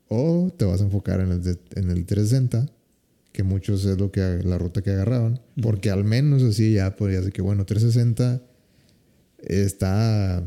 o 0.08 0.54
te 0.56 0.66
vas 0.66 0.82
a 0.82 0.84
enfocar 0.84 1.20
en 1.22 1.32
el, 1.32 1.44
de- 1.44 1.58
en 1.76 1.90
el 1.90 2.06
360, 2.06 2.70
que 3.32 3.44
muchos 3.44 3.84
es 3.86 3.98
lo 3.98 4.12
que 4.12 4.22
la 4.44 4.58
ruta 4.58 4.82
que 4.82 4.92
agarraron, 4.92 5.40
porque 5.62 5.90
al 5.90 6.04
menos 6.04 6.44
así 6.44 6.74
ya 6.74 6.96
podrías 6.96 7.22
decir 7.22 7.34
que 7.34 7.42
bueno, 7.42 7.66
360 7.66 8.42
está 9.40 10.38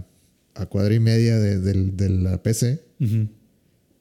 a 0.55 0.67
cuadra 0.67 0.95
y 0.95 1.01
media 1.01 1.39
de, 1.39 2.09
la 2.11 2.43
PC 2.43 2.81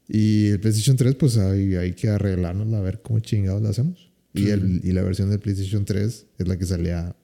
y 0.07 0.47
el 0.47 0.59
PlayStation 0.59 0.95
3 0.95 1.15
pues 1.15 1.37
hay, 1.37 1.75
hay 1.75 1.93
que 1.93 2.09
arreglarnos 2.09 2.73
a 2.73 2.79
ver 2.81 3.01
cómo 3.01 3.19
chingados 3.19 3.61
la 3.61 3.69
hacemos. 3.69 4.06
Y, 4.37 4.43
Sí. 4.43 4.49
el, 4.49 4.81
y 4.83 4.91
la 4.91 5.01
versión 5.03 5.29
del 5.29 5.39
PlayStation 5.39 5.83
3 5.85 6.25
es 6.37 6.47
la 6.47 6.57
que 6.57 6.65
salía 6.65 7.15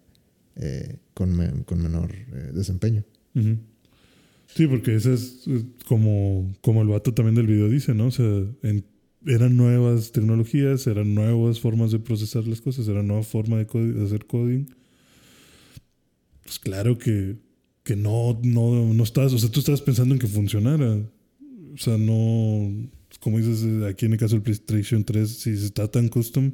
eh, 0.56 0.98
con, 1.14 1.36
me- 1.36 1.64
con 1.66 1.82
menor 1.82 2.12
eh, 2.14 2.52
desempeño. 2.54 3.04
Sí, 4.48 4.68
porque 4.68 4.96
eso 4.96 5.12
es 5.14 5.44
eh, 5.48 5.64
como, 5.88 6.54
como 6.62 6.82
el 6.82 6.88
vato 6.90 7.14
también 7.14 7.36
del 7.36 7.48
video 7.48 7.70
dice, 7.70 7.94
¿no? 7.94 8.08
O 8.08 8.12
sea, 8.12 8.26
en- 8.64 8.86
eran 9.26 9.56
nuevas 9.58 10.12
tecnologías, 10.12 10.86
eran 10.88 11.16
nuevas 11.16 11.60
formas 11.60 11.92
de 11.92 12.00
procesar 12.00 12.46
las 12.46 12.62
cosas, 12.62 12.88
era 12.88 13.02
nueva 13.04 13.24
forma 13.24 13.58
de, 13.58 13.66
de 13.94 14.04
hacer 14.06 14.26
coding. 14.26 14.66
Pues 16.44 16.60
claro 16.60 16.98
que, 16.98 17.38
que 17.84 17.96
no, 17.96 18.40
no, 18.44 18.94
no 18.94 19.04
estás, 19.04 19.34
o 19.34 19.38
sea, 19.40 19.50
tú 19.50 19.60
estabas 19.62 19.82
pensando 19.82 20.14
en 20.14 20.20
que 20.20 20.28
funcionara. 20.28 20.98
O 21.74 21.78
sea, 21.78 21.98
no, 21.98 22.72
como 23.22 23.38
dices, 23.40 23.66
aquí 23.90 24.06
en 24.06 24.14
el 24.14 24.20
caso 24.20 24.36
del 24.36 24.44
PlayStation 24.44 25.04
3, 25.04 25.30
si 25.30 25.52
está 25.52 25.88
tan 25.90 26.10
custom, 26.10 26.52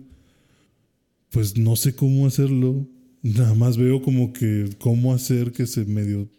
pues 1.31 1.57
no 1.57 1.75
sé 1.75 1.95
cómo 1.95 2.27
hacerlo. 2.27 2.87
Nada 3.21 3.53
más 3.53 3.77
veo 3.77 4.01
como 4.01 4.33
que 4.33 4.69
cómo 4.77 5.13
hacer 5.13 5.51
que 5.51 5.67
se 5.67 5.85
medio 5.85 6.29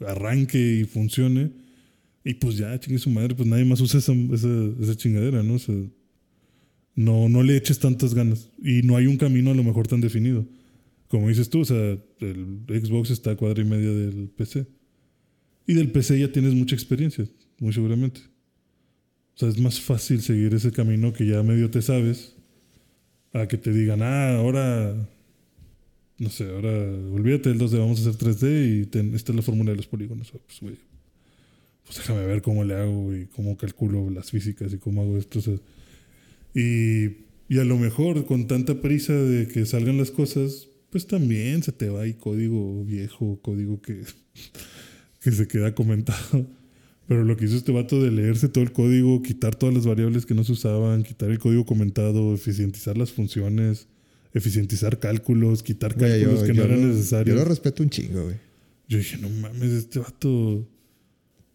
arranque 0.00 0.80
y 0.80 0.84
funcione. 0.84 1.52
Y 2.24 2.34
pues 2.34 2.56
ya, 2.56 2.78
chingue 2.78 2.98
su 2.98 3.10
madre, 3.10 3.34
pues 3.34 3.48
nadie 3.48 3.64
más 3.64 3.80
usa 3.80 3.98
esa, 3.98 4.12
esa, 4.12 4.48
esa 4.80 4.96
chingadera, 4.96 5.42
¿no? 5.42 5.54
O 5.54 5.58
sea, 5.58 5.74
no, 6.94 7.28
no 7.28 7.42
le 7.42 7.56
eches 7.56 7.78
tantas 7.78 8.14
ganas. 8.14 8.50
Y 8.62 8.82
no 8.82 8.96
hay 8.96 9.06
un 9.06 9.16
camino 9.16 9.50
a 9.50 9.54
lo 9.54 9.64
mejor 9.64 9.86
tan 9.86 10.00
definido. 10.00 10.46
Como 11.08 11.28
dices 11.28 11.48
tú, 11.48 11.60
o 11.60 11.64
sea, 11.64 11.98
el 12.20 12.64
Xbox 12.68 13.10
está 13.10 13.30
a 13.30 13.36
cuadra 13.36 13.62
y 13.62 13.64
media 13.64 13.90
del 13.90 14.28
PC. 14.28 14.66
Y 15.66 15.74
del 15.74 15.90
PC 15.90 16.18
ya 16.18 16.30
tienes 16.30 16.54
mucha 16.54 16.74
experiencia, 16.74 17.26
muy 17.60 17.72
seguramente. 17.72 18.20
O 19.34 19.38
sea, 19.38 19.48
es 19.48 19.58
más 19.58 19.80
fácil 19.80 20.20
seguir 20.20 20.52
ese 20.52 20.72
camino 20.72 21.12
que 21.12 21.26
ya 21.26 21.42
medio 21.42 21.70
te 21.70 21.80
sabes 21.80 22.37
a 23.32 23.46
que 23.46 23.58
te 23.58 23.72
digan, 23.72 24.02
ah, 24.02 24.36
ahora, 24.36 24.94
no 26.18 26.30
sé, 26.30 26.44
ahora 26.50 26.70
olvídate 27.12 27.50
del 27.50 27.58
2D, 27.58 27.78
vamos 27.78 27.98
a 27.98 28.08
hacer 28.10 28.16
3D 28.16 28.80
y 28.82 28.86
ten- 28.86 29.14
esta 29.14 29.32
es 29.32 29.36
la 29.36 29.42
fórmula 29.42 29.70
de 29.70 29.76
los 29.76 29.86
polígonos. 29.86 30.32
Ah, 30.34 30.38
Pues, 30.46 30.60
pues 31.84 31.98
déjame 31.98 32.26
ver 32.26 32.42
cómo 32.42 32.64
le 32.64 32.74
hago 32.74 33.14
y 33.14 33.26
cómo 33.26 33.56
calculo 33.56 34.10
las 34.10 34.30
físicas 34.30 34.72
y 34.72 34.78
cómo 34.78 35.02
hago 35.02 35.16
esto. 35.18 35.40
y, 36.54 37.04
y 37.48 37.58
a 37.58 37.64
lo 37.64 37.78
mejor 37.78 38.26
con 38.26 38.46
tanta 38.46 38.80
prisa 38.82 39.12
de 39.14 39.46
que 39.48 39.64
salgan 39.66 39.96
las 39.98 40.10
cosas, 40.10 40.68
pues 40.90 41.06
también 41.06 41.62
se 41.62 41.72
te 41.72 41.88
va 41.88 42.02
ahí 42.02 42.14
código 42.14 42.84
viejo, 42.84 43.38
código 43.42 43.80
que, 43.80 44.02
que 45.22 45.32
se 45.32 45.46
queda 45.48 45.74
comentado. 45.74 46.46
Pero 47.08 47.24
lo 47.24 47.38
que 47.38 47.46
hizo 47.46 47.56
este 47.56 47.72
vato 47.72 48.02
de 48.02 48.10
leerse 48.10 48.50
todo 48.50 48.62
el 48.62 48.70
código, 48.70 49.22
quitar 49.22 49.56
todas 49.56 49.74
las 49.74 49.86
variables 49.86 50.26
que 50.26 50.34
no 50.34 50.44
se 50.44 50.52
usaban, 50.52 51.02
quitar 51.02 51.30
el 51.30 51.38
código 51.38 51.64
comentado, 51.64 52.34
eficientizar 52.34 52.98
las 52.98 53.12
funciones, 53.12 53.88
eficientizar 54.34 54.98
cálculos, 54.98 55.62
quitar 55.62 55.94
Güey, 55.94 56.10
cálculos 56.20 56.40
yo, 56.40 56.46
que 56.46 56.54
yo 56.54 56.66
no 56.66 56.74
eran 56.74 56.88
necesarios. 56.90 57.34
Yo 57.34 57.42
lo 57.42 57.48
respeto 57.48 57.82
un 57.82 57.88
chingo, 57.88 58.24
güey. 58.24 58.36
Yo 58.88 58.98
dije, 58.98 59.16
no 59.16 59.30
mames, 59.30 59.72
este 59.72 60.00
vato. 60.00 60.68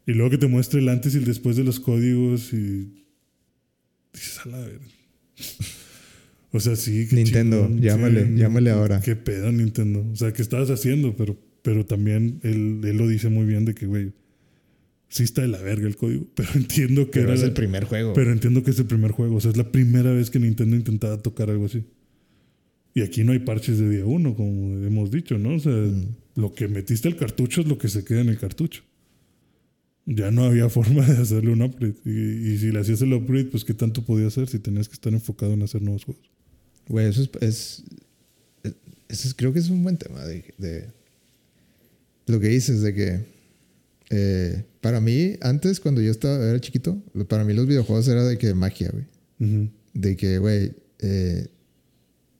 Y 0.08 0.14
luego 0.14 0.32
que 0.32 0.40
te 0.40 0.48
muestre 0.48 0.80
el 0.80 0.90
antes 0.90 1.14
y 1.14 1.20
el 1.20 1.26
después 1.26 1.56
de 1.56 1.64
los 1.64 1.80
códigos 1.80 2.52
y. 2.52 3.06
Dices, 4.12 4.40
a 4.44 4.50
la 4.50 4.58
verga. 4.58 4.86
O 6.52 6.60
sea, 6.60 6.76
sí. 6.76 7.08
qué 7.08 7.16
Nintendo, 7.16 7.68
chingón, 7.68 7.82
llámale, 7.82 8.26
sí, 8.26 8.36
llámale 8.38 8.72
ahora. 8.72 9.02
Qué 9.02 9.16
pedo, 9.16 9.52
Nintendo. 9.52 10.04
O 10.12 10.16
sea, 10.16 10.34
¿qué 10.34 10.42
estabas 10.42 10.72
haciendo? 10.72 11.16
Pero, 11.16 11.38
pero 11.62 11.86
también 11.86 12.40
él, 12.42 12.82
él 12.84 12.98
lo 12.98 13.08
dice 13.08 13.30
muy 13.30 13.46
bien 13.46 13.66
de 13.66 13.76
que, 13.76 13.86
güey, 13.86 14.14
sí 15.14 15.24
está 15.24 15.42
de 15.44 15.48
la 15.48 15.60
verga 15.62 15.88
el 15.88 15.96
código. 15.96 16.26
Pero 16.36 16.50
entiendo 16.56 17.06
que 17.06 17.20
Pero 17.20 17.26
era. 17.26 17.34
es 17.36 17.42
la- 17.42 17.48
el 17.48 17.54
primer 17.54 17.86
juego. 17.86 18.14
pero 18.14 18.32
entiendo 18.32 18.64
que 18.64 18.72
es 18.72 18.80
el 18.80 18.86
primer 18.86 19.12
juego. 19.12 19.36
O 19.36 19.42
sea, 19.42 19.52
es 19.52 19.58
la 19.58 19.72
primera 19.72 20.12
vez 20.12 20.30
que 20.32 20.40
Nintendo 20.40 20.76
intentaba 20.76 21.18
tocar 21.22 21.50
algo 21.50 21.66
así. 21.66 21.84
Y 22.96 23.02
aquí 23.02 23.24
no 23.24 23.32
hay 23.32 23.40
parches 23.40 23.78
de 23.80 23.90
día 23.90 24.06
uno, 24.06 24.36
como 24.36 24.78
hemos 24.86 25.12
dicho, 25.12 25.38
¿no? 25.38 25.56
O 25.56 25.60
sea, 25.60 25.72
Mm. 25.74 26.16
lo 26.36 26.54
que 26.54 26.68
metiste 26.68 27.08
al 27.08 27.16
cartucho 27.16 27.62
es 27.62 27.68
lo 27.68 27.78
que 27.78 27.90
se 27.90 28.04
queda 28.04 28.22
en 28.22 28.30
el 28.30 28.38
cartucho. 28.38 28.82
Ya 30.06 30.32
no 30.32 30.44
había 30.44 30.68
forma 30.78 31.06
de 31.06 31.18
hacerle 31.22 31.52
un 31.52 31.62
upgrade. 31.62 31.96
Y, 32.06 32.52
y 32.54 32.58
si 32.58 32.72
le 32.72 32.80
hacías 32.80 33.02
el 33.02 33.14
upgrade, 33.14 33.46
pues 33.46 33.64
qué 33.64 33.74
tanto 33.74 34.04
podía 34.04 34.28
hacer 34.28 34.48
si 34.50 34.60
tenías 34.60 34.88
que 34.90 34.94
estar 34.96 35.14
enfocado 35.14 35.54
en 35.54 35.62
hacer 35.64 35.82
nuevos 35.82 36.04
juegos. 36.06 36.30
Güey, 36.88 37.08
eso 37.08 37.22
es, 37.24 37.30
es, 37.42 37.84
es- 38.64 38.76
eso 39.10 39.28
es- 39.28 39.34
Creo 39.36 39.54
que 39.54 39.60
es 39.60 39.70
un 39.70 39.82
buen 39.84 39.98
tema 39.98 40.24
de, 40.26 40.44
de 40.58 40.88
lo 42.28 42.40
que 42.40 42.48
dices, 42.50 42.82
de 42.82 42.94
que 42.94 43.33
eh, 44.10 44.66
para 44.82 45.00
mí, 45.02 45.36
antes, 45.42 45.80
cuando 45.80 46.02
yo 46.02 46.12
estaba, 46.12 46.38
era 46.44 46.60
chiquito, 46.60 47.02
para 47.28 47.44
mí 47.46 47.54
los 47.54 47.68
videojuegos 47.68 48.08
era 48.08 48.24
de 48.24 48.38
que 48.38 48.54
magia, 48.54 48.92
güey. 48.92 49.06
De 49.94 50.16
que, 50.18 50.38
güey, 50.40 50.74
eh, 51.00 51.48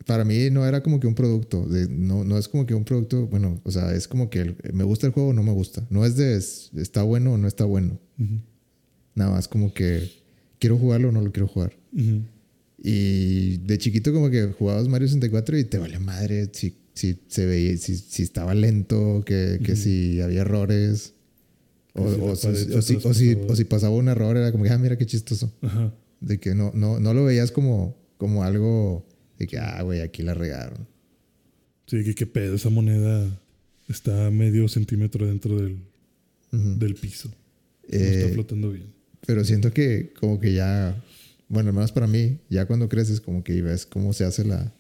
para 0.06 0.26
mí 0.26 0.50
no 0.52 0.66
era 0.66 0.84
como 0.84 1.00
que 1.00 1.08
un 1.08 1.16
producto. 1.16 1.66
de- 1.68 1.88
no, 1.88 2.24
no 2.26 2.38
es 2.38 2.48
como 2.50 2.66
que 2.66 2.74
un 2.76 2.84
producto, 2.84 3.28
bueno, 3.28 3.62
o 3.64 3.72
sea, 3.72 3.94
es 3.96 4.08
como 4.08 4.30
que 4.30 4.40
el- 4.42 4.56
me 4.74 4.84
gusta 4.84 5.08
el 5.08 5.14
juego 5.14 5.30
o 5.30 5.34
no 5.34 5.44
me 5.44 5.52
gusta. 5.54 5.86
No 5.90 6.06
es 6.06 6.16
de 6.18 6.36
es- 6.38 6.72
está 6.76 7.04
bueno 7.04 7.34
o 7.34 7.38
no 7.38 7.48
está 7.48 7.64
bueno. 7.66 8.00
Nada 9.16 9.32
más 9.32 9.48
como 9.48 9.74
que 9.74 10.10
¿quiero 10.60 10.78
jugarlo 10.78 11.10
o 11.10 11.12
no 11.12 11.22
lo 11.22 11.32
quiero 11.32 11.48
jugar? 11.48 11.74
Y 12.82 13.58
de 13.58 13.78
chiquito 13.78 14.12
como 14.14 14.30
que 14.30 14.48
jugabas 14.48 14.88
Mario 14.88 15.08
64 15.08 15.58
y 15.58 15.64
te 15.64 15.78
vale 15.78 16.00
madre 16.00 16.50
si, 16.52 16.76
si 16.94 17.18
se 17.28 17.46
veía, 17.46 17.78
si, 17.78 17.96
si 17.96 18.24
estaba 18.24 18.54
lento, 18.54 19.24
que, 19.26 19.60
que 19.64 19.76
si 19.76 20.20
había 20.22 20.42
errores. 20.42 21.13
O, 21.96 22.36
si 22.36 22.96
o 22.96 23.10
o 23.10 23.54
o 23.54 23.70
pasaba 23.70 23.96
un 23.96 24.08
error, 24.10 24.36
era 24.36 24.52
como 24.52 24.64
que, 24.64 24.70
ah, 24.72 24.78
mira 24.78 24.98
qué 24.98 25.06
chistoso. 25.06 25.52
Ajá. 25.62 25.94
De 26.22 26.40
que 26.40 26.56
no, 26.56 26.72
no, 26.74 27.00
no 27.00 27.14
lo 27.14 27.26
veías 27.26 27.52
como, 27.52 27.96
como 28.18 28.44
algo 28.44 29.06
de 29.38 29.48
que, 29.48 29.58
ah, 29.60 29.82
güey, 29.84 30.02
aquí 30.02 30.24
la 30.24 30.34
regaron. 30.34 30.88
Sí, 31.86 32.04
que 32.04 32.16
qué 32.16 32.26
pedo, 32.26 32.56
esa 32.56 32.70
moneda 32.70 33.40
está 33.90 34.28
a 34.28 34.32
medio 34.32 34.68
centímetro 34.68 35.28
dentro 35.28 35.58
del, 35.58 35.78
Ujú. 36.52 36.80
del 36.80 36.96
piso. 36.96 37.30
No 37.30 37.36
Eh, 38.00 38.20
está 38.22 38.34
flotando 38.34 38.72
bien. 38.72 38.88
Pero 39.28 39.44
siento 39.44 39.72
que 39.72 40.14
como 40.20 40.40
que 40.40 40.54
ya, 40.54 41.02
bueno, 41.50 41.70
al 41.70 41.76
menos 41.76 41.92
para 41.92 42.08
mí, 42.08 42.40
ya 42.50 42.66
cuando 42.66 42.90
creces 42.90 43.22
como 43.22 43.44
que 43.44 43.62
ves 43.62 43.86
cómo 43.86 44.14
se 44.14 44.24
hace 44.26 44.44
la... 44.46 44.74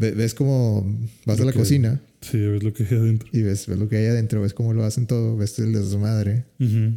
ve- 0.00 0.12
Ves 0.12 0.34
cómo 0.34 0.82
vas 1.26 1.38
Lo 1.38 1.44
a 1.44 1.46
la 1.46 1.52
que- 1.52 1.58
cocina 1.58 2.00
Sí, 2.20 2.38
ves 2.38 2.62
lo 2.62 2.72
que 2.72 2.82
hay 2.84 2.96
adentro. 2.98 3.28
y 3.32 3.42
ves, 3.42 3.66
ves 3.66 3.78
lo 3.78 3.88
que 3.88 3.96
hay 3.96 4.06
adentro, 4.06 4.42
ves 4.42 4.52
cómo 4.54 4.72
lo 4.74 4.84
hacen 4.84 5.06
todo, 5.06 5.36
ves 5.36 5.58
el 5.58 5.72
de 5.72 5.82
su 5.84 5.98
madre 5.98 6.44
Ujú. 6.58 6.94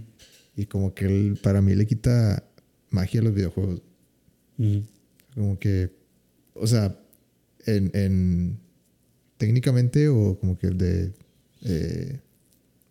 y 0.57 0.65
como 0.65 0.93
que 0.93 1.05
él, 1.05 1.39
para 1.41 1.61
mí 1.61 1.75
le 1.75 1.85
quita 1.85 2.43
magia 2.89 3.21
a 3.21 3.23
los 3.23 3.33
videojuegos. 3.33 3.81
Como 5.33 5.57
que, 5.59 5.89
o 6.53 6.67
sea, 6.67 6.97
en, 7.65 7.89
en 7.93 8.57
técnicamente 9.37 10.07
o 10.09 10.37
como 10.39 10.57
que 10.57 10.67
de 10.69 11.11
eh, 11.63 12.19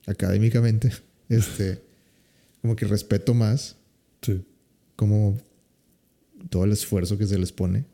académicamente, 0.06 0.90
este, 1.28 1.80
como 2.62 2.74
que 2.76 2.86
respeto 2.86 3.34
más 3.34 3.76
Sí. 4.22 4.42
como 4.96 5.38
todo 6.48 6.64
el 6.64 6.72
esfuerzo 6.72 7.18
que 7.18 7.26
se 7.26 7.38
les 7.38 7.52
pone. 7.52 7.84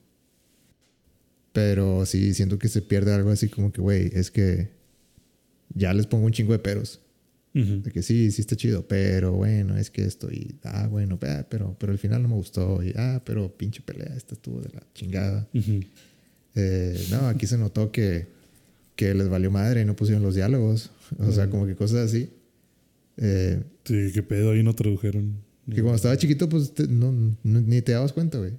Pero 1.61 2.07
sí 2.07 2.35
siento 2.35 2.57
que 2.59 2.69
se 2.69 2.83
pierde 2.83 3.13
algo 3.13 3.31
así 3.31 3.49
como 3.49 3.73
que, 3.73 3.81
güey, 3.81 4.11
es 4.15 4.31
que 4.31 4.69
ya 5.75 5.93
les 5.93 6.07
pongo 6.07 6.27
un 6.27 6.33
chingo 6.33 6.53
de 6.53 6.61
peros. 6.61 7.01
De 7.83 7.91
que 7.91 8.03
sí, 8.03 8.31
sí 8.31 8.41
está 8.43 8.55
chido, 8.55 8.87
pero 8.87 9.33
bueno, 9.33 9.77
es 9.77 9.91
que 9.91 10.05
esto 10.05 10.31
y, 10.31 10.55
ah, 10.63 10.87
bueno, 10.87 11.19
pero, 11.19 11.75
pero 11.81 11.91
al 11.91 11.99
final 11.99 12.23
no 12.23 12.29
me 12.29 12.35
gustó 12.37 12.81
y, 12.85 12.93
ah, 12.97 13.21
pero 13.25 13.49
pinche 13.57 13.81
pelea, 13.83 14.15
esta 14.17 14.35
estuvo 14.35 14.61
de 14.61 14.69
la 14.73 14.83
chingada. 14.95 15.49
Eh, 16.55 17.07
no, 17.11 17.27
aquí 17.27 17.47
se 17.49 17.59
notó 17.59 17.91
que, 17.91 18.27
que 18.95 19.13
les 19.15 19.29
valió 19.29 19.51
madre 19.51 19.81
y 19.83 19.85
no 19.85 19.97
pusieron 19.97 20.23
los 20.23 20.37
diálogos. 20.37 20.91
O 21.19 21.33
sea, 21.33 21.51
como 21.51 21.67
que 21.67 21.75
cosas 21.75 22.09
así. 22.09 22.31
Eh, 23.17 23.61
Sí, 23.85 24.11
qué 24.15 24.23
pedo, 24.23 24.53
ahí 24.53 24.63
no 24.63 24.75
tradujeron. 24.75 25.43
que 25.67 25.81
cuando 25.83 25.97
estaba 25.97 26.17
chiquito, 26.17 26.49
pues 26.49 26.73
te- 26.75 26.87
no, 26.87 27.11
no- 27.43 27.61
ni 27.63 27.83
te 27.83 27.93
dabas 27.93 28.13
cuenta, 28.13 28.39
güey. 28.39 28.53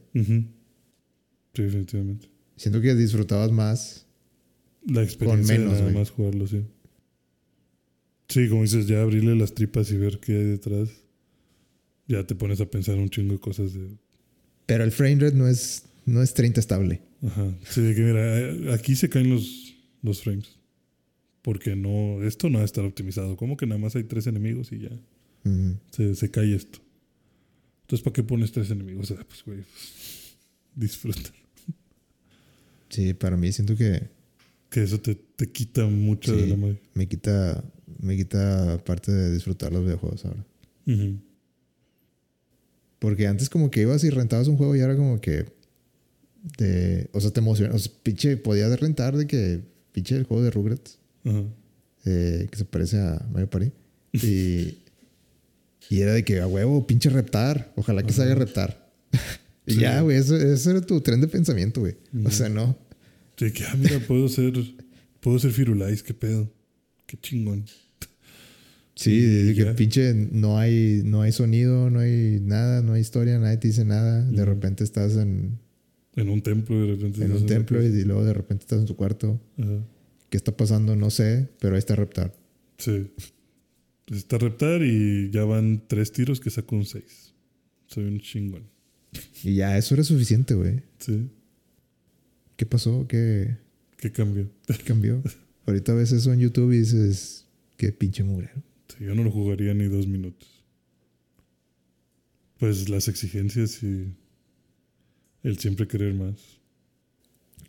Sí, 1.54 1.62
definitivamente. 1.64 2.28
Siento 2.60 2.82
que 2.82 2.94
disfrutabas 2.94 3.54
más. 3.54 4.06
La 4.86 5.02
experiencia 5.02 5.58
menos, 5.58 5.72
de 5.72 5.80
nada 5.80 5.92
güey. 5.92 5.96
más 5.96 6.10
jugarlo, 6.12 6.46
sí. 6.46 6.66
Sí, 8.28 8.50
como 8.50 8.64
dices, 8.64 8.86
ya 8.86 9.02
abrirle 9.02 9.34
las 9.38 9.54
tripas 9.54 9.90
y 9.92 9.98
ver 9.98 10.20
qué 10.20 10.34
hay 10.34 10.44
detrás. 10.44 10.90
Ya 12.10 12.28
te 12.28 12.36
pones 12.36 12.60
a 12.60 12.70
pensar 12.70 12.98
un 12.98 13.10
chingo 13.10 13.32
de 13.32 13.40
cosas 13.40 13.74
de... 13.74 13.88
Pero 14.66 14.84
el 14.84 14.92
frame 14.92 15.16
rate 15.22 15.38
no 15.38 15.48
es, 15.48 15.86
no 16.06 16.22
es 16.22 16.34
30 16.34 16.60
estable. 16.60 17.02
Ajá. 17.26 17.56
Sí, 17.70 17.80
de 17.80 17.96
que 17.96 18.02
mira, 18.02 18.40
eh, 18.40 18.74
aquí 18.74 18.98
se 18.98 19.08
caen 19.08 19.30
los, 19.30 19.76
los 20.02 20.22
frames. 20.22 20.58
Porque 21.42 21.78
no, 21.78 22.22
esto 22.24 22.50
no 22.50 22.58
va 22.58 22.64
a 22.64 22.66
estar 22.66 22.84
optimizado. 22.84 23.38
Como 23.38 23.56
que 23.56 23.68
nada 23.68 23.80
más 23.80 23.96
hay 23.96 24.04
tres 24.04 24.28
enemigos 24.28 24.74
y 24.74 24.80
ya 24.80 25.00
se, 25.92 26.14
se 26.14 26.30
cae 26.30 26.54
esto. 26.54 26.80
Entonces, 27.84 28.04
¿para 28.04 28.14
qué 28.14 28.24
pones 28.24 28.52
tres 28.52 28.70
enemigos? 28.70 29.12
Ah, 29.12 29.26
pues, 29.26 29.44
güey, 29.46 29.60
pues, 29.62 30.36
disfruta. 30.76 31.32
Sí, 32.90 33.14
para 33.14 33.38
mí 33.38 33.52
siento 33.52 33.76
que 33.76 34.10
Que 34.70 34.84
eso 34.84 35.00
te, 35.00 35.16
te 35.16 35.50
quita 35.52 35.86
mucho 35.86 36.36
de 36.36 36.48
la 36.48 36.56
madre. 36.56 36.80
me 36.94 37.08
quita, 37.08 37.64
me 38.00 38.16
quita 38.18 38.78
parte 38.84 39.12
de 39.12 39.32
disfrutar 39.32 39.72
los 39.72 39.84
videojuegos 39.84 40.26
ahora. 40.26 40.46
Ujú. 40.88 41.20
Porque 43.00 43.28
antes 43.28 43.50
como 43.50 43.72
que 43.72 43.82
ibas 43.82 44.04
y 44.04 44.10
rentabas 44.10 44.48
un 44.48 44.58
juego 44.58 44.76
y 44.76 44.82
ahora 44.82 44.96
como 44.98 45.22
que... 45.22 45.46
De, 46.58 47.10
o 47.14 47.20
sea, 47.22 47.32
te 47.32 47.40
emociona. 47.40 47.74
O 47.76 47.80
sea, 47.80 47.92
pinche, 48.04 48.38
podías 48.38 48.78
rentar 48.80 49.16
de 49.16 49.28
que... 49.28 49.62
Pinche 49.92 50.16
el 50.16 50.24
juego 50.24 50.44
de 50.44 50.52
Rugrats. 50.52 50.98
Ajá. 51.26 51.44
eh, 52.06 52.48
que 52.52 52.58
se 52.58 52.66
parece 52.66 52.98
a 53.00 53.26
Mario 53.32 53.50
Party. 53.50 53.72
Y, 54.14 54.78
y 55.90 56.02
era 56.02 56.14
de 56.14 56.24
que 56.24 56.40
a 56.42 56.48
huevo, 56.48 56.86
pinche 56.88 57.10
reptar. 57.10 57.72
Ojalá 57.76 58.04
que 58.04 58.14
se 58.14 58.22
haga 58.24 58.36
reptar. 58.36 58.90
y 59.66 59.74
Sí. 59.74 59.80
ya, 59.82 60.02
güey, 60.02 60.18
eso, 60.18 60.36
ese 60.36 60.72
era 60.72 60.82
tu 60.82 61.00
tren 61.02 61.22
de 61.22 61.28
pensamiento, 61.28 61.82
güey. 61.82 61.96
O 62.26 62.32
sea, 62.32 62.50
no. 62.50 62.78
Sí, 63.38 63.52
que, 63.52 63.64
ah, 63.66 63.76
mira, 63.78 64.00
puedo 64.00 64.28
ser, 64.28 64.54
puedo 65.20 65.40
ser 65.40 65.52
Firulais, 65.52 66.04
qué 66.04 66.14
pedo. 66.14 66.52
Qué 67.06 67.18
chingón. 67.18 67.66
Sí, 68.96 69.22
de 69.22 69.54
que 69.56 69.66
pinche 69.76 70.14
no 70.14 70.58
hay, 70.58 71.02
no 71.06 71.22
hay 71.22 71.32
sonido, 71.32 71.90
no 71.90 72.00
hay 72.00 72.40
nada, 72.42 72.82
no 72.82 72.94
hay 72.94 73.02
historia, 73.02 73.40
nadie 73.40 73.58
te 73.58 73.70
dice 73.70 73.86
nada. 73.86 74.24
De 74.30 74.44
repente 74.44 74.84
estás 74.84 75.16
en, 75.16 75.58
En 76.18 76.30
un 76.30 76.42
templo, 76.42 76.82
de 76.82 76.96
repente. 76.96 77.24
en 77.24 77.32
un 77.32 77.46
templo 77.46 77.82
y, 77.82 78.04
luego 78.04 78.26
de 78.26 78.34
repente 78.34 78.64
estás 78.64 78.80
en 78.80 78.86
tu 78.86 78.96
cuarto. 78.98 79.40
Ajá. 79.58 79.86
¿Qué 80.30 80.38
está 80.38 80.56
pasando? 80.56 80.96
No 80.96 81.10
sé, 81.10 81.48
pero 81.60 81.76
ahí 81.76 81.80
está 81.80 81.96
reptar. 81.96 82.36
Sí. 82.78 83.12
Está 84.08 84.38
reptar 84.38 84.82
y 84.84 85.32
ya 85.32 85.44
van 85.46 85.84
tres 85.88 86.12
tiros 86.12 86.40
que 86.40 86.50
saco 86.50 86.76
un 86.76 86.86
seis. 86.86 87.34
Soy 87.88 88.04
un 88.04 88.20
chingón. 88.20 88.64
Y 89.44 89.56
ya, 89.56 89.78
eso 89.78 89.96
era 89.96 90.04
suficiente, 90.04 90.54
güey. 90.54 90.82
Sí. 91.00 91.30
¿Qué 92.56 92.66
pasó? 92.66 93.08
¿Qué, 93.08 93.58
¿Qué 93.98 94.12
cambio? 94.12 94.50
qué 94.68 94.84
cambió? 94.84 95.22
Ahorita 95.66 95.94
ves 95.94 96.12
eso 96.12 96.34
en 96.34 96.40
YouTube 96.40 96.72
y 96.74 96.80
dices, 96.80 97.46
qué 97.78 97.92
pinche 97.92 98.24
murero. 98.24 98.62
Sí, 98.90 99.06
yo 99.06 99.16
no 99.16 99.24
lo 99.24 99.32
jugaría 99.32 99.74
ni 99.74 99.86
dos 99.86 100.08
minutos. 100.08 100.48
Pues 102.58 102.90
las 102.90 103.08
exigencias 103.08 103.82
y 103.84 104.14
el 105.44 105.58
siempre 105.58 105.88
querer 105.88 106.14
más. 106.14 106.60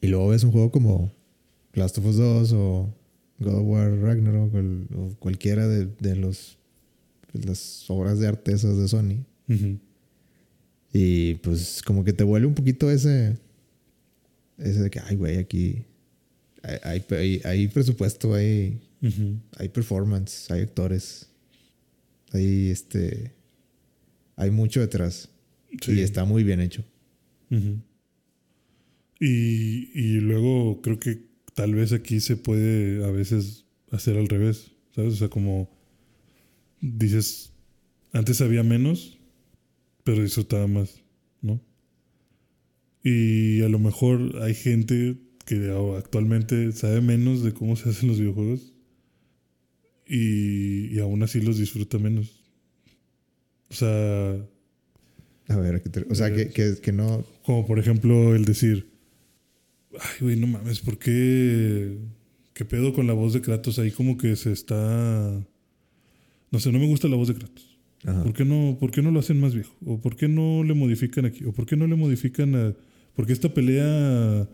Y 0.00 0.08
luego 0.08 0.28
ves 0.28 0.42
un 0.44 0.50
juego 0.50 0.70
como 0.70 1.14
Last 1.74 1.98
of 1.98 2.06
Us 2.06 2.16
2 2.16 2.52
o 2.54 2.96
God 3.38 3.54
of 3.54 3.66
War 3.66 3.92
Ragnarok 4.00 4.54
o, 4.96 5.14
cualquiera 5.18 5.68
de, 5.68 5.86
de 5.86 6.16
los 6.16 6.58
las 7.32 7.88
obras 7.88 8.18
de 8.18 8.26
artesas 8.26 8.76
de 8.76 8.88
Sony. 8.88 9.24
Ujú. 9.48 9.78
Y 10.92 11.34
pues 11.36 11.82
como 11.84 12.04
que 12.04 12.12
te 12.12 12.24
vuelve 12.24 12.46
un 12.46 12.54
poquito 12.54 12.90
ese 12.90 13.38
ese 14.58 14.80
de 14.82 14.90
que, 14.90 15.00
ay, 15.00 15.16
güey, 15.16 15.38
aquí 15.38 15.84
hay, 16.62 17.40
hay, 17.44 17.68
presupuesto, 17.68 18.34
hay, 18.34 18.78
hay 19.56 19.68
performance, 19.70 20.50
hay 20.50 20.60
actores, 20.62 21.30
hay 22.32 22.68
este, 22.68 23.32
hay 24.36 24.50
mucho 24.50 24.80
detrás 24.80 25.28
Sí. 25.80 25.92
y 25.92 26.00
está 26.00 26.24
muy 26.24 26.42
bien 26.42 26.60
hecho. 26.60 26.84
Y, 29.20 29.90
y 29.94 30.20
luego 30.20 30.80
creo 30.82 30.98
que 30.98 31.22
tal 31.54 31.74
vez 31.74 31.92
aquí 31.92 32.20
se 32.20 32.36
puede 32.36 33.04
a 33.04 33.10
veces 33.10 33.64
hacer 33.90 34.16
al 34.16 34.28
revés, 34.28 34.72
¿sabes? 34.94 35.14
O 35.14 35.16
sea, 35.16 35.28
como 35.28 35.70
dices, 36.80 37.52
antes 38.12 38.40
había 38.40 38.62
menos, 38.62 39.18
pero 40.04 40.22
disfrutaba 40.22 40.66
más, 40.66 41.02
¿no? 41.42 41.60
Y 43.02 43.62
a 43.62 43.68
lo 43.68 43.78
mejor 43.78 44.40
hay 44.42 44.54
gente 44.54 45.16
que 45.46 45.70
actualmente 45.98 46.72
sabe 46.72 47.00
menos 47.00 47.42
de 47.42 47.52
cómo 47.52 47.76
se 47.76 47.88
hacen 47.90 48.08
los 48.08 48.18
videojuegos 48.18 48.72
y, 50.06 50.94
y 50.94 50.98
aún 51.00 51.22
así 51.22 51.40
los 51.40 51.58
disfruta 51.58 51.98
menos. 51.98 52.40
O 53.70 53.74
sea, 53.74 54.36
A 55.48 55.56
ver, 55.56 55.74
¿a 55.76 55.80
qué 55.82 55.88
te- 55.90 56.06
o 56.10 56.14
sea, 56.14 56.32
que, 56.34 56.50
que, 56.50 56.76
que 56.82 56.92
no, 56.92 57.24
como 57.44 57.66
por 57.66 57.78
ejemplo 57.78 58.34
el 58.36 58.44
decir, 58.44 58.88
ay, 59.98 60.16
güey, 60.20 60.36
no 60.36 60.46
mames, 60.46 60.80
¿por 60.80 60.98
qué? 60.98 61.98
¿Qué 62.54 62.64
pedo 62.64 62.92
con 62.94 63.06
la 63.06 63.12
voz 63.14 63.32
de 63.32 63.40
Kratos? 63.42 63.78
Ahí 63.78 63.90
como 63.90 64.16
que 64.18 64.36
se 64.36 64.52
está... 64.52 65.40
No 66.50 66.58
sé, 66.60 66.70
no 66.72 66.78
me 66.78 66.86
gusta 66.86 67.08
la 67.08 67.16
voz 67.16 67.28
de 67.28 67.34
Kratos. 67.34 67.69
¿Por 68.02 68.32
qué 68.32 68.44
no, 68.44 68.78
por 68.80 68.90
qué 68.90 69.02
no 69.02 69.10
lo 69.10 69.20
hacen 69.20 69.40
más 69.40 69.54
viejo? 69.54 69.74
¿O 69.84 70.00
por 70.00 70.16
qué 70.16 70.26
no 70.28 70.64
le 70.64 70.74
modifican 70.74 71.26
aquí? 71.26 71.44
¿O 71.44 71.52
por 71.52 71.66
qué 71.66 71.76
no 71.76 71.86
le 71.86 71.96
modifican 71.96 72.54
a... 72.54 72.74
¿Por 73.14 73.26
qué 73.26 73.32
esta 73.34 73.52
pelea 73.52 74.48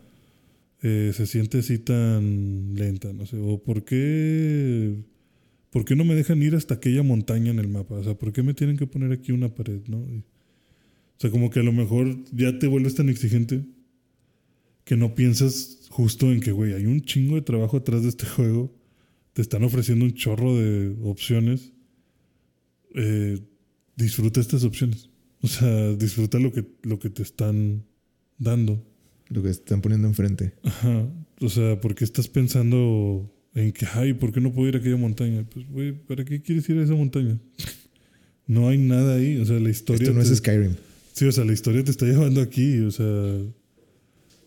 eh, 0.82 1.12
se 1.14 1.26
siente 1.26 1.58
así 1.58 1.78
tan 1.78 2.74
lenta? 2.74 3.12
No 3.12 3.26
sé. 3.26 3.36
¿O 3.38 3.62
por 3.62 3.84
qué... 3.84 4.96
¿Por 5.70 5.84
qué 5.84 5.94
no 5.94 6.04
me 6.04 6.14
dejan 6.14 6.42
ir 6.42 6.54
hasta 6.56 6.74
aquella 6.74 7.02
montaña 7.02 7.50
en 7.50 7.58
el 7.58 7.68
mapa? 7.68 7.96
O 7.96 8.04
sea, 8.04 8.14
¿por 8.14 8.32
qué 8.32 8.42
me 8.42 8.54
tienen 8.54 8.76
que 8.76 8.86
poner 8.86 9.12
aquí 9.12 9.32
una 9.32 9.54
pared? 9.54 9.80
¿no? 9.88 9.98
Y- 10.08 10.18
o 10.20 11.20
sea, 11.20 11.30
como 11.30 11.48
que 11.50 11.60
a 11.60 11.62
lo 11.62 11.72
mejor 11.72 12.14
ya 12.32 12.58
te 12.58 12.66
vuelves 12.66 12.94
tan 12.94 13.08
exigente 13.08 13.64
que 14.84 14.96
no 14.96 15.14
piensas 15.14 15.86
justo 15.90 16.30
en 16.32 16.40
que, 16.40 16.52
güey, 16.52 16.74
hay 16.74 16.86
un 16.86 17.02
chingo 17.02 17.34
de 17.36 17.42
trabajo 17.42 17.76
atrás 17.78 18.02
de 18.02 18.08
este 18.10 18.26
juego. 18.26 18.72
Te 19.32 19.42
están 19.42 19.64
ofreciendo 19.64 20.04
un 20.04 20.14
chorro 20.14 20.56
de 20.56 20.94
opciones. 21.02 21.72
Eh, 22.96 23.38
disfruta 23.96 24.40
estas 24.40 24.64
opciones. 24.64 25.08
O 25.42 25.46
sea, 25.48 25.92
disfruta 25.94 26.38
lo 26.38 26.50
que, 26.52 26.64
lo 26.82 26.98
que 26.98 27.10
te 27.10 27.22
están 27.22 27.84
dando. 28.38 28.82
Lo 29.28 29.42
que 29.42 29.50
están 29.50 29.80
poniendo 29.80 30.08
enfrente. 30.08 30.54
Ajá. 30.64 31.08
O 31.40 31.48
sea, 31.48 31.80
¿por 31.80 31.94
qué 31.94 32.04
estás 32.04 32.28
pensando 32.28 33.32
en 33.54 33.72
que, 33.72 33.86
ay, 33.94 34.14
¿por 34.14 34.32
qué 34.32 34.40
no 34.40 34.52
puedo 34.52 34.68
ir 34.68 34.76
a 34.76 34.78
aquella 34.78 34.96
montaña? 34.96 35.44
Pues, 35.52 35.68
güey, 35.68 35.92
¿para 35.92 36.24
qué 36.24 36.40
quieres 36.42 36.68
ir 36.68 36.78
a 36.78 36.84
esa 36.84 36.94
montaña? 36.94 37.38
no 38.46 38.68
hay 38.68 38.78
nada 38.78 39.16
ahí. 39.16 39.36
O 39.38 39.44
sea, 39.44 39.58
la 39.60 39.70
historia. 39.70 40.02
Esto 40.04 40.14
no 40.14 40.22
te- 40.24 40.32
es 40.32 40.38
Skyrim. 40.38 40.74
Sí, 41.12 41.24
o 41.26 41.32
sea, 41.32 41.44
la 41.44 41.52
historia 41.52 41.84
te 41.84 41.90
está 41.90 42.06
llevando 42.10 42.40
aquí. 42.40 42.78
O 42.80 42.90
sea. 42.90 43.38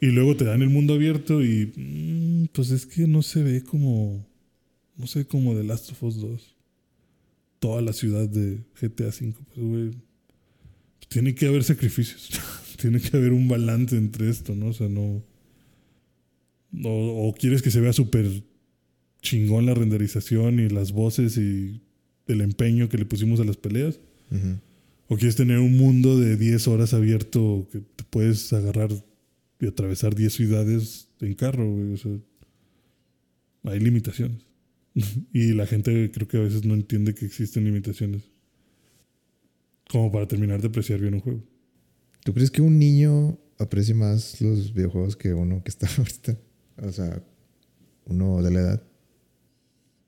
Y 0.02 0.08
luego 0.08 0.36
te 0.38 0.46
dan 0.46 0.62
el 0.62 0.70
mundo 0.70 0.94
abierto 0.96 1.44
y. 1.44 1.72
mm, 1.76 2.48
pues 2.54 2.72
es 2.72 2.86
que 2.86 3.06
no 3.08 3.22
se 3.22 3.44
ve 3.44 3.64
como. 3.64 4.26
No 4.98 5.08
sé, 5.08 5.26
como 5.26 5.54
The 5.56 5.64
Last 5.64 5.92
of 5.92 6.04
Us 6.04 6.18
2. 6.20 6.56
Toda 7.60 7.82
la 7.82 7.94
ciudad 7.94 8.28
de 8.28 8.64
GTA 8.80 9.08
V. 9.08 9.34
Pues, 9.54 9.68
güey. 9.68 9.92
Tiene 11.08 11.36
que 11.36 11.48
haber 11.48 11.64
sacrificios. 11.64 12.30
Tiene 12.78 13.00
que 13.02 13.16
haber 13.18 13.34
un 13.34 13.48
balance 13.48 13.98
entre 13.98 14.30
esto, 14.30 14.56
¿no? 14.56 14.68
O 14.68 14.74
sea, 14.74 14.88
no. 14.88 15.24
O, 16.84 17.28
o 17.28 17.34
quieres 17.34 17.62
que 17.62 17.72
se 17.72 17.82
vea 17.82 17.94
súper 17.94 18.44
chingón 19.22 19.66
la 19.66 19.74
renderización 19.74 20.60
y 20.60 20.70
las 20.70 20.92
voces 20.92 21.38
y 21.38 21.82
el 22.28 22.42
empeño 22.42 22.90
que 22.90 22.98
le 22.98 23.06
pusimos 23.06 23.40
a 23.40 23.44
las 23.44 23.58
peleas. 23.58 24.00
O 25.08 25.16
quieres 25.18 25.36
tener 25.36 25.58
un 25.58 25.76
mundo 25.76 26.20
de 26.20 26.38
10 26.38 26.68
horas 26.68 26.94
abierto 26.94 27.68
que 27.72 27.80
te 27.80 28.04
puedes 28.04 28.54
agarrar 28.54 28.92
y 29.60 29.68
atravesar 29.68 30.14
10 30.14 30.32
ciudades 30.32 31.08
en 31.20 31.34
carro, 31.34 31.68
güey. 31.68 31.94
O 31.94 31.98
sea, 31.98 32.12
hay 33.64 33.80
limitaciones. 33.80 34.49
y 35.34 35.54
la 35.54 35.66
gente 35.66 36.12
creo 36.12 36.28
que 36.28 36.38
a 36.38 36.42
veces 36.42 36.66
no 36.66 36.74
entiende 36.74 37.14
que 37.14 37.26
existen 37.26 37.64
limitaciones. 37.66 38.24
Como 39.90 40.12
para 40.12 40.28
terminar 40.28 40.62
de 40.62 40.68
apreciar 40.68 41.00
bien 41.00 41.16
un 41.16 41.20
juego. 41.22 41.44
¿Tú 42.24 42.34
crees 42.34 42.52
que 42.52 42.62
un 42.62 42.78
niño 42.78 43.40
aprecie 43.58 43.96
más 43.96 44.40
los 44.42 44.74
videojuegos 44.74 45.16
que 45.16 45.34
uno 45.34 45.64
que 45.64 45.70
está 45.70 45.88
ahorita? 45.98 46.38
O 46.84 46.92
sea, 46.92 47.24
uno 48.06 48.42
de 48.44 48.52
la 48.52 48.60
edad. 48.60 48.84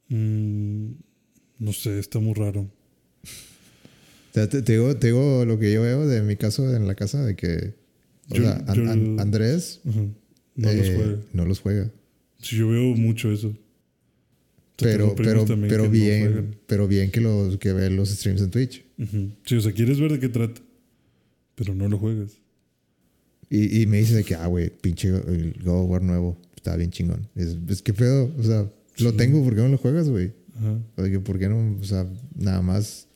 Mm, 0.09 0.91
no 1.59 1.73
sé, 1.73 1.99
está 1.99 2.19
muy 2.19 2.33
raro. 2.33 2.61
O 2.61 4.33
sea, 4.33 4.47
te, 4.49 4.61
te 4.61 4.73
digo, 4.73 4.95
te 4.95 5.07
digo 5.07 5.45
lo 5.45 5.59
que 5.59 5.73
yo 5.73 5.81
veo 5.81 6.07
de 6.07 6.21
mi 6.21 6.35
caso 6.37 6.73
en 6.75 6.87
la 6.87 6.95
casa, 6.95 7.23
de 7.25 7.35
que 7.35 7.75
o 8.29 8.35
Yo- 8.35 8.43
sea, 8.43 8.63
An- 8.67 8.75
yo- 8.75 8.89
An- 8.91 9.19
Andrés 9.19 9.81
Ajá. 9.87 10.05
No 10.55 10.71
los 10.73 10.85
eh, 10.87 10.95
juega. 10.95 11.19
no 11.33 11.45
los 11.45 11.59
juega. 11.59 11.91
Sí, 12.39 12.55
yo 12.57 12.67
veo 12.69 12.95
mucho 12.95 13.31
eso. 13.31 13.55
Pero, 14.81 15.15
pero, 15.15 15.45
pero 15.45 15.83
no 15.85 15.89
bien, 15.89 16.21
juegan. 16.25 16.55
pero 16.67 16.87
bien 16.87 17.11
que 17.11 17.21
los 17.21 17.57
que 17.57 17.73
ve 17.73 17.89
los 17.89 18.09
streams 18.09 18.41
en 18.41 18.49
Twitch. 18.51 18.83
Ujú. 18.97 19.31
Sí, 19.45 19.55
o 19.55 19.61
sea, 19.61 19.71
quieres 19.71 19.99
ver 19.99 20.11
de 20.11 20.19
qué 20.19 20.29
trata, 20.29 20.61
pero 21.55 21.73
no 21.75 21.87
lo 21.87 21.97
juegas. 21.97 22.31
Y, 23.49 23.81
y 23.81 23.85
me 23.85 23.97
dice 23.97 24.15
de 24.15 24.23
que, 24.23 24.35
ah, 24.35 24.47
güey, 24.47 24.69
pinche 24.69 25.09
el 25.09 25.55
God 25.63 25.83
of 25.83 25.89
War 25.89 26.01
nuevo, 26.01 26.37
está 26.55 26.75
bien 26.77 26.89
chingón. 26.91 27.27
Es, 27.35 27.57
es 27.67 27.81
que 27.81 27.93
pedo, 27.93 28.31
o 28.37 28.43
sea, 28.43 28.69
lo 28.99 29.11
Sí. 29.11 29.17
tengo, 29.17 29.43
¿por 29.43 29.55
qué 29.55 29.61
no 29.61 29.67
lo 29.67 29.77
juegas, 29.77 30.09
güey? 30.09 30.31
O 30.95 31.03
sea, 31.05 31.19
¿por 31.21 31.39
qué 31.39 31.49
no? 31.49 31.77
O 31.79 31.83
sea, 31.83 32.07
nada 32.35 32.61
más, 32.61 33.07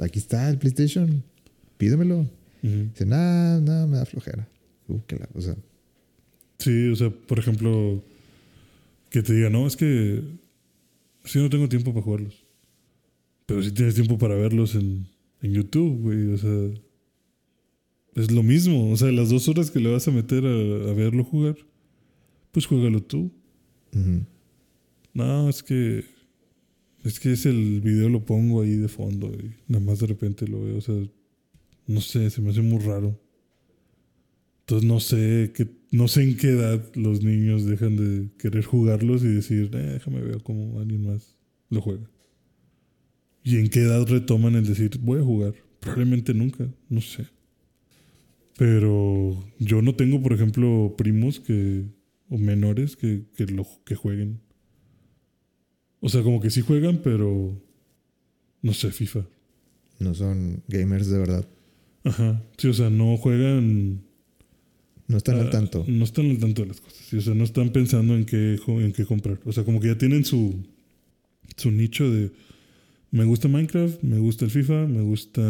aquí 0.00 0.18
está 0.18 0.48
el 0.50 0.58
PlayStation, 0.58 1.22
pídemelo. 1.76 2.20
Ujú. 2.62 2.88
Dice, 2.92 3.06
nada, 3.06 3.60
nada, 3.60 3.86
me 3.86 3.96
da 3.98 4.04
flojera. 4.06 4.48
Uh, 4.88 4.98
que 5.06 5.16
la, 5.16 5.28
o 5.34 5.40
sea, 5.40 5.54
Sí, 6.58 6.88
o 6.88 6.96
sea, 6.96 7.10
por 7.10 7.38
ejemplo, 7.38 8.02
que 9.10 9.22
te 9.22 9.34
diga, 9.34 9.50
no, 9.50 9.66
es 9.66 9.76
que 9.76 10.22
sí 11.24 11.38
no 11.38 11.50
tengo 11.50 11.68
tiempo 11.68 11.92
para 11.92 12.04
jugarlos. 12.04 12.44
Pero 13.46 13.62
sí 13.62 13.72
tienes 13.72 13.94
tiempo 13.94 14.18
para 14.18 14.34
verlos 14.34 14.74
en, 14.74 15.06
en 15.42 15.52
YouTube, 15.52 16.00
güey. 16.00 16.32
O 16.32 16.38
sea, 16.38 16.70
es 18.14 18.30
lo 18.30 18.42
mismo. 18.42 18.90
O 18.90 18.96
sea, 18.96 19.10
las 19.12 19.30
dos 19.30 19.48
horas 19.48 19.70
que 19.70 19.80
le 19.80 19.92
vas 19.92 20.08
a 20.08 20.10
meter 20.10 20.44
a, 20.44 20.90
a 20.90 20.94
verlo 20.94 21.24
jugar, 21.24 21.56
pues 22.52 22.66
juégalo 22.66 23.02
tú. 23.02 23.32
No, 25.12 25.48
es 25.48 25.62
que. 25.62 26.04
Es 27.04 27.20
que 27.20 27.32
es 27.32 27.44
el 27.44 27.82
video 27.82 28.08
lo 28.08 28.24
pongo 28.24 28.62
ahí 28.62 28.76
de 28.76 28.88
fondo 28.88 29.26
y 29.26 29.52
nada 29.68 29.84
más 29.84 30.00
de 30.00 30.06
repente 30.06 30.48
lo 30.48 30.62
veo. 30.62 30.78
O 30.78 30.80
sea, 30.80 30.94
no 31.86 32.00
sé, 32.00 32.30
se 32.30 32.40
me 32.40 32.50
hace 32.50 32.62
muy 32.62 32.78
raro. 32.78 33.20
Entonces 34.64 34.88
no 34.88 34.98
sé 34.98 35.52
que, 35.54 35.68
no 35.90 36.08
sé 36.08 36.22
en 36.22 36.36
qué 36.38 36.48
edad 36.48 36.82
los 36.94 37.22
niños 37.22 37.66
dejan 37.66 37.96
de 37.96 38.30
querer 38.38 38.64
jugarlos 38.64 39.22
y 39.22 39.28
decir, 39.28 39.70
eh, 39.74 39.92
déjame 39.94 40.22
ver 40.22 40.42
cómo 40.42 40.80
alguien 40.80 41.06
más 41.06 41.36
lo 41.68 41.82
juega. 41.82 42.08
Y 43.42 43.58
en 43.58 43.68
qué 43.68 43.80
edad 43.80 44.06
retoman 44.06 44.54
el 44.54 44.66
decir, 44.66 44.98
voy 45.00 45.20
a 45.20 45.24
jugar. 45.24 45.54
Probablemente 45.80 46.32
nunca, 46.32 46.66
no 46.88 47.02
sé. 47.02 47.26
Pero 48.56 49.44
yo 49.58 49.82
no 49.82 49.94
tengo, 49.94 50.22
por 50.22 50.32
ejemplo, 50.32 50.94
primos 50.96 51.40
que. 51.40 51.84
o 52.30 52.38
menores 52.38 52.96
que, 52.96 53.24
que 53.36 53.44
lo 53.46 53.66
que 53.84 53.94
jueguen. 53.94 54.40
O 56.00 56.08
sea, 56.08 56.22
como 56.22 56.40
que 56.40 56.50
sí 56.50 56.62
juegan, 56.62 57.00
pero. 57.02 57.60
No 58.62 58.72
sé, 58.72 58.92
FIFA. 58.92 59.26
no 59.98 60.14
son 60.14 60.62
gamers 60.68 61.10
de 61.10 61.18
verdad. 61.18 61.46
Ajá. 62.04 62.42
Sí, 62.56 62.68
o 62.68 62.72
sea, 62.72 62.88
no 62.88 63.16
juegan. 63.18 64.03
No 65.06 65.18
están 65.18 65.36
ah, 65.36 65.42
al 65.42 65.50
tanto. 65.50 65.84
No 65.86 66.04
están 66.04 66.30
al 66.30 66.38
tanto 66.38 66.62
de 66.62 66.68
las 66.68 66.80
cosas. 66.80 66.98
Sí, 66.98 67.16
o 67.16 67.20
sea, 67.20 67.34
no 67.34 67.44
están 67.44 67.70
pensando 67.70 68.14
en 68.14 68.24
qué, 68.24 68.58
en 68.66 68.92
qué 68.92 69.04
comprar. 69.04 69.38
O 69.44 69.52
sea, 69.52 69.64
como 69.64 69.80
que 69.80 69.88
ya 69.88 69.98
tienen 69.98 70.24
su. 70.24 70.64
su 71.56 71.70
nicho 71.70 72.10
de. 72.10 72.30
Me 73.10 73.24
gusta 73.24 73.48
Minecraft, 73.48 74.02
me 74.02 74.18
gusta 74.18 74.44
el 74.44 74.50
FIFA, 74.50 74.86
me 74.86 75.02
gusta. 75.02 75.42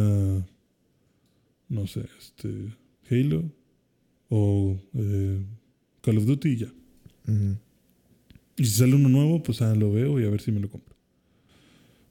No 1.69 1.87
sé, 1.87 2.05
este. 2.19 2.51
Halo. 3.11 3.45
O. 4.29 4.77
eh, 4.95 5.39
Call 6.05 6.19
of 6.19 6.27
Duty 6.27 6.49
y 6.51 6.57
ya. 6.57 6.73
Y 8.57 8.65
si 8.67 8.73
sale 8.73 8.95
uno 8.95 9.09
nuevo, 9.09 9.43
pues 9.43 9.63
ah, 9.63 9.75
lo 9.75 9.91
veo 9.91 10.21
y 10.21 10.25
a 10.25 10.31
ver 10.31 10.41
si 10.41 10.53
me 10.53 10.61
lo 10.61 10.69
compro. 10.69 10.95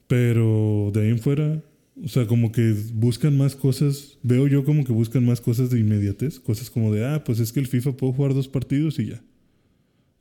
Pero 0.07 0.91
de 0.93 1.01
ahí 1.01 1.09
en 1.09 1.19
fuera, 1.19 1.61
o 2.01 2.07
sea, 2.07 2.25
como 2.25 2.51
que 2.51 2.75
buscan 2.93 3.37
más 3.37 3.55
cosas. 3.55 4.17
Veo 4.23 4.47
yo 4.47 4.65
como 4.65 4.83
que 4.83 4.91
buscan 4.91 5.25
más 5.25 5.41
cosas 5.41 5.69
de 5.69 5.79
inmediatez. 5.79 6.39
Cosas 6.39 6.69
como 6.69 6.93
de, 6.93 7.05
ah, 7.05 7.23
pues 7.23 7.39
es 7.39 7.51
que 7.53 7.59
el 7.59 7.67
FIFA 7.67 7.97
puedo 7.97 8.13
jugar 8.13 8.33
dos 8.33 8.47
partidos 8.47 8.97
y 8.99 9.07
ya. 9.07 9.23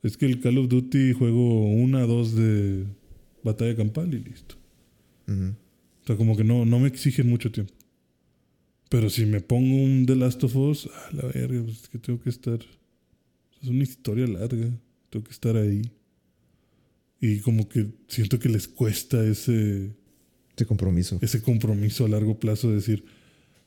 Es 0.03 0.17
que 0.17 0.25
el 0.25 0.39
Call 0.39 0.57
of 0.57 0.67
Duty 0.67 1.13
juego 1.13 1.71
una, 1.71 2.01
dos 2.01 2.35
de 2.35 2.85
batalla 3.43 3.75
campal 3.75 4.13
y 4.13 4.19
listo. 4.19 4.55
O 5.27 6.05
sea, 6.05 6.17
como 6.17 6.35
que 6.35 6.43
no, 6.43 6.65
no 6.65 6.79
me 6.79 6.89
exigen 6.89 7.29
mucho 7.29 7.51
tiempo. 7.51 7.73
Pero 8.89 9.09
si 9.09 9.25
me 9.25 9.41
pongo 9.41 9.75
un 9.75 10.05
The 10.05 10.15
Last 10.15 10.43
of 10.43 10.55
Us, 10.55 10.89
ah, 10.93 11.09
la 11.13 11.23
verga, 11.27 11.63
pues 11.63 11.81
es 11.83 11.89
que 11.89 11.97
tengo 11.97 12.21
que 12.21 12.29
estar. 12.29 12.59
Es 13.61 13.69
una 13.69 13.83
historia 13.83 14.27
larga. 14.27 14.69
Tengo 15.09 15.25
que 15.25 15.31
estar 15.31 15.55
ahí. 15.57 15.81
Y 17.19 17.39
como 17.39 17.67
que 17.69 17.87
siento 18.09 18.37
que 18.37 18.49
les 18.49 18.67
cuesta 18.67 19.25
ese, 19.25 19.93
Este 20.53 20.65
compromiso. 20.65 21.17
ese 21.21 21.41
compromiso 21.41 22.05
a 22.05 22.09
largo 22.09 22.39
plazo 22.39 22.69
de 22.69 22.75
decir, 22.75 23.03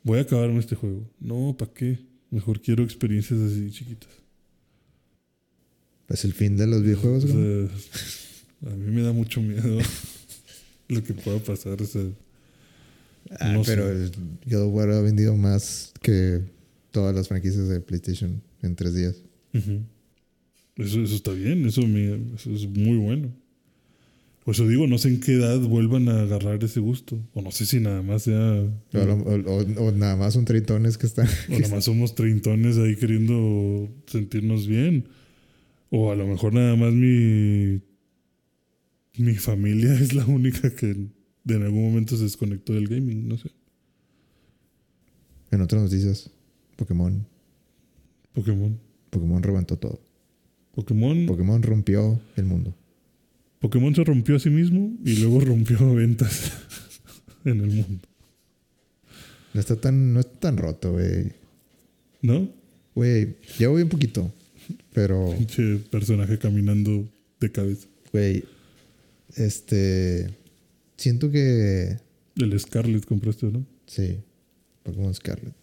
voy 0.04 0.18
a 0.18 0.22
acabarme 0.22 0.60
este 0.60 0.76
juego. 0.76 1.02
No, 1.20 1.56
¿para 1.58 1.72
qué? 1.72 1.98
Mejor 2.30 2.60
quiero 2.60 2.84
experiencias 2.84 3.40
así 3.40 3.70
chiquitas. 3.72 4.08
Es 6.08 6.24
el 6.24 6.32
fin 6.32 6.56
de 6.56 6.66
los 6.68 6.82
videojuegos, 6.82 7.24
O 7.24 7.28
sea, 7.28 8.70
a 8.72 8.76
mí 8.76 8.90
me 8.94 9.02
da 9.02 9.12
mucho 9.12 9.40
miedo 9.42 9.78
lo 10.88 11.02
que 11.02 11.12
pueda 11.14 11.38
pasar. 11.40 11.80
O 11.82 11.86
sea, 11.86 12.02
Ah, 13.40 13.52
no 13.52 13.62
pero 13.64 13.86
sé. 13.88 14.04
el 14.04 14.12
God 14.48 14.62
of 14.68 14.72
War 14.74 14.88
ha 14.92 15.00
vendido 15.00 15.34
más 15.36 15.92
que 16.00 16.42
todas 16.92 17.12
las 17.12 17.26
franquicias 17.26 17.66
de 17.68 17.80
PlayStation 17.80 18.40
en 18.62 18.76
tres 18.76 18.94
días. 18.94 19.16
Eso, 19.52 21.00
eso 21.02 21.14
está 21.16 21.32
bien, 21.32 21.66
eso, 21.66 21.82
me- 21.82 22.34
eso 22.36 22.50
es 22.52 22.66
muy 22.68 22.96
bueno. 22.98 23.32
Por 24.46 24.54
eso 24.54 24.66
digo, 24.68 24.86
no 24.86 24.96
sé 24.96 25.08
en 25.08 25.18
qué 25.20 25.32
edad 25.34 25.58
vuelvan 25.58 26.08
a 26.08 26.20
agarrar 26.22 26.62
ese 26.62 26.78
gusto. 26.80 27.18
O 27.34 27.42
no 27.42 27.50
sé 27.50 27.66
si 27.66 27.80
nada 27.80 28.00
más 28.02 28.22
sea. 28.22 28.38
O, 28.62 28.98
a 28.98 29.04
lo- 29.04 29.14
o- 29.16 29.56
o- 29.56 29.88
o 29.88 29.92
nada 29.92 30.14
más 30.16 30.34
son 30.34 30.44
tritones 30.44 30.96
que 30.98 31.06
están. 31.06 31.26
O 31.50 31.58
nada 31.58 31.74
más 31.74 31.84
somos 31.84 32.14
treintones 32.14 32.78
ahí 32.78 32.94
queriendo 32.96 33.88
sentirnos 34.06 34.68
bien. 34.68 35.08
O 35.90 36.12
a 36.12 36.16
lo 36.16 36.26
mejor 36.28 36.54
nada 36.54 36.76
más 36.76 36.92
mi. 36.94 37.80
Mi 39.18 39.34
familia 39.34 39.92
es 40.00 40.14
la 40.14 40.24
única 40.26 40.72
que 40.74 40.90
en 40.92 41.62
algún 41.62 41.82
momento 41.82 42.16
se 42.16 42.22
desconectó 42.22 42.72
del 42.72 42.86
gaming, 42.86 43.26
no 43.28 43.36
sé. 43.38 43.50
En 45.50 45.60
otras 45.60 45.82
noticias, 45.82 46.30
Pokémon. 46.76 47.26
Pokémon. 48.32 48.78
Pokémon 49.10 49.42
reventó 49.42 49.76
todo. 49.76 50.00
Pokémon. 50.74 51.26
Pokémon 51.26 51.62
rompió 51.62 52.20
el 52.36 52.44
mundo. 52.44 52.74
Pokémon 53.66 53.92
se 53.96 54.04
rompió 54.04 54.36
a 54.36 54.38
sí 54.38 54.48
mismo 54.48 54.96
y 55.04 55.16
luego 55.16 55.40
rompió 55.40 55.92
ventas 55.94 56.52
en 57.44 57.60
el 57.60 57.66
mundo. 57.66 58.08
No 59.54 59.60
está 59.60 59.74
tan, 59.74 60.14
no 60.14 60.20
está 60.20 60.38
tan 60.38 60.56
roto, 60.56 60.92
güey. 60.92 61.32
¿No? 62.22 62.48
Güey, 62.94 63.34
llevo 63.58 63.74
bien 63.74 63.88
poquito. 63.88 64.32
Pero, 64.92 65.34
Pinche 65.36 65.78
personaje 65.90 66.38
caminando 66.38 67.08
de 67.40 67.50
cabeza. 67.50 67.88
güey, 68.12 68.44
este. 69.34 70.30
Siento 70.96 71.32
que. 71.32 71.98
El 72.36 72.60
Scarlet 72.60 73.04
compraste, 73.04 73.46
¿no? 73.46 73.66
Sí. 73.86 74.18
Pokémon 74.84 75.12
Scarlet. 75.12 75.54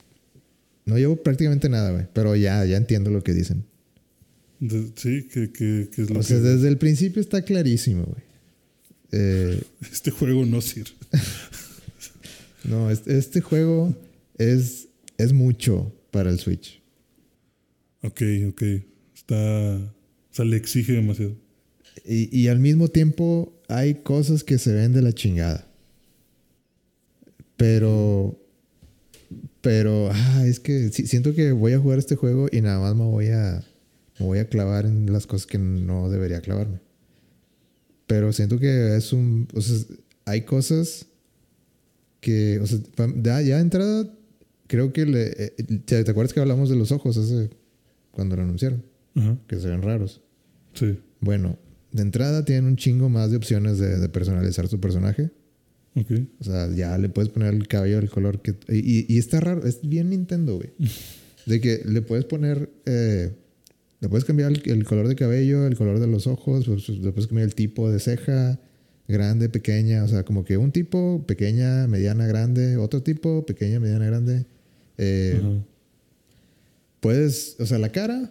No 0.85 0.97
llevo 0.97 1.15
prácticamente 1.15 1.69
nada, 1.69 1.91
güey. 1.91 2.05
Pero 2.11 2.35
ya, 2.35 2.65
ya 2.65 2.75
entiendo 2.75 3.11
lo 3.11 3.23
que 3.23 3.31
dicen. 3.31 3.63
De- 4.63 4.93
sí, 4.95 5.27
que, 5.27 5.51
que, 5.51 5.89
que 5.93 6.03
es 6.03 6.09
lo 6.09 6.21
O 6.21 6.23
sea, 6.23 6.39
desde 6.39 6.69
el 6.69 6.77
principio 6.77 7.21
está 7.21 7.41
clarísimo, 7.41 8.05
güey. 8.05 8.23
Eh, 9.11 9.61
este 9.91 10.09
juego 10.09 10.45
no 10.45 10.61
sirve. 10.61 10.91
no, 12.63 12.89
este, 12.89 13.17
este 13.17 13.41
juego 13.41 13.93
es, 14.37 14.87
es 15.17 15.33
mucho 15.33 15.93
para 16.11 16.29
el 16.29 16.39
Switch. 16.39 16.81
Ok, 18.03 18.21
ok. 18.47 18.63
Está. 19.13 19.75
O 19.75 20.35
sea, 20.35 20.45
le 20.45 20.55
exige 20.55 20.93
demasiado. 20.93 21.35
Y, 22.05 22.37
y 22.37 22.47
al 22.47 22.59
mismo 22.59 22.87
tiempo 22.87 23.61
hay 23.67 23.95
cosas 23.95 24.45
que 24.45 24.57
se 24.57 24.73
ven 24.73 24.93
de 24.93 25.01
la 25.01 25.11
chingada. 25.11 25.67
Pero. 27.57 28.39
Pero. 29.59 30.09
Ah, 30.09 30.45
es 30.47 30.61
que 30.61 30.89
siento 30.89 31.35
que 31.35 31.51
voy 31.51 31.73
a 31.73 31.79
jugar 31.79 31.99
este 31.99 32.15
juego 32.15 32.47
y 32.49 32.61
nada 32.61 32.79
más 32.79 32.95
me 32.95 33.03
voy 33.03 33.27
a. 33.27 33.61
Me 34.19 34.25
voy 34.25 34.39
a 34.39 34.47
clavar 34.47 34.85
en 34.85 35.11
las 35.11 35.25
cosas 35.27 35.47
que 35.47 35.57
no 35.57 36.09
debería 36.09 36.41
clavarme. 36.41 36.79
Pero 38.07 38.31
siento 38.33 38.59
que 38.59 38.95
es 38.95 39.13
un. 39.13 39.47
O 39.53 39.61
sea, 39.61 39.77
hay 40.25 40.41
cosas 40.41 41.07
que. 42.19 42.59
O 42.59 42.67
sea, 42.67 42.79
ya, 43.21 43.41
ya 43.41 43.55
de 43.55 43.61
entrada. 43.61 44.13
Creo 44.67 44.93
que 44.93 45.05
le. 45.05 45.31
eh, 45.37 45.49
¿Te 45.85 46.03
te 46.03 46.11
acuerdas 46.11 46.33
que 46.33 46.39
hablamos 46.39 46.69
de 46.69 46.75
los 46.75 46.91
ojos 46.91 47.17
hace. 47.17 47.49
Cuando 48.11 48.35
lo 48.35 48.43
anunciaron? 48.43 48.83
Ajá. 49.15 49.37
Que 49.47 49.59
se 49.59 49.67
ven 49.69 49.81
raros. 49.81 50.21
Sí. 50.73 50.99
Bueno, 51.19 51.57
de 51.91 52.01
entrada 52.03 52.45
tienen 52.45 52.65
un 52.65 52.75
chingo 52.75 53.09
más 53.09 53.31
de 53.31 53.37
opciones 53.37 53.79
de, 53.79 53.97
de 53.99 54.09
personalizar 54.09 54.67
su 54.67 54.79
personaje. 54.79 55.31
Ok. 55.95 56.11
O 56.39 56.43
sea, 56.43 56.69
ya 56.71 56.97
le 56.97 57.09
puedes 57.09 57.29
poner 57.31 57.53
el 57.53 57.67
cabello 57.67 57.97
del 57.97 58.09
color 58.09 58.41
que... 58.41 58.55
Y, 58.69 59.11
y 59.13 59.17
está 59.19 59.39
raro, 59.39 59.65
es 59.65 59.79
bien 59.87 60.09
Nintendo, 60.09 60.55
güey. 60.55 60.71
De 61.45 61.61
que 61.61 61.81
le 61.85 62.01
puedes 62.01 62.25
poner... 62.25 62.71
eh, 62.85 63.35
le 64.03 64.09
puedes 64.09 64.25
cambiar 64.25 64.51
el, 64.51 64.61
el 64.65 64.83
color 64.83 65.07
de 65.07 65.15
cabello, 65.15 65.65
el 65.65 65.77
color 65.77 65.97
de 66.01 66.07
los 66.07 66.27
ojos, 66.27 66.65
pues, 66.65 66.89
le 66.89 67.13
puedes 67.13 67.27
cambiar 67.27 67.47
el 67.47 67.55
tipo 67.55 67.89
de 67.89 68.01
ceja, 68.01 68.59
grande, 69.07 69.47
pequeña, 69.47 70.03
o 70.03 70.09
sea, 70.09 70.23
como 70.23 70.43
que 70.43 70.57
un 70.57 70.73
tipo, 70.73 71.23
pequeña, 71.25 71.87
mediana, 71.87 72.27
grande, 72.27 72.75
otro 72.75 73.01
tipo, 73.01 73.45
pequeña, 73.45 73.79
mediana, 73.79 74.05
grande. 74.05 74.45
Eh. 74.97 75.41
Puedes, 76.99 77.55
o 77.61 77.65
sea, 77.65 77.79
la 77.79 77.93
cara, 77.93 78.29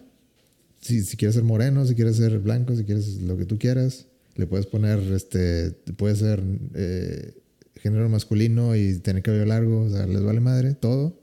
si, 0.79 1.01
si 1.01 1.17
quieres 1.17 1.33
ser 1.33 1.43
moreno, 1.43 1.87
si 1.87 1.95
quieres 1.95 2.17
ser 2.17 2.37
blanco, 2.37 2.75
si 2.75 2.83
quieres 2.83 3.19
lo 3.23 3.35
que 3.35 3.45
tú 3.45 3.57
quieras, 3.57 4.05
le 4.35 4.45
puedes 4.45 4.67
poner, 4.67 4.99
este, 5.11 5.71
puede 5.97 6.15
ser 6.15 6.43
eh, 6.75 7.33
género 7.77 8.09
masculino 8.09 8.75
y 8.75 8.99
tener 8.99 9.23
cabello 9.23 9.45
largo, 9.45 9.85
o 9.85 9.89
sea, 9.89 10.05
les 10.05 10.21
vale 10.21 10.39
madre, 10.39 10.75
todo. 10.75 11.19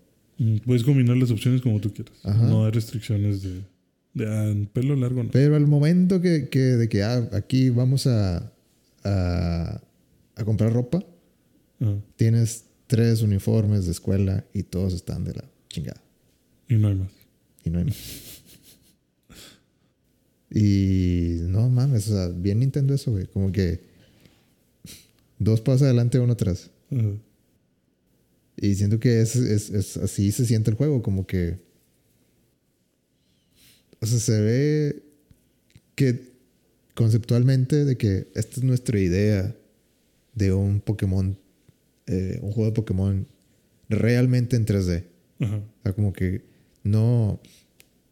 Puedes 0.66 0.82
combinar 0.82 1.16
las 1.18 1.31
opciones 1.31 1.60
como 1.60 1.81
tú 1.81 1.93
quieras. 1.94 2.16
Ajá. 2.24 2.48
No 2.48 2.64
hay 2.64 2.72
restricciones 2.72 3.43
de. 3.43 3.60
De 4.15 4.27
ah, 4.27 4.49
en 4.51 4.66
pelo 4.66 4.97
largo, 4.97 5.23
no. 5.23 5.31
Pero 5.31 5.55
al 5.57 5.66
momento 5.66 6.20
que, 6.20 6.49
que 6.49 6.59
de 6.59 6.89
que 6.89 7.03
ah, 7.03 7.28
aquí 7.32 7.70
vamos 7.70 8.07
a, 8.07 8.53
a, 9.05 9.81
a 10.37 10.45
comprar 10.45 10.73
ropa, 10.73 11.05
Ajá. 11.81 11.97
tienes 12.16 12.65
tres 12.87 13.23
uniformes 13.23 13.85
de 13.87 13.93
escuela 13.93 14.45
y 14.53 14.65
todos 14.65 14.95
están 14.95 15.24
de 15.24 15.35
la 15.35 15.45
chingada. 15.69 16.01
Y 16.69 16.74
no 16.74 16.89
hay 16.89 16.95
más. 16.97 17.11
Y 17.65 17.70
no 17.70 17.78
hay 17.78 17.85
más. 17.85 17.97
Y 20.53 21.37
no 21.43 21.69
mames, 21.70 22.09
o 22.09 22.12
sea, 22.15 22.28
bien 22.28 22.59
Nintendo 22.59 22.93
eso, 22.95 23.12
güey. 23.12 23.27
Como 23.27 23.53
que 23.53 23.81
dos 25.39 25.61
pasos 25.61 25.82
adelante, 25.82 26.19
uno 26.19 26.32
atrás. 26.32 26.70
Ajá. 26.91 27.12
Y 28.57 28.74
siento 28.74 28.99
que 28.99 29.20
es, 29.20 29.37
es, 29.37 29.70
es- 29.70 29.97
así 29.97 30.32
se 30.32 30.45
siente 30.47 30.70
el 30.70 30.77
juego, 30.77 31.03
como 31.03 31.27
que. 31.27 31.59
O 34.01 34.06
sea, 34.06 34.18
se 34.18 34.40
ve 34.40 35.02
que 35.94 36.31
conceptualmente 36.94 37.85
de 37.85 37.97
que 37.97 38.28
esta 38.35 38.56
es 38.60 38.62
nuestra 38.62 38.98
idea 38.98 39.55
de 40.35 40.52
un 40.52 40.81
Pokémon, 40.81 41.36
eh, 42.06 42.39
un 42.43 42.52
juego 42.52 42.70
de 42.70 42.74
Pokémon 42.74 43.27
realmente 43.89 44.56
en 44.56 44.66
3D. 44.66 45.05
Ajá. 45.40 45.56
O 45.56 45.82
sea, 45.82 45.93
como 45.93 46.12
que 46.12 46.43
no, 46.82 47.40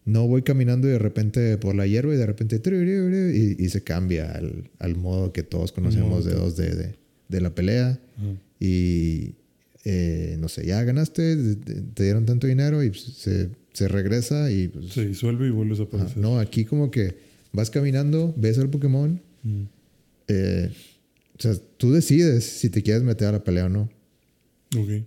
no 0.05 0.27
voy 0.27 0.43
caminando 0.43 0.89
y 0.89 0.93
de 0.93 0.99
repente 0.99 1.57
por 1.59 1.75
la 1.75 1.87
hierba 1.87 2.15
y 2.15 2.17
de 2.17 2.27
repente 2.27 2.61
y, 3.35 3.65
y 3.65 3.69
se 3.69 3.83
cambia 3.83 4.33
al, 4.33 4.71
al 4.79 4.97
modo 4.97 5.33
que 5.33 5.43
todos 5.43 5.73
conocemos 5.73 6.25
de 6.25 6.35
modo 6.35 6.51
2D 6.51 6.75
de, 6.75 6.99
de 7.29 7.41
la 7.41 7.55
pelea. 7.55 8.01
Ajá. 8.17 8.35
Y 8.61 9.35
eh, 9.85 10.37
no 10.39 10.49
sé, 10.49 10.67
ya 10.67 10.83
ganaste, 10.83 11.55
te 11.95 12.03
dieron 12.03 12.27
tanto 12.27 12.47
dinero 12.47 12.83
y 12.83 12.93
se, 12.95 13.51
se 13.79 13.89
regresa 13.89 14.51
y 14.51 14.69
pues, 14.69 14.93
Se 14.93 15.07
disuelve 15.07 15.47
y 15.47 15.51
vuelves 15.51 15.81
a 15.81 15.85
aparecer. 15.85 16.17
no, 16.19 16.39
aquí 16.39 16.65
como 16.65 16.91
que 16.91 17.17
vas 17.53 17.71
caminando, 17.71 18.35
ves 18.37 18.59
al 18.59 18.69
Pokémon, 18.71 19.21
Mm. 19.45 19.63
eh, 20.29 20.73
o 21.39 21.41
sea, 21.43 21.55
tú 21.77 21.93
decides 21.93 22.45
si 22.45 22.69
te 22.71 22.83
quieres 22.83 23.03
meter 23.05 23.29
a 23.29 23.33
la 23.33 23.45
pelea 23.45 23.67
o 23.67 23.69
no. 23.69 23.89
Ok. 24.77 25.05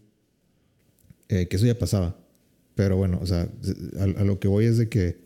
Eh, 1.30 1.48
que 1.48 1.56
eso 1.56 1.66
ya 1.66 1.78
pasaba. 1.78 2.18
Pero 2.76 2.96
bueno, 2.98 3.20
o 3.22 3.26
sea, 3.26 3.50
a, 4.00 4.04
a 4.04 4.24
lo 4.24 4.40
que 4.40 4.48
voy 4.48 4.66
es 4.66 4.78
de 4.78 4.88
que 4.90 5.18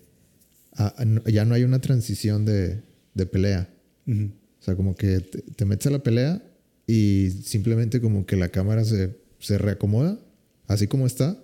a- 0.73 0.93
a 1.01 1.05
no- 1.05 1.23
ya 1.25 1.45
no 1.45 1.53
hay 1.53 1.63
una 1.63 1.79
transición 1.79 2.45
de, 2.45 2.81
de 3.13 3.25
pelea. 3.27 3.69
Ujú. 4.07 4.31
O 4.59 4.63
sea, 4.65 4.75
como 4.75 4.95
que 4.95 5.19
te, 5.19 5.41
te 5.41 5.65
metes 5.65 5.85
a 5.87 5.91
la 5.91 5.99
pelea 6.03 6.41
y 6.87 7.29
simplemente 7.43 8.01
como 8.01 8.25
que 8.25 8.35
la 8.35 8.49
cámara 8.49 8.83
se, 8.83 9.15
se 9.39 9.57
reacomoda, 9.59 10.19
así 10.67 10.87
como 10.87 11.05
está. 11.05 11.39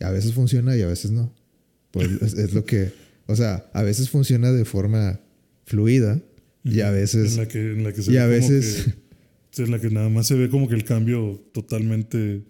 A 0.00 0.10
veces 0.10 0.32
funciona 0.32 0.76
y 0.76 0.82
a 0.82 0.86
veces 0.86 1.10
no. 1.10 1.34
Pues 1.90 2.08
es, 2.22 2.34
es 2.34 2.54
lo 2.54 2.64
que, 2.64 2.92
o 3.26 3.34
sea, 3.36 3.68
a 3.72 3.82
veces 3.82 4.10
funciona 4.10 4.52
de 4.52 4.64
forma 4.64 5.20
fluida 5.64 6.20
y 6.64 6.80
a 6.80 6.90
veces... 6.90 7.32
En 7.32 7.38
la 7.38 7.48
que, 7.48 7.58
en 7.72 7.84
la 7.84 7.92
que 7.92 8.02
se 8.02 8.10
y 8.10 8.14
ve 8.14 8.20
a 8.20 8.26
veces- 8.26 8.94
que- 9.54 9.62
en 9.64 9.70
la 9.72 9.80
que 9.80 9.90
nada 9.90 10.08
más 10.08 10.26
se 10.28 10.34
ve 10.34 10.48
como 10.50 10.68
que 10.68 10.74
el 10.76 10.84
cambio 10.84 11.42
totalmente, 11.52 12.42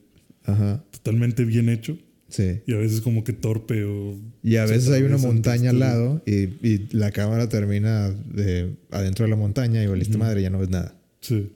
Ajá, 0.44 0.84
totalmente 0.90 1.44
bien 1.44 1.68
hecho. 1.70 1.96
sí. 2.28 2.60
Y 2.66 2.74
a 2.74 2.76
veces 2.76 3.00
como 3.00 3.24
que 3.24 3.32
torpe 3.32 3.84
o... 3.84 4.18
Y 4.42 4.56
a 4.56 4.66
veces 4.66 4.90
hay 4.90 5.02
una 5.04 5.16
montaña 5.18 5.70
al 5.70 5.78
lado 5.78 6.22
y, 6.26 6.32
y 6.68 6.88
la 6.92 7.10
cámara 7.12 7.48
termina 7.48 8.10
de, 8.10 8.76
adentro 8.90 9.24
de 9.24 9.30
la 9.30 9.36
montaña 9.36 9.82
y 9.82 9.86
valiste 9.86 10.18
madre, 10.18 10.42
ya 10.42 10.50
no 10.50 10.58
ves 10.58 10.68
nada. 10.70 11.00
Sí. 11.20 11.52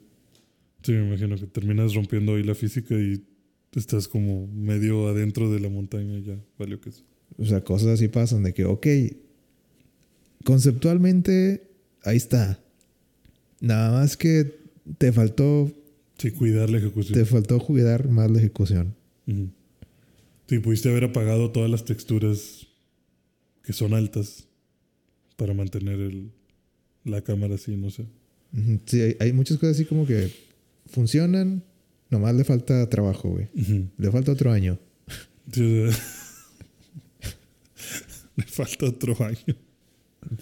Sí, 0.81 0.91
me 0.93 1.07
imagino 1.07 1.35
que 1.37 1.45
terminas 1.47 1.93
rompiendo 1.93 2.35
ahí 2.35 2.43
la 2.43 2.55
física 2.55 2.95
y 2.95 3.23
estás 3.79 4.07
como 4.07 4.47
medio 4.47 5.07
adentro 5.07 5.51
de 5.51 5.59
la 5.59 5.69
montaña 5.69 6.19
ya 6.19 6.37
valió 6.57 6.79
que 6.79 6.89
eso. 6.89 7.03
O 7.37 7.45
sea, 7.45 7.63
cosas 7.63 7.89
así 7.89 8.07
pasan 8.07 8.43
de 8.43 8.53
que, 8.53 8.65
ok, 8.65 8.87
conceptualmente 10.43 11.63
ahí 12.03 12.17
está. 12.17 12.59
Nada 13.59 13.91
más 13.99 14.17
que 14.17 14.55
te 14.97 15.11
faltó, 15.11 15.71
Sí, 16.17 16.31
cuidar 16.31 16.69
la 16.69 16.77
ejecución. 16.77 17.17
te 17.17 17.25
faltó 17.25 17.59
cuidar 17.59 18.07
más 18.09 18.29
la 18.29 18.39
ejecución. 18.39 18.95
Ujú. 19.27 19.49
Sí, 20.47 20.59
pudiste 20.59 20.89
haber 20.89 21.05
apagado 21.05 21.51
todas 21.51 21.69
las 21.69 21.85
texturas 21.85 22.67
que 23.63 23.73
son 23.73 23.93
altas 23.93 24.47
para 25.37 25.53
mantener 25.53 25.99
el, 25.99 26.31
la 27.05 27.21
cámara 27.21 27.55
así, 27.55 27.75
no 27.75 27.89
sé. 27.89 28.05
Sí, 28.85 29.01
hay, 29.01 29.15
hay 29.19 29.33
muchas 29.33 29.57
cosas 29.57 29.77
así 29.77 29.85
como 29.85 30.05
que 30.05 30.29
funcionan, 30.85 31.63
nomás 32.13 32.35
le 32.35 32.43
falta 32.43 32.87
trabajo, 32.89 33.29
güey. 33.29 33.49
Le 33.97 34.11
falta 34.11 34.31
otro 34.31 34.51
año. 34.51 34.79
Le 38.35 38.43
falta 38.47 38.85
otro 38.85 39.15
año. 39.23 39.55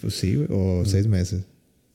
Pues 0.00 0.14
sí, 0.14 0.36
güey, 0.36 0.48
o 0.50 0.84
seis 0.84 1.06
meses. 1.06 1.44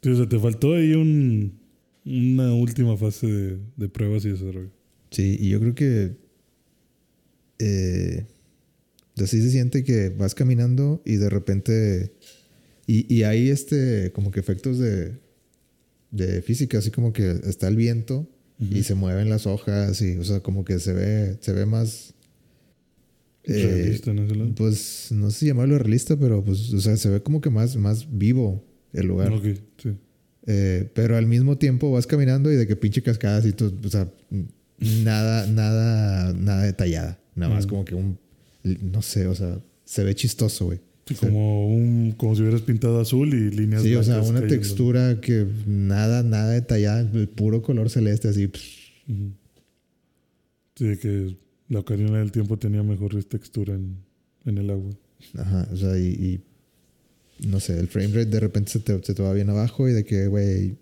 Sí, 0.02 0.10
o 0.10 0.16
sea, 0.16 0.28
te 0.28 0.38
faltó 0.38 0.74
ahí 0.76 0.94
un, 0.94 1.60
una 2.06 2.54
última 2.54 2.98
fase 2.98 3.28
de, 3.28 3.58
de 3.78 3.90
pruebas 3.90 4.26
y 4.26 4.30
desarrollo. 4.30 4.72
Sí, 5.10 5.38
y 5.40 5.50
yo 5.50 5.60
creo 5.60 5.74
que 5.74 6.18
eh, 7.60 8.26
así 9.18 9.42
se 9.42 9.50
siente 9.50 9.84
que 9.84 10.10
vas 10.10 10.36
caminando 10.36 11.02
y 11.06 11.16
de 11.16 11.30
repente 11.30 12.14
y, 12.86 13.12
y 13.14 13.24
hay 13.24 13.50
este 13.50 14.12
como 14.12 14.32
que 14.32 14.40
efectos 14.40 14.78
de, 14.78 15.18
de 16.12 16.42
física, 16.42 16.78
así 16.78 16.92
como 16.92 17.14
que 17.14 17.32
está 17.44 17.68
el 17.68 17.76
viento 17.76 18.30
y 18.60 18.84
se 18.84 18.96
mueven 18.96 19.30
las 19.30 19.46
hojas 19.46 20.02
y 20.02 20.18
o 20.18 20.24
sea 20.24 20.40
como 20.40 20.66
que 20.66 20.80
se 20.80 20.94
ve 20.94 21.38
se 21.42 21.54
ve 21.54 21.66
más 21.66 22.14
eh, 23.44 23.64
Realista 23.64 24.14
lado. 24.14 24.56
pues 24.56 25.08
no 25.12 25.32
sé 25.32 25.40
si 25.40 25.46
llamarlo 25.48 25.78
realista, 25.78 26.18
pero 26.18 26.44
pues 26.44 26.74
o 26.74 26.82
sea 26.82 26.98
se 26.98 27.10
ve 27.10 27.22
como 27.24 27.40
que 27.40 27.50
más 27.50 27.76
más 27.78 28.08
vivo 28.12 28.64
el 28.94 29.08
lugar. 29.08 29.32
Ok, 29.32 29.46
sí. 29.82 29.90
Eh, 30.48 30.90
pero 30.94 31.18
al 31.18 31.28
mismo 31.28 31.58
tiempo 31.58 31.92
vas 31.92 32.08
caminando 32.08 32.52
y 32.52 32.56
de 32.56 32.66
que 32.68 32.76
pinche 32.76 33.02
cascadas 33.02 33.46
y 33.46 33.52
tú, 33.54 33.74
o 33.84 33.90
sea, 33.90 34.10
nada, 34.80 35.46
nada, 35.48 36.34
nada 36.34 36.64
detallada. 36.64 37.20
Nada 37.36 37.54
más 37.54 37.66
Mm. 37.66 37.70
como 37.70 37.86
que 37.86 37.96
un, 37.96 38.18
no 38.64 39.02
sé, 39.02 39.28
o 39.28 39.36
sea, 39.36 39.60
se 39.86 40.04
ve 40.04 40.16
chistoso, 40.16 40.66
güey. 40.68 40.80
Sí, 41.08 41.16
como, 41.16 41.68
un, 41.68 42.14
como 42.18 42.36
si 42.36 42.42
hubieras 42.42 42.62
pintado 42.62 43.00
azul 43.00 43.34
y 43.34 43.50
líneas 43.50 43.82
Sí, 43.84 43.96
o 43.96 44.04
sea, 44.04 44.22
una 44.22 44.42
cayendo. 44.42 44.48
textura 44.48 45.20
que 45.22 45.46
nada, 45.66 46.22
nada 46.24 46.52
detallada, 46.52 47.10
puro 47.36 47.62
color 47.62 47.90
celeste 47.90 48.28
así. 48.28 48.48
pss. 48.48 48.64
Ujú. 49.08 49.32
Sí, 50.76 50.98
que 50.98 51.38
La 51.70 51.80
Ocarina 51.80 52.20
del 52.20 52.32
Tiempo 52.32 52.58
tenía 52.58 52.84
mejor 52.84 53.22
textura 53.24 53.74
en, 53.74 53.98
en 54.46 54.58
el 54.58 54.70
agua. 54.70 54.92
Ajá, 55.38 55.68
o 55.72 55.76
sea, 55.78 55.98
y, 55.98 56.42
y 57.42 57.48
no 57.48 57.60
sé, 57.60 57.80
el 57.80 57.88
frame 57.88 58.10
rate 58.10 58.26
de 58.26 58.40
repente 58.40 58.72
se 58.72 58.80
te, 58.80 59.02
se 59.04 59.14
te 59.14 59.24
va 59.24 59.34
bien 59.34 59.50
abajo 59.50 59.88
y 59.90 59.94
de 59.94 60.04
que, 60.04 60.28
güey, 60.28 60.76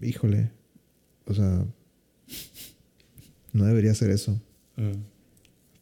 híjole, 0.00 0.50
o 1.26 1.34
sea, 1.34 1.64
no 3.52 3.64
debería 3.66 3.94
ser 3.94 4.10
eso. 4.10 4.40
Ah, 4.76 4.92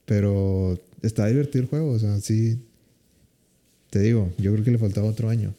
Pero 0.05 0.79
está 1.03 1.27
divertido 1.27 1.63
el 1.63 1.69
juego, 1.69 1.93
o 1.93 1.99
sea, 1.99 2.19
sí. 2.21 2.59
Te 3.93 4.01
digo, 4.01 4.33
yo 4.39 4.55
creo 4.55 4.65
que 4.65 4.71
le 4.71 4.79
faltaba 4.79 5.07
otro 5.07 5.29
año. 5.29 5.53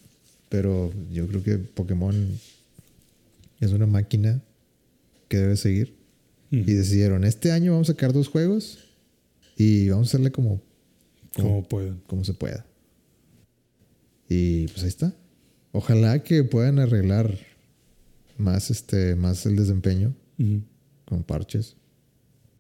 Pero 0.50 0.92
yo 1.12 1.28
creo 1.28 1.44
que 1.44 1.60
Pokémon 1.60 2.16
es 3.60 3.72
una 3.72 3.86
máquina 3.86 4.42
que 5.28 5.38
debe 5.38 5.56
seguir. 5.56 5.94
Y 6.50 6.64
decidieron, 6.74 7.26
este 7.26 7.52
año 7.52 7.74
vamos 7.74 7.90
a 7.90 7.94
sacar 7.94 8.12
dos 8.12 8.28
juegos 8.28 8.80
y 9.56 9.90
vamos 9.90 10.08
a 10.08 10.10
hacerle 10.10 10.32
como, 10.32 10.62
Como 11.36 11.64
puedan. 11.64 12.00
como 12.08 12.24
se 12.24 12.34
pueda. 12.34 12.66
Y 14.28 14.66
pues 14.68 14.82
ahí 14.82 14.90
está. 14.90 15.14
Ojalá 15.72 16.24
que 16.24 16.44
puedan 16.44 16.80
arreglar 16.80 17.38
más 18.40 18.72
este, 18.72 19.16
más 19.16 19.46
el 19.46 19.56
desempeño 19.56 20.16
con 21.06 21.22
parches. 21.24 21.76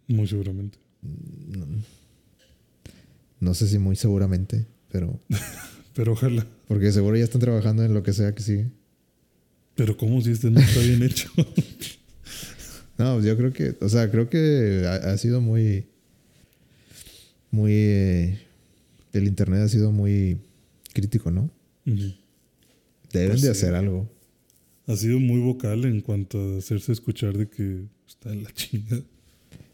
Muy 0.07 0.27
seguramente. 0.27 0.77
No 3.39 3.53
sé 3.55 3.67
si 3.67 3.79
muy 3.79 3.95
seguramente, 3.95 4.67
pero 4.93 5.19
Pero 5.93 6.13
ojalá. 6.13 6.47
porque 6.69 6.91
seguro 6.93 7.17
ya 7.17 7.25
están 7.25 7.41
trabajando 7.41 7.83
en 7.83 7.93
lo 7.93 8.01
que 8.01 8.13
sea 8.13 8.33
que 8.33 8.41
sigue. 8.41 8.67
Pero 9.75 9.97
como 9.97 10.21
si 10.21 10.31
este 10.31 10.49
no 10.49 10.59
está 10.61 10.79
bien 10.79 11.03
hecho. 11.09 11.29
No, 12.97 13.19
yo 13.21 13.35
creo 13.37 13.51
que, 13.53 13.75
o 13.81 13.89
sea, 13.89 14.09
creo 14.09 14.29
que 14.29 14.85
ha, 14.87 15.11
ha 15.11 15.17
sido 15.17 15.41
muy, 15.41 15.87
muy, 17.51 17.71
eh, 17.73 18.39
el 19.13 19.27
internet 19.27 19.61
ha 19.61 19.67
sido 19.69 19.91
muy 19.91 20.37
crítico, 20.93 21.31
¿no? 21.31 21.49
Deben 21.85 22.13
Pues 23.11 23.41
de 23.41 23.47
sí. 23.47 23.47
hacer 23.47 23.75
algo. 23.75 24.09
ha 24.87 24.95
sido 24.95 25.19
muy 25.19 25.39
vocal 25.41 25.85
en 25.85 26.01
cuanto 26.01 26.39
a 26.55 26.57
hacerse 26.59 26.91
escuchar 26.91 27.37
de 27.37 27.47
que 27.49 27.85
está 28.07 28.31
en 28.31 28.43
la 28.43 28.51
chingada. 28.53 29.01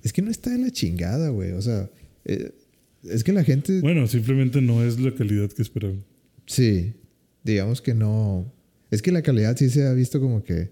Es 0.03 0.13
que 0.13 0.21
no 0.21 0.31
está 0.31 0.49
de 0.49 0.59
la 0.59 0.71
chingada, 0.71 1.29
güey. 1.29 1.51
O 1.51 1.61
sea, 1.61 1.89
eh, 2.25 2.53
es 3.03 3.23
que 3.23 3.31
la 3.33 3.43
gente, 3.43 3.81
Bueno, 3.81 4.07
simplemente 4.07 4.61
no 4.61 4.83
es 4.83 4.99
la 4.99 5.13
calidad 5.13 5.49
que 5.51 5.61
esperaban. 5.61 6.03
sí, 6.45 6.93
digamos 7.43 7.81
que 7.81 7.93
no. 7.93 8.51
Es 8.91 9.01
que 9.01 9.11
la 9.11 9.21
calidad 9.21 9.55
sí 9.57 9.69
se 9.69 9.85
ha 9.85 9.93
visto 9.93 10.19
como 10.19 10.43
que 10.43 10.71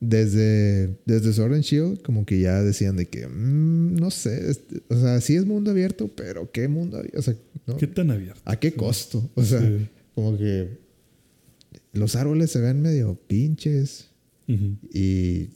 desde, 0.00 0.96
desde 1.06 1.32
Sword 1.32 1.54
and 1.54 1.64
Shield, 1.64 2.02
como 2.02 2.24
que 2.24 2.38
ya 2.40 2.62
decían 2.62 2.96
de 2.96 3.06
que, 3.06 3.26
mm, 3.26 3.96
no 3.96 4.10
sé, 4.10 4.48
este, 4.50 4.82
o 4.88 5.00
sea, 5.00 5.20
sí 5.20 5.34
es 5.34 5.44
mundo 5.44 5.72
abierto, 5.72 6.08
pero 6.08 6.50
¿qué 6.52 6.68
mundo 6.68 6.98
abierto? 6.98 7.18
O 7.18 7.22
sea, 7.22 7.34
¿no? 7.66 7.76
¿Qué 7.76 7.86
tan 7.88 8.10
abierto? 8.12 8.40
¿a 8.44 8.58
qué 8.60 8.72
costo? 8.74 9.28
O 9.34 9.42
sea, 9.42 9.60
Sí. 9.60 9.88
como 10.14 10.38
que 10.38 10.68
los 11.92 12.14
árboles 12.16 12.50
se 12.52 12.60
ven 12.60 12.80
medio 12.80 13.18
pinches. 13.26 14.06
Y, 14.92 15.50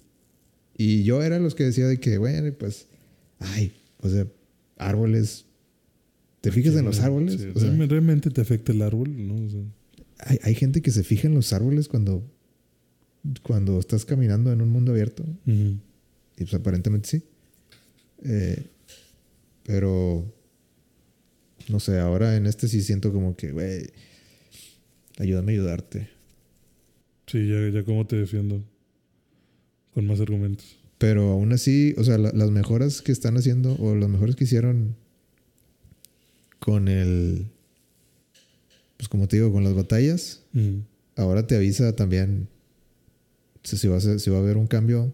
y 0.77 1.03
yo 1.05 1.23
era 1.23 1.39
los 1.39 1.55
que 1.55 1.65
decía 1.65 1.86
de 1.86 1.99
que, 1.99 2.19
bueno, 2.19 2.53
pues, 2.59 2.86
ay, 3.39 3.73
o 4.01 4.09
sea, 4.11 4.27
árboles. 4.89 5.47
¿Te 6.41 6.51
fijas 6.51 6.75
en 6.75 6.85
los 6.85 7.01
árboles? 7.01 7.41
Sí, 7.41 7.49
O 7.55 7.61
sea, 7.61 7.71
realmente- 7.71 8.31
te 8.31 8.41
afecta 8.41 8.73
el 8.73 8.83
árbol, 8.83 9.11
¿no? 9.29 9.47
O 9.47 9.49
sea, 9.51 9.61
hay, 10.19 10.39
hay 10.43 10.55
gente 10.55 10.83
que 10.83 10.91
se 10.91 11.05
fija 11.05 11.29
en 11.29 11.35
los 11.35 11.53
árboles 11.53 11.89
cuando, 11.89 12.23
cuando 13.43 13.79
estás 13.79 14.05
caminando 14.05 14.53
en 14.53 14.61
un 14.61 14.69
mundo 14.71 14.93
abierto. 14.93 15.25
Y 15.47 15.79
pues 16.39 16.55
aparentemente 16.55 17.09
sí. 17.09 17.23
Eh, 18.25 18.67
pero, 19.65 20.33
no 21.69 21.79
sé, 21.81 21.99
ahora 22.01 22.37
en 22.37 22.47
este 22.47 22.67
sí 22.67 22.83
siento 22.83 23.13
como 23.13 23.37
que, 23.37 23.53
güey, 23.53 23.87
ayúdame 25.19 25.53
a 25.53 25.55
ayudarte. 25.55 26.09
Sí, 27.29 27.47
ya, 27.49 27.69
ya 27.69 27.85
como 27.85 28.05
te 28.07 28.17
defiendo. 28.17 28.65
Con 29.95 30.07
más 30.07 30.21
argumentos. 30.21 30.77
Pero 31.03 31.33
aún 31.33 31.53
así, 31.53 31.97
o 31.99 32.05
sea, 32.05 32.16
la- 32.16 32.31
las 32.31 32.53
mejoras 32.53 33.03
que 33.03 33.11
están 33.11 33.37
haciendo 33.37 33.74
o 33.81 33.97
las 33.97 34.09
mejoras 34.09 34.37
que 34.37 34.45
hicieron 34.45 34.95
con 36.61 36.87
el, 36.87 37.47
pues 38.99 39.09
como 39.09 39.27
te 39.27 39.35
digo, 39.39 39.51
con 39.51 39.65
las 39.65 39.74
batallas, 39.74 40.43
Ujú. 40.55 40.83
ahora 41.16 41.45
te 41.45 41.57
avisa 41.57 41.97
también 41.97 42.47
si, 43.65 43.77
si 43.79 43.89
va 43.89 43.97
a 43.97 44.01
ser- 44.01 44.20
si 44.20 44.31
va 44.31 44.37
a 44.37 44.41
haber 44.43 44.57
un 44.57 44.69
cambio, 44.69 45.12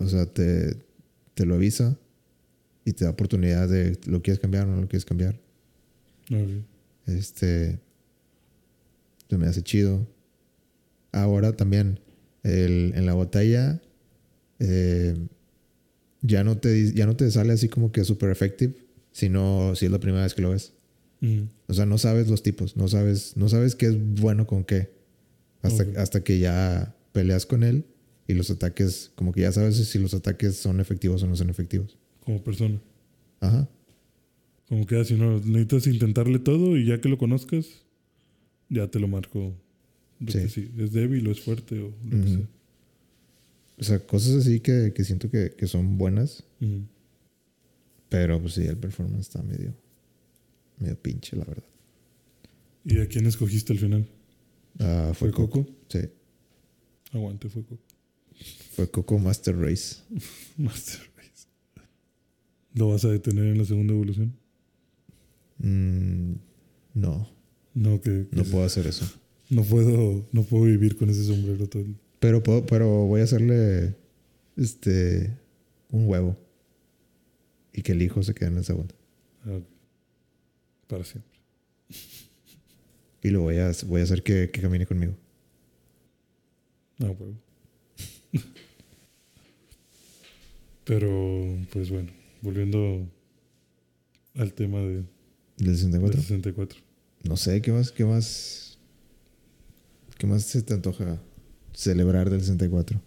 o 0.00 0.08
sea, 0.08 0.26
te, 0.26 0.76
te 1.34 1.46
lo 1.46 1.54
avisa 1.54 1.96
y 2.84 2.92
te 2.92 3.04
da 3.04 3.10
oportunidad 3.12 3.68
de 3.68 3.98
lo 4.06 4.22
quieres 4.22 4.40
cambiar 4.40 4.66
o 4.66 4.70
no 4.74 4.80
lo 4.80 4.88
quieres 4.88 5.04
cambiar. 5.04 5.36
Ok. 6.28 6.64
Este, 7.06 7.78
se 9.28 9.38
me 9.38 9.46
hace 9.46 9.62
chido. 9.62 10.08
Ahora 11.12 11.52
también 11.56 12.00
el- 12.42 12.94
en 12.96 13.06
la 13.06 13.14
batalla 13.14 13.80
eh, 14.60 15.16
ya 16.22 16.44
no 16.44 16.58
te 16.58 16.92
ya 16.92 17.06
no 17.06 17.16
te 17.16 17.30
sale 17.30 17.52
así 17.52 17.68
como 17.68 17.92
que 17.92 18.04
super 18.04 18.30
effective, 18.30 18.74
sino 19.10 19.74
si 19.74 19.86
es 19.86 19.92
la 19.92 20.00
primera 20.00 20.22
vez 20.22 20.34
que 20.34 20.42
lo 20.42 20.50
ves. 20.50 20.72
Ujú. 21.22 21.48
O 21.66 21.74
sea, 21.74 21.86
no 21.86 21.98
sabes 21.98 22.28
los 22.28 22.42
tipos, 22.42 22.76
no 22.76 22.88
sabes, 22.88 23.36
no 23.36 23.48
sabes 23.48 23.74
qué 23.74 23.86
es 23.86 23.96
bueno 23.98 24.46
con 24.46 24.64
qué. 24.64 24.90
Hasta, 25.62 25.84
hasta 26.00 26.24
que 26.24 26.38
ya 26.38 26.96
peleas 27.12 27.44
con 27.44 27.62
él 27.62 27.84
y 28.26 28.34
los 28.34 28.50
ataques, 28.50 29.12
como 29.14 29.32
que 29.32 29.42
ya 29.42 29.52
sabes 29.52 29.76
si 29.76 29.98
los 29.98 30.14
ataques 30.14 30.56
son 30.56 30.80
efectivos 30.80 31.22
o 31.22 31.26
no 31.26 31.36
son 31.36 31.50
efectivos. 31.50 31.98
Como 32.24 32.42
persona. 32.42 32.80
Ajá. 33.40 33.68
Como 34.68 34.86
que 34.86 34.96
así 34.96 35.14
no 35.14 35.38
necesitas 35.40 35.86
intentarle 35.88 36.38
todo 36.38 36.76
y 36.76 36.86
ya 36.86 37.00
que 37.00 37.08
lo 37.08 37.18
conozcas, 37.18 37.66
ya 38.68 38.88
te 38.88 39.00
lo 39.00 39.08
marco. 39.08 39.54
Sí. 40.28 40.48
sí, 40.48 40.70
es 40.78 40.92
débil 40.92 41.26
o 41.26 41.30
es 41.30 41.40
fuerte 41.40 41.80
o 41.80 41.92
lo 42.04 42.24
que 42.24 42.28
sea. 42.28 42.48
O 43.80 43.84
sea, 43.84 43.98
cosas 44.06 44.34
así 44.36 44.60
que, 44.60 44.92
que 44.94 45.04
siento 45.04 45.30
que, 45.30 45.52
que 45.56 45.66
son 45.66 45.96
buenas, 45.96 46.44
pero 48.08 48.40
pues 48.40 48.54
sí, 48.54 48.62
el 48.62 48.76
performance 48.76 49.20
está 49.28 49.42
medio, 49.42 49.72
medio 50.78 50.96
pinche, 51.00 51.36
la 51.36 51.44
verdad. 51.44 51.64
¿Y 52.84 52.98
a 53.00 53.06
quién 53.08 53.26
escogiste 53.26 53.72
al 53.72 53.78
final? 53.78 54.06
Ah, 54.78 55.12
fue, 55.14 55.30
¿Fue 55.30 55.36
Coco. 55.46 55.64
Coco? 55.64 55.76
Sí, 55.88 56.00
Aguante, 57.12 57.48
fue 57.48 57.62
Coco. 57.64 57.82
fue 58.72 58.90
Coco 58.90 59.18
Master 59.18 59.56
Race. 59.58 59.96
Master 60.58 61.00
Race. 61.16 61.46
¿Lo 62.74 62.88
vas 62.90 63.04
a 63.04 63.08
detener 63.08 63.46
en 63.46 63.58
la 63.58 63.64
segunda 63.64 63.92
evolución? 63.94 64.34
Mm, 65.58 66.34
no, 66.94 67.28
No, 67.74 68.00
que, 68.00 68.26
no 68.32 68.44
puedo 68.44 68.64
hacer 68.64 68.86
eso. 68.86 69.06
no 69.48 69.62
puedo, 69.64 70.26
no 70.32 70.42
puedo 70.44 70.64
vivir 70.64 70.96
con 70.96 71.08
ese 71.10 71.24
sombrero 71.24 71.66
todo 71.68 71.82
el- 71.82 71.96
Pero, 72.20 72.42
puedo- 72.42 72.66
pero 72.66 73.06
voy 73.06 73.22
a 73.22 73.24
hacerle 73.24 73.96
este 74.56 75.36
un 75.90 76.06
huevo. 76.08 76.36
Y 77.72 77.82
que 77.82 77.92
el 77.92 78.02
hijo 78.02 78.22
se 78.22 78.34
quede 78.34 78.48
en 78.50 78.58
ah, 78.58 79.56
ok. 79.56 79.64
para 80.86 81.04
siempre. 81.04 81.30
Y 83.22 83.30
lo 83.30 83.42
voy 83.42 83.56
a, 83.58 83.72
voy 83.86 84.00
a 84.00 84.04
hacer 84.04 84.22
que, 84.22 84.50
que 84.50 84.60
camine 84.60 84.86
conmigo. 84.86 85.14
Ah, 87.00 87.10
huevo. 87.10 87.34
Pero, 90.84 91.56
pues 91.72 91.90
bueno, 91.90 92.10
volviendo 92.42 93.06
al 94.34 94.52
tema 94.52 94.80
de, 94.80 95.04
¿Del 95.56 95.66
del 95.66 95.76
64? 95.76 96.20
64. 96.20 96.80
No 97.22 97.36
sé, 97.36 97.62
¿qué 97.62 97.70
más, 97.70 97.92
qué 97.92 98.04
más, 98.04 98.78
qué 100.18 100.26
más 100.26 100.42
se 100.42 100.62
te 100.62 100.74
antoja 100.74 101.20
celebrar 101.80 102.28
del 102.30 102.40
64? 102.40 103.00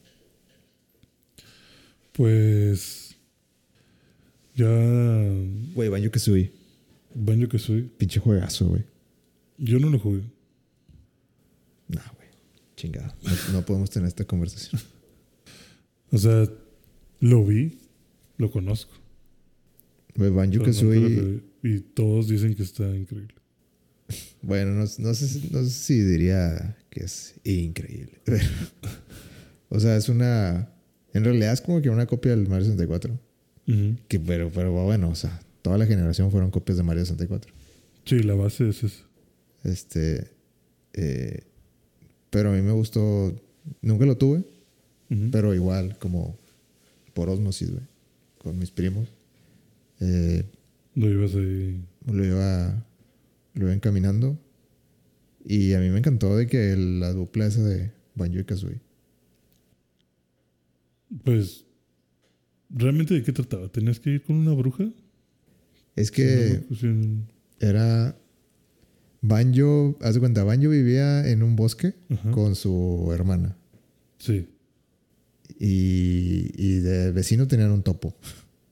Pues 2.14 3.16
ya 4.56 4.68
Güey, 5.74 5.90
Banjo 5.90 6.12
Kazooie. 6.12 6.52
Banjo 7.16 7.48
que 7.50 7.60
soy, 7.60 7.84
Pinche 7.98 8.20
juegazo, 8.20 8.68
güey. 8.68 8.84
yo 9.58 9.80
no 9.80 9.90
lo 9.90 10.00
jugué. 10.00 10.22
Nah, 11.88 12.02
güey. 12.16 12.28
Chingada. 12.76 13.16
No, 13.24 13.32
no 13.60 13.66
podemos 13.66 13.90
tener 13.90 14.08
esta 14.08 14.26
conversación. 14.26 14.82
O 16.12 16.18
sea, 16.18 16.48
lo 17.20 17.46
vi, 17.46 17.80
lo 18.38 18.52
conozco. 18.52 18.94
Güey, 20.16 20.30
Banjo 20.32 20.60
no 20.60 20.66
Kazooie. 20.66 21.16
que- 21.16 21.44
y 21.70 21.80
todos 21.80 22.28
dicen 22.28 22.54
que 22.56 22.64
está 22.64 22.96
increíble. 22.96 23.36
Bueno, 24.42 24.72
no, 24.72 24.82
no 24.82 25.14
sé, 25.14 25.28
si- 25.28 25.50
no 25.52 25.64
sé 25.64 25.70
si 25.70 26.00
diría 26.02 26.76
que 26.90 27.04
es 27.06 27.36
increíble. 27.44 28.20
pero- 28.26 28.46
o 29.70 29.80
sea, 29.80 29.96
es 29.98 30.10
una. 30.10 30.70
En 31.14 31.24
realidad 31.24 31.54
es 31.54 31.62
como 31.62 31.82
que 31.82 31.90
una 31.90 32.06
copia 32.06 32.32
del 32.36 32.48
Mario 32.48 32.66
64. 32.66 33.20
Ujú. 33.68 33.96
Que, 34.08 34.20
pero, 34.20 34.52
pero 34.52 34.72
bueno, 34.72 35.10
o 35.10 35.16
sea, 35.16 35.40
toda 35.62 35.78
la 35.78 35.86
generación 35.86 36.30
fueron 36.32 36.52
copias 36.52 36.78
de 36.78 36.84
Mario 36.84 37.06
64. 37.06 37.54
Sí, 38.06 38.20
la 38.24 38.34
base 38.36 38.70
es 38.70 38.84
esa. 38.84 39.04
Este. 39.64 40.28
eh, 40.94 41.44
pero 42.30 42.50
a 42.50 42.54
mí 42.54 42.62
me 42.62 42.72
gustó. 42.74 43.34
Nunca 43.82 44.06
lo 44.06 44.18
tuve, 44.18 44.44
pero 45.32 45.54
igual, 45.56 45.98
como 46.00 46.38
por 47.14 47.30
osmosis, 47.30 47.72
güey. 47.72 47.84
Con 48.40 48.60
mis 48.60 48.72
primos. 48.72 49.08
eh, 50.02 50.44
Lo 50.96 51.10
ibas 51.10 51.34
ahí. 51.36 51.82
lo 52.08 52.26
iba, 52.26 52.86
lo 53.54 53.66
iba 53.66 53.74
encaminando. 53.74 54.40
Y 55.46 55.74
a 55.74 55.80
mí 55.80 55.90
me 55.90 56.00
encantó 56.00 56.36
de 56.38 56.48
que 56.48 56.76
la 56.78 57.12
dupla 57.14 57.46
esa 57.48 57.64
de 57.64 57.92
Banjo 58.16 58.40
y 58.40 58.44
Kazooie. 58.46 58.82
Pues. 61.24 61.66
¿Realmente 62.70 63.14
de 63.14 63.24
qué 63.24 63.32
trataba? 63.32 63.68
¿Tenías 63.72 64.00
que 64.00 64.10
ir 64.12 64.24
con 64.24 64.36
una 64.36 64.54
bruja? 64.54 64.86
Es 65.96 66.08
Sí, 66.08 66.14
que 66.14 66.64
no, 66.82 67.28
era. 67.60 68.18
Banjo, 69.22 69.98
haz 70.02 70.16
de 70.16 70.20
cuenta, 70.20 70.44
Banjo 70.44 70.70
vivía 70.70 71.30
en 71.30 71.44
un 71.44 71.56
bosque 71.56 71.94
Ajá. 72.10 72.32
con 72.32 72.56
su 72.56 73.10
hermana. 73.14 73.56
Sí. 74.18 74.48
Y, 75.60 76.52
y 76.58 76.80
de 76.80 77.12
vecino 77.12 77.48
tenían 77.48 77.72
un 77.72 77.84
topo. 77.84 78.16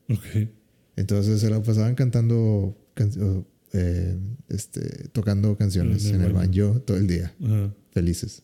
Ok. 0.10 0.50
Entonces 0.98 1.40
se 1.40 1.50
la 1.50 1.62
pasaban 1.64 1.96
cantando, 1.96 2.76
can- 2.96 3.46
eh, 3.74 4.18
este, 4.50 5.08
tocando 5.10 5.56
canciones 5.58 6.06
En 6.06 6.16
en 6.16 6.22
el 6.24 6.34
banjo 6.34 6.82
todo 6.82 6.98
el 6.98 7.08
día, 7.08 7.34
Ajá. 7.44 7.74
felices. 7.92 8.44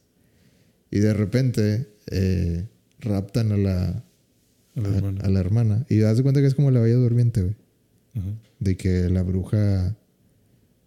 Y 0.92 1.00
de 1.00 1.14
repente 1.14 1.90
eh, 2.10 2.68
raptan 3.00 3.52
a 3.52 3.58
la, 3.58 3.88
A 4.76 4.82
la 4.82 4.90
a- 4.90 4.96
hermana. 4.98 5.22
a 5.24 5.30
la 5.30 5.40
hermana. 5.40 5.86
Y 5.90 5.98
das 5.98 6.18
de 6.18 6.24
cuenta 6.24 6.40
que 6.42 6.48
es 6.48 6.56
como 6.56 6.72
la 6.72 6.80
bella 6.80 6.96
durmiente, 6.96 7.42
güey. 7.42 7.56
De 8.60 8.76
que 8.78 9.10
la 9.10 9.22
bruja 9.22 9.96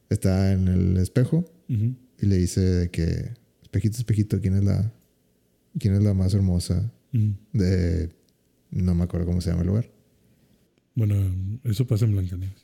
está 0.09 0.53
en 0.53 0.67
el 0.69 0.97
espejo 0.97 1.45
y 1.69 2.27
le 2.27 2.37
dice 2.39 2.61
de 2.61 2.91
que, 2.91 3.31
espejito, 3.63 3.99
espejito, 3.99 4.41
¿quién 4.41 4.57
es 4.57 4.65
la, 4.65 4.93
quién 5.79 5.95
es 5.95 6.03
la 6.03 6.13
más 6.15 6.35
hermosa 6.35 6.91
de... 7.53 8.11
No 8.73 8.95
me 8.97 9.05
acuerdo 9.05 9.27
cómo 9.27 9.41
se 9.41 9.51
llama 9.51 9.63
el 9.63 9.69
lugar. 9.69 9.91
Bueno, 10.97 11.15
eso 11.65 11.87
pasa 11.87 12.05
en 12.05 12.13
Blancanieves. 12.13 12.63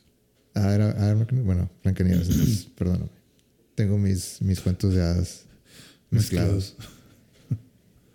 Ah, 0.57 0.73
era, 0.73 0.89
ah, 0.97 1.25
bueno, 1.43 1.69
Blancanieves, 1.83 2.29
entonces, 2.29 2.67
perdóname. 2.77 3.09
Tengo 3.75 3.97
mis, 3.97 4.41
mis 4.41 4.59
cuentos 4.59 4.93
de 4.93 5.01
hadas 5.01 5.45
mezclados. 6.09 6.75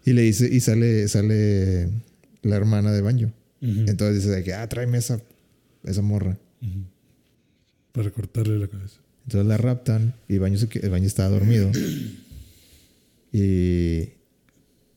Y 0.05 0.12
le 0.12 0.23
dice, 0.23 0.48
y 0.52 0.59
sale, 0.60 1.06
sale 1.09 1.89
la 2.43 2.56
hermana 2.56 2.90
de 2.93 3.01
Banjo. 3.02 3.31
Entonces 3.60 4.16
dice 4.16 4.31
de 4.31 4.43
que, 4.43 4.55
ah, 4.55 4.69
tráeme 4.69 4.98
esa, 4.98 5.20
esa 5.85 6.02
morra. 6.02 6.36
Para 7.93 8.10
cortarle 8.10 8.59
la 8.59 8.66
cabeza. 8.66 8.97
Entonces 9.24 9.47
la 9.47 9.56
raptan 9.56 10.14
y 10.27 10.39
Baño, 10.39 10.59
se, 10.59 10.69
que- 10.69 10.89
Baño 10.89 11.06
estaba 11.06 11.28
dormido. 11.28 11.70
Y, 13.32 14.10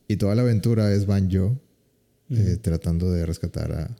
y 0.08 0.16
toda 0.18 0.34
la 0.34 0.42
aventura 0.42 0.92
es 0.92 1.06
Banjo 1.06 1.58
eh, 2.28 2.58
tratando 2.60 3.10
de 3.10 3.24
rescatar 3.24 3.72
a, 3.72 3.96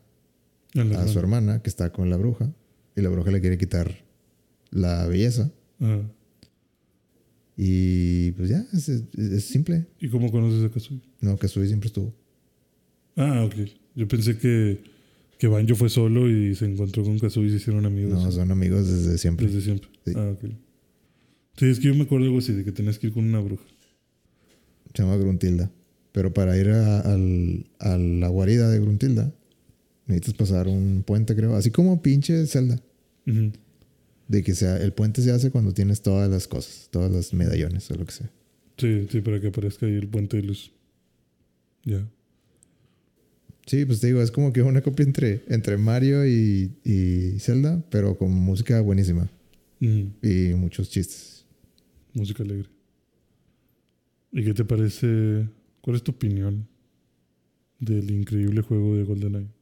A 0.99 1.09
su 1.09 1.19
hermana 1.19 1.63
que 1.63 1.71
está 1.71 1.91
con 1.91 2.11
la 2.11 2.17
bruja. 2.19 2.53
Y 2.97 3.03
la 3.03 3.09
bruja 3.11 3.31
le 3.31 3.41
quiere 3.41 3.59
quitar 3.59 3.95
la 4.71 5.07
belleza. 5.07 5.53
Ajá. 5.81 6.01
Y 7.57 8.33
pues 8.33 8.51
ya, 8.51 8.67
es, 8.73 8.89
es- 8.89 9.05
es 9.17 9.45
simple. 9.45 9.87
¿Y 10.01 10.09
cómo 10.09 10.31
conoces 10.31 10.63
a 10.65 10.71
Kazooie? 10.71 11.01
No, 11.21 11.39
que 11.39 11.49
siempre 11.49 11.87
estuvo. 11.87 12.15
Ah, 13.17 13.45
ok. 13.45 13.55
Yo 13.95 14.07
pensé 14.09 14.37
que, 14.37 14.83
que 15.39 15.47
Banjo 15.49 15.75
fue 15.75 15.89
solo 15.89 16.29
y 16.31 16.55
se 16.55 16.67
encontró 16.67 17.03
con 17.03 17.19
Kazooie 17.19 17.47
y 17.49 17.51
se 17.51 17.57
hicieron 17.57 17.87
amigos. 17.87 18.13
No, 18.23 18.31
son 18.31 18.51
amigos 18.51 18.87
desde 18.89 19.17
siempre. 19.17 19.47
Desde 19.47 19.63
siempre. 19.63 19.89
Sí. 20.05 20.13
Ah, 20.17 20.33
ok. 20.35 20.51
Sí, 21.57 21.67
es 21.67 21.81
que 21.81 21.89
yo 21.89 21.95
me 21.95 22.03
acuerdo 22.03 22.27
algo 22.27 22.39
así, 22.39 22.53
de 22.53 22.65
que 22.65 22.73
tenías 22.73 22.99
que 22.99 23.07
ir 23.07 23.15
con 23.15 23.25
una 23.25 23.41
bruja. 23.41 23.65
Se 24.95 25.03
llama 25.03 25.17
Gruntilda. 25.17 25.71
Pero 26.13 26.33
para 26.35 26.59
ir 26.59 26.69
a, 26.69 27.01
al- 27.01 27.67
a 27.79 27.97
la 27.97 28.29
guarida 28.29 28.69
de 28.71 28.81
Gruntilda, 28.81 29.33
necesitas 30.07 30.35
pasar 30.35 30.69
un 30.69 31.03
puente, 31.05 31.35
creo. 31.35 31.55
Así 31.57 31.71
como 31.71 32.03
pinche 32.03 32.47
Zelda. 32.47 32.81
De 34.29 34.43
que 34.43 34.55
sea, 34.55 34.77
el 34.79 34.93
puente 34.93 35.23
se 35.23 35.31
hace 35.31 35.51
cuando 35.51 35.73
tienes 35.73 36.03
todas 36.03 36.31
las 36.31 36.49
cosas, 36.49 36.89
todas 36.91 37.11
las 37.11 37.33
medallones 37.33 37.91
o 37.91 37.95
lo 37.95 38.05
que 38.05 38.13
sea. 38.13 38.31
Sí, 38.77 39.07
sí, 39.11 39.21
para 39.21 39.41
que 39.41 39.49
aparezca 39.49 39.87
ahí 39.87 39.95
el 39.95 40.09
puente 40.09 40.37
de 40.37 40.43
luz. 40.45 40.73
Ya. 41.85 42.07
Sí, 43.67 43.85
pues 43.85 44.01
te 44.01 44.09
digo, 44.09 44.23
es 44.23 44.31
como 44.31 44.53
que 44.53 44.63
una 44.63 44.81
copia 44.81 45.05
entre, 45.05 45.43
entre 45.49 45.77
Mario 45.77 46.27
y, 46.27 46.73
y 46.85 47.39
Zelda, 47.41 47.85
pero 47.91 48.17
con 48.17 48.33
música 48.33 48.81
buenísima 48.81 49.29
y 49.81 50.55
muchos 50.55 50.89
chistes. 50.91 51.45
Música 52.15 52.43
alegre. 52.43 52.69
¿Y 54.33 54.45
qué 54.45 54.55
te 54.55 54.65
parece? 54.65 55.49
¿Cuál 55.81 55.97
es 55.97 56.03
tu 56.03 56.13
opinión 56.13 56.67
del 57.79 58.11
increíble 58.11 58.63
juego 58.63 58.97
de 58.97 59.05
GoldenEye? 59.05 59.56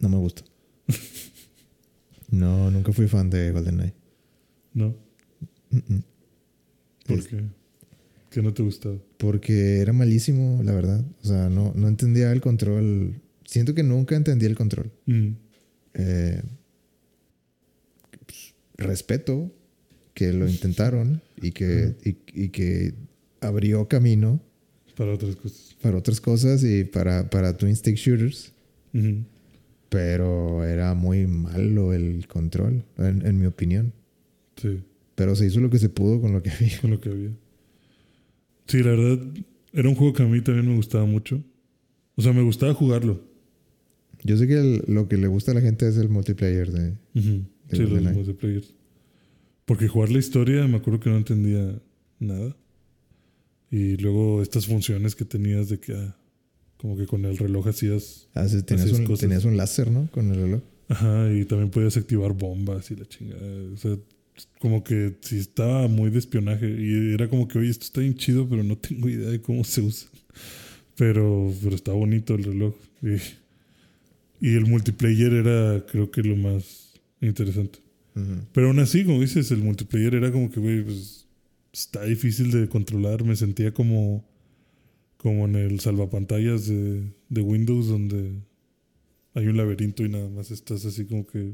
No 0.00 0.08
me 0.08 0.16
gusta. 0.16 0.42
no, 2.30 2.70
nunca 2.70 2.92
fui 2.92 3.06
fan 3.08 3.30
de 3.30 3.50
GoldenEye. 3.50 3.94
¿No? 4.74 4.94
Mm-mm. 5.70 6.02
¿Por 7.06 7.18
Es- 7.18 7.26
qué? 7.28 7.42
¿Qué 8.30 8.42
no 8.42 8.52
te 8.52 8.62
gustaba? 8.62 8.96
Porque 9.16 9.78
era 9.78 9.92
malísimo, 9.94 10.62
la 10.62 10.74
verdad. 10.74 11.02
O 11.22 11.26
sea, 11.26 11.48
no, 11.48 11.72
no 11.74 11.88
entendía 11.88 12.30
el 12.30 12.42
control. 12.42 13.20
Siento 13.46 13.74
que 13.74 13.82
nunca 13.82 14.16
entendí 14.16 14.44
el 14.44 14.54
control. 14.54 14.92
Mm. 15.06 15.28
Eh, 15.94 16.42
pues, 18.26 18.54
respeto 18.76 19.50
que 20.12 20.32
lo 20.34 20.46
intentaron 20.46 21.22
y 21.40 21.52
que, 21.52 21.96
y, 22.04 22.18
y 22.44 22.48
que 22.50 22.92
abrió 23.40 23.88
camino 23.88 24.40
Para 24.96 25.14
otras 25.14 25.34
cosas. 25.36 25.76
para 25.80 25.96
otras 25.96 26.20
cosas 26.20 26.62
y 26.64 26.84
para, 26.84 27.30
para 27.30 27.56
Twin 27.56 27.74
Stick 27.74 27.96
Shooters. 27.96 28.52
Ujú. 28.92 29.24
Pero 29.88 30.64
era 30.64 30.94
muy 30.94 31.26
malo 31.26 31.92
el 31.94 32.26
control, 32.28 32.84
en, 32.98 33.24
en 33.26 33.38
mi 33.38 33.46
opinión. 33.46 33.92
Sí, 34.56 34.82
Pero 35.14 35.34
se 35.34 35.46
hizo 35.46 35.60
lo 35.60 35.70
que 35.70 35.78
se 35.78 35.88
pudo 35.88 36.20
con 36.20 36.32
lo 36.32 36.42
que 36.42 36.50
había. 36.50 36.80
con 36.80 36.90
lo 36.90 37.00
que 37.00 37.08
había. 37.10 37.30
Sí, 38.66 38.82
la 38.82 38.90
verdad, 38.90 39.18
era 39.72 39.88
un 39.88 39.94
juego 39.94 40.12
que 40.12 40.22
a 40.22 40.26
mí 40.26 40.40
también 40.42 40.68
me 40.68 40.76
gustaba 40.76 41.06
mucho. 41.06 41.42
O 42.16 42.22
sea, 42.22 42.32
me 42.32 42.42
gustaba 42.42 42.74
jugarlo. 42.74 43.22
Yo 44.24 44.36
sé 44.36 44.46
que 44.46 44.58
el- 44.58 44.82
lo 44.88 45.08
que 45.08 45.16
le 45.16 45.28
gusta 45.28 45.52
a 45.52 45.54
la 45.54 45.60
gente 45.60 45.88
es 45.88 45.96
el 45.96 46.08
multiplayer 46.08 46.70
de... 46.70 46.92
Sí, 47.14 47.46
los 47.70 47.88
GoldenEye. 47.90 48.14
multiplayer. 48.14 48.64
Porque 49.64 49.88
jugar 49.88 50.10
la 50.10 50.18
historia, 50.18 50.66
me 50.66 50.76
acuerdo 50.78 51.00
que 51.00 51.08
no 51.10 51.16
entendía 51.16 51.80
nada. 52.18 52.56
Y 53.70 53.96
luego 53.98 54.42
estas 54.42 54.66
funciones 54.66 55.14
que 55.14 55.24
tenías 55.24 55.68
de 55.68 55.78
que, 55.78 55.94
ah, 55.94 56.16
como 56.78 56.96
que 56.96 57.06
con 57.06 57.24
el 57.24 57.36
reloj 57.36 57.68
hacías. 57.68 58.28
Ah, 58.34 58.48
sí, 58.48 58.62
tenías, 58.62 58.86
Hacías 58.86 59.00
un, 59.00 59.06
cosas. 59.06 59.20
tenías 59.20 59.44
un 59.44 59.56
láser, 59.56 59.90
¿no? 59.90 60.08
Con 60.10 60.30
el 60.32 60.36
reloj. 60.40 60.60
Ajá, 60.88 61.30
y 61.32 61.44
también 61.44 61.70
podías 61.70 61.96
activar 61.96 62.32
bombas 62.32 62.90
y 62.90 62.96
la 62.96 63.06
chingada. 63.06 63.42
O 63.74 63.76
sea, 63.76 63.96
como 64.58 64.82
que 64.84 65.16
sí 65.20 65.38
estaba 65.38 65.86
muy 65.88 66.10
de 66.10 66.18
espionaje. 66.18 66.68
Y 66.68 67.12
era 67.14 67.28
como 67.28 67.46
que, 67.48 67.58
oye, 67.58 67.70
esto 67.70 67.84
está 67.84 68.00
bien 68.00 68.14
chido, 68.14 68.48
pero 68.48 68.62
no 68.64 68.76
tengo 68.78 69.08
idea 69.08 69.28
de 69.28 69.40
cómo 69.40 69.64
se 69.64 69.82
usa. 69.82 70.08
Pero, 70.96 71.52
pero 71.62 71.76
está 71.76 71.92
bonito 71.92 72.34
el 72.34 72.44
reloj. 72.44 72.74
Y, 73.02 74.46
y 74.46 74.54
el 74.54 74.66
multiplayer 74.66 75.32
era, 75.32 75.84
creo 75.86 76.10
que, 76.10 76.22
lo 76.22 76.36
más 76.36 76.92
interesante. 77.20 77.80
Pero 78.52 78.68
aún 78.68 78.80
así, 78.80 79.04
como 79.04 79.20
dices, 79.20 79.50
el 79.52 79.58
multiplayer 79.58 80.16
era 80.16 80.32
como 80.32 80.50
que, 80.50 80.58
güey, 80.58 80.82
pues 80.82 81.26
está 81.72 82.02
difícil 82.04 82.50
de 82.50 82.68
controlar. 82.68 83.22
Me 83.22 83.36
sentía 83.36 83.72
como, 83.72 84.24
como 85.18 85.44
en 85.46 85.56
el 85.56 85.80
salvapantallas 85.80 86.66
de, 86.66 87.02
de 87.28 87.40
Windows, 87.42 87.88
donde 87.88 88.32
hay 89.34 89.46
un 89.46 89.56
laberinto 89.56 90.04
y 90.04 90.08
nada 90.08 90.28
más 90.30 90.50
estás 90.50 90.84
así 90.84 91.04
como 91.04 91.26
que, 91.26 91.52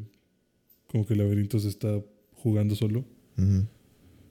como 0.87 1.07
que 1.07 1.15
el 1.15 1.19
laberinto 1.19 1.59
se 1.59 1.69
está 1.69 2.01
jugando 2.35 2.77
solo. 2.77 3.05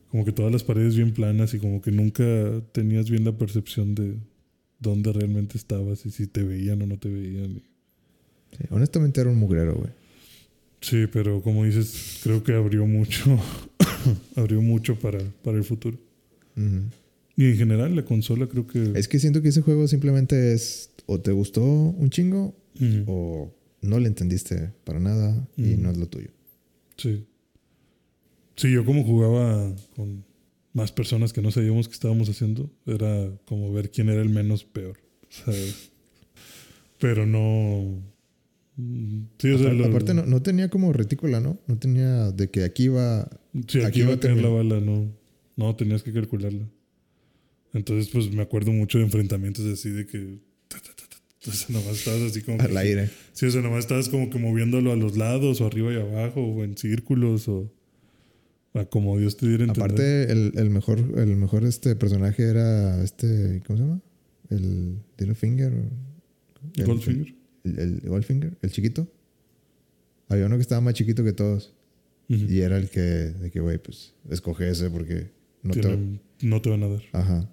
Como 0.09 0.23
que 0.23 0.31
todas 0.31 0.51
las 0.51 0.63
paredes 0.63 0.95
bien 0.95 1.13
planas 1.13 1.53
y 1.53 1.59
como 1.59 1.81
que 1.81 1.91
nunca 1.91 2.23
tenías 2.71 3.09
bien 3.09 3.25
la 3.25 3.37
percepción 3.37 3.95
de 3.95 4.15
dónde 4.79 5.11
realmente 5.11 5.57
estabas 5.57 6.05
y 6.05 6.11
si 6.11 6.27
te 6.27 6.43
veían 6.43 6.81
o 6.83 6.85
no 6.85 6.97
te 6.97 7.09
veían. 7.09 7.61
Sí, 8.51 8.65
honestamente 8.69 9.19
era 9.19 9.31
un 9.31 9.37
mugrero, 9.37 9.75
güey. 9.75 9.91
Sí, 10.81 11.07
pero 11.11 11.41
como 11.41 11.63
dices, 11.63 12.19
creo 12.23 12.43
que 12.43 12.53
abrió 12.53 12.85
mucho, 12.85 13.39
abrió 14.35 14.61
mucho 14.61 14.95
para, 14.99 15.19
para 15.43 15.57
el 15.57 15.63
futuro. 15.63 15.97
Ujú. 16.55 16.83
Y 17.35 17.45
en 17.45 17.57
general 17.57 17.95
la 17.95 18.05
consola 18.05 18.47
creo 18.47 18.67
que... 18.67 18.91
Es 18.95 19.07
que 19.07 19.19
siento 19.19 19.41
que 19.41 19.49
ese 19.49 19.61
juego 19.61 19.87
simplemente 19.87 20.53
es 20.53 20.91
o 21.05 21.19
te 21.19 21.31
gustó 21.31 21.63
un 21.63 22.09
chingo 22.09 22.55
o 23.07 23.53
no 23.81 23.99
le 23.99 24.07
entendiste 24.07 24.71
para 24.83 24.99
nada 24.99 25.47
y 25.57 25.75
no 25.75 25.89
es 25.91 25.97
lo 25.97 26.07
tuyo. 26.07 26.29
Sí. 26.97 27.25
Sí, 28.55 28.71
yo 28.71 28.85
como 28.85 29.03
jugaba 29.03 29.73
con 29.95 30.23
más 30.73 30.91
personas 30.91 31.33
que 31.33 31.41
no 31.41 31.49
sabíamos 31.51 31.87
que 31.87 31.93
estábamos 31.95 32.29
haciendo, 32.29 32.71
era 32.85 33.31
como 33.45 33.71
ver 33.73 33.89
quién 33.91 34.09
era 34.09 34.21
el 34.21 34.29
menos 34.29 34.63
peor. 34.63 34.97
Sea, 35.29 35.53
pero 36.99 37.25
no... 37.25 37.99
Sí, 39.39 39.51
o 39.51 39.57
sea, 39.59 39.71
lo- 39.73 39.85
Aparte 39.85 40.13
no, 40.13 40.25
no 40.25 40.41
tenía 40.41 40.69
como 40.69 40.93
retícula, 40.93 41.39
¿no? 41.39 41.59
No 41.67 41.77
tenía 41.77 42.31
de 42.31 42.49
que 42.49 42.63
aquí 42.63 42.87
va... 42.87 43.27
Sí, 43.67 43.79
aquí, 43.79 43.85
Aquí 43.85 43.99
iba 44.01 44.09
va 44.09 44.15
a 44.15 44.19
caer 44.19 44.37
la 44.37 44.49
bala, 44.49 44.79
no. 44.79 45.11
No, 45.55 45.75
tenías 45.75 46.01
que 46.01 46.11
calcularla. 46.13 46.67
Entonces, 47.73 48.11
pues 48.11 48.31
me 48.31 48.41
acuerdo 48.41 48.71
mucho 48.71 48.99
de 48.99 49.05
enfrentamientos 49.05 49.65
así 49.65 49.89
de 49.89 50.05
que. 50.05 50.39
ta, 50.67 50.77
ta, 50.79 50.89
ta, 50.95 51.07
ta, 51.09 51.17
Entonces 51.39 51.69
nomás 51.69 51.97
estabas 51.97 52.21
así 52.21 52.41
como... 52.41 52.61
Al 52.61 52.77
aire. 52.77 53.09
Sí, 53.33 53.47
o 53.47 53.51
sea, 53.51 53.61
nomás 53.61 53.79
estabas 53.79 54.09
como 54.09 54.29
que 54.29 54.37
moviéndolo 54.37 54.91
a 54.91 54.95
los 54.95 55.17
lados 55.17 55.59
o 55.59 55.65
arriba 55.65 55.91
y 55.91 55.97
abajo 55.97 56.41
o 56.41 56.63
en 56.63 56.77
círculos 56.77 57.47
o... 57.47 57.71
A 58.75 58.85
como 58.85 59.19
Dios 59.19 59.37
te 59.37 59.47
diera 59.47 59.65
entender. 59.65 59.83
Aparte, 59.83 60.31
el, 60.31 60.53
el 60.55 60.69
mejor, 60.71 60.99
el 61.17 61.35
mejor 61.35 61.63
este 61.63 61.95
personaje 61.95 62.43
era 62.43 63.03
este, 63.03 63.61
¿cómo 63.67 63.77
se 63.77 63.83
llama? 63.85 64.01
El 64.49 64.97
Littlefinger. 65.17 65.73
El, 66.77 66.85
Goldfinger. 66.85 67.35
El, 67.65 67.79
el 67.79 68.09
Goldfinger, 68.09 68.57
el 68.61 68.71
chiquito. 68.71 69.07
Había 70.27 70.47
uno 70.47 70.55
que 70.55 70.61
estaba 70.61 70.81
más 70.81 70.95
chiquito 70.95 71.23
que 71.23 71.33
todos. 71.33 71.75
Y 72.27 72.61
era 72.61 72.77
el 72.77 72.89
que, 72.89 73.01
de 73.01 73.51
que, 73.51 73.59
güey, 73.59 73.77
pues, 73.77 74.15
escoge 74.29 74.69
ese 74.69 74.89
porque 74.89 75.29
no 75.61 75.73
te... 75.73 76.19
No 76.41 76.61
te 76.61 76.69
van 76.69 76.83
a 76.83 76.87
dar. 76.87 77.03
Ajá. 77.11 77.49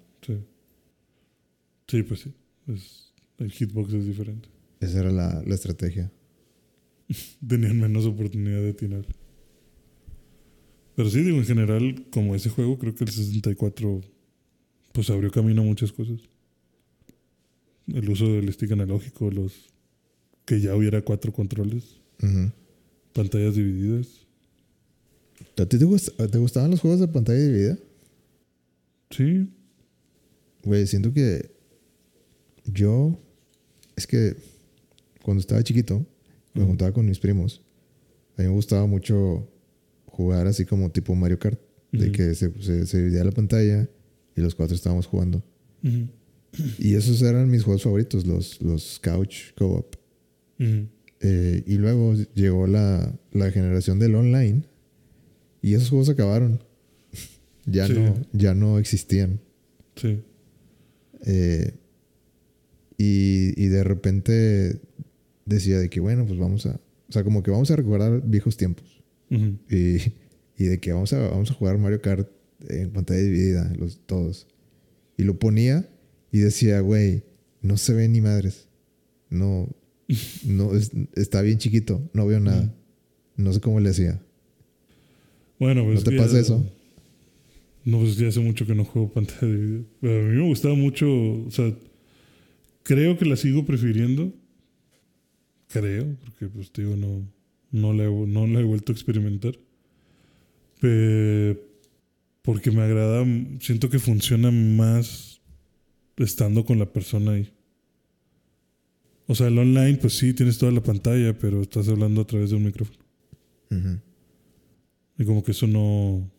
Sí. 1.87 2.03
Pues 2.03 2.21
sí. 2.21 2.33
Es- 2.67 3.13
el 3.37 3.51
hitbox 3.51 3.93
es 3.93 4.05
diferente. 4.05 4.49
Esa 4.79 4.99
era 4.99 5.11
la, 5.11 5.43
la 5.45 5.55
estrategia. 5.55 6.11
Tenían 7.47 7.79
menos 7.79 8.05
oportunidad 8.05 8.61
de 8.61 8.69
atinar. 8.69 9.05
Pero 10.95 11.09
sí, 11.09 11.21
digo, 11.23 11.37
en 11.37 11.45
general, 11.45 12.05
como 12.11 12.35
ese 12.35 12.49
juego, 12.49 12.77
creo 12.77 12.93
que 12.93 13.03
el 13.05 13.09
64 13.11 14.01
pues 14.93 15.09
abrió 15.09 15.31
camino 15.31 15.61
a 15.61 15.65
muchas 15.65 15.91
cosas. 15.91 16.19
El 17.87 18.09
uso 18.09 18.25
del 18.31 18.51
stick 18.53 18.71
analógico, 18.71 19.31
los 19.31 19.69
que 20.45 20.59
ya 20.59 20.75
hubiera 20.75 21.01
cuatro 21.01 21.31
controles, 21.33 21.97
pantallas 23.13 23.55
divididas. 23.55 24.27
¿A 25.57 25.65
ti 25.65 25.79
te, 25.79 25.85
gust- 25.85 26.29
te 26.29 26.37
gustaban 26.37 26.71
los 26.71 26.79
juegos 26.81 26.99
de 26.99 27.07
pantalla 27.07 27.39
dividida? 27.39 27.77
Sí, 29.09 29.49
Güey, 30.63 30.85
siento 30.87 31.11
que 31.13 31.50
yo... 32.65 33.19
Es 33.95 34.07
que 34.07 34.35
cuando 35.23 35.41
estaba 35.41 35.63
chiquito, 35.63 36.05
me 36.53 36.63
juntaba 36.63 36.91
con 36.91 37.05
mis 37.05 37.19
primos. 37.19 37.61
A 38.37 38.41
mí 38.41 38.47
me 38.47 38.53
gustaba 38.53 38.87
mucho 38.87 39.47
jugar 40.05 40.47
así 40.47 40.65
como 40.65 40.89
tipo 40.91 41.13
Mario 41.15 41.37
Kart. 41.39 41.59
De 41.91 42.11
que 42.13 42.33
se, 42.35 42.49
se, 42.61 42.85
se 42.85 42.97
dividía 42.99 43.23
la 43.25 43.31
pantalla 43.31 43.89
y 44.35 44.41
los 44.41 44.55
cuatro 44.55 44.75
estábamos 44.75 45.07
jugando. 45.07 45.43
Y 46.79 46.95
esos 46.95 47.21
eran 47.21 47.49
mis 47.49 47.63
juegos 47.63 47.83
favoritos, 47.83 48.25
los, 48.25 48.61
los 48.61 48.97
Couch 48.99 49.53
Co-op. 49.57 49.95
Eh, 50.57 51.63
y 51.67 51.75
luego 51.75 52.13
llegó 52.33 52.65
la, 52.67 53.13
la 53.31 53.51
generación 53.51 53.99
del 53.99 54.15
online 54.15 54.63
y 55.61 55.73
esos 55.73 55.89
juegos 55.89 56.09
acabaron. 56.09 56.63
ya, 57.65 57.87
Sí. 57.87 57.93
no, 57.93 58.15
ya 58.33 58.53
no 58.55 58.79
existían. 58.79 59.39
sí. 59.95 60.21
Eh, 61.25 61.75
y, 63.01 63.53
y 63.61 63.67
de 63.67 63.83
repente 63.83 64.79
decía 65.45 65.79
de 65.79 65.89
que, 65.89 65.99
bueno, 65.99 66.25
pues 66.25 66.39
vamos 66.39 66.65
a... 66.65 66.79
O 67.09 67.11
sea, 67.13 67.23
como 67.23 67.43
que 67.43 67.51
vamos 67.51 67.69
a 67.71 67.75
recordar 67.75 68.21
viejos 68.25 68.57
tiempos. 68.57 69.01
Y, 69.29 69.97
y 70.57 70.63
de 70.65 70.79
que 70.81 70.91
vamos 70.93 71.13
a, 71.13 71.19
vamos 71.29 71.49
a 71.51 71.53
jugar 71.53 71.77
Mario 71.77 72.01
Kart 72.01 72.29
en 72.69 72.91
pantalla 72.91 73.21
dividida, 73.21 73.73
los, 73.77 73.99
todos. 74.05 74.47
Y 75.17 75.23
lo 75.23 75.39
ponía 75.39 75.87
y 76.31 76.39
decía, 76.39 76.79
güey, 76.81 77.23
no 77.61 77.77
se 77.77 77.93
ve 77.93 78.07
ni 78.09 78.19
madres. 78.21 78.67
No, 79.29 79.67
no 80.45 80.75
es- 80.75 80.91
está 81.15 81.41
bien 81.41 81.57
chiquito, 81.57 82.01
no 82.13 82.25
veo 82.27 82.39
nada. 82.39 82.73
No 83.37 83.51
sé 83.53 83.59
cómo 83.61 83.79
le 83.79 83.89
hacía. 83.89 84.21
Bueno, 85.59 85.83
pues 85.85 86.03
¿No 86.05 86.11
te 86.11 86.17
pasa 86.17 86.33
ya- 86.33 86.39
eso? 86.39 86.65
No, 87.83 87.99
pues 87.99 88.15
ya 88.17 88.27
hace 88.27 88.39
mucho 88.41 88.65
que 88.67 88.75
no 88.75 88.85
juego 88.85 89.11
pantalla 89.11 89.47
dividida. 89.47 89.83
Pero 90.01 90.19
a 90.25 90.29
mí 90.29 90.35
me 90.37 90.47
gustaba 90.47 90.75
mucho, 90.75 91.07
o 91.09 91.49
sea, 91.51 91.73
creo 92.83 93.17
que 93.17 93.25
la 93.25 93.35
sigo 93.35 93.65
prefiriendo. 93.65 94.33
Creo, 95.67 96.15
porque 96.19 96.47
pues 96.47 96.71
te 96.71 96.81
digo, 96.83 96.95
no, 96.97 97.25
no, 97.71 97.93
la, 97.93 98.03
he, 98.05 98.09
no 98.11 98.47
la 98.47 98.59
he 98.59 98.63
vuelto 98.63 98.91
a 98.91 98.95
experimentar. 98.95 99.57
Pe- 100.79 101.59
porque 102.41 102.71
me 102.71 102.81
agrada, 102.81 103.23
siento 103.59 103.89
que 103.89 103.99
funciona 103.99 104.49
más 104.51 105.41
estando 106.17 106.65
con 106.65 106.79
la 106.79 106.91
persona 106.91 107.33
ahí. 107.33 107.51
O 109.27 109.35
sea, 109.35 109.47
el 109.47 109.57
online, 109.59 109.97
pues 109.97 110.17
sí, 110.17 110.33
tienes 110.33 110.57
toda 110.57 110.71
la 110.71 110.81
pantalla, 110.83 111.37
pero 111.37 111.61
estás 111.61 111.87
hablando 111.87 112.21
a 112.21 112.27
través 112.27 112.49
de 112.49 112.55
un 112.55 112.65
micrófono. 112.65 112.99
Y 115.17 115.23
como 115.23 115.43
que 115.43 115.51
eso 115.51 115.67
no, 115.67 116.29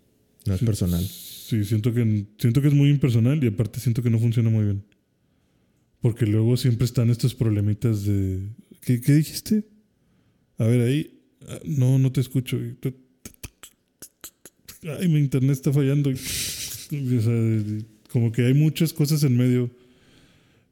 No 0.44 0.54
es 0.54 0.60
personal. 0.60 1.04
Sí, 1.06 1.64
siento 1.64 1.94
que, 1.94 2.26
siento 2.38 2.60
que 2.60 2.68
es 2.68 2.74
muy 2.74 2.90
impersonal 2.90 3.42
y 3.42 3.46
aparte 3.46 3.78
siento 3.80 4.02
que 4.02 4.10
no 4.10 4.18
funciona 4.18 4.50
muy 4.50 4.64
bien. 4.64 4.84
Porque 6.02 6.26
luego 6.26 6.56
siempre 6.56 6.84
están 6.84 7.08
estos 7.10 7.34
problemitas 7.34 8.04
de... 8.04 8.40
¿Qué, 8.82 9.00
qué 9.00 9.14
dijiste? 9.14 9.64
A 10.58 10.64
ver, 10.66 10.80
ahí... 10.82 11.20
ah, 11.48 11.60
No, 11.64 11.98
no 11.98 12.12
te 12.12 12.20
escucho. 12.20 12.58
Ay, 14.98 15.08
mi 15.08 15.18
internet 15.20 15.52
está 15.52 15.72
fallando. 15.72 16.10
O 16.92 17.20
sea, 17.22 17.86
como 18.10 18.30
que 18.32 18.44
hay 18.44 18.52
muchas 18.52 18.92
cosas 18.92 19.22
en 19.24 19.34
medio 19.34 19.70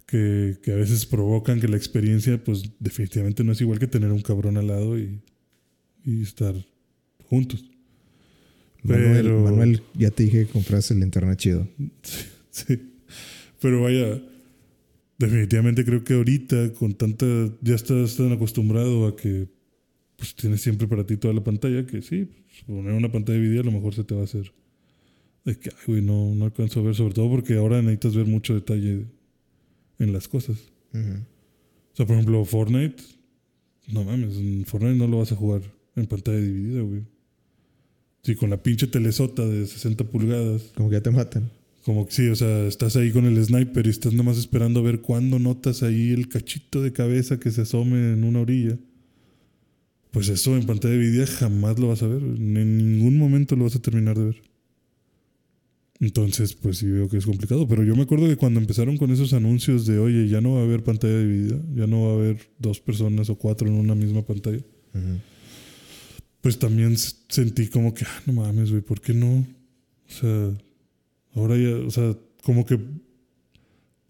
que, 0.06 0.58
que 0.62 0.72
a 0.72 0.74
veces 0.76 1.06
provocan 1.06 1.58
que 1.62 1.66
la 1.68 1.78
experiencia, 1.78 2.36
pues 2.44 2.62
definitivamente 2.78 3.42
no 3.42 3.52
es 3.52 3.60
igual 3.62 3.78
que 3.78 3.86
tener 3.86 4.12
un 4.12 4.20
cabrón 4.20 4.58
al 4.58 4.66
lado 4.66 4.98
y, 4.98 5.18
y 6.04 6.20
estar 6.20 6.54
juntos. 7.24 7.64
Manuel, 8.82 9.22
Pero- 9.24 9.40
Manuel, 9.44 9.82
ya 9.94 10.10
te 10.10 10.24
dije 10.24 10.44
que 10.44 10.52
compras 10.52 10.90
el 10.90 10.98
internet 11.02 11.38
chido. 11.38 11.66
Sí. 12.50 12.78
Pero 13.62 13.80
vaya, 13.82 14.20
definitivamente 15.20 15.84
creo 15.84 16.02
que 16.02 16.14
ahorita 16.14 16.72
con 16.72 16.94
tanta, 16.94 17.26
ya 17.60 17.74
estás 17.74 18.16
tan 18.16 18.32
acostumbrado 18.32 19.06
a 19.06 19.14
que 19.14 19.48
pues 20.16 20.34
tienes 20.34 20.62
siempre 20.62 20.88
para 20.88 21.04
ti 21.04 21.16
toda 21.16 21.34
la 21.34 21.44
pantalla 21.44 21.86
que 21.86 22.02
sí, 22.02 22.24
pues, 22.24 22.64
poner 22.66 22.94
una 22.94 23.12
pantalla 23.12 23.38
dividida 23.38 23.60
a 23.60 23.64
lo 23.64 23.72
mejor 23.72 23.94
se 23.94 24.04
te 24.04 24.14
va 24.14 24.22
a 24.22 24.24
hacer. 24.24 24.52
De 25.44 25.58
que, 25.58 25.70
ay, 25.70 25.84
güey, 25.86 26.02
no, 26.02 26.34
no 26.34 26.46
alcanzo 26.46 26.80
a 26.80 26.82
ver, 26.82 26.94
sobre 26.94 27.14
todo 27.14 27.30
porque 27.30 27.54
ahora 27.56 27.80
necesitas 27.80 28.16
ver 28.16 28.26
mucho 28.26 28.54
detalle 28.54 29.06
en 29.98 30.12
las 30.12 30.26
cosas. 30.26 30.58
Ujú. 30.92 31.18
O 31.92 31.96
sea, 31.96 32.06
por 32.06 32.16
ejemplo, 32.16 32.44
Fortnite, 32.44 33.02
no 33.92 34.04
mames, 34.04 34.36
en 34.36 34.64
Fortnite 34.64 34.96
no 34.96 35.06
lo 35.06 35.18
vas 35.18 35.32
a 35.32 35.36
jugar 35.36 35.62
en 35.96 36.06
pantalla 36.06 36.38
dividida, 36.38 36.80
güey. 36.82 37.02
Sí, 38.22 38.34
con 38.36 38.50
la 38.50 38.62
pinche 38.62 38.86
telesota 38.86 39.46
de 39.46 39.66
60 39.66 40.04
pulgadas. 40.04 40.72
Como 40.74 40.90
que 40.90 40.96
ya 40.96 41.02
te 41.02 41.10
matan. 41.10 41.50
Como 41.84 42.06
que 42.06 42.12
sí, 42.12 42.28
o 42.28 42.36
sea, 42.36 42.66
estás 42.66 42.96
ahí 42.96 43.10
con 43.10 43.24
el 43.24 43.42
sniper 43.42 43.86
y 43.86 43.90
estás 43.90 44.12
nomás 44.12 44.36
esperando 44.36 44.80
a 44.80 44.82
ver 44.82 45.00
cuándo 45.00 45.38
notas 45.38 45.82
ahí 45.82 46.10
el 46.10 46.28
cachito 46.28 46.82
de 46.82 46.92
cabeza 46.92 47.40
que 47.40 47.50
se 47.50 47.62
asome 47.62 48.12
en 48.12 48.24
una 48.24 48.40
orilla. 48.40 48.78
Pues 50.10 50.28
eso 50.28 50.56
en 50.56 50.66
pantalla 50.66 50.94
dividida 50.94 51.26
jamás 51.26 51.78
lo 51.78 51.88
vas 51.88 52.02
a 52.02 52.08
ver. 52.08 52.22
En 52.22 52.78
ningún 52.78 53.16
momento 53.16 53.56
lo 53.56 53.64
vas 53.64 53.76
a 53.76 53.82
terminar 53.82 54.18
de 54.18 54.24
ver. 54.24 54.42
Entonces, 56.00 56.54
pues 56.54 56.78
sí 56.78 56.86
veo 56.86 57.08
que 57.08 57.18
es 57.18 57.26
complicado. 57.26 57.68
Pero 57.68 57.84
yo 57.84 57.94
me 57.94 58.02
acuerdo 58.02 58.26
que 58.26 58.36
cuando 58.36 58.58
empezaron 58.58 58.96
con 58.96 59.10
esos 59.10 59.32
anuncios 59.32 59.86
de, 59.86 59.98
oye, 59.98 60.28
ya 60.28 60.40
no 60.40 60.54
va 60.54 60.60
a 60.60 60.64
haber 60.64 60.82
pantalla 60.82 61.18
dividida, 61.18 61.60
ya 61.74 61.86
no 61.86 62.02
va 62.02 62.12
a 62.12 62.14
haber 62.14 62.50
dos 62.58 62.80
personas 62.80 63.30
o 63.30 63.36
cuatro 63.36 63.68
en 63.68 63.74
una 63.74 63.94
misma 63.94 64.22
pantalla, 64.22 64.60
pues 66.40 66.58
también 66.58 66.96
sentí 66.96 67.68
como 67.68 67.92
que, 67.92 68.04
ah, 68.06 68.22
no 68.26 68.32
mames, 68.32 68.70
güey, 68.70 68.82
¿por 68.82 69.00
qué 69.00 69.12
no? 69.12 69.40
O 69.40 70.12
sea, 70.12 70.52
ahora 71.34 71.56
ya, 71.56 71.76
o 71.76 71.90
sea, 71.90 72.16
como 72.42 72.64
que, 72.66 72.78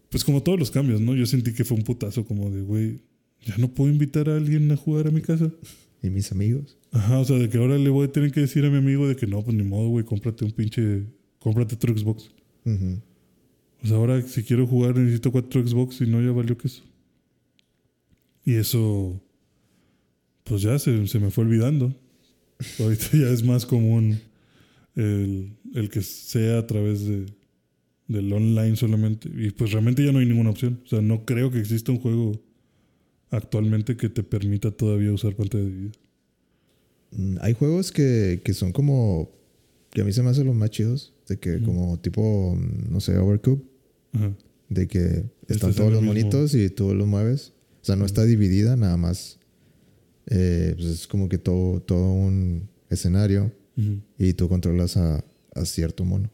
pues 0.09 0.23
como 0.23 0.43
todos 0.43 0.59
los 0.59 0.71
cambios, 0.71 1.01
¿no? 1.01 1.15
Yo 1.15 1.25
sentí 1.25 1.53
que 1.53 1.63
fue 1.63 1.77
un 1.77 1.83
putazo 1.83 2.25
como 2.25 2.49
de, 2.49 2.61
güey, 2.61 2.99
ya 3.45 3.57
no 3.57 3.69
puedo 3.69 3.91
invitar 3.91 4.29
a 4.29 4.35
alguien 4.35 4.71
a 4.71 4.77
jugar 4.77 5.07
a 5.07 5.11
mi 5.11 5.21
casa. 5.21 5.51
Y 6.03 6.09
mis 6.09 6.31
amigos. 6.31 6.77
Ajá, 6.91 7.19
o 7.19 7.25
sea, 7.25 7.37
de 7.37 7.47
que 7.47 7.59
ahora 7.59 7.77
le 7.77 7.89
voy 7.89 8.07
a 8.07 8.11
tener 8.11 8.31
que 8.31 8.39
decir 8.39 8.65
a 8.65 8.71
mi 8.71 8.77
amigo 8.77 9.07
de 9.07 9.15
que 9.15 9.27
no, 9.27 9.43
pues 9.43 9.55
ni 9.55 9.63
modo, 9.63 9.89
güey, 9.89 10.03
cómprate 10.03 10.43
un 10.43 10.51
pinche, 10.51 11.03
cómprate 11.39 11.75
otro 11.75 11.95
Xbox. 11.95 12.31
Ujú. 12.65 12.99
O 13.83 13.87
sea, 13.87 13.97
ahora 13.97 14.21
si 14.21 14.43
quiero 14.43 14.65
jugar 14.65 14.97
necesito 14.97 15.31
cuatro 15.31 15.65
Xbox 15.65 16.01
y 16.01 16.07
no, 16.07 16.21
ya 16.21 16.31
valió 16.31 16.57
que 16.57 16.67
eso. 16.67 16.83
Y 18.43 18.55
eso, 18.55 19.21
pues 20.43 20.63
ya 20.63 20.79
se, 20.79 21.07
se 21.07 21.19
me 21.19 21.29
fue 21.29 21.43
olvidando. 21.43 21.93
Ahorita 22.79 23.05
ya 23.13 23.29
es 23.29 23.43
más 23.43 23.65
común 23.65 24.19
el, 24.95 25.51
el 25.75 25.89
que 25.89 26.01
sea 26.01 26.59
a 26.59 26.67
través 26.67 27.05
de, 27.05 27.25
del 28.07 28.31
online 28.33 28.75
solamente. 28.75 29.29
Y 29.35 29.51
pues 29.51 29.71
realmente 29.71 30.03
ya 30.05 30.11
no 30.11 30.19
hay 30.19 30.25
ninguna 30.25 30.49
opción. 30.49 30.81
O 30.85 30.87
sea, 30.87 31.01
no 31.01 31.25
creo 31.25 31.51
que 31.51 31.59
exista 31.59 31.91
un 31.91 31.99
juego 31.99 32.41
actualmente 33.29 33.95
que 33.97 34.09
te 34.09 34.23
permita 34.23 34.71
todavía 34.71 35.11
usar 35.13 35.35
pantalla 35.35 35.63
dividida. 35.65 35.91
Mm, 37.11 37.37
Hay 37.41 37.53
juegos 37.53 37.91
que, 37.91 38.41
que 38.43 38.53
son 38.53 38.71
como. 38.71 39.31
que 39.91 40.01
a 40.01 40.03
mí 40.05 40.11
se 40.13 40.23
me 40.23 40.29
hacen 40.29 40.45
los 40.47 40.55
más 40.55 40.69
chidos. 40.69 41.13
De 41.27 41.39
que, 41.39 41.61
como 41.61 41.97
tipo, 41.99 42.57
no 42.89 42.99
sé, 42.99 43.17
Overcooked. 43.17 43.63
Ajá. 44.13 44.33
De 44.69 44.87
que 44.87 44.99
Estás 45.47 45.55
están 45.57 45.73
todos 45.75 45.91
los 45.93 46.01
mismo- 46.01 46.13
monitos 46.13 46.53
y 46.55 46.69
tú 46.69 46.93
los 46.93 47.07
mueves. 47.07 47.53
O 47.81 47.85
sea, 47.85 47.95
no 47.95 48.05
está 48.05 48.25
dividida, 48.25 48.75
nada 48.75 48.97
más. 48.97 49.39
Eh, 50.27 50.73
pues 50.75 50.87
es 50.87 51.07
como 51.07 51.27
que 51.29 51.37
todo, 51.37 51.81
todo 51.81 52.11
un 52.11 52.69
escenario 52.89 53.51
y 54.19 54.33
tú 54.33 54.47
controlas 54.47 54.95
a, 54.97 55.25
a 55.53 55.65
cierto 55.65 56.03
mono 56.05 56.29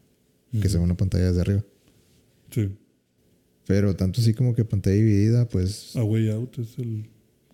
que 0.60 0.68
se 0.68 0.78
ve 0.78 0.84
una 0.84 0.96
pantalla 0.96 1.26
desde 1.28 1.40
arriba. 1.42 1.64
Sí. 2.50 2.68
Pero 3.66 3.94
tanto 3.94 4.20
así 4.20 4.32
como 4.32 4.54
que 4.54 4.64
pantalla 4.64 4.96
dividida, 4.96 5.46
pues. 5.48 5.94
A 5.96 6.02
Way 6.04 6.30
Out 6.30 6.58
es 6.58 6.78
el. 6.78 7.06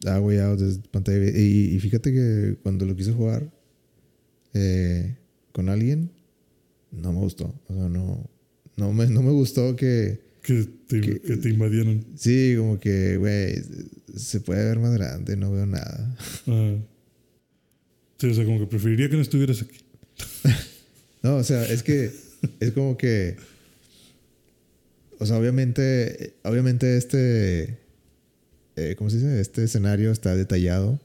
Ah, 0.07 0.21
Way 0.21 0.39
Out 0.39 0.61
es 0.61 0.79
pantalla 0.91 1.19
dividida. 1.19 1.41
Y, 1.41 1.75
y 1.75 1.81
fíjate 1.81 2.13
que 2.13 2.57
cuando 2.63 2.85
lo 2.87 2.95
quise 2.95 3.13
jugar 3.13 3.51
eh, 4.53 5.17
con 5.53 5.69
alguien, 5.69 6.11
no 6.93 7.13
me 7.13 7.19
gustó. 7.19 7.53
O 7.69 7.75
sea, 7.75 7.89
no. 7.89 8.29
No 8.77 8.93
me, 8.93 9.07
no 9.09 9.23
me 9.23 9.31
gustó 9.33 9.75
que. 9.77 10.21
Que 10.43 10.65
te, 10.87 11.01
Que- 11.01 11.21
que 11.21 11.37
te 11.39 11.49
invadieron. 11.49 12.05
Sí, 12.17 12.55
como 12.59 12.79
que, 12.79 13.17
güey, 13.17 13.55
se 14.15 14.41
puede 14.41 14.65
ver 14.65 14.79
más 14.79 14.93
grande, 14.93 15.37
no 15.37 15.51
veo 15.51 15.67
nada. 15.67 16.17
Ah. 16.47 16.77
Sí, 18.19 18.27
o 18.29 18.35
sea, 18.35 18.45
como 18.45 18.61
que 18.61 18.67
preferiría 18.67 19.09
que 19.09 19.17
no 19.17 19.23
estuvieras 19.23 19.63
aquí. 19.63 19.79
No, 21.25 21.37
o 21.37 21.43
sea, 21.43 21.65
es 21.67 21.83
que 21.83 22.13
es 22.61 22.71
como 22.73 22.97
que. 22.97 23.37
O 25.19 25.27
sea, 25.27 25.39
obviamente, 25.39 26.35
obviamente 26.45 26.97
este. 26.97 27.79
eh, 28.77 28.95
¿Cómo 28.97 29.11
se 29.11 29.17
dice? 29.17 29.41
Este 29.41 29.65
escenario 29.65 30.13
está 30.13 30.37
detallado. 30.37 31.01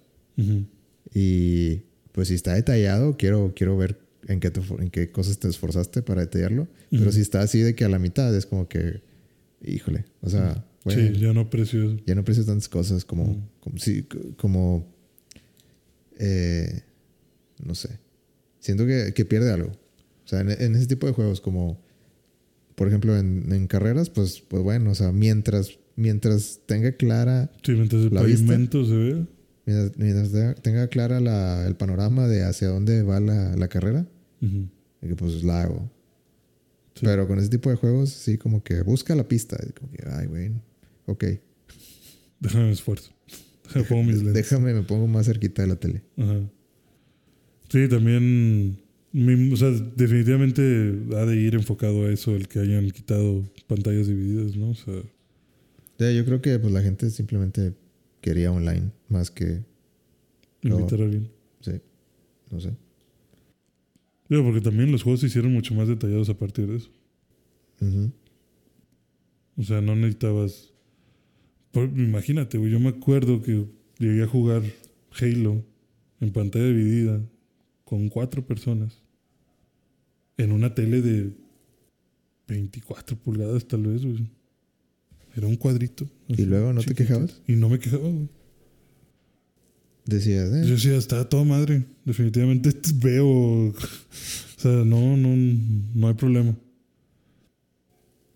Y 1.14 1.82
pues 2.12 2.28
si 2.30 2.34
está 2.36 2.54
detallado, 2.54 3.18
quiero, 3.18 3.54
quiero 3.56 3.76
ver 3.78 3.98
en 4.28 4.40
qué, 4.40 4.52
te 4.52 4.62
en 4.80 4.90
qué 4.90 5.12
cosas 5.12 5.38
te 5.40 5.48
esforzaste 5.48 6.02
para 6.02 6.22
detallarlo. 6.22 6.68
Pero 6.92 7.12
si 7.12 7.22
está 7.22 7.42
así 7.42 7.60
de 7.62 7.74
que 7.76 7.86
a 7.86 7.90
la 7.90 8.00
mitad, 8.00 8.36
es 8.36 8.46
como 8.46 8.68
que. 8.68 9.02
Híjole. 9.66 10.06
O 10.22 10.30
sea, 10.30 10.66
Sí, 10.88 11.12
yo 11.20 11.34
no 11.34 11.42
aprecio 11.42 11.98
ya 12.06 12.16
no 12.16 12.22
aprecio 12.22 12.46
tantas 12.46 12.68
cosas 12.70 13.04
como. 13.06 13.50
Como. 13.60 13.78
si- 13.78 14.04
como 14.38 14.88
eh, 16.18 16.82
no 17.64 17.76
sé. 17.76 17.90
Siento 18.60 18.86
que, 18.86 19.14
que 19.14 19.26
pierde 19.26 19.52
algo. 19.52 19.72
O 20.30 20.32
sea, 20.32 20.42
en, 20.42 20.52
en 20.52 20.76
ese 20.76 20.86
tipo 20.86 21.08
de 21.08 21.14
juegos, 21.14 21.42
como. 21.42 21.82
Por 22.76 22.88
ejemplo, 22.88 23.18
en, 23.18 23.52
en 23.52 23.66
carreras, 23.68 24.12
pues, 24.12 24.42
pues 24.42 24.62
bueno, 24.62 24.92
o 24.92 24.96
sea, 24.96 25.12
mientras, 25.12 25.80
mientras 25.96 26.60
tenga 26.68 26.92
clara. 26.92 27.52
Sí, 27.64 27.72
mientras 27.72 28.04
el 28.04 28.14
¿La 28.14 28.22
pavimento 28.22 28.86
se 28.86 28.96
ve. 28.96 29.26
Mientras, 29.66 29.98
mientras 29.98 30.62
tenga- 30.62 30.88
clara 30.88 31.20
la- 31.20 31.66
el 31.66 31.76
panorama 31.76 32.28
de 32.28 32.44
hacia 32.44 32.68
dónde 32.68 33.02
va 33.02 33.20
la, 33.20 33.56
la 33.56 33.68
carrera, 33.70 34.06
Ujú. 34.42 34.70
y 35.02 35.08
que 35.08 35.16
pues 35.16 35.44
la 35.44 35.64
hago. 35.64 35.92
Sí. 36.94 37.02
Pero 37.06 37.28
con 37.28 37.40
ese 37.40 37.50
tipo 37.50 37.70
de 37.72 37.76
juegos, 37.76 38.12
sí, 38.12 38.38
como 38.38 38.64
que 38.64 38.82
busca 38.84 39.16
la 39.16 39.28
pista. 39.28 39.58
Como 39.80 39.92
que, 39.92 40.04
ay, 40.08 40.28
güey, 40.28 40.52
ok. 41.08 41.24
Déjame 42.40 42.66
me 42.66 42.72
esfuerzo. 42.72 43.12
Déjame 43.66 43.86
pongo 43.86 44.04
mis 44.04 44.16
lentes. 44.24 44.34
Déjame, 44.36 44.74
me 44.76 44.84
pongo 44.84 45.08
más 45.08 45.26
cerquita 45.26 45.64
de 45.64 45.68
la 45.68 45.76
tele. 45.76 46.04
Ajá. 46.18 46.40
Sí, 47.70 47.88
también. 47.90 48.80
Mi- 49.12 49.52
o 49.52 49.56
sea, 49.58 49.70
definitivamente 49.72 50.62
ha 51.16 51.26
de 51.26 51.36
ir 51.38 51.56
enfocado 51.56 52.06
a 52.06 52.12
eso 52.12 52.36
el 52.36 52.48
que 52.48 52.60
hayan 52.60 52.90
quitado 52.92 53.44
pantallas 53.68 54.08
divididas, 54.08 54.56
¿no? 54.56 54.70
O 54.70 54.76
sea, 54.76 54.94
yo 56.12 56.26
creo 56.26 56.42
que 56.42 56.58
pues 56.60 56.72
la 56.74 56.82
gente 56.82 57.10
simplemente 57.10 57.74
quería 58.22 58.52
online 58.52 58.92
más 59.10 59.32
que, 59.32 59.64
invitar 60.62 61.02
a 61.02 61.04
alguien. 61.04 61.30
sí, 61.62 61.72
no 62.52 62.60
sé. 62.60 62.72
Porque 64.30 64.62
también 64.62 64.92
los 64.92 65.02
juegos 65.04 65.22
se 65.22 65.26
hicieron 65.28 65.52
mucho 65.54 65.74
más 65.74 65.88
detallados 65.88 66.30
a 66.30 66.38
partir 66.38 66.68
de 66.68 66.78
eso. 66.78 66.90
O 69.58 69.64
sea, 69.64 69.82
no 69.82 69.96
necesitabas. 69.96 70.72
por- 71.72 71.90
imagínate, 71.90 72.58
yo 72.70 72.80
me 72.80 72.90
acuerdo 72.90 73.42
que 73.42 73.66
llegué 74.00 74.24
a 74.24 74.28
jugar 74.28 74.62
Halo 75.20 75.64
en 76.20 76.32
pantalla 76.32 76.66
dividida 76.68 77.22
con 77.90 78.08
cuatro 78.08 78.46
personas 78.46 78.94
en 80.38 80.52
una 80.52 80.76
tele 80.76 81.02
de 81.02 81.32
24 82.48 83.18
pulgadas, 83.18 83.68
tal 83.68 83.88
vez, 83.88 84.06
güey. 84.06 84.30
Era 85.36 85.48
un 85.48 85.56
cuadrito. 85.56 86.08
¿Y 86.28 86.44
luego 86.44 86.72
no 86.72 86.84
te 86.84 86.94
quejabas? 86.94 87.42
Y 87.48 87.54
no 87.54 87.68
me 87.68 87.80
quejaba, 87.80 88.04
güey. 88.04 88.30
Decías, 90.06 90.54
eh, 90.54 90.62
Yo 90.66 90.76
decía, 90.76 90.98
está 90.98 91.28
todo 91.28 91.46
madre. 91.46 91.84
Definitivamente 92.06 92.70
veo. 92.94 93.28
O 93.70 93.74
sea, 94.58 94.72
no, 94.86 95.18
no, 95.18 95.36
no 95.96 96.08
hay 96.08 96.14
problema. 96.14 96.56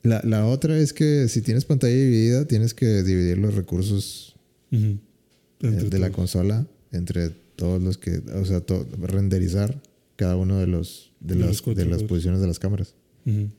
La, 0.01 0.19
la 0.23 0.47
otra 0.47 0.79
es 0.79 0.93
que 0.93 1.27
si 1.27 1.43
tienes 1.43 1.65
pantalla 1.65 1.93
dividida, 1.93 2.47
tienes 2.47 2.73
que 2.73 3.03
dividir 3.03 3.37
los 3.37 3.53
recursos 3.53 4.35
de 4.71 5.99
la 5.99 6.09
consola 6.09 6.65
entre 6.91 7.42
todos 7.63 7.81
los 7.81 7.97
que, 7.97 8.17
o 8.17 8.43
sea, 8.43 8.59
to- 8.59 8.85
renderizar 8.99 9.81
cada 10.17 10.35
uno 10.35 10.59
de 10.59 10.67
los 10.67 11.13
de, 11.21 11.35
las, 11.35 11.61
cuatro 11.61 11.81
de 11.81 11.89
las 11.89 12.03
posiciones 12.03 12.41
de 12.41 12.47
las 12.47 12.59
cámaras. 12.59 12.93
Sí, 13.25 13.49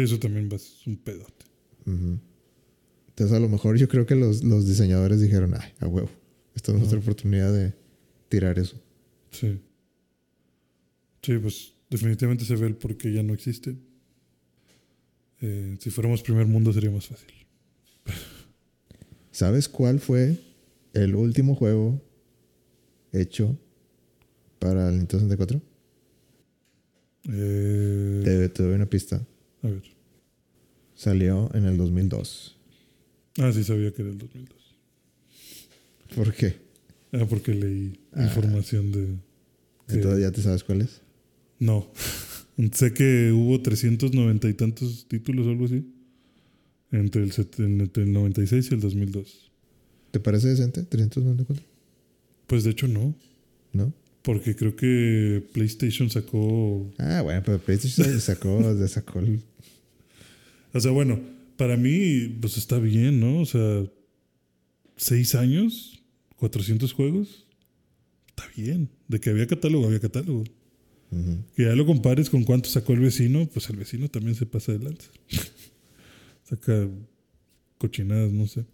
eso 0.00 0.18
también 0.18 0.48
va, 0.50 0.56
es 0.56 0.86
un 0.86 0.96
pedote. 0.96 1.44
Entonces 1.86 3.36
a 3.36 3.40
lo 3.40 3.48
mejor 3.50 3.76
yo 3.76 3.86
creo 3.86 4.06
que 4.06 4.14
los, 4.14 4.42
los 4.42 4.66
diseñadores 4.66 5.20
dijeron, 5.20 5.52
ay, 5.60 5.72
a 5.80 5.86
huevo, 5.86 6.08
esta 6.54 6.72
es 6.72 6.78
nuestra 6.78 6.98
oportunidad 6.98 7.52
de 7.52 7.74
tirar 8.30 8.58
eso. 8.58 8.80
Sí. 9.30 9.60
Sí, 11.22 11.38
pues 11.38 11.74
definitivamente 11.90 12.46
se 12.46 12.56
ve 12.56 12.66
el 12.68 12.76
por 12.76 12.96
qué 12.96 13.12
ya 13.12 13.22
no 13.22 13.34
existe. 13.34 13.76
Eh, 15.42 15.76
si 15.80 15.90
fuéramos 15.90 16.22
primer 16.22 16.46
mundo 16.46 16.72
sería 16.72 16.90
más 16.90 17.06
fácil. 17.08 17.28
¿Sabes 19.32 19.68
cuál 19.68 20.00
fue 20.00 20.38
el 20.94 21.14
último 21.14 21.54
juego 21.54 22.00
hecho 23.20 23.58
para 24.58 24.88
el 24.88 24.98
Nintendo 24.98 25.26
64? 25.28 25.60
Eh, 27.30 28.20
Te, 28.24 28.48
te 28.50 28.62
doy 28.62 28.74
una 28.74 28.86
pista. 28.86 29.24
a 29.62 29.68
ver. 29.68 29.82
Salió 30.94 31.50
en 31.54 31.64
el 31.64 31.76
2002. 31.76 32.56
Ah, 33.38 33.50
sí 33.52 33.64
sabía 33.64 33.92
que 33.92 34.02
era 34.02 34.10
el 34.12 34.18
2002. 34.18 34.76
¿Por 36.14 36.32
qué? 36.34 36.56
Ah, 37.12 37.26
porque 37.28 37.54
leí 37.54 37.98
Ah. 38.12 38.24
información 38.24 38.92
de... 38.92 39.06
que- 39.88 39.94
Entonces 39.94 40.20
ya 40.20 40.30
te 40.30 40.42
sabes 40.42 40.62
cuál 40.64 40.82
es. 40.82 41.00
No. 41.58 41.90
sé 42.72 42.92
que 42.94 43.32
hubo 43.32 43.60
390 43.60 44.48
y 44.48 44.54
tantos 44.54 45.06
títulos 45.08 45.46
o 45.46 45.50
algo 45.50 45.64
así. 45.64 45.84
Entre 46.92 47.24
el, 47.24 47.32
entre 47.58 48.04
el 48.04 48.12
96 48.12 48.68
y 48.70 48.74
el 48.74 48.80
2002. 48.80 49.50
¿Te 50.12 50.20
parece 50.20 50.48
decente? 50.48 50.84
394. 50.84 51.64
Pues 52.46 52.64
de 52.64 52.70
hecho 52.70 52.88
no. 52.88 53.14
¿No? 53.72 53.92
Porque 54.22 54.54
creo 54.56 54.74
que 54.76 55.44
PlayStation 55.52 56.08
sacó 56.10 56.90
Ah, 56.98 57.20
bueno, 57.22 57.42
pero 57.44 57.58
PlayStation 57.58 58.20
sacó, 58.20 58.62
sacó 58.88 59.18
el- 59.20 59.40
O 60.72 60.80
sea, 60.80 60.90
bueno, 60.92 61.20
para 61.56 61.76
mí, 61.76 62.28
pues 62.40 62.56
está 62.56 62.78
bien, 62.78 63.20
¿no? 63.20 63.40
O 63.40 63.46
sea, 63.46 63.84
seis 64.96 65.34
años, 65.34 66.02
400 66.36 66.92
juegos, 66.92 67.46
está 68.28 68.44
bien. 68.56 68.88
De 69.08 69.20
que 69.20 69.30
había 69.30 69.46
catálogo, 69.46 69.86
había 69.86 70.00
catálogo. 70.00 70.44
Que 71.54 71.62
ya 71.62 71.76
lo 71.76 71.86
compares 71.86 72.28
con 72.28 72.42
cuánto 72.42 72.68
sacó 72.68 72.92
el 72.92 72.98
vecino, 73.00 73.48
pues 73.52 73.70
el 73.70 73.76
vecino 73.76 74.08
también 74.08 74.34
se 74.34 74.46
pasa 74.46 74.72
adelante. 74.72 75.04
Saca 76.42 76.88
cochinadas, 77.78 78.32
no 78.32 78.48
sé. 78.48 78.64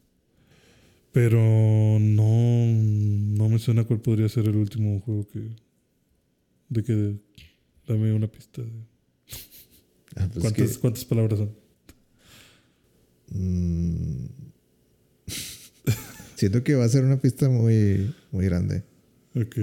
Pero 1.13 1.39
no, 2.01 2.67
no 2.67 3.49
me 3.49 3.59
suena 3.59 3.85
cuál 3.85 4.01
podría 4.01 4.29
ser 4.29 4.47
el 4.47 4.57
último 4.57 5.01
juego 5.01 5.27
que... 5.29 5.51
De 6.69 6.83
que 6.85 7.17
dame 7.87 8.13
una 8.13 8.29
pista. 8.29 8.63
de- 8.63 8.69
Ah, 10.17 10.29
pues 10.33 10.37
es 10.37 10.43
¿Cuántas, 10.43 10.73
que, 10.75 10.79
¿Cuántas 10.81 11.05
palabras 11.05 11.39
son? 11.39 11.55
mm, 13.29 14.27
siento 16.37 16.63
que 16.65 16.75
va 16.75 16.85
a 16.85 16.89
ser 16.89 17.05
una 17.05 17.21
pista 17.21 17.49
muy, 17.49 18.15
muy 18.33 18.45
grande. 18.45 18.85
Ok. 19.35 19.57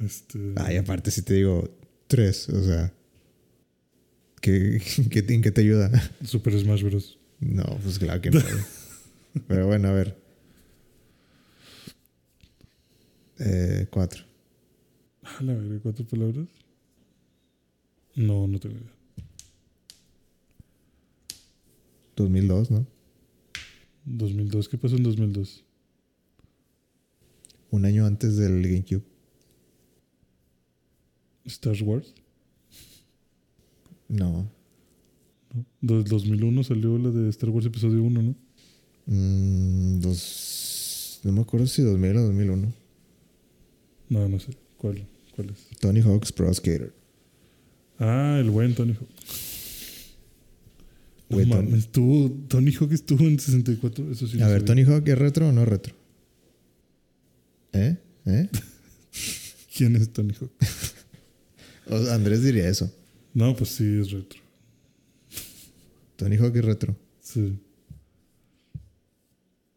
Este. 0.00 0.52
Ay, 0.56 0.76
aparte 0.76 1.10
si 1.10 1.22
te 1.22 1.34
digo 1.34 1.68
tres, 2.06 2.48
o 2.50 2.62
sea, 2.62 2.92
¿qué, 4.40 4.80
qué, 5.10 5.24
en 5.28 5.42
qué 5.42 5.50
te 5.50 5.60
ayuda? 5.62 5.90
Super 6.24 6.58
Smash 6.58 6.82
Bros. 6.84 7.18
No, 7.40 7.64
pues 7.82 7.98
claro 7.98 8.20
que 8.20 8.30
no. 8.30 8.40
Pero 9.48 9.66
bueno, 9.66 9.88
a 9.88 9.92
ver. 9.92 10.16
Eh, 13.38 13.86
cuatro. 13.90 14.24
Ah, 15.22 15.42
la 15.42 15.54
verga, 15.54 15.80
¿cuatro 15.82 16.06
palabras? 16.06 16.48
No, 18.14 18.46
no 18.46 18.58
tengo 18.58 18.76
idea. 18.76 18.92
2002, 22.16 22.70
¿no? 22.70 22.86
2002, 24.04 24.68
¿qué 24.68 24.78
pasó 24.78 24.96
en 24.96 25.04
2002? 25.04 25.64
Un 27.70 27.84
año 27.84 28.06
antes 28.06 28.36
del 28.36 28.62
GameCube. 28.62 29.04
Star 31.44 31.80
Wars. 31.82 32.14
No. 34.08 34.32
¿no? 34.32 35.64
Del 35.80 36.04
2001 36.04 36.64
salió 36.64 36.98
la 36.98 37.10
de 37.10 37.28
Star 37.30 37.50
Wars 37.50 37.66
Episodio 37.66 38.02
1, 38.02 38.22
¿no? 38.22 38.34
Mm, 39.06 40.00
dos, 40.00 41.20
no 41.24 41.32
me 41.32 41.40
acuerdo 41.40 41.66
si 41.66 41.82
2000 41.82 42.16
o 42.16 42.22
2001. 42.22 42.87
No, 44.08 44.28
no 44.28 44.38
sé. 44.40 44.52
¿Cuál, 44.76 45.06
cuál 45.34 45.50
es? 45.50 45.78
Tony 45.80 46.00
Hawk's 46.00 46.32
Pro 46.32 46.52
Skater. 46.52 46.92
Ah, 47.98 48.38
el 48.40 48.50
buen 48.50 48.74
Tony 48.74 48.92
Hawk. 48.94 49.08
No 51.30 51.36
Tony- 51.38 51.46
mames, 51.46 51.74
estuvo, 51.80 52.30
Tony 52.48 52.72
Hawk 52.72 52.92
estuvo 52.92 53.24
en 53.24 53.38
64. 53.38 54.10
Eso 54.12 54.26
sí. 54.26 54.40
A 54.40 54.46
ver, 54.48 54.60
sabía. 54.60 54.64
¿Tony 54.66 54.82
Hawk 54.84 55.06
es 55.08 55.18
retro 55.18 55.48
o 55.48 55.52
no 55.52 55.64
retro? 55.64 55.94
¿Eh? 57.72 57.96
¿Eh? 58.26 58.48
¿Quién 59.76 59.96
es 59.96 60.12
Tony 60.12 60.34
Hawk? 60.40 60.50
O 61.90 61.96
Andrés 62.10 62.42
diría 62.42 62.68
eso. 62.68 62.92
No, 63.32 63.56
pues 63.56 63.70
sí, 63.70 63.98
es 63.98 64.10
retro. 64.10 64.38
Tony 66.16 66.36
Hawk 66.36 66.54
es 66.56 66.64
retro. 66.64 66.94
Sí. 67.22 67.58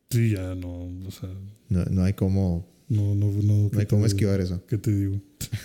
Sí, 0.09 0.31
ya 0.31 0.53
no. 0.55 0.89
O 1.07 1.11
sea, 1.11 1.29
No, 1.69 1.85
no 1.85 2.03
hay 2.03 2.11
cómo, 2.11 2.67
no, 2.91 3.15
no, 3.15 3.31
no. 3.31 3.41
no 3.41 3.71
¿qué 3.71 3.79
hay 3.79 3.85
cómo 3.85 4.05
esquivar 4.05 4.41
eso. 4.41 4.63
¿Qué 4.67 4.77
te 4.77 4.93
digo? 4.93 5.21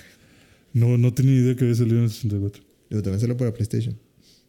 No, 0.72 0.98
no 0.98 1.14
tenía 1.14 1.32
idea 1.32 1.56
que 1.56 1.64
había 1.64 1.74
salido 1.74 1.96
en 1.96 2.04
el 2.04 2.10
64. 2.10 2.62
Digo, 2.90 3.02
también 3.02 3.18
salió 3.18 3.34
para 3.34 3.50
PlayStation. 3.50 3.98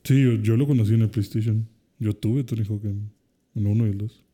Sí, 0.04 0.22
yo, 0.22 0.34
yo 0.34 0.58
lo 0.58 0.68
conocí 0.68 0.94
en 0.94 1.04
el 1.04 1.10
PlayStation. 1.10 1.66
Yo 1.99 2.14
tuve 2.14 2.44
Tony 2.44 2.66
Hawk 2.66 2.84
en, 2.84 3.10
en 3.56 3.66
uno 3.66 3.88
y 3.88 3.91
el 3.91 3.98
dos. 3.98 4.26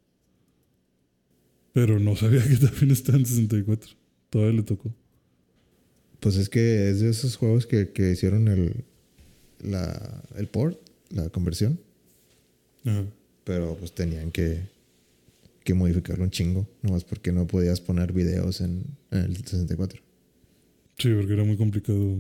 Pero 1.72 2.00
no 2.00 2.16
sabía 2.16 2.42
que 2.48 2.58
también 2.58 2.90
estaba 2.90 3.20
en 3.20 3.28
64. 3.28 3.92
Todavía 4.32 4.54
le 4.54 4.64
tocó. 4.64 4.92
Pues 6.20 6.36
es 6.38 6.50
que 6.50 6.90
es 6.90 7.02
de 7.02 7.12
esos 7.12 7.36
juegos 7.36 7.68
que, 7.68 7.92
que 7.92 8.10
hicieron 8.10 8.48
el, 8.48 8.84
la, 9.62 10.24
el 10.36 10.48
port, 10.48 10.80
la 11.12 11.30
conversión. 11.30 11.80
Ajá. 12.86 13.06
Pero 13.44 13.76
pues 13.78 13.94
tenían 13.94 14.32
que, 14.32 14.62
que 15.64 15.74
modificarlo 15.74 16.24
un 16.24 16.32
chingo. 16.32 16.68
Nomás 16.82 17.04
porque 17.04 17.32
no 17.32 17.48
podías 17.48 17.80
poner 17.82 18.14
videos 18.14 18.62
en, 18.62 18.84
en 19.12 19.20
el 19.20 19.38
64. 19.38 20.02
Sí, 20.98 21.10
porque 21.14 21.34
era 21.34 21.44
muy 21.44 21.58
complicado. 21.58 22.18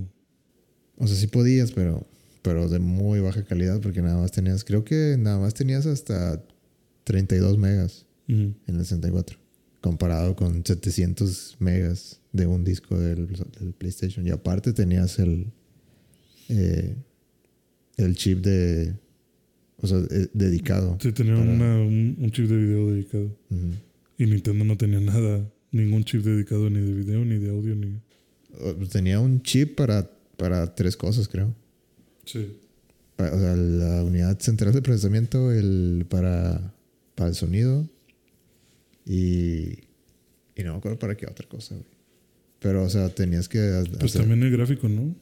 O 0.98 1.08
sea, 1.08 1.16
sí 1.16 1.28
podías, 1.28 1.72
pero, 1.72 2.08
pero 2.42 2.70
de 2.70 2.80
muy 2.80 3.20
baja 3.20 3.44
calidad. 3.44 3.82
Porque 3.82 4.02
nada 4.02 4.18
más 4.20 4.32
tenías, 4.32 4.64
creo 4.64 4.84
que 4.84 5.16
nada 5.20 5.40
más 5.40 5.54
tenías 5.54 5.86
hasta 5.86 6.44
32 7.04 7.58
megas 7.58 8.06
Ujú. 8.30 8.54
en 8.68 8.76
el 8.76 8.80
64. 8.80 9.38
Comparado 9.82 10.36
con 10.36 10.66
700 10.66 11.58
megas 11.60 12.22
de 12.32 12.48
un 12.48 12.64
disco 12.64 12.98
del, 12.98 13.28
del 13.28 13.74
PlayStation. 13.74 14.26
Y 14.26 14.30
aparte 14.30 14.72
tenías 14.74 15.20
el, 15.20 15.52
eh, 16.50 16.96
el 17.98 18.16
chip 18.16 18.40
de... 18.44 18.96
O 19.84 19.88
sea, 19.88 20.00
eh, 20.00 20.28
dedicado. 20.34 20.98
Sí, 21.00 21.12
tenía 21.12 21.36
Para- 21.36 21.52
una- 21.52 21.78
un, 21.82 22.16
un 22.20 22.32
chip 22.32 22.48
de 22.48 22.58
video 22.58 22.90
dedicado. 22.90 23.38
Y 24.18 24.26
Nintendo 24.26 24.64
no 24.66 24.78
tenía 24.78 25.00
nada. 25.02 25.46
Ningún 25.72 26.04
chip 26.06 26.24
dedicado 26.24 26.70
ni 26.70 26.80
de 26.80 26.94
video, 26.94 27.24
ni 27.26 27.38
de 27.38 27.50
audio, 27.52 27.76
ni... 27.76 28.00
O- 28.62 28.74
Tenía 28.88 29.20
un 29.20 29.42
chip 29.44 29.76
para, 29.76 30.10
para 30.38 30.74
tres 30.74 30.96
cosas, 30.98 31.28
creo. 31.28 31.54
Sí. 32.26 32.48
O 33.18 33.24
sea, 33.40 33.56
la 33.56 34.04
unidad 34.04 34.40
central 34.40 34.74
de 34.74 34.82
procesamiento, 34.82 35.52
el 35.52 36.06
para, 36.10 36.74
para 37.16 37.30
el 37.30 37.36
sonido 37.36 37.88
y, 39.06 39.80
y 40.56 40.64
no 40.64 40.72
me 40.74 40.78
acuerdo 40.78 40.98
para 41.00 41.16
qué 41.16 41.26
otra 41.28 41.48
cosa, 41.48 41.76
güey. 41.76 41.88
Pero, 42.60 42.84
o 42.84 42.90
sea, 42.90 43.10
tenías 43.10 43.50
que 43.50 43.60
Pues 44.00 44.16
hacer- 44.16 44.22
también 44.22 44.42
el 44.44 44.52
gráfico, 44.52 44.88
¿no? 44.88 45.14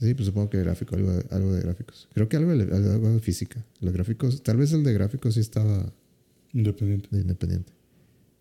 Sí, 0.00 0.14
pues 0.14 0.26
supongo 0.26 0.48
que 0.50 0.58
gráfico, 0.58 0.94
algo, 0.96 1.10
de- 1.12 1.24
algo 1.30 1.52
de 1.52 1.60
gráficos. 1.60 2.08
Creo 2.14 2.28
que 2.28 2.36
algo 2.36 2.56
de, 2.56 2.62
algo 2.74 3.10
de 3.12 3.20
física. 3.20 3.64
Los 3.80 3.92
gráficos, 3.92 4.42
tal 4.42 4.56
vez 4.56 4.72
el 4.72 4.84
de 4.84 4.92
gráficos 4.92 5.34
sí 5.34 5.40
estaba 5.40 5.92
Independiente. 6.52 7.08
de 7.10 7.20
independiente. 7.22 7.72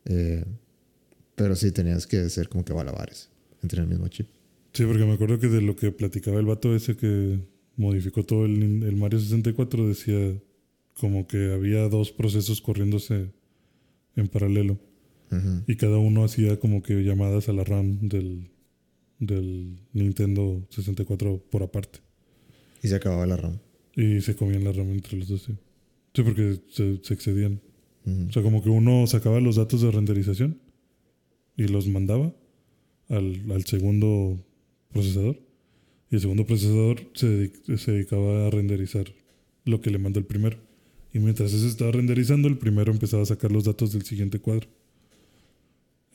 Eh, 0.06 0.46
pero 1.36 1.56
sí 1.56 1.72
tenías 1.72 2.06
que 2.08 2.18
hacer 2.20 2.48
como 2.50 2.64
que 2.64 2.74
balabares 2.74 3.30
entre 3.64 3.82
el 3.82 3.88
mismo 3.88 4.08
chip. 4.08 4.28
Sí, 4.74 4.86
porque 4.86 5.04
me 5.06 5.14
acuerdo 5.14 5.40
que 5.40 5.48
de 5.48 5.62
lo 5.62 5.76
que 5.76 5.92
platicaba 5.92 6.40
el 6.40 6.46
vato 6.46 6.76
ese 6.76 6.96
que 6.96 7.40
modificó 7.76 8.24
todo 8.24 8.46
el, 8.46 8.96
Mario 8.96 9.20
64 9.20 9.88
decía 9.88 10.40
como 10.96 11.28
que 11.28 11.52
había 11.54 11.90
dos 11.90 12.12
procesos 12.12 12.62
corriéndose 12.62 13.32
en 14.16 14.28
paralelo 14.28 14.80
y 15.68 15.76
cada 15.76 15.98
uno 15.98 16.24
hacía 16.24 16.58
como 16.60 16.82
que 16.82 17.04
llamadas 17.04 17.50
a 17.50 17.54
la 17.54 17.64
RAM 17.66 18.08
del, 18.08 18.50
del 19.20 19.80
Nintendo 19.94 20.66
64 20.70 21.44
por 21.50 21.64
aparte 21.64 22.00
Y 22.84 22.88
se 22.88 22.96
acababa 22.96 23.26
la 23.26 23.38
RAM. 23.38 23.60
y 23.96 24.22
se 24.22 24.36
comían 24.36 24.64
la 24.64 24.72
RAM 24.72 24.92
entre 24.92 25.18
los 25.18 25.28
dos. 25.28 25.42
Sí, 25.44 25.54
Sí, 26.14 26.24
porque 26.24 26.60
se, 26.70 27.00
se 27.04 27.14
excedían. 27.14 27.62
O 28.30 28.32
sea, 28.32 28.42
como 28.42 28.64
que 28.64 28.70
uno 28.70 29.06
sacaba 29.06 29.40
los 29.42 29.58
datos 29.58 29.82
de 29.82 29.92
renderización 29.92 30.60
y 31.58 31.68
los 31.68 31.88
mandaba 31.88 32.34
al, 33.10 33.52
al 33.52 33.66
segundo 33.66 34.44
procesador. 34.90 35.40
Y 36.10 36.16
el 36.16 36.22
segundo 36.22 36.46
procesador 36.46 37.02
se, 37.14 37.52
se 37.78 37.92
dedicaba 37.92 38.48
a 38.48 38.50
renderizar 38.50 39.14
lo 39.66 39.82
que 39.82 39.90
le 39.92 39.98
mandó 40.00 40.20
el 40.20 40.26
primero. 40.26 40.58
Y 41.14 41.20
mientras 41.20 41.52
ese 41.54 41.68
estaba 41.68 41.92
renderizando, 41.92 42.48
el 42.48 42.58
primero 42.58 42.92
empezaba 42.94 43.24
a 43.24 43.26
sacar 43.28 43.52
los 43.52 43.66
datos 43.66 43.92
del 43.92 44.04
siguiente 44.04 44.40
cuadro. 44.40 44.70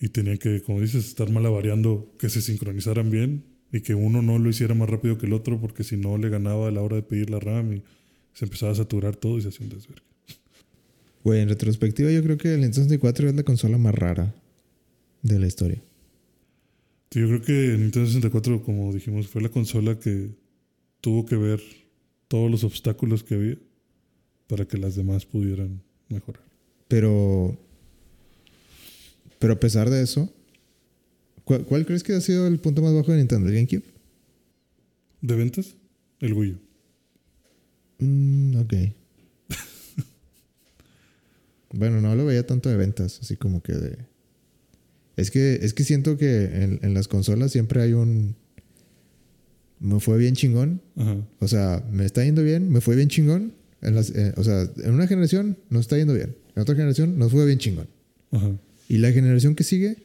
Y 0.03 0.09
tenía 0.09 0.37
que, 0.37 0.61
como 0.63 0.81
dices, 0.81 1.07
estar 1.07 1.31
malabareando 1.31 2.13
que 2.19 2.29
se 2.29 2.43
sincronizaran 2.43 3.09
bien 3.09 3.45
y 3.73 3.83
que 3.83 3.95
uno 3.95 4.21
no 4.21 4.37
lo 4.37 4.51
hiciera 4.51 4.75
más 4.75 4.91
rápido 4.91 5.17
que 5.17 5.27
el 5.27 5.33
otro, 5.33 5.61
porque 5.61 5.85
si 5.85 5.97
no 5.97 6.19
le 6.19 6.29
ganaba 6.29 6.67
a 6.67 6.71
la 6.73 6.83
hora 6.83 6.97
de 6.97 7.03
pedir 7.03 7.31
la 7.31 7.39
RAM 7.39 7.73
y 7.73 7.83
se 8.35 8.47
empezaba 8.47 8.73
a 8.73 8.75
saturar 8.75 9.15
todo 9.15 9.39
y 9.39 9.43
se 9.43 9.49
hacía 9.49 9.65
un 9.65 9.71
desvergue. 9.71 10.03
Güey, 11.23 11.41
en 11.43 11.49
retrospectiva 11.49 12.11
yo 12.11 12.21
creo 12.25 12.37
que 12.37 12.53
el 12.53 12.63
Nintendo 12.63 12.89
64 12.89 13.29
es 13.29 13.35
la 13.37 13.45
consola 13.45 13.79
más 13.79 13.95
rara 13.95 14.35
de 15.23 15.39
la 15.39 15.47
historia. 15.47 15.81
Sí, 17.13 17.21
yo 17.21 17.29
creo 17.29 17.43
que 17.43 17.79
Nintendo 17.79 18.09
64, 18.09 18.65
como 18.65 18.93
dijimos, 18.93 19.29
fue 19.29 19.41
la 19.41 19.51
consola 19.51 20.01
que 20.01 20.31
tuvo 21.01 21.27
que 21.27 21.37
ver 21.37 21.61
todos 22.27 22.51
los 22.51 22.65
obstáculos 22.65 23.23
que 23.23 23.37
había 23.37 23.59
para 24.49 24.65
que 24.65 24.79
las 24.79 24.97
demás 24.97 25.27
pudieran 25.27 25.81
mejorar. 26.09 26.43
Pero. 26.89 27.57
Pero 29.43 29.55
a 29.55 29.61
pesar 29.61 29.91
de 29.91 30.01
eso, 30.01 30.33
¿cuál, 31.43 31.65
cuál 31.65 31.85
crees 31.85 32.05
que 32.05 32.13
ha 32.13 32.21
sido 32.21 32.47
el 32.47 32.61
punto 32.61 32.81
más 32.81 32.95
bajo 32.95 33.11
de 33.11 33.19
Nintendo? 33.19 33.49
¿El 33.49 33.57
GameCube? 33.57 33.83
¿De 35.21 35.35
ventas? 35.35 35.75
El 36.21 36.35
Wii 36.35 36.53
U. 36.53 36.59
Mm, 37.99 38.57
ok. 38.61 38.75
bueno, 41.73 42.01
no 42.01 42.15
lo 42.15 42.25
veía 42.25 42.47
tanto 42.47 42.69
de 42.69 42.77
ventas, 42.77 43.19
así 43.21 43.37
como 43.37 43.65
que 43.65 43.73
de. 43.73 43.99
Es 45.17 45.33
que, 45.33 45.59
es 45.61 45.75
que 45.75 45.83
siento 45.83 46.17
que 46.17 46.45
en, 46.45 46.79
en 46.81 46.95
las 46.95 47.09
consolas 47.09 47.51
siempre 47.51 47.83
hay 47.83 47.95
un. 47.95 48.37
Me 49.81 49.99
fue 49.99 50.19
bien 50.19 50.37
chingón. 50.37 50.81
Ajá. 50.95 51.17
O 51.41 51.49
sea, 51.49 51.85
me 51.91 52.05
está 52.05 52.23
yendo 52.23 52.45
bien, 52.45 52.71
me 52.71 52.81
fue 52.81 52.95
bien 52.95 53.09
chingón. 53.09 53.55
En 53.81 53.97
las, 53.97 54.11
eh, 54.11 54.35
o 54.37 54.45
sea, 54.45 54.71
en 54.85 54.95
una 54.95 55.09
generación 55.09 55.59
nos 55.69 55.81
está 55.81 55.99
yendo 55.99 56.15
bien. 56.15 56.37
En 56.55 56.63
otra 56.63 56.77
generación 56.77 57.19
nos 57.19 57.33
fue 57.33 57.45
bien 57.45 57.59
chingón. 57.59 57.89
Ajá. 58.31 58.57
Y 58.93 58.99
la 58.99 59.11
generación 59.13 59.55
que 59.55 59.65
sigue 59.65 59.97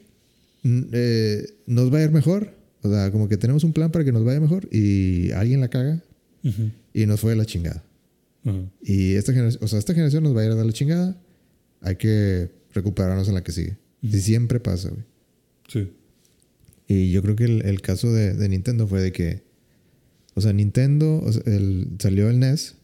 mm, 0.63 0.81
eh, 0.93 1.45
nos 1.65 1.93
va 1.93 1.97
a 1.99 2.03
ir 2.03 2.11
mejor. 2.11 2.53
O 2.83 2.89
sea, 2.89 3.11
como 3.11 3.27
que 3.27 3.35
tenemos 3.37 3.63
un 3.63 3.73
plan 3.73 3.91
para 3.91 4.05
que 4.05 4.11
nos 4.11 4.23
vaya 4.23 4.39
mejor 4.39 4.67
y 4.73 5.31
alguien 5.31 5.59
la 5.59 5.67
caga 5.67 6.01
y 6.93 7.05
nos 7.05 7.19
fue 7.19 7.31
de 7.31 7.35
la 7.37 7.45
chingada. 7.45 7.83
Y 8.81 9.13
esta 9.15 9.33
generación, 9.33 9.61
o 9.63 9.67
sea, 9.67 9.77
esta 9.79 9.93
generación 9.93 10.23
nos 10.23 10.33
va 10.35 10.41
a 10.41 10.45
ir 10.45 10.51
a 10.51 10.55
dar 10.55 10.65
la 10.65 10.71
chingada. 10.71 11.17
Hay 11.81 11.97
que 11.97 12.49
recuperarnos 12.73 13.27
en 13.27 13.33
la 13.33 13.43
que 13.43 13.51
sigue. 13.51 13.75
Y 14.01 14.19
siempre 14.19 14.59
pasa, 14.61 14.89
güey. 14.89 15.03
Sí. 15.67 15.91
Y 16.87 17.11
yo 17.11 17.21
creo 17.23 17.35
que 17.35 17.43
el, 17.43 17.65
el 17.65 17.81
caso 17.81 18.13
de, 18.13 18.33
de 18.35 18.47
Nintendo 18.47 18.87
fue 18.87 19.01
de 19.01 19.11
que, 19.11 19.41
o 20.35 20.39
sea, 20.41 20.53
Nintendo, 20.53 21.19
o 21.21 21.31
sea, 21.33 21.41
el- 21.45 21.89
salió 21.99 22.29
el 22.29 22.39
NES 22.39 22.75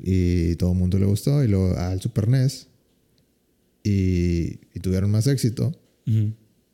y 0.00 0.56
todo 0.56 0.72
el 0.72 0.78
mundo 0.78 0.98
le 0.98 1.06
gustó 1.06 1.44
y 1.44 1.48
luego 1.48 1.76
al 1.76 2.00
Super 2.00 2.26
NES 2.28 2.66
y, 3.84 4.58
y 4.74 4.80
tuvieron 4.80 5.10
más 5.12 5.26
éxito. 5.28 5.78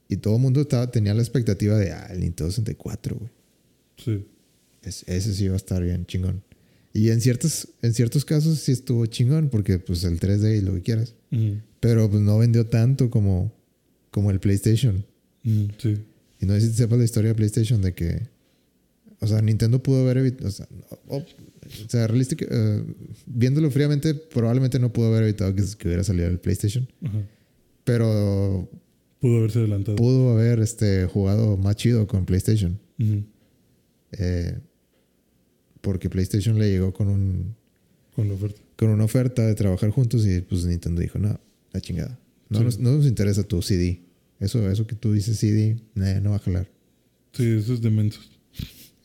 Y 0.08 0.16
todo 0.16 0.36
el 0.36 0.40
mundo 0.42 0.62
estaba, 0.62 0.90
tenía 0.90 1.12
la 1.14 1.20
expectativa 1.22 1.76
de, 1.76 1.92
ah, 1.92 2.08
el 2.10 2.20
Nintendo 2.20 2.50
64, 2.50 3.16
güey. 3.16 3.30
Sí. 3.98 4.24
Es- 4.82 5.04
ese 5.06 5.34
sí 5.34 5.46
va 5.48 5.54
a 5.54 5.56
estar 5.56 5.82
bien 5.82 6.06
chingón. 6.06 6.42
Y 6.92 7.10
en 7.10 7.20
ciertos, 7.20 7.68
en 7.82 7.92
ciertos 7.94 8.24
casos 8.24 8.58
sí 8.58 8.72
estuvo 8.72 9.04
chingón, 9.06 9.50
porque 9.50 9.78
pues 9.78 10.02
el 10.04 10.18
3D 10.18 10.58
y 10.58 10.60
lo 10.62 10.74
que 10.74 10.82
quieras. 10.82 11.14
Pero 11.80 12.10
pues 12.10 12.22
no 12.22 12.38
vendió 12.38 12.66
tanto 12.66 13.10
como, 13.10 13.52
como 14.10 14.30
el 14.32 14.40
PlayStation. 14.40 15.04
Sí. 15.44 15.98
Y 16.40 16.46
no 16.46 16.54
sé 16.54 16.62
si 16.62 16.72
sepas 16.74 16.98
la 16.98 17.04
historia 17.04 17.28
de 17.28 17.34
PlayStation 17.36 17.80
de 17.82 17.92
que, 17.94 18.22
o 19.20 19.26
sea, 19.26 19.40
Nintendo 19.42 19.80
pudo 19.82 20.00
haber 20.02 20.16
evitado, 20.18 20.48
o 20.48 20.52
sea, 20.52 20.66
o 21.66 21.88
sea 21.90 22.06
realística- 22.06 22.46
eh, 22.50 22.84
viéndolo 23.26 23.70
fríamente, 23.70 24.14
probablemente 24.14 24.78
no 24.78 24.92
pudo 24.92 25.08
haber 25.08 25.24
evitado 25.24 25.54
que, 25.54 25.62
que 25.78 25.88
hubiera 25.88 26.04
salido 26.04 26.28
el 26.28 26.38
PlayStation. 26.38 26.88
Ajá. 27.02 27.18
Pero 27.84 28.68
Pudo 29.20 29.38
haberse 29.38 29.58
adelantado. 29.58 29.96
pudo 29.96 30.30
haber 30.30 30.60
este, 30.60 31.06
jugado 31.06 31.56
más 31.56 31.76
chido 31.76 32.06
con 32.06 32.24
PlayStation. 32.24 32.78
Eh, 34.12 34.58
porque 35.80 36.10
PlayStation 36.10 36.58
le 36.58 36.70
llegó 36.70 36.92
con 36.92 37.08
un 37.08 37.54
Con 38.14 38.28
la 38.28 38.34
oferta. 38.34 38.60
con 38.76 38.90
una 38.90 39.04
oferta 39.04 39.46
de 39.46 39.54
trabajar 39.54 39.90
juntos 39.90 40.26
y 40.26 40.40
pues 40.42 40.64
Nintendo 40.64 41.00
dijo, 41.00 41.18
no, 41.18 41.38
la 41.72 41.80
chingada. 41.80 42.18
No, 42.48 42.58
Sí. 42.58 42.64
nos, 42.64 42.78
no 42.78 42.92
nos 42.96 43.06
interesa 43.06 43.42
tu 43.44 43.62
CD. 43.62 44.02
Eso, 44.40 44.68
eso 44.70 44.86
que 44.86 44.94
tú 44.96 45.12
dices 45.12 45.38
CD, 45.38 45.76
nah, 45.94 46.18
no 46.20 46.30
va 46.30 46.36
a 46.36 46.40
jalar. 46.40 46.68
Sí, 47.32 47.44
eso 47.46 47.74
es 47.74 47.80
de 47.80 47.90
mensos. 47.90 48.30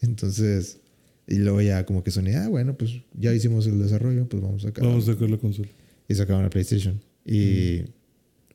Entonces, 0.02 0.80
Y 1.28 1.36
luego 1.38 1.62
ya 1.62 1.86
como 1.86 2.04
que 2.04 2.12
Sony, 2.12 2.36
ah, 2.36 2.48
bueno, 2.48 2.78
pues 2.78 2.92
ya 3.14 3.34
hicimos 3.34 3.66
el 3.68 3.80
desarrollo, 3.80 4.28
pues 4.28 4.44
vamos 4.44 4.64
a 4.64 4.68
sacar. 4.68 4.86
Vamos 4.86 5.08
a 5.08 5.14
sacar 5.14 5.30
la 5.30 5.38
consola. 5.38 5.70
Y 6.08 6.16
sacaban 6.16 6.44
la 6.44 6.50
PlayStation. 6.50 7.02
Y 7.26 7.82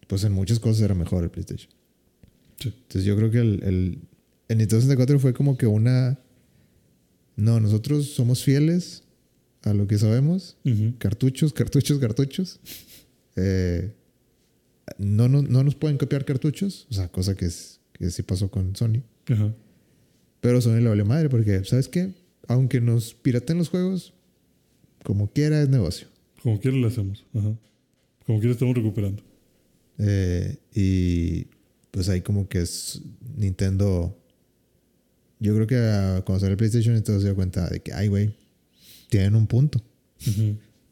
pues 0.06 0.22
en 0.24 0.32
muchas 0.32 0.60
cosas 0.60 0.82
era 0.82 0.94
mejor 0.94 1.24
el 1.24 1.30
PlayStation. 1.30 1.70
Sí. 2.60 2.68
Entonces 2.68 3.04
yo 3.04 3.16
creo 3.16 3.30
que 3.30 3.38
el, 3.38 3.62
el, 3.64 3.98
el 4.48 4.58
Nintendo 4.58 4.82
64 4.82 5.18
fue 5.18 5.32
como 5.32 5.56
que 5.56 5.66
una... 5.66 6.20
No, 7.36 7.58
nosotros 7.58 8.10
somos 8.10 8.44
fieles 8.44 9.02
a 9.62 9.74
lo 9.74 9.86
que 9.86 9.98
sabemos. 9.98 10.56
Cartuchos, 10.98 11.52
cartuchos, 11.52 11.98
cartuchos. 11.98 12.60
Eh, 13.36 13.92
no, 14.98 15.28
no, 15.28 15.42
no 15.42 15.64
nos 15.64 15.74
pueden 15.74 15.98
copiar 15.98 16.24
cartuchos. 16.24 16.86
O 16.90 16.94
sea, 16.94 17.08
cosa 17.08 17.34
que, 17.34 17.46
es, 17.46 17.80
que 17.92 18.10
sí 18.10 18.22
pasó 18.22 18.50
con 18.50 18.76
Sony. 18.76 19.02
Ajá. 19.28 19.54
Pero 20.40 20.60
Sony 20.60 20.80
le 20.80 20.88
vale 20.88 21.04
madre 21.04 21.28
porque, 21.28 21.64
¿sabes 21.64 21.88
qué? 21.88 22.12
Aunque 22.50 22.80
nos 22.80 23.14
piraten 23.14 23.58
los 23.58 23.68
juegos, 23.68 24.12
como 25.04 25.30
quiera 25.30 25.62
es 25.62 25.68
negocio. 25.68 26.08
Como 26.42 26.58
quiera 26.58 26.76
lo 26.76 26.88
hacemos. 26.88 27.24
Ajá. 27.32 27.56
Como 28.26 28.40
quiera 28.40 28.54
estamos 28.54 28.74
recuperando. 28.74 29.22
Eh, 29.98 30.56
y 30.74 31.46
pues 31.92 32.08
ahí 32.08 32.22
como 32.22 32.48
que 32.48 32.62
es 32.62 33.02
Nintendo. 33.36 34.18
Yo 35.38 35.54
creo 35.54 35.68
que 35.68 35.76
ah, 35.76 36.22
cuando 36.26 36.40
salió 36.40 36.54
el 36.54 36.56
PlayStation, 36.56 36.96
entonces 36.96 37.22
se 37.22 37.28
dio 37.28 37.36
cuenta 37.36 37.68
de 37.68 37.78
que, 37.78 37.92
ay, 37.92 38.08
güey, 38.08 38.34
tienen 39.10 39.36
un 39.36 39.46
punto. 39.46 39.80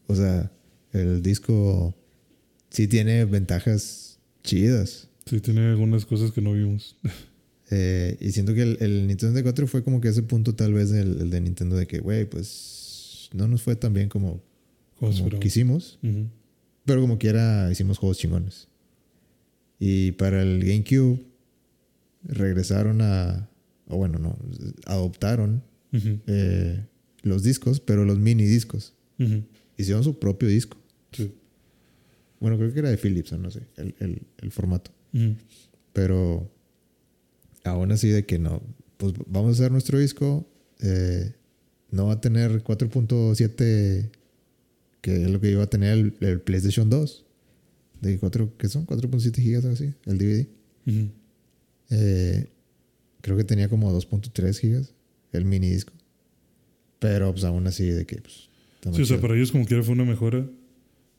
O 0.06 0.14
sea, 0.14 0.52
el 0.92 1.24
disco 1.24 1.92
sí 2.70 2.86
tiene 2.86 3.24
ventajas 3.24 4.20
chidas. 4.44 5.08
Sí, 5.26 5.40
tiene 5.40 5.66
algunas 5.66 6.06
cosas 6.06 6.30
que 6.30 6.40
no 6.40 6.52
vimos. 6.52 6.96
Eh, 7.70 8.16
y 8.20 8.32
siento 8.32 8.54
que 8.54 8.62
el, 8.62 8.78
el 8.80 9.06
Nintendo 9.06 9.32
64 9.34 9.66
fue 9.66 9.84
como 9.84 10.00
que 10.00 10.08
ese 10.08 10.22
punto 10.22 10.54
tal 10.54 10.72
vez 10.72 10.90
del 10.90 11.20
el 11.20 11.30
de 11.30 11.40
Nintendo 11.40 11.76
de 11.76 11.86
que, 11.86 11.98
güey, 12.00 12.24
pues 12.24 13.28
no 13.34 13.46
nos 13.46 13.62
fue 13.62 13.76
tan 13.76 13.92
bien 13.92 14.08
como, 14.08 14.40
Como 14.98 15.38
quisimos. 15.40 15.98
Ujú. 16.02 16.26
Pero 16.86 17.00
como 17.02 17.18
quiera, 17.18 17.70
hicimos 17.70 17.98
juegos 17.98 18.18
chingones. 18.18 18.68
Y 19.78 20.12
para 20.12 20.42
el 20.42 20.64
GameCube, 20.64 21.20
regresaron 22.24 23.00
a. 23.02 23.48
O 23.88 23.96
bueno, 23.96 24.18
no. 24.18 24.36
Adoptaron 24.86 25.62
eh, 26.26 26.84
los 27.22 27.42
discos, 27.42 27.80
pero 27.80 28.04
los 28.04 28.18
mini 28.18 28.44
discos. 28.44 28.94
Hicieron 29.76 30.04
su 30.04 30.18
propio 30.18 30.48
disco. 30.48 30.76
Sí. 31.12 31.32
Bueno, 32.40 32.56
creo 32.56 32.72
que 32.72 32.78
era 32.78 32.90
de 32.90 32.96
Philips, 32.96 33.32
no 33.32 33.50
sé, 33.50 33.62
el, 33.76 33.94
el- 33.98 34.50
formato. 34.52 34.90
Pero 35.92 36.50
aún 37.68 37.92
así, 37.92 38.08
de 38.08 38.24
que 38.26 38.38
no. 38.38 38.62
Pues 38.96 39.14
vamos 39.26 39.50
a 39.50 39.52
hacer 39.52 39.72
nuestro 39.72 39.98
disco. 39.98 40.46
eh, 40.80 41.32
no 41.90 42.06
va 42.06 42.14
a 42.14 42.20
tener 42.20 42.62
4.7, 42.62 44.10
que 45.00 45.22
es 45.22 45.30
lo 45.30 45.40
que 45.40 45.50
iba 45.50 45.62
a 45.62 45.70
tener 45.70 45.92
el, 45.96 46.14
el 46.20 46.40
PlayStation 46.40 46.90
2. 46.90 47.24
De 48.02 48.18
4, 48.18 48.52
¿qué 48.58 48.68
son? 48.68 48.86
4.7 48.86 49.36
gigas 49.40 49.64
o 49.64 49.70
así, 49.70 49.92
el 50.06 50.18
DVD. 50.18 50.46
Ujú. 50.86 51.10
Eh, 51.90 52.46
creo 53.22 53.36
que 53.36 53.44
tenía 53.44 53.68
como 53.68 53.92
2.3 53.92 54.56
gigas 54.58 54.92
el 55.32 55.44
mini 55.44 55.70
disco. 55.70 55.92
Pero 56.98 57.32
pues 57.32 57.44
aún 57.44 57.66
así 57.66 57.86
de 57.86 58.04
que 58.06 58.16
pues, 58.20 58.48
Sí, 58.94 59.02
o 59.02 59.06
sea, 59.06 59.20
para 59.20 59.34
ellos 59.34 59.50
como 59.52 59.64
quiera 59.64 59.82
fue 59.82 59.94
una 59.94 60.04
mejora. 60.04 60.46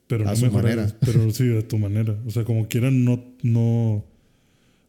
Pero 0.06 0.24
A 0.26 0.30
no 0.30 0.36
su 0.36 0.44
mejora, 0.46 0.62
manera. 0.62 0.96
Pero 1.04 1.30
sí, 1.32 1.56
a 1.56 1.66
tu 1.66 1.78
manera. 1.78 2.18
O 2.26 2.30
sea, 2.30 2.44
como 2.44 2.66
quiera 2.68 2.90
no, 2.90 3.22
no, 3.42 4.04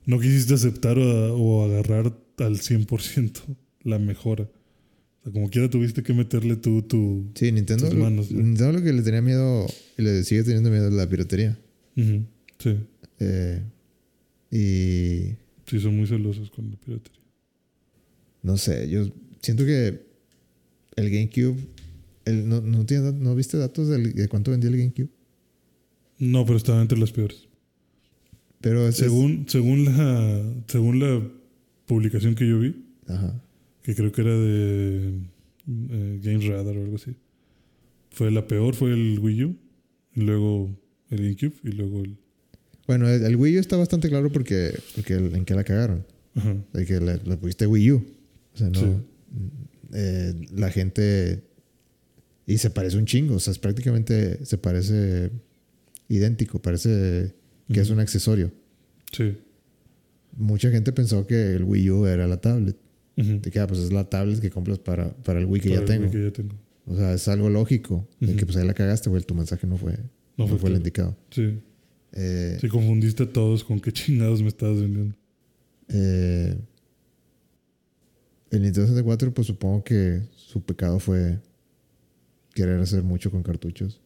no 0.05 0.19
quisiste 0.19 0.53
aceptar 0.53 0.97
o, 0.97 1.35
o 1.35 1.65
agarrar 1.65 2.13
al 2.37 2.57
100% 2.59 3.41
la 3.83 3.99
mejora. 3.99 4.43
O 4.43 5.23
sea, 5.23 5.31
como 5.33 5.49
quiera 5.49 5.69
tuviste 5.69 6.01
que 6.03 6.13
meterle 6.13 6.55
tú 6.55 6.81
tu... 6.81 7.31
Sí, 7.35 7.51
Nintendo, 7.51 7.87
tus 7.89 7.97
manos, 7.97 8.31
¿no? 8.31 8.41
Nintendo 8.41 8.73
lo 8.79 8.81
que 8.83 8.91
le 8.93 9.01
tenía 9.03 9.21
miedo 9.21 9.67
y 9.97 10.01
le 10.01 10.23
sigue 10.23 10.43
teniendo 10.43 10.69
miedo 10.71 10.87
es 10.87 10.93
la 10.93 11.07
piratería. 11.07 11.57
Ujú. 11.95 12.25
Sí, 12.59 12.77
Eh, 13.19 13.61
y 14.51 15.35
sí, 15.69 15.79
son 15.79 15.95
muy 15.97 16.07
celosos 16.07 16.49
con 16.51 16.69
la 16.71 16.77
piratería. 16.77 17.21
no 18.43 18.57
sé, 18.57 18.89
yo 18.89 19.07
siento 19.41 19.65
que 19.65 20.01
el 20.95 21.09
GameCube, 21.09 21.57
el, 22.25 22.49
no, 22.49 22.61
no, 22.61 22.85
tiene- 22.85 23.11
¿no 23.13 23.35
viste 23.35 23.57
datos 23.57 23.87
del- 23.89 24.13
de 24.13 24.27
cuánto 24.27 24.51
vendía 24.51 24.69
el 24.69 24.77
GameCube? 24.77 25.09
No, 26.19 26.45
pero 26.45 26.57
estaba 26.57 26.81
entre 26.81 26.97
las 26.97 27.11
peores. 27.11 27.47
Pero 28.61 28.87
es- 28.87 28.95
Según, 28.97 29.45
según, 29.47 29.85
la, 29.85 30.43
según 30.67 30.99
la 30.99 31.21
publicación 31.85 32.35
que 32.35 32.47
yo 32.47 32.59
vi, 32.59 32.75
ajá. 33.07 33.41
que 33.83 33.95
creo 33.95 34.11
que 34.11 34.21
era 34.21 34.37
de 34.37 35.13
eh, 35.89 36.19
Games 36.23 36.45
Radar 36.45 36.77
o 36.77 36.81
algo 36.83 36.95
así. 36.95 37.15
Fue 38.11 38.29
la 38.31 38.47
peor, 38.47 38.75
fue 38.75 38.91
el 38.93 39.19
Wii 39.19 39.43
U, 39.45 39.55
y 40.15 40.21
luego 40.21 40.69
el 41.09 41.17
GameCube 41.19 41.53
y 41.63 41.71
luego 41.71 42.01
el... 42.03 42.17
Bueno, 42.87 43.07
el, 43.09 43.23
el 43.23 43.35
Wii 43.35 43.57
U 43.57 43.59
está 43.59 43.77
bastante 43.77 44.09
claro 44.09 44.31
porque, 44.31 44.77
porque 44.95 45.13
el- 45.13 45.35
en 45.35 45.45
qué 45.45 45.55
la 45.55 45.63
cagaron. 45.63 46.05
Ajá. 46.35 46.55
De 46.73 46.85
que 46.85 46.99
le, 46.99 47.17
le 47.17 47.37
pusiste 47.37 47.65
Wii 47.67 47.91
U. 47.91 48.05
O 48.53 48.57
sea, 48.57 48.69
no. 48.69 48.79
Sí. 48.79 48.85
eh, 49.93 50.33
la 50.53 50.69
gente. 50.71 51.43
Y 52.45 52.57
se 52.57 52.69
parece 52.69 52.97
un 52.97 53.05
chingo. 53.05 53.35
O 53.35 53.39
sea, 53.39 53.51
es 53.51 53.59
prácticamente 53.59 54.43
se 54.45 54.57
parece 54.57 55.31
idéntico. 56.09 56.61
Parece 56.61 57.33
que 57.73 57.79
es 57.81 57.89
un 57.89 57.99
accesorio. 57.99 58.51
Sí. 59.11 59.37
Mucha 60.37 60.69
gente 60.71 60.91
pensó 60.93 61.27
que 61.27 61.53
el 61.55 61.63
Wii 61.63 61.89
U 61.91 62.05
era 62.05 62.27
la 62.27 62.39
tablet. 62.39 62.77
De 63.15 63.51
que, 63.51 63.59
ah, 63.59 63.67
pues 63.67 63.79
es 63.81 63.91
la 63.91 64.09
tablet 64.09 64.39
que 64.39 64.49
compras 64.49 64.79
para, 64.79 65.13
para 65.17 65.39
el 65.39 65.45
Wii 65.45 65.61
que 65.61 65.69
Para 65.69 65.81
ya 65.81 65.81
el 65.81 65.87
tengo. 65.99 66.03
Wii 66.05 66.11
que 66.11 66.23
ya 66.23 66.31
tengo. 66.33 66.55
O 66.87 66.95
sea, 66.95 67.13
es 67.13 67.27
algo 67.27 67.49
lógico. 67.49 68.07
De 68.19 68.35
que 68.35 68.45
pues 68.45 68.57
ahí 68.57 68.65
la 68.65 68.73
cagaste, 68.73 69.09
güey. 69.09 69.21
Tu 69.23 69.35
mensaje 69.35 69.67
no 69.67 69.77
fue, 69.77 69.93
No 70.37 70.45
no 70.45 70.47
fue 70.47 70.57
fue 70.57 70.69
el 70.71 70.77
indicado. 70.77 71.15
Sí. 71.29 71.59
Eh, 72.13 72.57
Sí, 72.59 72.67
confundiste 72.67 73.23
a 73.23 73.31
todos 73.31 73.63
con 73.63 73.79
qué 73.79 73.91
chingados 73.91 74.41
me 74.41 74.47
estabas 74.47 74.79
vendiendo. 74.81 75.15
Eh, 75.89 76.57
el 78.49 78.61
Nintendo 78.61 78.87
64, 78.87 79.33
pues 79.33 79.47
supongo 79.47 79.83
que 79.83 80.21
su 80.35 80.61
pecado 80.63 80.99
fue 80.99 81.39
querer 82.53 82.79
hacer 82.79 83.03
mucho 83.03 83.29
con 83.31 83.43
cartuchos. 83.43 84.01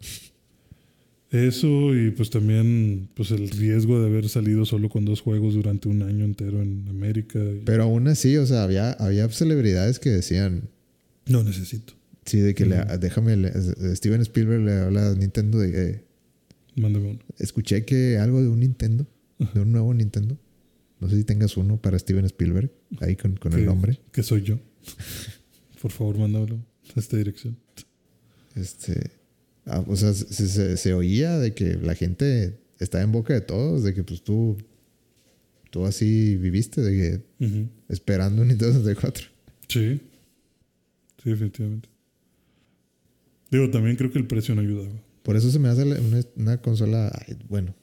Eso 1.31 1.95
y 1.95 2.11
pues 2.11 2.29
también 2.29 3.09
pues 3.15 3.31
el 3.31 3.49
riesgo 3.49 3.99
de 3.99 4.07
haber 4.07 4.29
salido 4.29 4.63
solo 4.65 4.89
con 4.89 5.05
dos 5.05 5.21
juegos 5.21 5.55
durante 5.55 5.89
un 5.89 6.01
año 6.03 6.23
entero 6.23 6.61
en 6.61 6.85
América. 6.89 7.39
Pero 7.65 7.83
aún 7.83 8.07
así, 8.07 8.37
o 8.37 8.45
sea, 8.45 8.63
había, 8.63 8.91
había 8.93 9.27
celebridades 9.29 9.99
que 9.99 10.11
decían, 10.11 10.69
No 11.27 11.43
necesito. 11.43 11.93
sí, 12.25 12.39
de 12.39 12.53
que 12.53 12.65
le- 12.65 12.79
Ujú. 12.79 12.97
déjame, 12.99 13.35
le- 13.35 13.49
eh, 13.49 13.95
Steven 13.95 14.21
Spielberg 14.21 14.61
le 14.63 14.73
habla 14.73 15.11
a 15.11 15.15
Nintendo 15.15 15.59
de 15.59 15.71
que 15.71 16.81
Mándame 16.81 17.09
uno. 17.11 17.19
escuché 17.39 17.83
que 17.85 18.17
algo 18.17 18.41
de 18.41 18.47
un 18.47 18.59
Nintendo, 18.59 19.05
de 19.53 19.59
un 19.59 19.71
nuevo 19.71 19.93
Nintendo. 19.93 20.37
No 21.01 21.09
sé 21.09 21.17
si 21.17 21.23
tengas 21.25 21.57
uno 21.57 21.77
para 21.81 21.99
Steven 21.99 22.23
Spielberg, 22.25 22.71
ahí 23.01 23.15
con, 23.17 23.35
con 23.35 23.51
el 23.53 23.65
nombre. 23.65 23.99
Que 24.13 24.23
soy 24.23 24.43
yo. 24.43 24.57
Por 25.81 25.91
favor, 25.91 26.17
mándamelo 26.17 26.59
a 26.95 26.99
esta 26.99 27.17
dirección. 27.17 27.57
Este, 28.55 29.11
o 29.87 29.95
sea, 29.95 30.13
se, 30.13 30.47
se- 30.47 30.77
se 30.77 30.93
oía 30.93 31.37
de 31.39 31.53
que 31.53 31.75
la 31.75 31.95
gente 31.95 32.59
está 32.79 33.01
en 33.01 33.11
boca 33.11 33.33
de 33.33 33.41
todos, 33.41 33.83
de 33.83 33.93
que 33.93 34.03
pues 34.03 34.21
tú, 34.23 34.57
tú 35.71 35.85
así 35.85 36.35
viviste, 36.37 36.81
de 36.81 37.23
que 37.39 37.45
Ujú. 37.45 37.67
esperando 37.89 38.41
un 38.41 38.49
Nintendo 38.49 38.73
64. 38.73 39.27
Sí. 39.67 40.01
Sí, 41.23 41.29
definitivamente. 41.29 41.89
Digo, 43.51 43.69
también 43.69 43.95
creo 43.95 44.11
que 44.11 44.19
el 44.19 44.27
precio 44.27 44.53
no 44.55 44.61
ayudaba. 44.61 44.93
Por 45.23 45.35
eso 45.35 45.49
se 45.49 45.57
me 45.59 45.69
hace 45.69 45.83
una, 45.83 46.21
una 46.35 46.61
consola, 46.61 47.11
ay, 47.27 47.35
bueno, 47.49 47.73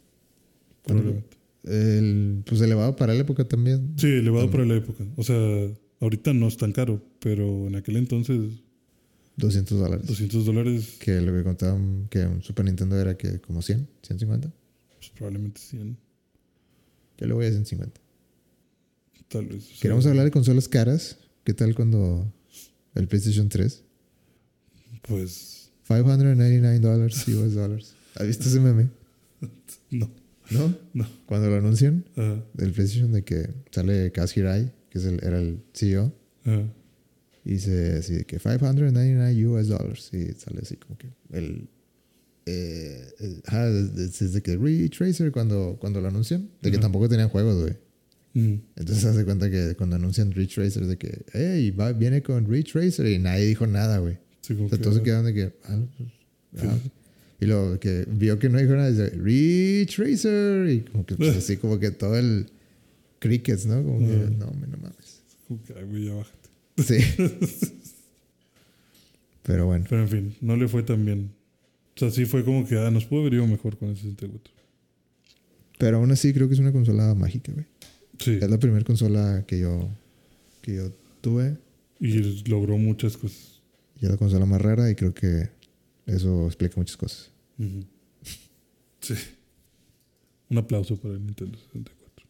Probablemente. 0.85 1.37
el, 1.65 2.43
pues 2.47 2.61
elevado 2.61 2.95
para 2.97 3.15
la 3.15 3.21
época 3.21 3.47
también. 3.49 3.95
Sí, 3.97 4.07
elevado 4.07 4.51
para 4.51 4.65
la 4.65 4.77
época. 4.77 5.05
O 5.17 5.23
sea, 5.25 5.37
ahorita 6.01 6.33
no 6.35 6.47
es 6.49 6.57
tan 6.57 6.73
caro, 6.73 7.03
pero 7.21 7.67
en 7.67 7.75
aquel 7.77 7.97
entonces 7.97 8.39
200 9.37 9.79
dólares. 9.79 10.07
200 10.07 10.45
dólares, 10.45 10.97
Que 11.01 11.21
lo 11.21 11.33
que 11.33 11.43
contaban 11.43 12.07
que 12.11 12.27
un 12.27 12.43
Super 12.43 12.65
Nintendo 12.65 12.99
era 13.01 13.17
que 13.17 13.41
como 13.41 13.63
100, 13.63 13.89
150. 14.03 14.53
pues 14.99 15.11
probablemente 15.17 15.61
100, 15.61 15.97
Yo 17.19 17.27
le 17.27 17.35
voy 17.35 17.47
a 17.47 17.51
150. 17.51 18.01
tal 19.29 19.47
vez. 19.47 19.79
Queremos 19.81 20.05
hablar 20.07 20.25
de 20.27 20.31
consolas 20.31 20.69
caras. 20.69 21.17
¿Qué 21.45 21.55
tal 21.55 21.75
cuando 21.75 22.33
el 22.95 23.09
PlayStation 23.09 23.49
3? 23.49 23.83
Pues 25.03 25.71
599 25.89 26.79
dólares 26.81 27.27
US 27.29 27.55
dollars. 27.55 27.95
¿Has 28.15 28.27
visto 28.27 28.49
ese 28.49 28.61
meme? 28.61 28.91
no. 29.91 30.11
¿No? 30.51 30.75
No. 30.93 31.07
Cuando 31.27 31.49
lo 31.49 31.57
anuncian 31.57 32.05
Ajá, 32.17 32.45
del 32.55 32.73
PlayStation 32.73 33.11
de 33.13 33.25
que 33.25 33.49
sale 33.71 34.13
Kaz 34.13 34.37
Hirai, 34.37 34.71
que 34.91 34.99
es 34.99 35.05
el, 35.07 35.15
era 35.25 35.39
el 35.39 35.61
CEO, 35.73 36.13
ajá. 36.45 36.63
Y 37.45 37.53
dice 37.55 37.95
así 37.99 38.15
de 38.15 38.25
que 38.25 38.39
599 38.39 39.47
US 39.49 39.69
dollars. 39.69 40.11
Y 40.13 40.33
sale 40.33 40.61
así 40.63 40.77
como 40.77 40.97
que 40.99 41.09
el. 41.33 41.69
Eh, 42.47 43.09
el- 43.21 43.43
ajá, 43.47 43.69
es, 43.69 44.21
es 44.21 44.33
de 44.33 44.43
que 44.43 44.57
Retracer 44.57 45.31
cuando, 45.31 45.77
cuando 45.81 46.01
lo 46.01 46.09
anuncian, 46.09 46.49
de 46.61 46.71
que 46.71 46.79
tampoco 46.79 47.09
tenían 47.09 47.29
juegos, 47.29 47.61
güey. 47.63 47.75
Mm. 48.35 48.61
Entonces 48.77 48.99
se 49.03 49.09
hace 49.09 49.25
cuenta 49.25 49.51
que 49.51 49.75
cuando 49.77 49.97
anuncian 49.97 50.33
Ridge 50.33 50.57
Racer 50.57 50.87
de 50.87 50.97
que, 50.99 51.25
hey, 51.35 51.71
va, 51.71 51.93
viene 51.93 52.23
con 52.23 52.51
Ridge 52.51 52.73
Racer 52.75 53.07
y 53.07 53.19
nadie 53.19 53.45
dijo 53.47 53.67
nada, 53.67 53.99
güey. 53.99 54.19
Sí, 54.41 54.55
como 54.55 54.67
O 54.67 54.69
sea, 54.71 54.79
que- 54.79 54.83
todos 54.85 54.97
se 54.97 55.03
quedaron 55.03 55.27
de 55.27 55.35
que, 55.35 55.53
ah, 55.65 55.79
pues, 56.51 56.65
ah. 56.65 56.79
Y 57.41 57.47
luego 57.47 57.79
que 57.79 58.07
vio 58.09 58.39
que 58.39 58.49
no 58.49 58.59
dijo 58.59 58.73
nada, 58.73 58.91
dice, 58.91 59.11
Ridge 59.11 59.99
Racer. 59.99 60.69
Y 60.71 60.81
como 60.81 61.05
que, 61.07 61.15
pues, 61.17 61.37
así 61.37 61.57
como 61.59 61.79
que 61.79 61.91
todo 61.91 62.17
el 62.19 62.47
crickets, 63.19 63.67
¿no? 63.67 63.83
Como 63.85 63.99
que, 64.01 64.17
no, 64.39 64.47
no 64.47 64.77
mames. 64.79 65.23
como 65.47 65.63
que, 65.63 65.75
güey, 65.85 66.07
ya 66.07 66.15
bájate. 66.15 66.42
Sí. 66.79 66.97
Pero 69.43 69.67
bueno, 69.67 69.85
Pero 69.89 70.03
en 70.03 70.09
fin, 70.09 70.37
no 70.41 70.57
le 70.57 70.69
fue 70.69 70.83
tan 70.83 71.05
bien. 71.05 71.33
O 71.97 71.99
sea, 71.99 72.11
sí 72.11 72.25
fue 72.27 72.45
como 72.45 72.67
que, 72.67 72.79
ah, 72.79 72.91
nos 72.91 73.05
pudo 73.05 73.21
haber 73.23 73.35
ido 73.35 73.47
mejor 73.47 73.77
con 73.77 73.89
el 73.91 73.97
64. 73.97 74.53
pero 75.79 75.97
aún 75.99 76.11
así 76.13 76.33
creo 76.33 76.47
que 76.49 76.55
es 76.55 76.61
una 76.61 76.73
consola 76.73 77.13
mágica, 77.15 77.53
güey. 77.53 77.67
Sí, 78.19 78.39
Es 78.41 78.49
la 78.49 78.59
primera 78.59 78.85
consola 78.85 79.45
que 79.47 79.59
yo, 79.59 79.89
que 80.63 80.77
yo 80.77 80.93
tuve 81.21 81.59
y 81.99 82.19
logró 82.49 82.79
muchas 82.79 83.17
cosas. 83.17 83.61
y 84.01 84.05
es 84.05 84.11
la 84.11 84.17
consola 84.17 84.47
más 84.47 84.61
rara 84.63 84.89
y 84.91 84.95
creo 84.95 85.13
que 85.13 85.49
eso 86.07 86.47
explica 86.47 86.75
muchas 86.77 86.97
cosas. 86.97 87.31
Sí. 89.01 89.15
Un 90.49 90.59
aplauso 90.59 90.97
para 90.97 91.15
el 91.15 91.27
Nintendo 91.27 91.59
64. 91.59 92.25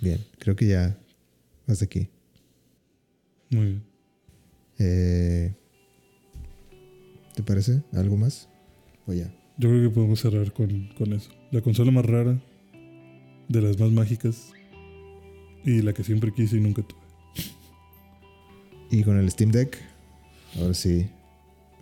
Bien, 0.00 0.24
creo 0.38 0.54
que 0.54 0.68
ya 0.68 0.96
hasta 1.66 1.84
aquí. 1.84 2.06
Muy 3.50 3.64
bien. 3.64 3.82
Eh, 4.78 5.54
¿Te 7.34 7.42
parece? 7.42 7.82
¿Algo 7.92 8.16
más? 8.16 8.48
O 9.06 9.12
ya. 9.12 9.32
Yo 9.58 9.68
creo 9.70 9.88
que 9.88 9.94
podemos 9.94 10.20
cerrar 10.20 10.52
con, 10.52 10.88
con 10.96 11.12
eso. 11.12 11.30
La 11.50 11.60
consola 11.60 11.90
más 11.90 12.04
rara, 12.04 12.38
de 13.48 13.62
las 13.62 13.78
más 13.78 13.90
mágicas, 13.90 14.52
y 15.64 15.82
la 15.82 15.92
que 15.92 16.04
siempre 16.04 16.32
quise 16.32 16.56
y 16.56 16.60
nunca 16.60 16.82
tuve. 16.82 17.00
Y 18.90 19.02
con 19.02 19.18
el 19.18 19.30
Steam 19.30 19.50
Deck, 19.50 19.76
ahora 20.58 20.72
sí, 20.74 21.10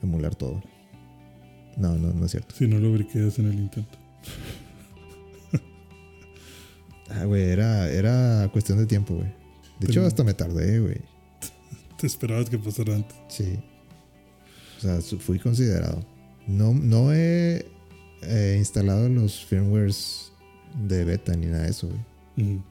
emular 0.02 0.34
todo. 0.34 0.62
No, 1.76 1.94
no, 1.96 2.12
no 2.12 2.24
es 2.24 2.32
cierto. 2.32 2.54
Si 2.54 2.66
no 2.66 2.78
lo 2.78 2.92
briqueas 2.92 3.38
en 3.38 3.46
el 3.46 3.54
intento. 3.54 3.98
Ah, 7.08 7.24
güey, 7.24 7.44
era, 7.44 7.88
era 7.88 8.48
cuestión 8.52 8.78
de 8.78 8.86
tiempo, 8.86 9.14
güey. 9.14 9.28
De 9.78 9.86
hecho, 9.86 10.04
hasta 10.04 10.24
me 10.24 10.34
tardé, 10.34 10.80
güey. 10.80 10.96
Te 11.98 12.06
esperabas 12.06 12.50
que 12.50 12.58
pasara 12.58 12.94
antes. 12.94 13.16
Sí. 13.28 13.58
O 14.78 14.80
sea, 14.80 15.00
fui 15.18 15.38
considerado. 15.38 16.04
No, 16.46 16.74
no 16.74 17.12
he 17.12 17.64
eh, 18.22 18.56
instalado 18.58 19.08
los 19.08 19.44
firmwares 19.44 20.32
de 20.86 21.04
beta 21.04 21.34
ni 21.34 21.46
nada 21.46 21.64
de 21.64 21.70
eso, 21.70 21.88
güey. 21.88 22.00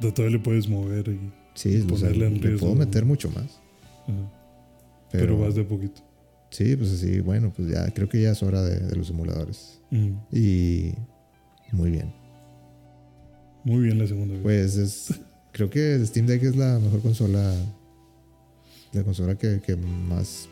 Sea, 0.00 0.14
Todavía 0.14 0.36
le 0.38 0.42
puedes 0.42 0.68
mover 0.68 1.08
y, 1.08 1.18
Sí, 1.54 1.70
Y 1.70 1.80
o 1.80 1.96
sea, 1.96 2.08
ponerle 2.08 2.26
en 2.28 2.34
le 2.34 2.40
riesgo. 2.40 2.66
puedo 2.68 2.74
meter 2.76 3.04
mucho 3.04 3.30
más. 3.30 3.60
ajá. 4.06 4.32
Pero, 5.10 5.24
pero, 5.26 5.38
vas 5.38 5.54
de 5.54 5.64
poquito. 5.64 6.02
Sí, 6.50 6.76
pues 6.76 6.92
así, 6.92 7.20
bueno, 7.20 7.52
pues 7.54 7.68
ya 7.68 7.90
creo 7.92 8.08
que 8.08 8.20
ya 8.22 8.30
es 8.32 8.42
hora 8.42 8.62
de, 8.62 8.78
de 8.78 8.94
los 8.96 9.10
emuladores. 9.10 9.80
Ujú. 9.90 10.14
Y 10.30 10.94
muy 11.72 11.90
bien. 11.90 12.12
Muy 13.64 13.82
bien 13.84 13.98
la 13.98 14.06
segunda 14.06 14.34
vez. 14.34 14.42
Pues 14.42 14.76
es. 14.76 15.20
Creo 15.52 15.70
que 15.70 15.94
el 15.94 16.06
Steam 16.06 16.26
Deck 16.26 16.42
es 16.42 16.56
la 16.56 16.78
mejor 16.78 17.02
consola. 17.02 17.54
La 18.92 19.02
consola 19.04 19.34
que, 19.36 19.60
que 19.60 19.76
más 19.76 20.48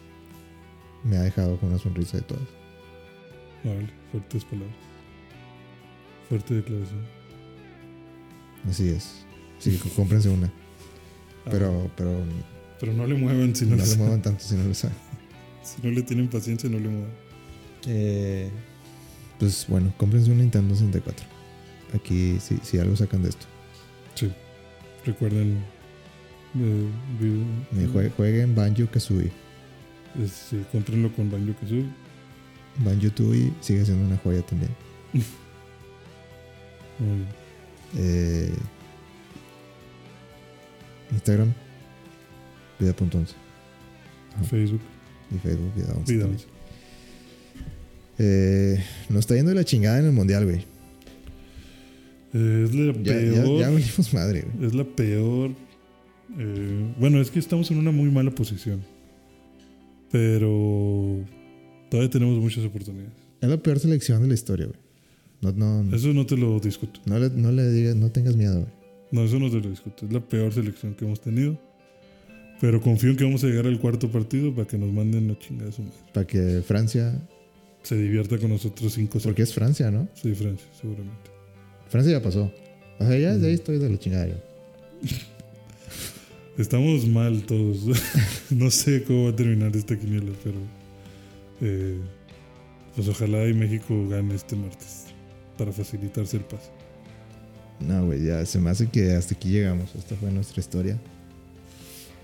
me 1.04 1.16
ha 1.16 1.22
dejado 1.22 1.58
con 1.58 1.70
una 1.70 1.78
sonrisa 1.78 2.18
de 2.18 2.22
todas. 2.24 2.42
Vale, 3.64 3.88
fuertes 4.10 4.44
palabras. 4.44 4.74
Fuerte 6.28 6.54
declaración. 6.54 7.00
Así 8.68 8.88
es. 8.88 9.24
Sí, 9.58 9.80
cómprense 9.94 10.28
una. 10.28 10.46
Ah, 11.46 11.48
Pero, 11.50 11.90
pero 11.96 12.22
pero 12.78 12.92
no 12.92 13.06
le 13.06 13.14
muevan 13.14 13.54
si 13.56 13.64
no, 13.64 13.70
no 13.70 13.76
le 13.76 13.82
le 13.82 13.86
saben. 13.86 14.00
muevan 14.04 14.22
tanto 14.22 14.44
si 14.44 14.54
no 14.54 14.64
lo 14.64 14.74
saben. 14.74 14.96
Si 15.62 15.82
no 15.82 15.90
le 15.90 16.02
tienen 16.02 16.28
paciencia, 16.28 16.68
no 16.70 16.78
le 16.78 16.88
muevan. 16.88 17.10
Eh, 17.88 18.50
pues 19.40 19.66
bueno, 19.68 19.92
cómprense 19.96 20.30
un 20.30 20.38
Nintendo 20.38 20.74
64. 20.76 21.26
Aquí 21.94 22.38
si, 22.40 22.58
si 22.62 22.78
algo 22.78 22.94
sacan 22.94 23.22
de 23.22 23.30
esto. 23.30 23.46
Sí. 24.14 24.30
Recuerden. 25.06 25.58
eh, 26.58 27.86
jue- 27.92 28.10
jueguen 28.16 28.54
Banjo 28.54 28.86
Kazooie. 28.90 29.30
sí, 30.28 30.64
cómprenlo 30.72 31.12
con 31.14 31.30
Banjo 31.30 31.54
Kazooie. 31.60 31.86
Banjo 32.78 33.10
Tooie 33.12 33.52
sigue 33.60 33.84
siendo 33.84 34.06
una 34.06 34.16
joya 34.18 34.42
también. 34.42 34.70
Eh, 37.96 38.52
Instagram, 41.12 41.52
vida.11. 42.78 43.34
Ajá. 44.34 44.44
Facebook. 44.44 44.80
Y 45.30 45.38
Facebook, 45.38 45.74
vida 45.74 45.92
11. 45.94 46.12
Vida. 46.14 46.26
Eh, 48.18 48.82
nos 49.10 49.20
está 49.20 49.34
yendo 49.34 49.50
de 49.50 49.56
la 49.56 49.64
chingada 49.64 49.98
en 49.98 50.06
el 50.06 50.12
mundial, 50.12 50.44
güey. 50.44 50.64
Es 52.64 52.74
la 52.74 52.92
Ya, 52.92 53.20
ya, 53.20 53.42
peor. 53.42 53.60
ya 53.60 53.70
valimos 53.70 54.14
madre, 54.14 54.44
güey. 54.52 54.66
Es 54.66 54.74
la 54.74 54.84
peor. 54.84 55.50
eh, 56.38 56.94
bueno, 56.98 57.20
es 57.20 57.30
que 57.30 57.38
estamos 57.38 57.70
en 57.70 57.78
una 57.78 57.90
muy 57.92 58.10
mala 58.10 58.30
posición. 58.30 58.82
Pero 60.10 61.24
todavía 61.90 62.10
tenemos 62.10 62.38
muchas 62.38 62.64
oportunidades. 62.64 63.12
Es 63.40 63.48
la 63.48 63.56
peor 63.58 63.78
selección 63.78 64.22
de 64.22 64.28
la 64.28 64.34
historia, 64.34 64.66
güey. 64.66 64.78
No, 65.42 65.52
no, 65.52 65.82
no, 65.84 65.94
Eso 65.96 66.12
no 66.14 66.24
te 66.26 66.36
lo 66.36 66.58
discuto. 66.60 67.00
no 67.06 67.18
le, 67.18 67.30
no 67.30 67.52
le 67.52 67.70
digas, 67.70 67.94
no 67.96 68.10
tengas 68.10 68.36
miedo, 68.36 68.60
güey. 68.60 68.72
No, 69.12 69.22
eso 69.24 69.38
no 69.38 69.50
te 69.50 69.60
lo 69.60 69.70
discuto. 69.70 70.06
Es 70.06 70.12
la 70.12 70.20
peor 70.20 70.52
selección 70.52 70.94
que 70.94 71.04
hemos 71.04 71.20
tenido. 71.20 71.58
Pero 72.60 72.80
confío 72.80 73.10
en 73.10 73.16
que 73.16 73.24
vamos 73.24 73.44
a 73.44 73.48
llegar 73.48 73.66
al 73.66 73.78
cuarto 73.78 74.10
partido 74.10 74.54
para 74.54 74.66
que 74.66 74.78
nos 74.78 74.90
manden 74.92 75.28
la 75.28 75.38
chingada 75.38 75.66
de 75.66 75.72
su 75.76 75.82
madre. 75.82 75.96
Para 76.14 76.26
que 76.26 76.62
Francia, 76.66 77.20
Se 77.82 77.96
divierta 77.96 78.38
con 78.38 78.48
nosotros 78.50 78.94
cinco 78.94 79.18
porque 79.22 79.42
es 79.42 79.52
Francia, 79.52 79.90
¿no? 79.90 80.08
Sí, 80.14 80.34
Francia, 80.34 80.66
seguramente. 80.80 81.30
Francia 81.88 82.12
ya 82.12 82.22
pasó. 82.22 82.52
O 82.98 83.06
sea, 83.06 83.18
ya 83.18 83.32
Mm. 83.32 83.40
de 83.40 83.48
ahí 83.48 83.54
estoy 83.54 83.78
de 83.78 83.88
la 83.90 83.98
chingada 83.98 84.26
yo. 84.28 84.34
Estamos 86.58 87.06
mal 87.06 87.42
todos. 87.42 87.80
no 88.50 88.70
sé 88.70 89.02
cómo 89.04 89.24
va 89.24 89.30
a 89.30 89.36
terminar 89.36 89.76
esta 89.76 89.98
quiniela, 89.98 90.32
pero. 90.42 90.58
eh, 91.60 91.98
pues 92.94 93.08
ojalá 93.08 93.46
y 93.46 93.52
México 93.52 94.08
gane 94.08 94.34
este 94.34 94.56
martes. 94.56 95.04
Para 95.58 95.70
facilitarse 95.72 96.38
el 96.38 96.44
pase. 96.44 96.70
No, 97.80 98.06
güey, 98.06 98.24
ya 98.24 98.44
se 98.46 98.58
me 98.58 98.70
hace 98.70 98.86
que 98.86 99.12
hasta 99.12 99.34
aquí 99.34 99.50
llegamos. 99.50 99.94
Esta 99.94 100.16
fue 100.16 100.30
nuestra 100.30 100.60
historia. 100.60 100.98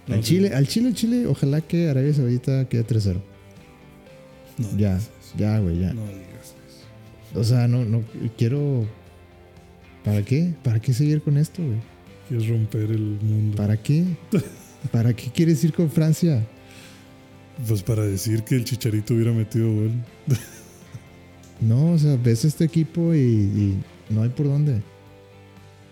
No, 0.06 0.14
al 0.14 0.24
sí. 0.24 0.30
Chile, 0.36 0.54
al 0.54 0.66
Chile, 0.66 0.88
al 0.88 0.94
Chile, 0.94 1.26
ojalá 1.26 1.60
que 1.60 1.88
Arabia 1.90 2.14
Saudita 2.14 2.66
quede 2.68 2.84
3-0. 2.86 3.20
No 4.58 4.78
Ya, 4.78 4.98
ya, 5.36 5.58
güey, 5.58 5.78
ya. 5.80 5.92
No 5.92 6.06
digas 6.06 6.54
eso. 7.30 7.38
O 7.38 7.44
sea, 7.44 7.68
no, 7.68 7.84
no 7.84 8.02
quiero. 8.38 8.86
¿Para 10.04 10.22
qué? 10.24 10.52
¿Para 10.62 10.80
qué 10.80 10.92
seguir 10.92 11.22
con 11.22 11.36
esto, 11.36 11.62
güey? 11.62 11.78
Quieres 12.28 12.48
romper 12.48 12.90
el 12.90 13.18
mundo. 13.20 13.56
¿Para 13.56 13.76
qué? 13.76 14.04
¿Para 14.90 15.14
qué 15.14 15.30
quieres 15.30 15.62
ir 15.64 15.72
con 15.72 15.90
Francia? 15.90 16.44
Pues 17.68 17.82
para 17.82 18.02
decir 18.02 18.42
que 18.42 18.56
el 18.56 18.64
chicharito 18.64 19.14
hubiera 19.14 19.32
metido 19.32 19.72
gol. 19.72 19.92
No, 21.60 21.92
o 21.92 21.98
sea, 21.98 22.16
ves 22.16 22.44
este 22.44 22.64
equipo 22.64 23.14
y, 23.14 23.18
y 23.18 23.82
no 24.10 24.22
hay 24.22 24.30
por 24.30 24.46
dónde. 24.46 24.82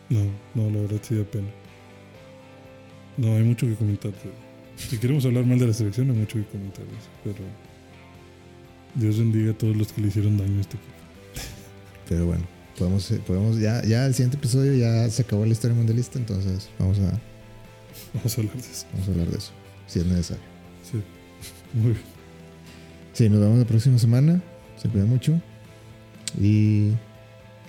No, 0.08 0.24
no, 0.56 0.68
la 0.68 0.80
verdad 0.80 0.98
sí 1.02 1.14
da 1.14 1.22
pena. 1.22 1.48
No, 3.16 3.36
hay 3.36 3.44
mucho 3.44 3.66
que 3.66 3.74
comentar. 3.74 4.12
Si 4.76 4.98
queremos 4.98 5.24
hablar 5.26 5.46
mal 5.46 5.58
de 5.58 5.68
la 5.68 5.72
selección, 5.72 6.10
hay 6.10 6.16
mucho 6.16 6.38
que 6.38 6.44
comentar. 6.46 6.84
Pero 7.22 7.36
Dios 8.96 9.18
bendiga 9.18 9.52
a 9.52 9.54
todos 9.54 9.76
los 9.76 9.92
que 9.92 10.00
le 10.00 10.08
hicieron 10.08 10.36
daño 10.36 10.58
a 10.58 10.60
este 10.62 10.76
equipo. 10.76 10.92
Pero 12.08 12.26
bueno, 12.26 12.42
podemos, 12.81 13.11
eh, 13.11 13.20
podemos 13.27 13.59
ya, 13.59 13.82
ya 13.85 14.07
el 14.07 14.15
siguiente 14.15 14.39
episodio 14.39 14.74
ya 14.74 15.09
se 15.11 15.20
acabó 15.20 15.44
la 15.44 15.52
historia 15.52 15.77
mundialista, 15.77 16.19
entonces 16.19 16.70
vamos 16.78 16.98
a, 16.98 17.20
Vamos 18.15 18.39
a 18.39 18.40
hablar 18.40 18.55
de 18.57 18.61
eso. 18.61 18.86
vamos 18.93 19.09
a 19.09 19.11
hablar 19.12 19.27
de 19.28 19.36
eso, 19.39 19.52
si 19.86 19.98
es 19.98 20.07
necesario. 20.07 20.43
Sí. 20.90 21.02
Muy 21.74 21.93
bien. 21.93 22.02
Sí, 23.12 23.28
nos 23.28 23.40
vemos 23.40 23.59
la 23.59 23.66
próxima 23.66 23.98
semana. 23.98 24.43
Se 24.78 24.89
cuidan 24.89 25.11
mucho. 25.11 25.39
Y 26.40 26.93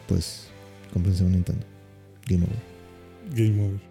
pues, 0.07 0.47
cómprense 0.93 1.25
un 1.25 1.33
Nintendo. 1.33 1.65
Game 2.27 2.45
over. 2.45 3.35
Game 3.35 3.65
over. 3.65 3.90